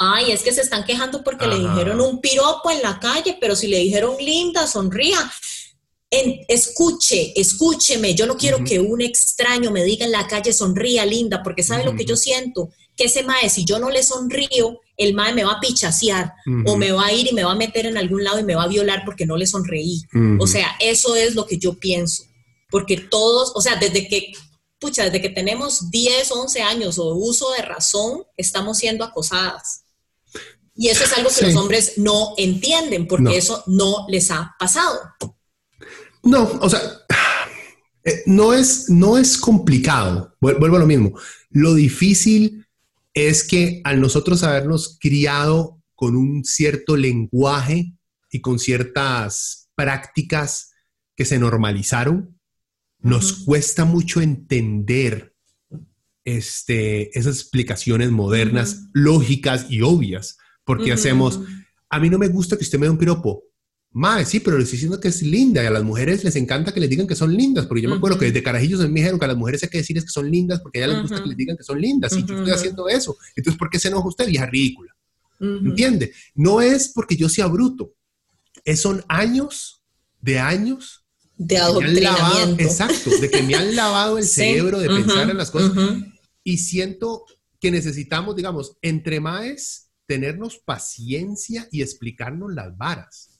ay, 0.00 0.32
es 0.32 0.42
que 0.42 0.52
se 0.52 0.62
están 0.62 0.84
quejando 0.84 1.22
porque 1.22 1.46
le 1.46 1.58
dijeron 1.58 2.00
un 2.00 2.22
piropo 2.22 2.70
en 2.70 2.80
la 2.80 2.98
calle, 2.98 3.36
pero 3.38 3.54
si 3.54 3.68
le 3.68 3.78
dijeron 3.78 4.16
linda, 4.18 4.66
sonría. 4.66 5.18
escuche, 6.48 7.38
escúcheme, 7.38 8.14
yo 8.14 8.26
no 8.26 8.36
quiero 8.36 8.64
que 8.64 8.80
un 8.80 9.02
extraño 9.02 9.70
me 9.70 9.84
diga 9.84 10.06
en 10.06 10.12
la 10.12 10.26
calle 10.26 10.54
sonría 10.54 11.04
linda, 11.04 11.42
porque 11.42 11.62
sabe 11.62 11.84
lo 11.84 11.94
que 11.94 12.06
yo 12.06 12.16
siento, 12.16 12.70
que 12.96 13.04
ese 13.04 13.22
mae, 13.22 13.50
si 13.50 13.66
yo 13.66 13.78
no 13.78 13.90
le 13.90 14.02
sonrío, 14.02 14.80
el 14.96 15.12
mae 15.12 15.34
me 15.34 15.44
va 15.44 15.52
a 15.52 15.60
pichasear 15.60 16.32
o 16.66 16.78
me 16.78 16.92
va 16.92 17.06
a 17.06 17.12
ir 17.12 17.28
y 17.28 17.34
me 17.34 17.44
va 17.44 17.52
a 17.52 17.56
meter 17.56 17.84
en 17.84 17.98
algún 17.98 18.24
lado 18.24 18.38
y 18.40 18.44
me 18.44 18.54
va 18.54 18.64
a 18.64 18.68
violar 18.68 19.02
porque 19.04 19.26
no 19.26 19.36
le 19.36 19.46
sonreí. 19.46 20.02
O 20.38 20.46
sea, 20.46 20.76
eso 20.80 21.14
es 21.14 21.34
lo 21.34 21.46
que 21.46 21.58
yo 21.58 21.78
pienso, 21.78 22.24
porque 22.70 22.96
todos, 22.96 23.52
o 23.54 23.60
sea, 23.60 23.76
desde 23.76 24.08
que 24.08 24.32
pucha, 24.80 25.04
desde 25.04 25.20
que 25.20 25.28
tenemos 25.28 25.90
10, 25.90 26.32
11 26.32 26.62
años 26.62 26.98
o 26.98 27.14
uso 27.14 27.50
de 27.50 27.60
razón, 27.62 28.24
estamos 28.36 28.78
siendo 28.78 29.04
acosadas. 29.04 29.84
Y 30.74 30.88
eso 30.88 31.04
es 31.04 31.16
algo 31.16 31.30
que 31.36 31.46
los 31.46 31.56
hombres 31.56 31.98
no 31.98 32.34
entienden 32.36 33.06
porque 33.06 33.36
eso 33.36 33.62
no 33.66 34.06
les 34.08 34.30
ha 34.30 34.54
pasado. 34.58 34.98
No, 36.22 36.44
o 36.60 36.70
sea, 36.70 36.80
eh, 38.04 38.22
no 38.26 38.54
es, 38.54 38.88
no 38.88 39.18
es 39.18 39.36
complicado. 39.36 40.36
Vuelvo 40.40 40.76
a 40.76 40.80
lo 40.80 40.86
mismo. 40.86 41.18
Lo 41.50 41.74
difícil 41.74 42.66
es 43.14 43.44
que 43.44 43.80
al 43.84 44.00
nosotros 44.00 44.42
habernos 44.42 44.98
criado 45.00 45.82
con 45.94 46.16
un 46.16 46.44
cierto 46.44 46.96
lenguaje 46.96 47.92
y 48.30 48.40
con 48.40 48.58
ciertas 48.58 49.68
prácticas 49.74 50.70
que 51.16 51.24
se 51.24 51.38
normalizaron, 51.38 52.38
nos 53.00 53.32
cuesta 53.44 53.84
mucho 53.84 54.20
entender 54.20 55.34
este, 56.24 57.18
esas 57.18 57.36
explicaciones 57.36 58.10
modernas, 58.10 58.88
lógicas 58.92 59.66
y 59.68 59.82
obvias 59.82 60.38
porque 60.70 60.92
hacemos, 60.92 61.40
a 61.88 61.98
mí 61.98 62.08
no 62.08 62.16
me 62.16 62.28
gusta 62.28 62.56
que 62.56 62.62
usted 62.62 62.78
me 62.78 62.86
dé 62.86 62.90
un 62.90 62.98
piropo. 62.98 63.42
Mae, 63.90 64.24
sí, 64.24 64.38
pero 64.38 64.56
le 64.56 64.62
estoy 64.62 64.76
diciendo 64.76 65.00
que 65.00 65.08
es 65.08 65.20
linda 65.20 65.64
y 65.64 65.66
a 65.66 65.70
las 65.70 65.82
mujeres 65.82 66.22
les 66.22 66.36
encanta 66.36 66.72
que 66.72 66.78
les 66.78 66.88
digan 66.88 67.08
que 67.08 67.16
son 67.16 67.36
lindas, 67.36 67.66
porque 67.66 67.82
yo 67.82 67.88
me 67.88 67.96
acuerdo 67.96 68.20
que 68.20 68.26
desde 68.26 68.40
carajillos 68.40 68.78
me 68.88 69.00
dijeron 69.00 69.18
que 69.18 69.24
a 69.24 69.28
las 69.28 69.36
mujeres 69.36 69.64
hay 69.64 69.68
que 69.68 69.78
decirles 69.78 70.04
que 70.04 70.12
son 70.12 70.30
lindas 70.30 70.60
porque 70.60 70.78
a 70.78 70.84
ellas 70.84 70.94
les 70.94 71.02
gusta 71.02 71.24
que 71.24 71.28
les 71.28 71.36
digan 71.36 71.56
que 71.56 71.64
son 71.64 71.80
lindas 71.80 72.12
y 72.12 72.24
yo 72.24 72.36
estoy 72.36 72.52
haciendo 72.52 72.88
eso. 72.88 73.16
Entonces, 73.34 73.58
¿por 73.58 73.68
qué 73.68 73.80
se 73.80 73.88
enoja 73.88 74.06
usted, 74.06 74.28
vieja 74.28 74.46
ridícula? 74.46 74.94
¿Entiende? 75.40 76.12
No 76.36 76.60
es 76.60 76.92
porque 76.94 77.16
yo 77.16 77.28
sea 77.28 77.48
bruto, 77.48 77.92
es, 78.64 78.80
son 78.80 79.04
años 79.08 79.82
de 80.20 80.38
años 80.38 81.04
de 81.36 81.58
adoctrinamiento. 81.58 82.62
exacto, 82.62 83.10
de 83.20 83.28
que 83.28 83.42
me 83.42 83.56
han 83.56 83.74
lavado 83.74 84.18
el 84.18 84.24
cerebro 84.24 84.78
de 84.78 84.86
pensar 84.86 85.28
en 85.30 85.36
las 85.36 85.50
cosas 85.50 85.72
y 86.44 86.58
siento 86.58 87.24
que 87.58 87.72
necesitamos, 87.72 88.36
digamos, 88.36 88.76
entre 88.82 89.18
más 89.18 89.89
tenernos 90.10 90.58
paciencia 90.58 91.68
y 91.70 91.82
explicarnos 91.82 92.52
las 92.52 92.76
varas. 92.76 93.38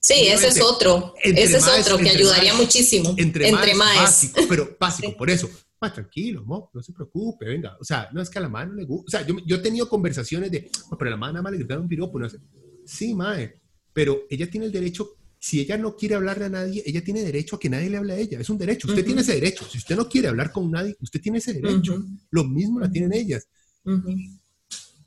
Sí, 0.00 0.14
ese 0.26 0.48
es 0.48 0.58
otro. 0.62 1.12
Ese 1.22 1.58
es 1.58 1.68
otro 1.68 1.98
que 1.98 2.08
ayudaría 2.08 2.54
muchísimo. 2.54 3.14
Entre, 3.18 3.52
más. 3.74 3.96
Básico, 3.96 4.40
pero 4.48 4.74
básico, 4.80 5.14
por 5.14 5.28
eso. 5.28 5.50
Tranquilo, 5.78 6.46
no 6.46 6.82
se 6.82 6.94
preocupe, 6.94 7.44
venga. 7.44 7.76
O 7.78 7.84
sea, 7.84 8.08
no 8.10 8.22
es 8.22 8.30
que 8.30 8.38
a 8.38 8.42
la 8.42 8.48
mano 8.48 8.72
le 8.72 8.84
gusta. 8.84 9.04
O 9.04 9.10
sea, 9.10 9.26
yo, 9.26 9.36
yo, 9.44 9.56
he 9.56 9.58
tenido 9.58 9.86
conversaciones 9.86 10.50
de, 10.50 10.70
pero 10.98 11.08
a 11.08 11.10
la 11.10 11.16
mano 11.18 11.34
nada 11.34 11.42
más 11.42 11.52
le 11.52 11.58
gritaron 11.58 11.82
un 11.82 11.88
piropo. 11.90 12.18
No 12.18 12.30
sé. 12.30 12.38
Sí, 12.86 13.14
mae, 13.14 13.60
pero 13.92 14.22
ella 14.30 14.48
tiene 14.48 14.64
el 14.64 14.72
derecho, 14.72 15.18
si 15.38 15.60
ella 15.60 15.76
no 15.76 15.94
quiere 15.94 16.14
hablarle 16.14 16.46
a 16.46 16.48
nadie, 16.48 16.82
ella 16.86 17.04
tiene 17.04 17.22
derecho 17.22 17.56
a 17.56 17.60
que 17.60 17.68
nadie 17.68 17.90
le 17.90 17.98
hable 17.98 18.14
a 18.14 18.16
ella. 18.16 18.40
Es 18.40 18.48
un 18.48 18.56
derecho. 18.56 18.88
Usted 18.88 19.04
tiene 19.04 19.20
ese 19.20 19.34
derecho. 19.34 19.66
Si 19.68 19.76
usted 19.76 19.94
no 19.94 20.08
quiere 20.08 20.28
hablar 20.28 20.52
con 20.52 20.70
nadie, 20.70 20.96
usted 21.00 21.20
tiene 21.20 21.36
ese 21.36 21.52
derecho. 21.52 22.02
Lo 22.30 22.44
mismo 22.44 22.80
la 22.80 22.90
tienen 22.90 23.12
ellas. 23.12 23.46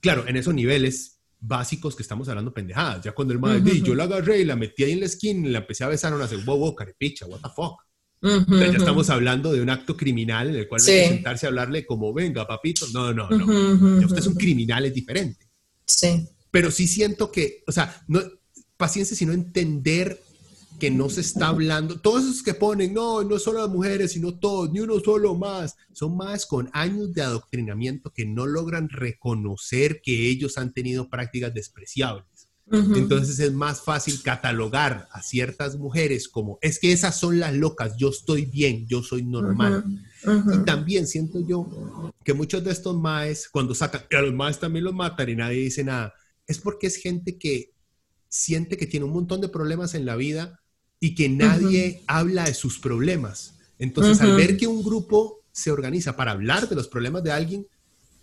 Claro, 0.05 0.27
en 0.27 0.37
esos 0.37 0.53
niveles 0.53 1.19
básicos 1.39 1.95
que 1.95 2.03
estamos 2.03 2.29
hablando 2.29 2.53
pendejadas. 2.53 3.03
Ya 3.03 3.11
cuando 3.13 3.33
el 3.33 3.39
madre, 3.39 3.81
yo 3.81 3.95
la 3.95 4.03
agarré 4.03 4.41
y 4.41 4.45
la 4.45 4.55
metí 4.55 4.83
ahí 4.83 4.91
en 4.91 4.99
la 4.99 5.07
esquina 5.07 5.47
y 5.47 5.51
la 5.51 5.59
empecé 5.59 5.83
a 5.83 5.87
besar, 5.87 6.13
una 6.13 6.25
hace, 6.25 6.37
wow, 6.37 6.59
wow, 6.59 6.75
carepicha, 6.75 7.25
what 7.25 7.39
the 7.41 7.49
fuck. 7.49 7.81
ya 8.21 8.77
estamos 8.77 9.09
hablando 9.09 9.51
de 9.51 9.61
un 9.61 9.69
acto 9.71 9.97
criminal 9.97 10.49
en 10.49 10.57
el 10.57 10.67
cual 10.67 10.79
no 10.85 10.91
hay 10.91 10.99
que 10.99 11.07
sentarse 11.07 11.47
a 11.47 11.49
hablarle 11.49 11.87
como, 11.87 12.13
venga, 12.13 12.45
papito. 12.45 12.85
No, 12.93 13.11
no, 13.15 13.27
no. 13.31 13.99
Ya 13.99 14.05
usted 14.05 14.19
es 14.19 14.27
un 14.27 14.35
criminal, 14.35 14.85
es 14.85 14.93
diferente. 14.93 15.49
Sí. 15.87 16.27
Pero 16.51 16.69
sí 16.69 16.87
siento 16.87 17.31
que, 17.31 17.63
o 17.65 17.71
sea, 17.71 18.03
no, 18.07 18.21
paciencia, 18.77 19.17
sino 19.17 19.33
entender 19.33 20.21
que 20.79 20.91
no 20.91 21.09
se 21.09 21.21
está 21.21 21.47
hablando, 21.47 21.99
todos 21.99 22.23
esos 22.23 22.43
que 22.43 22.53
ponen, 22.53 22.93
no, 22.93 23.23
no 23.23 23.39
solo 23.39 23.59
las 23.59 23.69
mujeres, 23.69 24.11
sino 24.13 24.37
todos, 24.37 24.71
ni 24.71 24.79
uno 24.79 24.99
solo 24.99 25.35
más, 25.35 25.75
son 25.93 26.15
más 26.17 26.45
con 26.45 26.69
años 26.73 27.13
de 27.13 27.21
adoctrinamiento 27.21 28.11
que 28.11 28.25
no 28.25 28.45
logran 28.45 28.89
reconocer 28.89 30.01
que 30.01 30.29
ellos 30.29 30.57
han 30.57 30.73
tenido 30.73 31.09
prácticas 31.09 31.53
despreciables. 31.53 32.25
Entonces 32.71 33.39
es 33.39 33.53
más 33.53 33.81
fácil 33.81 34.23
catalogar 34.23 35.07
a 35.11 35.21
ciertas 35.21 35.77
mujeres 35.77 36.27
como, 36.27 36.57
es 36.61 36.79
que 36.79 36.91
esas 36.91 37.19
son 37.19 37.39
las 37.39 37.53
locas, 37.53 37.95
yo 37.95 38.09
estoy 38.09 38.45
bien, 38.45 38.87
yo 38.87 39.03
soy 39.03 39.23
normal. 39.23 39.85
Y 40.51 40.65
también 40.65 41.05
siento 41.05 41.39
yo 41.39 42.11
que 42.23 42.33
muchos 42.33 42.63
de 42.63 42.71
estos 42.71 42.97
maes, 42.97 43.47
cuando 43.49 43.75
sacan, 43.75 44.01
que 44.09 44.17
a 44.17 44.21
los 44.21 44.33
maes 44.33 44.59
también 44.59 44.83
los 44.83 44.95
matan 44.95 45.29
y 45.29 45.35
nadie 45.35 45.59
dice 45.59 45.83
nada, 45.83 46.13
es 46.47 46.57
porque 46.57 46.87
es 46.87 46.95
gente 46.95 47.37
que 47.37 47.71
siente 48.27 48.77
que 48.77 48.87
tiene 48.87 49.05
un 49.05 49.13
montón 49.13 49.41
de 49.41 49.49
problemas 49.49 49.93
en 49.93 50.05
la 50.05 50.15
vida 50.15 50.59
y 51.05 51.13
que 51.13 51.29
nadie 51.29 52.01
habla 52.07 52.45
de 52.45 52.55
sus 52.55 52.79
problemas. 52.79 53.53
Entonces, 53.77 54.19
al 54.21 54.35
ver 54.35 54.57
que 54.57 54.65
un 54.65 54.83
grupo 54.83 55.43
se 55.51 55.69
organiza 55.69 56.15
para 56.15 56.31
hablar 56.31 56.67
de 56.67 56.75
los 56.75 56.87
problemas 56.87 57.23
de 57.23 57.31
alguien, 57.31 57.67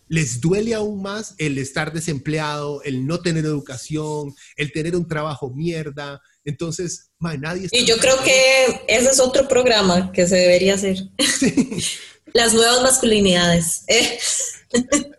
les 0.08 0.40
duele 0.40 0.74
aún 0.74 1.00
más 1.00 1.36
el 1.38 1.58
estar 1.58 1.92
desempleado, 1.92 2.82
el 2.82 3.06
no 3.06 3.20
tener 3.20 3.44
educación, 3.44 4.34
el 4.56 4.72
tener 4.72 4.96
un 4.96 5.06
trabajo 5.06 5.54
mierda. 5.54 6.20
Entonces, 6.44 7.12
nadie 7.20 7.68
Y 7.70 7.84
yo 7.84 7.98
creo 7.98 8.20
que 8.24 8.82
ese 8.88 9.10
es 9.10 9.20
otro 9.20 9.46
programa 9.46 10.10
que 10.10 10.26
se 10.26 10.34
debería 10.34 10.74
hacer. 10.74 10.96
Las 12.32 12.52
nuevas 12.52 12.82
masculinidades. 12.82 13.84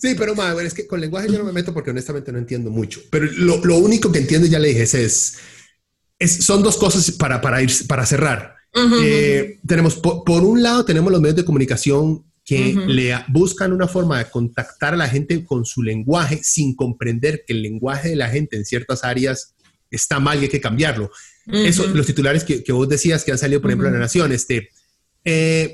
Sí, 0.00 0.14
pero 0.16 0.36
madre, 0.36 0.64
es 0.66 0.74
que 0.74 0.86
con 0.86 1.00
lenguaje 1.00 1.26
yo 1.28 1.38
no 1.38 1.44
me 1.44 1.52
meto 1.52 1.74
porque 1.74 1.90
honestamente 1.90 2.30
no 2.30 2.38
entiendo 2.38 2.70
mucho. 2.70 3.00
Pero 3.10 3.26
lo, 3.26 3.78
único 3.78 4.12
que 4.12 4.20
entiendo, 4.20 4.46
ya 4.46 4.60
le 4.60 4.68
dije, 4.68 4.82
es, 4.82 4.94
es, 4.94 5.38
son 6.26 6.62
dos 6.62 6.76
cosas 6.76 7.10
para, 7.12 7.40
para, 7.40 7.62
ir, 7.62 7.70
para 7.86 8.04
cerrar. 8.06 8.56
Eh, 9.02 9.58
tenemos, 9.66 9.96
por, 9.96 10.44
un 10.44 10.62
lado, 10.62 10.84
tenemos 10.84 11.10
los 11.10 11.20
medios 11.20 11.36
de 11.36 11.44
comunicación 11.44 12.24
que 12.44 12.74
le 12.86 13.14
buscan 13.28 13.72
una 13.72 13.88
forma 13.88 14.18
de 14.18 14.30
contactar 14.30 14.94
a 14.94 14.96
la 14.96 15.08
gente 15.08 15.44
con 15.44 15.66
su 15.66 15.82
lenguaje 15.82 16.40
sin 16.42 16.74
comprender 16.74 17.44
que 17.46 17.52
el 17.52 17.62
lenguaje 17.62 18.10
de 18.10 18.16
la 18.16 18.30
gente 18.30 18.56
en 18.56 18.64
ciertas 18.64 19.04
áreas 19.04 19.54
está 19.90 20.18
mal 20.18 20.38
y 20.38 20.44
hay 20.44 20.48
que 20.48 20.60
cambiarlo. 20.60 21.10
Eso, 21.46 21.86
los 21.88 22.06
titulares 22.06 22.44
que, 22.44 22.72
vos 22.72 22.88
decías 22.88 23.24
que 23.24 23.32
han 23.32 23.38
salido, 23.38 23.60
por 23.60 23.70
ejemplo, 23.70 23.88
en 23.88 23.94
la 23.94 24.00
Nación, 24.00 24.32
este, 24.32 24.70
eh, 25.24 25.72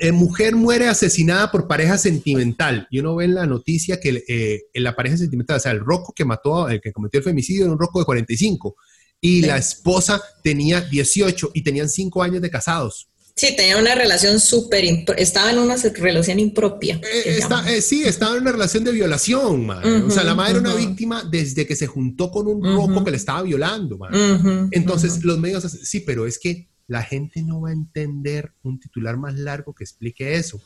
eh, 0.00 0.12
mujer 0.12 0.56
muere 0.56 0.88
asesinada 0.88 1.50
por 1.50 1.68
pareja 1.68 1.98
sentimental. 1.98 2.86
Y 2.90 3.00
uno 3.00 3.16
ve 3.16 3.26
en 3.26 3.34
la 3.34 3.46
noticia 3.46 4.00
que 4.00 4.24
eh, 4.26 4.62
en 4.72 4.84
la 4.84 4.96
pareja 4.96 5.16
sentimental, 5.16 5.56
o 5.56 5.60
sea, 5.60 5.72
el 5.72 5.80
roco 5.80 6.12
que 6.14 6.24
mató, 6.24 6.68
el 6.68 6.80
que 6.80 6.92
cometió 6.92 7.18
el 7.18 7.24
femicidio 7.24 7.64
era 7.64 7.72
un 7.72 7.78
roco 7.78 7.98
de 7.98 8.04
45 8.04 8.76
y 9.24 9.40
la 9.40 9.56
esposa 9.56 10.22
tenía 10.42 10.82
18 10.82 11.52
y 11.54 11.62
tenían 11.62 11.88
5 11.88 12.22
años 12.22 12.42
de 12.42 12.50
casados. 12.50 13.08
Sí, 13.34 13.56
tenía 13.56 13.78
una 13.78 13.94
relación 13.94 14.38
súper, 14.38 14.84
estaba 15.16 15.50
en 15.50 15.58
una 15.58 15.76
relación 15.76 16.38
impropia. 16.38 17.00
Eh, 17.02 17.40
eh, 17.66 17.80
sí, 17.80 18.02
estaba 18.04 18.36
en 18.36 18.42
una 18.42 18.52
relación 18.52 18.84
de 18.84 18.92
violación, 18.92 19.70
o 19.70 20.10
sea, 20.10 20.24
la 20.24 20.34
madre 20.34 20.52
era 20.52 20.60
una 20.60 20.74
víctima 20.74 21.24
desde 21.24 21.66
que 21.66 21.74
se 21.74 21.86
juntó 21.86 22.30
con 22.30 22.46
un 22.46 22.62
rojo 22.62 23.02
que 23.02 23.12
le 23.12 23.16
estaba 23.16 23.42
violando, 23.42 23.98
Entonces, 24.70 25.24
los 25.24 25.38
medios, 25.38 25.64
sí, 25.64 26.00
pero 26.00 26.26
es 26.26 26.38
que 26.38 26.68
la 26.86 27.02
gente 27.02 27.42
no 27.42 27.62
va 27.62 27.70
a 27.70 27.72
entender 27.72 28.52
un 28.62 28.78
titular 28.78 29.16
más 29.16 29.34
largo 29.34 29.74
que 29.74 29.84
explique 29.84 30.36
eso. 30.36 30.60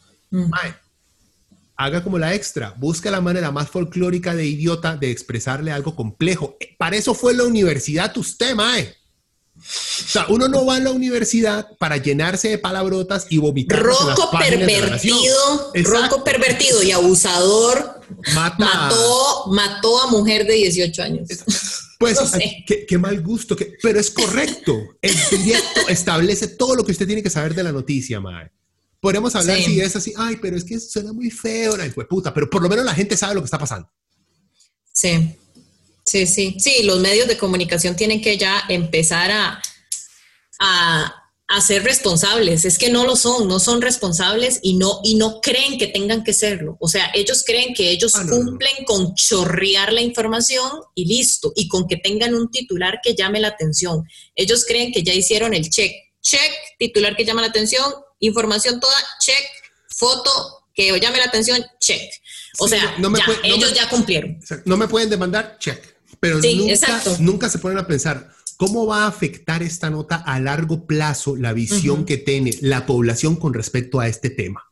Haga 1.79 2.03
como 2.03 2.19
la 2.19 2.35
extra, 2.35 2.75
busca 2.77 3.11
la 3.11 3.21
manera 3.21 3.53
más 3.53 3.71
folclórica 3.71 4.35
de 4.35 4.45
idiota 4.45 4.97
de 4.97 5.11
expresarle 5.11 5.71
algo 5.71 5.95
complejo. 5.95 6.59
Para 6.77 6.97
eso 6.97 7.15
fue 7.15 7.35
la 7.35 7.45
universidad 7.45 8.15
usted, 8.19 8.55
mae. 8.55 8.95
O 9.57 9.61
sea, 9.61 10.27
uno 10.29 10.47
no 10.49 10.67
va 10.67 10.77
a 10.77 10.81
la 10.81 10.91
universidad 10.91 11.67
para 11.79 11.97
llenarse 11.97 12.49
de 12.49 12.59
palabrotas 12.59 13.27
y 13.31 13.39
vomitar. 13.39 13.81
Roco 13.81 14.31
pervertido, 14.31 15.73
roco 15.85 16.23
pervertido 16.23 16.83
y 16.83 16.93
abusador 16.93 18.01
mató, 18.35 19.47
mató 19.49 20.03
a 20.03 20.11
mujer 20.11 20.47
de 20.47 20.55
18 20.55 21.03
años. 21.03 21.29
Pues, 21.99 22.19
qué, 22.89 22.99
mal 22.99 23.21
gusto, 23.23 23.57
pero 23.83 23.99
es 23.99 24.11
correcto. 24.11 24.73
El 25.03 25.15
proyecto 25.29 25.89
establece 25.89 26.47
todo 26.49 26.77
lo 26.77 26.85
que 26.85 26.93
usted 26.93 27.07
tiene 27.07 27.23
que 27.23 27.31
saber 27.31 27.55
de 27.55 27.65
la 27.65 27.73
noticia, 27.73 28.21
Mae. 28.21 28.51
Podríamos 29.01 29.35
hablar 29.37 29.59
si 29.63 29.81
es 29.81 29.95
así, 29.95 30.13
ay, 30.17 30.37
pero 30.43 30.57
es 30.57 30.65
que 30.65 30.79
suena 30.81 31.13
muy 31.13 31.31
feo, 31.31 31.77
ay, 31.81 31.91
pues 31.91 32.07
puta, 32.09 32.35
pero 32.35 32.51
por 32.51 32.63
lo 32.63 32.69
menos 32.69 32.85
la 32.85 32.95
gente 32.95 33.17
sabe 33.17 33.35
lo 33.35 33.41
que 33.41 33.47
está 33.47 33.59
pasando. 33.59 33.89
Sí. 34.93 35.37
Sí, 36.05 36.27
sí, 36.27 36.57
sí, 36.59 36.83
los 36.85 37.01
medios 37.01 37.29
de 37.29 37.37
comunicación 37.37 37.95
tienen 37.95 38.23
que 38.23 38.39
ya 38.39 38.65
empezar 38.71 39.31
a, 39.31 39.63
a, 40.59 41.61
ser 41.61 41.85
responsables. 41.85 42.65
Es 42.65 42.79
que 42.79 42.89
no 42.89 43.05
lo 43.05 43.15
son, 43.15 43.47
no 43.47 43.61
son 43.61 43.83
responsables 43.83 44.59
y 44.63 44.75
no, 44.79 45.01
y 45.05 45.17
no 45.17 45.43
creen 45.43 45.79
que 45.79 45.89
tengan 45.89 46.25
que 46.25 46.33
serlo. 46.33 46.79
O 46.81 46.89
sea, 46.89 47.11
ellos 47.15 47.45
creen 47.47 47.75
que 47.75 47.91
ellos 47.91 48.15
ah, 48.17 48.25
cumplen 48.27 48.85
con 48.87 49.15
chorrear 49.17 49.93
la 49.93 50.01
información 50.01 50.81
y 50.95 51.05
listo, 51.05 51.53
y 51.55 51.69
con 51.69 51.87
que 51.87 51.97
tengan 51.97 52.35
un 52.35 52.51
titular 52.51 53.01
que 53.03 53.15
llame 53.15 53.39
la 53.39 53.49
atención. 53.49 54.05
Ellos 54.35 54.65
creen 54.67 54.93
que 54.93 55.03
ya 55.03 55.13
hicieron 55.13 55.53
el 55.53 55.69
check. 55.69 55.93
Check, 56.23 56.53
titular 56.79 57.17
que 57.17 57.27
llama 57.27 57.43
la 57.43 57.49
atención, 57.49 57.85
información 58.21 58.81
toda, 58.81 58.97
check, 59.21 59.45
foto 59.89 60.31
que 60.75 60.99
llame 61.01 61.19
la 61.19 61.25
atención, 61.25 61.61
check. 61.81 62.11
O 62.59 62.69
sea, 62.69 62.97
ellos 63.43 63.75
ya 63.75 63.89
cumplieron. 63.89 64.39
No 64.65 64.77
me 64.77 64.89
pueden 64.89 65.11
demandar, 65.11 65.57
check. 65.59 65.97
Pero 66.21 66.41
nunca, 67.21 67.49
se 67.49 67.59
ponen 67.59 67.79
a 67.79 67.87
pensar, 67.87 68.31
¿cómo 68.57 68.87
va 68.87 69.05
a 69.05 69.07
afectar 69.09 69.63
esta 69.63 69.91
nota 69.91 70.17
a 70.17 70.41
largo 70.41 70.87
plazo 70.87 71.37
la 71.37 71.53
visión 71.53 72.05
que 72.05 72.17
tiene 72.17 72.57
la 72.61 72.87
población 72.87 73.37
con 73.37 73.55
respecto 73.55 74.01
a 74.01 74.09
este 74.09 74.31
tema? 74.31 74.65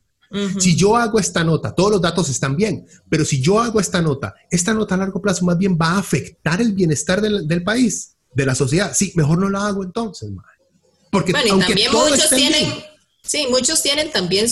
Si 0.59 0.77
yo 0.77 0.97
hago 0.97 1.21
esta 1.21 1.45
nota, 1.45 1.75
todos 1.75 1.93
los 1.93 2.01
datos 2.01 2.29
están 2.29 2.57
bien, 2.57 2.87
pero 3.09 3.25
si 3.25 3.41
yo 3.41 3.61
hago 3.61 3.81
esta 3.81 4.03
nota, 4.03 4.35
esta 4.51 4.75
nota 4.75 4.97
a 4.97 4.99
largo 4.99 5.23
plazo 5.23 5.45
más 5.45 5.57
bien 5.57 5.79
va 5.81 5.93
a 5.93 5.99
afectar 5.99 6.61
el 6.61 6.73
bienestar 6.73 7.21
del, 7.21 7.63
país, 7.63 8.17
de 8.35 8.45
la 8.45 8.55
sociedad. 8.55 8.93
Sí, 8.95 9.13
mejor 9.15 9.39
no 9.39 9.49
la 9.49 9.67
hago 9.67 9.85
entonces, 9.85 10.31
Porque 11.11 11.33
también 11.33 11.93
muchos 11.93 12.31
tienen... 12.31 12.96
Sí, 13.27 13.47
muchos 13.51 13.83
tienen 13.83 14.11
también, 14.13 14.47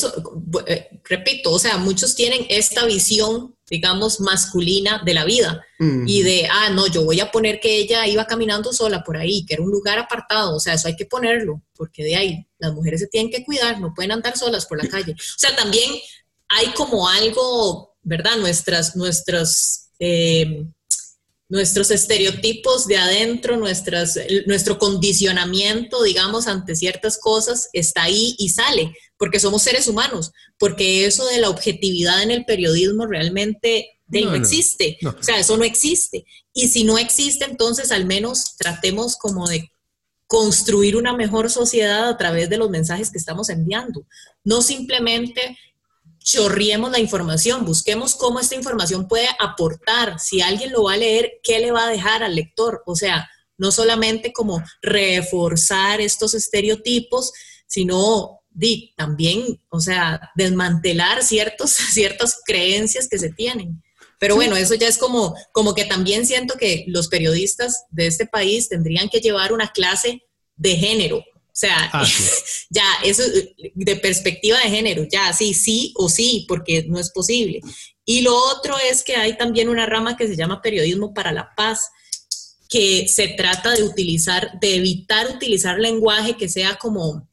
eh, 0.66 0.88
repito, 1.04 1.52
o 1.52 1.58
sea, 1.58 1.78
muchos 1.78 2.14
tienen 2.14 2.44
esta 2.48 2.84
visión, 2.84 3.54
digamos, 3.70 4.20
masculina 4.20 5.00
de 5.04 5.14
la 5.14 5.24
vida 5.24 5.64
y 6.06 6.22
de, 6.22 6.48
ah, 6.50 6.70
no, 6.70 6.86
yo 6.86 7.04
voy 7.04 7.20
a 7.20 7.30
poner 7.30 7.60
que 7.60 7.76
ella 7.76 8.06
iba 8.06 8.26
caminando 8.26 8.72
sola 8.72 9.04
por 9.04 9.16
ahí, 9.16 9.44
que 9.44 9.54
era 9.54 9.62
un 9.62 9.70
lugar 9.70 9.98
apartado, 9.98 10.56
o 10.56 10.60
sea, 10.60 10.74
eso 10.74 10.88
hay 10.88 10.96
que 10.96 11.06
ponerlo, 11.06 11.62
porque 11.74 12.02
de 12.02 12.16
ahí 12.16 12.46
las 12.58 12.72
mujeres 12.72 13.00
se 13.00 13.06
tienen 13.06 13.30
que 13.30 13.44
cuidar, 13.44 13.80
no 13.80 13.92
pueden 13.94 14.12
andar 14.12 14.36
solas 14.36 14.66
por 14.66 14.82
la 14.82 14.88
calle. 14.88 15.12
O 15.12 15.38
sea, 15.38 15.54
también 15.54 15.90
hay 16.48 16.68
como 16.68 17.08
algo, 17.08 17.96
¿verdad? 18.02 18.36
Nuestras, 18.38 18.96
nuestras... 18.96 19.90
Eh, 19.98 20.66
nuestros 21.48 21.90
estereotipos 21.90 22.86
de 22.86 22.96
adentro, 22.96 23.56
nuestras, 23.56 24.18
nuestro 24.46 24.78
condicionamiento, 24.78 26.02
digamos, 26.02 26.46
ante 26.46 26.74
ciertas 26.74 27.18
cosas 27.18 27.68
está 27.72 28.04
ahí 28.04 28.34
y 28.38 28.48
sale, 28.48 28.96
porque 29.18 29.40
somos 29.40 29.62
seres 29.62 29.86
humanos, 29.86 30.32
porque 30.58 31.06
eso 31.06 31.26
de 31.26 31.38
la 31.38 31.50
objetividad 31.50 32.22
en 32.22 32.30
el 32.30 32.44
periodismo 32.44 33.06
realmente 33.06 33.90
no, 34.06 34.34
existe, 34.34 34.98
o 35.04 35.22
sea, 35.22 35.38
eso 35.38 35.56
no 35.56 35.64
existe. 35.64 36.24
Y 36.52 36.68
si 36.68 36.84
no 36.84 36.98
existe, 36.98 37.44
entonces 37.44 37.90
al 37.90 38.06
menos 38.06 38.56
tratemos 38.56 39.16
como 39.16 39.48
de 39.48 39.70
construir 40.26 40.96
una 40.96 41.14
mejor 41.14 41.50
sociedad 41.50 42.08
a 42.08 42.16
través 42.16 42.48
de 42.48 42.56
los 42.56 42.70
mensajes 42.70 43.10
que 43.10 43.18
estamos 43.18 43.50
enviando, 43.50 44.06
no 44.42 44.62
simplemente 44.62 45.58
chorriemos 46.24 46.90
la 46.90 46.98
información, 46.98 47.64
busquemos 47.64 48.16
cómo 48.16 48.40
esta 48.40 48.54
información 48.54 49.06
puede 49.06 49.28
aportar, 49.38 50.18
si 50.18 50.40
alguien 50.40 50.72
lo 50.72 50.84
va 50.84 50.94
a 50.94 50.96
leer, 50.96 51.34
qué 51.42 51.60
le 51.60 51.70
va 51.70 51.86
a 51.86 51.90
dejar 51.90 52.22
al 52.22 52.34
lector, 52.34 52.82
o 52.86 52.96
sea, 52.96 53.28
no 53.58 53.70
solamente 53.70 54.32
como 54.32 54.62
reforzar 54.82 56.00
estos 56.00 56.34
estereotipos, 56.34 57.32
sino 57.66 58.40
también, 58.96 59.60
o 59.68 59.80
sea, 59.80 60.30
desmantelar 60.34 61.22
ciertos, 61.22 61.70
ciertas 61.92 62.40
creencias 62.44 63.06
que 63.08 63.18
se 63.18 63.30
tienen. 63.30 63.82
Pero 64.18 64.36
bueno, 64.36 64.56
eso 64.56 64.74
ya 64.74 64.88
es 64.88 64.96
como, 64.96 65.34
como 65.52 65.74
que 65.74 65.84
también 65.84 66.24
siento 66.24 66.54
que 66.54 66.84
los 66.86 67.08
periodistas 67.08 67.84
de 67.90 68.06
este 68.06 68.26
país 68.26 68.68
tendrían 68.68 69.10
que 69.10 69.20
llevar 69.20 69.52
una 69.52 69.68
clase 69.68 70.22
de 70.56 70.76
género, 70.76 71.22
o 71.54 71.56
sea, 71.56 71.88
ah, 71.92 72.04
ya, 72.70 72.84
eso 73.04 73.22
de 73.74 73.96
perspectiva 73.96 74.58
de 74.58 74.70
género, 74.70 75.06
ya, 75.08 75.32
sí, 75.32 75.54
sí 75.54 75.94
o 75.96 76.08
sí, 76.08 76.46
porque 76.48 76.84
no 76.88 76.98
es 76.98 77.12
posible. 77.12 77.60
Y 78.04 78.22
lo 78.22 78.36
otro 78.36 78.74
es 78.90 79.04
que 79.04 79.14
hay 79.14 79.38
también 79.38 79.68
una 79.68 79.86
rama 79.86 80.16
que 80.16 80.26
se 80.26 80.34
llama 80.34 80.60
periodismo 80.60 81.14
para 81.14 81.30
la 81.30 81.54
paz, 81.54 81.90
que 82.68 83.06
se 83.06 83.28
trata 83.28 83.70
de 83.70 83.84
utilizar, 83.84 84.58
de 84.60 84.74
evitar 84.74 85.28
utilizar 85.30 85.78
lenguaje 85.78 86.36
que 86.36 86.48
sea 86.48 86.74
como, 86.74 87.30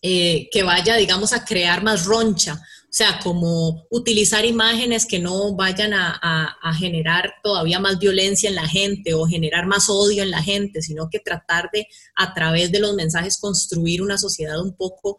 eh, 0.00 0.48
que 0.50 0.62
vaya, 0.62 0.96
digamos, 0.96 1.34
a 1.34 1.44
crear 1.44 1.82
más 1.82 2.06
roncha 2.06 2.62
sea, 2.96 3.18
como 3.18 3.88
utilizar 3.90 4.44
imágenes 4.44 5.04
que 5.04 5.18
no 5.18 5.56
vayan 5.56 5.92
a, 5.94 6.56
generar 6.78 7.34
todavía 7.42 7.80
más 7.80 7.98
violencia 7.98 8.48
en 8.48 8.54
la 8.54 8.68
gente 8.68 9.14
o 9.14 9.26
generar 9.26 9.66
más 9.66 9.88
odio 9.88 10.22
en 10.22 10.30
la 10.30 10.42
gente, 10.42 10.80
sino 10.80 11.10
que 11.10 11.18
tratar 11.18 11.70
de, 11.72 11.88
a 12.14 12.34
través 12.34 12.70
de 12.70 12.78
los 12.78 12.94
mensajes, 12.94 13.38
construir 13.38 14.00
una 14.00 14.16
sociedad 14.16 14.60
un 14.60 14.76
poco 14.76 15.18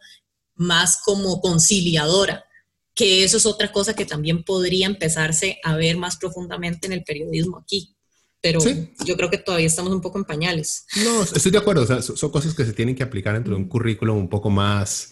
más 0.56 1.02
como 1.04 1.42
conciliadora, 1.42 2.46
que 2.94 3.26
eso 3.26 3.36
es 3.36 3.46
otra 3.46 3.72
cosa 3.74 3.94
que 3.94 4.06
también 4.06 4.44
podría 4.44 4.86
empezarse 4.86 5.60
a 5.62 5.76
ver 5.76 5.98
más 5.98 6.16
profundamente 6.16 6.88
en 6.88 6.94
el 6.94 7.04
periodismo 7.04 7.58
aquí. 7.58 7.94
pero 8.42 8.60
yo 9.06 9.18
creo 9.18 9.30
que 9.30 9.38
todavía 9.38 9.68
estamos 9.68 9.92
un 9.92 10.02
poco 10.02 10.18
en 10.18 10.24
pañales. 10.24 10.86
No, 11.04 11.24
estoy 11.24 11.52
de 11.52 11.58
acuerdo, 11.58 11.86
son, 12.02 12.32
cosas 12.32 12.54
que 12.54 12.64
se 12.64 12.72
tienen 12.72 12.96
que 12.96 13.04
aplicar 13.04 13.34
dentro 13.34 13.54
de 13.54 13.62
un 13.62 13.68
currículum 13.68 14.18
un 14.18 14.30
poco 14.30 14.50
más, 14.50 15.10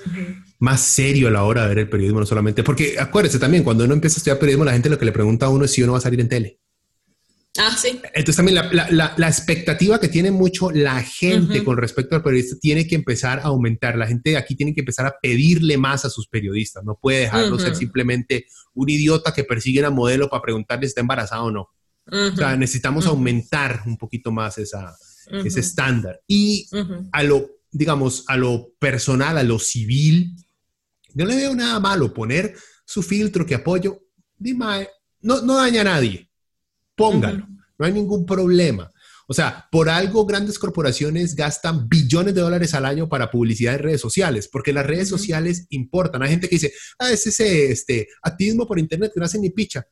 más 0.63 0.79
serio 0.79 1.27
a 1.27 1.31
la 1.31 1.43
hora 1.43 1.63
de 1.63 1.67
ver 1.67 1.79
el 1.79 1.89
periodismo, 1.89 2.21
no 2.21 2.25
solamente, 2.25 2.63
porque 2.63 2.95
acuérdese 2.97 3.37
también, 3.37 3.65
cuando 3.65 3.83
uno 3.83 3.93
empieza 3.93 4.15
a 4.15 4.19
estudiar 4.19 4.39
periodismo, 4.39 4.63
la 4.63 4.71
gente 4.71 4.89
lo 4.89 4.97
que 4.97 5.03
le 5.03 5.11
pregunta 5.11 5.47
a 5.47 5.49
uno 5.49 5.65
es 5.65 5.71
si 5.71 5.83
uno 5.83 5.91
va 5.91 5.97
a 5.97 6.01
salir 6.01 6.21
en 6.21 6.29
tele. 6.29 6.57
Ah, 7.57 7.75
sí. 7.77 7.99
Entonces 8.13 8.37
también 8.37 8.55
la, 8.71 9.27
expectativa 9.27 9.99
que 9.99 10.07
tiene 10.07 10.31
mucho 10.31 10.71
la 10.71 11.03
gente 11.03 11.65
con 11.65 11.75
respecto 11.75 12.15
al 12.15 12.23
periodista 12.23 12.55
tiene 12.61 12.87
que 12.87 12.95
empezar 12.95 13.39
a 13.39 13.43
aumentar. 13.43 13.97
La 13.97 14.07
gente 14.07 14.31
de 14.31 14.37
aquí 14.37 14.55
tiene 14.55 14.73
que 14.73 14.79
empezar 14.79 15.05
a 15.05 15.15
pedirle 15.21 15.77
más 15.77 16.05
a 16.05 16.09
sus 16.09 16.27
periodistas. 16.27 16.83
No 16.85 16.97
puede 16.99 17.19
dejarlo 17.19 17.59
ser 17.59 17.75
simplemente 17.75 18.45
un 18.73 18.89
idiota 18.89 19.33
que 19.33 19.43
persigue 19.43 19.85
a 19.85 19.89
modelo 19.89 20.29
para 20.29 20.41
preguntarle 20.41 20.85
si 20.85 20.91
está 20.91 21.01
embarazado 21.01 21.43
o 21.43 21.51
no. 21.51 21.69
O 22.07 22.35
sea, 22.37 22.55
necesitamos 22.55 23.05
aumentar 23.05 23.83
un 23.85 23.97
poquito 23.97 24.31
más 24.31 24.57
esa, 24.57 24.95
ese 25.43 25.59
estándar. 25.59 26.21
Y 26.25 26.69
a 27.11 27.21
lo, 27.21 27.51
digamos, 27.69 28.23
a 28.29 28.37
lo 28.37 28.71
personal, 28.79 29.37
a 29.37 29.43
lo 29.43 29.59
civil, 29.59 30.33
no 31.13 31.25
le 31.25 31.35
veo 31.35 31.55
nada 31.55 31.79
malo 31.79 32.13
poner 32.13 32.55
su 32.85 33.03
filtro 33.03 33.45
que 33.45 33.55
apoyo. 33.55 33.99
Dime, 34.37 34.87
no, 35.21 35.41
no 35.41 35.55
daña 35.55 35.81
a 35.81 35.85
nadie 35.85 36.29
póngalo, 36.95 37.47
no 37.77 37.85
hay 37.85 37.91
ningún 37.91 38.25
problema. 38.25 38.89
O 39.27 39.33
sea, 39.33 39.67
por 39.71 39.89
algo 39.89 40.25
grandes 40.25 40.59
corporaciones 40.59 41.35
gastan 41.35 41.87
billones 41.87 42.35
de 42.35 42.41
dólares 42.41 42.73
al 42.73 42.85
año 42.85 43.07
para 43.07 43.31
publicidad 43.31 43.75
en 43.75 43.79
redes 43.79 44.01
sociales, 44.01 44.49
porque 44.51 44.73
las 44.73 44.85
redes 44.85 45.07
sociales 45.07 45.65
importan. 45.69 46.21
Hay 46.23 46.31
gente 46.31 46.49
que 46.49 46.55
dice, 46.55 46.73
ah, 46.99 47.11
es 47.11 47.25
ese 47.25 47.71
este, 47.71 48.09
activismo 48.21 48.67
por 48.67 48.79
internet 48.79 49.11
que 49.13 49.19
no 49.19 49.25
hace 49.25 49.39
ni 49.39 49.49
picha. 49.49 49.87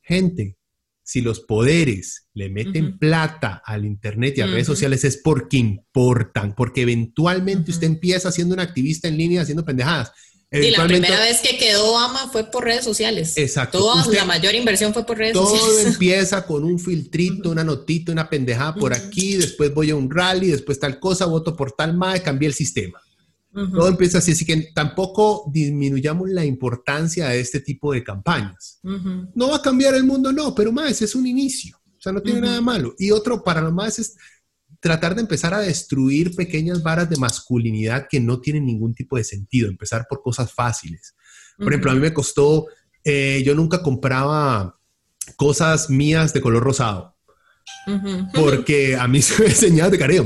Gente, 0.00 0.56
si 1.02 1.22
los 1.22 1.40
poderes 1.40 2.28
le 2.34 2.50
meten 2.50 2.98
plata 2.98 3.62
al 3.64 3.84
internet 3.84 4.34
y 4.36 4.42
a 4.42 4.46
redes 4.46 4.66
sociales 4.66 5.04
es 5.04 5.16
porque 5.16 5.56
importan, 5.56 6.54
porque 6.54 6.82
eventualmente 6.82 7.72
usted 7.72 7.88
empieza 7.88 8.30
siendo 8.30 8.54
un 8.54 8.60
activista 8.60 9.08
en 9.08 9.16
línea 9.16 9.42
haciendo 9.42 9.64
pendejadas 9.64 10.12
y 10.50 10.70
la 10.70 10.86
primera 10.86 11.20
vez 11.20 11.40
que 11.40 11.58
quedó 11.58 11.90
Obama 11.90 12.28
fue 12.32 12.44
por 12.44 12.64
redes 12.64 12.84
sociales. 12.84 13.36
Exacto. 13.36 13.78
Toda, 13.78 14.06
la 14.06 14.24
mayor 14.24 14.54
inversión 14.54 14.94
fue 14.94 15.04
por 15.04 15.18
redes 15.18 15.36
sociales. 15.36 15.66
Todo 15.66 15.80
empieza 15.92 16.46
con 16.46 16.64
un 16.64 16.78
filtrito, 16.78 17.50
una 17.50 17.64
notita, 17.64 18.12
una 18.12 18.30
pendejada 18.30 18.74
por 18.74 18.94
aquí, 18.94 19.34
después 19.34 19.72
voy 19.74 19.90
a 19.90 19.96
un 19.96 20.10
rally, 20.10 20.48
después 20.48 20.80
tal 20.80 20.98
cosa, 20.98 21.26
voto 21.26 21.54
por 21.54 21.72
tal 21.72 21.96
MAE, 21.96 22.22
cambié 22.22 22.48
el 22.48 22.54
sistema. 22.54 23.00
Todo 23.50 23.88
empieza 23.88 24.18
así, 24.18 24.32
así 24.32 24.44
que 24.44 24.70
tampoco 24.72 25.50
disminuyamos 25.52 26.28
la 26.28 26.44
importancia 26.44 27.28
de 27.28 27.40
este 27.40 27.60
tipo 27.60 27.92
de 27.92 28.04
campañas. 28.04 28.78
No 28.82 29.48
va 29.48 29.56
a 29.56 29.62
cambiar 29.62 29.94
el 29.94 30.04
mundo, 30.04 30.32
no, 30.32 30.54
pero 30.54 30.70
más 30.70 31.02
es 31.02 31.14
un 31.14 31.26
inicio. 31.26 31.76
O 31.76 32.00
sea, 32.00 32.12
no 32.12 32.22
tiene 32.22 32.42
nada 32.42 32.60
malo. 32.60 32.94
Y 32.98 33.10
otro 33.10 33.42
para 33.42 33.60
lo 33.60 33.72
más 33.72 33.98
es 33.98 34.14
tratar 34.80 35.14
de 35.14 35.22
empezar 35.22 35.54
a 35.54 35.60
destruir 35.60 36.34
pequeñas 36.36 36.82
varas 36.82 37.10
de 37.10 37.16
masculinidad 37.16 38.06
que 38.08 38.20
no 38.20 38.40
tienen 38.40 38.66
ningún 38.66 38.94
tipo 38.94 39.16
de 39.16 39.24
sentido, 39.24 39.68
empezar 39.68 40.06
por 40.08 40.22
cosas 40.22 40.52
fáciles. 40.52 41.14
Por 41.56 41.68
ejemplo, 41.68 41.90
a 41.90 41.94
mí 41.94 42.00
me 42.00 42.14
costó, 42.14 42.66
eh, 43.02 43.42
yo 43.44 43.54
nunca 43.54 43.82
compraba 43.82 44.78
cosas 45.36 45.90
mías 45.90 46.32
de 46.32 46.40
color 46.40 46.62
rosado. 46.62 47.17
Porque 48.34 48.96
a 48.96 49.08
mí 49.08 49.22
se 49.22 49.42
me 49.42 49.48
enseñado 49.48 49.90
de 49.90 49.98
cariño, 49.98 50.24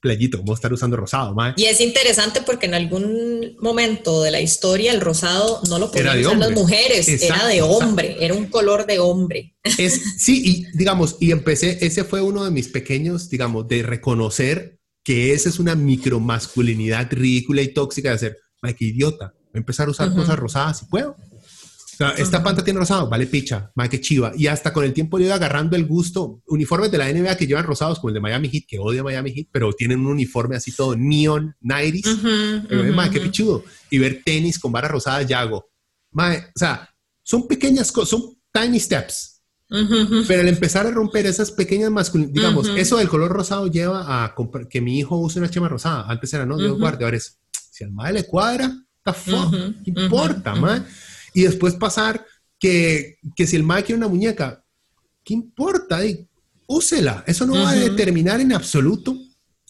playito, 0.00 0.38
cómo 0.38 0.54
estar 0.54 0.72
usando 0.72 0.96
rosado. 0.96 1.34
Y 1.56 1.64
es 1.64 1.80
interesante 1.80 2.42
porque 2.42 2.66
en 2.66 2.74
algún 2.74 3.56
momento 3.60 4.22
de 4.22 4.30
la 4.30 4.40
historia 4.40 4.92
el 4.92 5.00
rosado 5.00 5.60
no 5.68 5.78
lo 5.78 5.90
podían 5.90 6.20
usar 6.20 6.36
las 6.38 6.50
mujeres, 6.52 7.08
era 7.22 7.46
de 7.46 7.62
hombre, 7.62 8.16
era 8.20 8.34
un 8.34 8.46
color 8.46 8.86
de 8.86 8.98
hombre. 8.98 9.56
Es, 9.78 10.18
sí, 10.18 10.42
y 10.44 10.76
digamos, 10.76 11.16
y 11.20 11.30
empecé, 11.30 11.78
ese 11.80 12.04
fue 12.04 12.20
uno 12.20 12.44
de 12.44 12.50
mis 12.50 12.68
pequeños, 12.68 13.30
digamos, 13.30 13.66
de 13.68 13.82
reconocer 13.82 14.78
que 15.02 15.32
esa 15.32 15.48
es 15.48 15.58
una 15.58 15.74
micromasculinidad 15.74 17.12
ridícula 17.12 17.62
y 17.62 17.68
tóxica 17.68 18.08
de 18.10 18.14
hacer, 18.14 18.38
ay, 18.62 18.74
qué 18.74 18.86
idiota, 18.86 19.34
voy 19.36 19.52
a 19.54 19.58
empezar 19.58 19.88
a 19.88 19.90
usar 19.90 20.14
cosas 20.14 20.38
rosadas 20.38 20.78
si 20.78 20.86
puedo 20.86 21.16
esta 22.16 22.42
panta 22.42 22.64
tiene 22.64 22.78
rosado, 22.78 23.08
vale 23.08 23.26
picha, 23.26 23.70
más 23.74 23.88
que 23.88 24.00
chiva. 24.00 24.32
Y 24.36 24.46
hasta 24.46 24.72
con 24.72 24.84
el 24.84 24.92
tiempo 24.92 25.18
yo 25.18 25.26
iba 25.26 25.34
agarrando 25.34 25.76
el 25.76 25.86
gusto. 25.86 26.42
Uniformes 26.46 26.90
de 26.90 26.98
la 26.98 27.12
NBA 27.12 27.36
que 27.36 27.46
llevan 27.46 27.64
rosados, 27.64 27.98
como 27.98 28.10
el 28.10 28.14
de 28.14 28.20
Miami 28.20 28.48
Heat, 28.48 28.64
que 28.66 28.78
odia 28.78 29.02
Miami 29.02 29.32
Heat, 29.32 29.48
pero 29.52 29.72
tienen 29.72 30.00
un 30.00 30.06
uniforme 30.06 30.56
así 30.56 30.72
todo 30.72 30.96
neon, 30.96 31.54
90s. 31.62 33.10
qué 33.10 33.20
pichudo. 33.20 33.64
Y 33.90 33.98
ver 33.98 34.22
tenis 34.24 34.58
con 34.58 34.72
barras 34.72 34.90
rosadas, 34.90 35.26
ya 35.26 35.40
hago. 35.40 35.70
o 36.12 36.22
sea, 36.54 36.88
son 37.22 37.48
pequeñas 37.48 37.90
cosas, 37.90 38.10
son 38.10 38.34
tiny 38.52 38.80
steps. 38.80 39.42
Pero 40.28 40.42
el 40.42 40.48
empezar 40.48 40.86
a 40.86 40.90
romper 40.90 41.26
esas 41.26 41.50
pequeñas 41.50 41.90
masculinidades, 41.90 42.34
digamos, 42.34 42.68
eso 42.76 42.98
del 42.98 43.08
color 43.08 43.32
rosado 43.32 43.66
lleva 43.66 44.24
a 44.24 44.34
que 44.70 44.80
mi 44.80 44.98
hijo 44.98 45.16
use 45.18 45.38
una 45.38 45.50
chema 45.50 45.68
rosada. 45.68 46.04
Antes 46.08 46.32
era, 46.32 46.46
no, 46.46 46.56
Dios 46.58 46.78
guarde, 46.78 47.04
ahora 47.04 47.16
es, 47.16 47.38
si 47.50 47.82
al 47.82 47.92
madre 47.92 48.14
le 48.14 48.26
cuadra, 48.26 48.72
está 48.98 49.12
fuck, 49.12 49.52
¿qué 49.84 49.90
importa, 49.90 50.54
man? 50.54 50.86
Y 51.34 51.42
después 51.42 51.74
pasar 51.74 52.24
que, 52.58 53.18
que 53.36 53.46
si 53.46 53.56
el 53.56 53.64
mae 53.64 53.82
quiere 53.82 53.98
una 53.98 54.08
muñeca, 54.08 54.64
¿qué 55.22 55.34
importa? 55.34 56.04
Y 56.06 56.26
úsela. 56.66 57.24
Eso 57.26 57.44
no 57.44 57.54
va 57.54 57.70
a 57.70 57.74
determinar 57.74 58.40
en 58.40 58.52
absoluto 58.52 59.16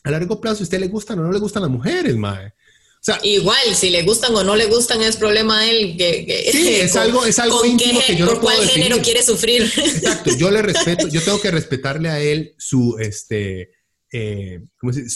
a 0.05 0.11
largo 0.11 0.41
plazo 0.41 0.57
si 0.57 0.62
a 0.62 0.65
usted 0.65 0.81
le 0.81 0.89
gustan 0.89 1.19
o 1.19 1.23
no 1.23 1.32
le 1.32 1.39
gustan 1.39 1.62
las 1.62 1.70
mujeres, 1.70 2.15
mae. 2.15 2.49
O 2.49 3.05
sea, 3.05 3.20
Igual, 3.23 3.74
si 3.74 3.91
le 3.91 4.03
gustan 4.03 4.35
o 4.35 4.45
no 4.45 4.57
le 4.57 4.66
gustan 4.66 5.03
es 5.03 5.16
problema 5.16 5.62
de 5.62 5.70
él. 5.70 5.97
Que, 5.97 6.49
sí, 6.53 6.69
es 6.82 6.97
algo, 6.97 7.24
es 7.27 7.39
algo 7.39 7.65
íntimo 7.65 8.01
que 8.07 8.16
yo 8.16 8.27
no 8.27 8.41
puedo 8.41 8.57
cuál 8.57 8.69
género 8.69 8.99
quiere 9.03 9.23
sufrir? 9.23 9.62
Exacto, 9.62 10.35
yo 10.36 10.51
le 10.51 10.62
respeto, 10.62 11.09
yo 11.09 11.23
tengo 11.23 11.41
que 11.41 11.51
respetarle 11.51 12.09
a 12.09 12.20
él 12.20 12.55
su, 12.59 12.97
este, 12.99 13.73
eh, 14.16 14.61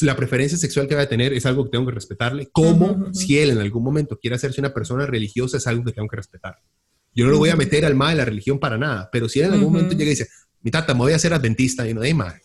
la 0.01 0.17
preferencia 0.17 0.59
sexual 0.59 0.89
que 0.89 0.97
va 0.97 1.03
a 1.03 1.09
tener 1.09 1.33
es 1.33 1.47
algo 1.47 1.63
que 1.63 1.71
tengo 1.71 1.87
que 1.87 1.93
respetarle, 1.93 2.49
como 2.51 3.15
si 3.15 3.39
él 3.39 3.51
en 3.51 3.59
algún 3.59 3.85
momento 3.85 4.19
quiere 4.19 4.35
hacerse 4.35 4.61
una 4.61 4.75
persona 4.75 5.07
religiosa 5.07 5.59
es 5.59 5.69
algo 5.69 5.85
que 5.85 5.93
tengo 5.93 6.09
que 6.09 6.17
respetar. 6.17 6.57
Yo 7.15 7.25
no 7.25 7.31
lo 7.31 7.39
voy 7.39 7.51
a 7.51 7.55
meter 7.55 7.85
al 7.85 7.95
mal 7.95 8.11
de 8.11 8.17
la 8.17 8.25
religión 8.25 8.59
para 8.59 8.77
nada, 8.77 9.09
pero 9.13 9.29
si 9.29 9.39
él 9.39 9.47
en 9.47 9.53
algún 9.53 9.73
momento 9.73 9.95
llega 9.95 10.07
y 10.07 10.15
dice, 10.15 10.27
mi 10.63 10.73
tata, 10.73 10.95
me 10.95 11.01
voy 11.01 11.13
a 11.13 11.17
hacer 11.17 11.33
adventista, 11.33 11.89
y 11.89 11.95
no, 11.95 12.01
de 12.01 12.13
mal, 12.13 12.41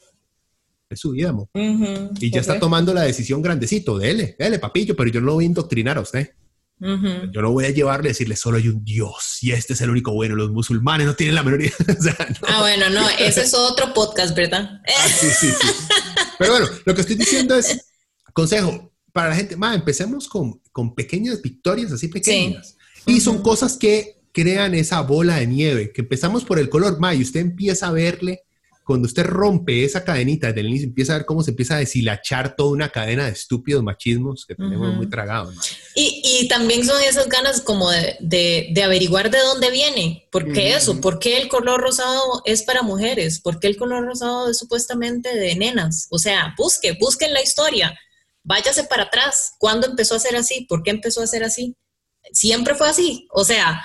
es 0.92 1.00
su 1.00 1.10
vida, 1.10 1.34
y 1.56 2.30
ya 2.30 2.42
está 2.42 2.60
tomando 2.60 2.94
la 2.94 3.02
decisión 3.02 3.42
grandecito, 3.42 3.98
dele, 3.98 4.36
dele, 4.38 4.60
papillo, 4.60 4.96
pero 4.96 5.10
yo 5.10 5.22
no 5.22 5.26
lo 5.26 5.34
voy 5.34 5.46
a 5.46 5.48
indoctrinar 5.48 5.98
a 5.98 6.02
usted. 6.02 6.34
Yo 6.80 7.42
no 7.42 7.52
voy 7.52 7.66
a 7.66 7.70
llevarle 7.70 8.10
a 8.10 8.12
decirle 8.12 8.36
solo 8.36 8.58
hay 8.58 8.68
un 8.68 8.84
Dios 8.84 9.38
y 9.42 9.54
este 9.54 9.72
es 9.72 9.80
el 9.80 9.90
único 9.90 10.12
bueno. 10.12 10.36
Los 10.36 10.52
musulmanes 10.52 11.08
no 11.08 11.16
tienen 11.16 11.36
la 11.36 11.44
mayoría. 11.44 11.72
Ah, 12.48 12.60
bueno, 12.60 12.90
no, 12.90 13.08
ese 13.20 13.44
es 13.44 13.54
otro 13.54 13.94
podcast, 13.94 14.36
¿verdad? 14.36 14.82
Ah, 14.86 15.08
sí, 15.08 15.28
sí, 15.28 15.48
sí. 15.48 15.68
Pero 16.44 16.60
bueno, 16.60 16.68
lo 16.86 16.96
que 16.96 17.02
estoy 17.02 17.16
diciendo 17.16 17.56
es, 17.56 17.86
consejo, 18.34 18.92
para 19.12 19.30
la 19.30 19.36
gente, 19.36 19.56
ma, 19.56 19.74
empecemos 19.74 20.28
con, 20.28 20.60
con 20.72 20.94
pequeñas 20.94 21.42
victorias 21.42 21.92
así 21.92 22.08
pequeñas. 22.08 22.78
Y 23.06 23.22
son 23.22 23.42
cosas 23.42 23.78
que 23.78 24.22
crean 24.32 24.74
esa 24.74 25.02
bola 25.02 25.38
de 25.38 25.48
nieve, 25.48 25.92
que 25.94 26.02
empezamos 26.02 26.44
por 26.44 26.60
el 26.60 26.70
color, 26.70 27.00
ma, 27.00 27.14
y 27.16 27.22
usted 27.22 27.40
empieza 27.40 27.88
a 27.88 27.92
verle 27.92 28.42
cuando 28.84 29.06
usted 29.06 29.24
rompe 29.24 29.86
esa 29.86 30.04
cadenita 30.04 30.48
desde 30.48 30.60
el 30.60 30.68
inicio, 30.68 30.88
empieza 30.88 31.14
a 31.14 31.18
ver 31.18 31.26
cómo 31.26 31.42
se 31.42 31.52
empieza 31.52 31.76
a 31.76 31.80
deshilachar 31.80 32.56
toda 32.56 32.72
una 32.72 32.90
cadena 32.90 33.26
de 33.26 33.32
estúpidos 33.32 33.82
machismos 33.82 34.46
que 34.46 34.56
tenemos 34.56 34.94
muy 34.96 35.10
tragados. 35.10 35.56
Y, 35.96 36.22
y, 36.24 36.48
también 36.50 36.86
son 36.86 37.02
esas 37.02 37.30
ganas 37.30 37.62
como 37.62 37.90
de, 37.90 38.18
de, 38.20 38.84
averiguar 38.84 39.32
de 39.32 39.40
dónde 39.40 39.72
viene. 39.72 40.28
¿Por 40.32 40.52
qué 40.52 40.76
eso? 40.76 41.00
¿Por 41.00 41.20
qué 41.20 41.38
el 41.38 41.48
color 41.48 41.80
rosado 41.80 42.42
es 42.46 42.64
para 42.64 42.82
mujeres? 42.82 43.40
¿Por 43.40 43.60
qué 43.60 43.68
el 43.68 43.78
color 43.78 44.04
rosado 44.06 44.50
es 44.50 44.58
supuestamente 44.58 45.34
de 45.34 45.56
nenas? 45.56 46.08
O 46.10 46.20
sea, 46.20 46.54
busque, 46.58 46.98
busquen 47.00 47.34
la 47.34 47.42
historia. 47.42 47.98
Váyase 48.44 48.84
para 48.84 49.04
atrás. 49.04 49.54
¿Cuándo 49.60 49.88
empezó 49.88 50.16
a 50.16 50.20
ser 50.20 50.36
así? 50.36 50.66
¿Por 50.68 50.84
qué 50.84 50.92
empezó 50.92 51.22
a 51.22 51.28
ser 51.28 51.44
así? 51.44 51.76
Siempre 52.34 52.76
fue 52.76 52.90
así. 52.90 53.28
O 53.32 53.46
sea, 53.46 53.82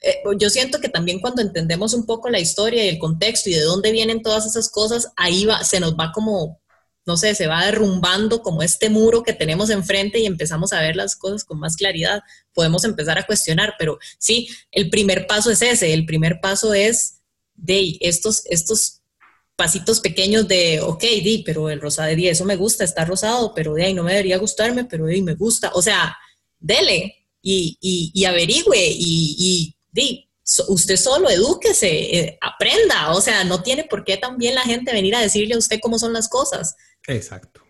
eh, 0.00 0.22
yo 0.38 0.48
siento 0.48 0.80
que 0.80 0.88
también 0.88 1.20
cuando 1.20 1.42
entendemos 1.42 1.92
un 1.92 2.06
poco 2.06 2.30
la 2.30 2.40
historia 2.40 2.84
y 2.84 2.88
el 2.88 2.98
contexto 2.98 3.50
y 3.50 3.54
de 3.54 3.62
dónde 3.62 3.92
vienen 3.92 4.22
todas 4.22 4.46
esas 4.46 4.70
cosas, 4.70 5.12
ahí 5.16 5.44
va, 5.44 5.62
se 5.62 5.78
nos 5.78 5.94
va 5.94 6.10
como, 6.12 6.60
no 7.04 7.16
sé, 7.16 7.34
se 7.34 7.46
va 7.46 7.66
derrumbando 7.66 8.42
como 8.42 8.62
este 8.62 8.88
muro 8.88 9.22
que 9.22 9.34
tenemos 9.34 9.68
enfrente 9.68 10.18
y 10.18 10.26
empezamos 10.26 10.72
a 10.72 10.80
ver 10.80 10.96
las 10.96 11.16
cosas 11.16 11.44
con 11.44 11.58
más 11.58 11.76
claridad. 11.76 12.22
Podemos 12.54 12.84
empezar 12.84 13.18
a 13.18 13.26
cuestionar, 13.26 13.74
pero 13.78 13.98
sí, 14.18 14.48
el 14.70 14.88
primer 14.88 15.26
paso 15.26 15.50
es 15.50 15.60
ese, 15.60 15.92
el 15.92 16.06
primer 16.06 16.40
paso 16.40 16.72
es 16.72 17.20
de 17.54 17.98
estos, 18.00 18.46
estos 18.46 19.02
pasitos 19.54 20.00
pequeños 20.00 20.48
de, 20.48 20.80
ok, 20.80 21.02
di, 21.02 21.42
pero 21.44 21.68
el 21.68 21.82
rosado 21.82 22.08
de 22.08 22.16
10, 22.16 22.32
eso 22.32 22.46
me 22.46 22.56
gusta, 22.56 22.84
está 22.84 23.04
rosado, 23.04 23.52
pero 23.54 23.74
de 23.74 23.84
ahí 23.84 23.92
no 23.92 24.02
me 24.02 24.12
debería 24.12 24.38
gustarme, 24.38 24.86
pero 24.86 25.04
de 25.04 25.16
ahí 25.16 25.22
me 25.22 25.34
gusta. 25.34 25.70
O 25.74 25.82
sea, 25.82 26.16
dele 26.58 27.26
y, 27.42 27.76
y, 28.14 28.24
averigüe 28.24 28.78
y, 28.78 29.36
y 29.38 29.79
di, 29.92 30.28
usted 30.68 30.96
solo 30.96 31.30
edúquese, 31.30 31.88
eh, 31.88 32.38
aprenda, 32.40 33.12
o 33.12 33.20
sea, 33.20 33.44
no 33.44 33.62
tiene 33.62 33.84
por 33.84 34.04
qué 34.04 34.16
también 34.16 34.54
la 34.54 34.62
gente 34.62 34.92
venir 34.92 35.14
a 35.14 35.20
decirle 35.20 35.54
a 35.54 35.58
usted 35.58 35.78
cómo 35.80 35.98
son 35.98 36.12
las 36.12 36.28
cosas. 36.28 36.74
Exacto. 37.06 37.62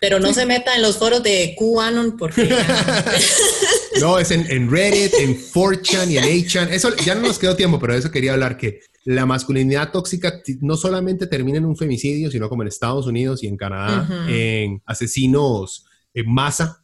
Pero 0.00 0.20
no 0.20 0.34
se 0.34 0.44
meta 0.44 0.74
en 0.74 0.82
los 0.82 0.98
foros 0.98 1.22
de 1.22 1.56
QAnon 1.58 2.16
porque... 2.18 2.46
no, 4.00 4.18
es 4.18 4.30
en, 4.30 4.70
Reddit, 4.70 5.14
en 5.14 5.34
4chan 5.34 6.10
y 6.10 6.18
en 6.18 6.24
8chan. 6.24 6.68
Eso 6.70 6.94
ya 6.96 7.14
no 7.14 7.22
nos 7.22 7.38
quedó 7.38 7.56
tiempo, 7.56 7.78
pero 7.78 7.94
eso 7.94 8.10
quería 8.10 8.34
hablar 8.34 8.58
que 8.58 8.80
la 9.04 9.24
masculinidad 9.24 9.92
tóxica 9.92 10.42
no 10.60 10.76
solamente 10.76 11.26
termina 11.26 11.56
en 11.56 11.64
un 11.64 11.76
femicidio, 11.76 12.30
sino 12.30 12.50
como 12.50 12.62
en 12.62 12.68
Estados 12.68 13.06
Unidos 13.06 13.42
y 13.42 13.46
en 13.46 13.56
Canadá, 13.56 14.06
en 14.28 14.82
asesinos 14.84 15.86
en 16.14 16.32
masa, 16.32 16.83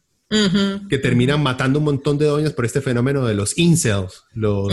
que 0.89 0.97
terminan 0.97 1.43
matando 1.43 1.79
un 1.79 1.85
montón 1.85 2.17
de 2.17 2.25
doñas 2.25 2.53
por 2.53 2.65
este 2.65 2.81
fenómeno 2.81 3.25
de 3.25 3.35
los 3.35 3.57
incels, 3.57 4.23
los 4.33 4.71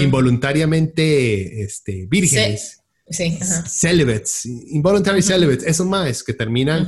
involuntariamente 0.00 1.62
este, 1.62 2.06
vírgenes. 2.08 2.76
Sí, 3.12 3.36
celibates, 3.66 4.46
involuntary 4.46 5.20
celibates, 5.20 5.66
esos 5.66 5.84
más 5.84 6.22
que 6.22 6.32
terminan 6.32 6.86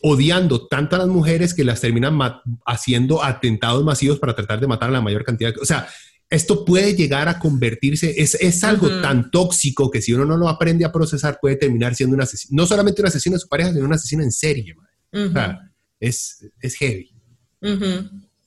odiando 0.00 0.66
tanto 0.66 0.96
a 0.96 1.00
las 1.00 1.08
mujeres 1.08 1.52
que 1.52 1.62
las 1.62 1.78
terminan 1.78 2.18
haciendo 2.64 3.22
atentados 3.22 3.84
masivos 3.84 4.18
para 4.18 4.34
tratar 4.34 4.60
de 4.60 4.66
matar 4.66 4.88
a 4.88 4.92
la 4.92 5.02
mayor 5.02 5.24
cantidad. 5.24 5.52
O 5.60 5.66
sea, 5.66 5.86
esto 6.30 6.64
puede 6.64 6.94
llegar 6.96 7.28
a 7.28 7.38
convertirse, 7.38 8.14
es, 8.16 8.34
es 8.36 8.64
algo 8.64 8.88
tan 9.02 9.30
tóxico 9.30 9.90
que 9.90 10.00
si 10.00 10.14
uno 10.14 10.24
no 10.24 10.38
lo 10.38 10.48
aprende 10.48 10.86
a 10.86 10.90
procesar 10.90 11.38
puede 11.38 11.56
terminar 11.56 11.94
siendo 11.94 12.16
un 12.16 12.22
asesino, 12.22 12.62
no 12.62 12.66
solamente 12.66 13.02
un 13.02 13.08
asesino 13.08 13.36
de 13.36 13.40
su 13.40 13.48
pareja, 13.48 13.74
sino 13.74 13.84
un 13.84 13.92
asesino 13.92 14.22
en 14.22 14.32
serie. 14.32 14.74
O 15.12 15.30
sea, 15.30 15.58
es, 16.00 16.46
es 16.62 16.74
heavy. 16.76 17.11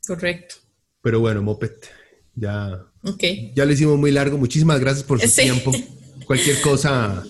Correcto. 0.08 0.56
Pero 1.02 1.20
bueno, 1.20 1.42
Moped, 1.42 1.72
ya, 2.36 2.84
okay. 3.04 3.52
ya 3.56 3.66
lo 3.66 3.72
hicimos 3.72 3.98
muy 3.98 4.12
largo. 4.12 4.38
Muchísimas 4.38 4.80
gracias 4.80 5.04
por 5.04 5.22
su 5.22 5.36
tiempo. 5.36 5.72
Cualquier 6.26 6.60
cosa, 6.62 7.24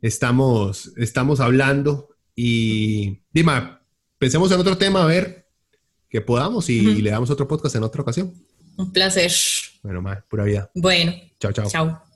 estamos, 0.00 0.92
estamos 0.96 1.40
hablando. 1.40 2.08
Y 2.34 3.20
Dima, 3.32 3.82
pensemos 4.18 4.50
en 4.52 4.60
otro 4.60 4.76
tema, 4.76 5.02
a 5.02 5.06
ver 5.06 5.42
que 6.08 6.20
podamos 6.20 6.68
y, 6.68 6.78
y 6.78 7.00
le 7.00 7.10
damos 7.10 7.30
otro 7.30 7.48
podcast 7.48 7.76
en 7.76 7.84
otra 7.84 8.02
ocasión. 8.02 8.34
Un 8.76 8.92
placer. 8.92 9.32
Bueno, 9.82 10.02
más, 10.02 10.22
pura 10.28 10.44
vida. 10.44 10.70
Bueno. 10.74 11.12
Chao, 11.40 11.52
chao. 11.52 11.68
Chao. 11.70 12.11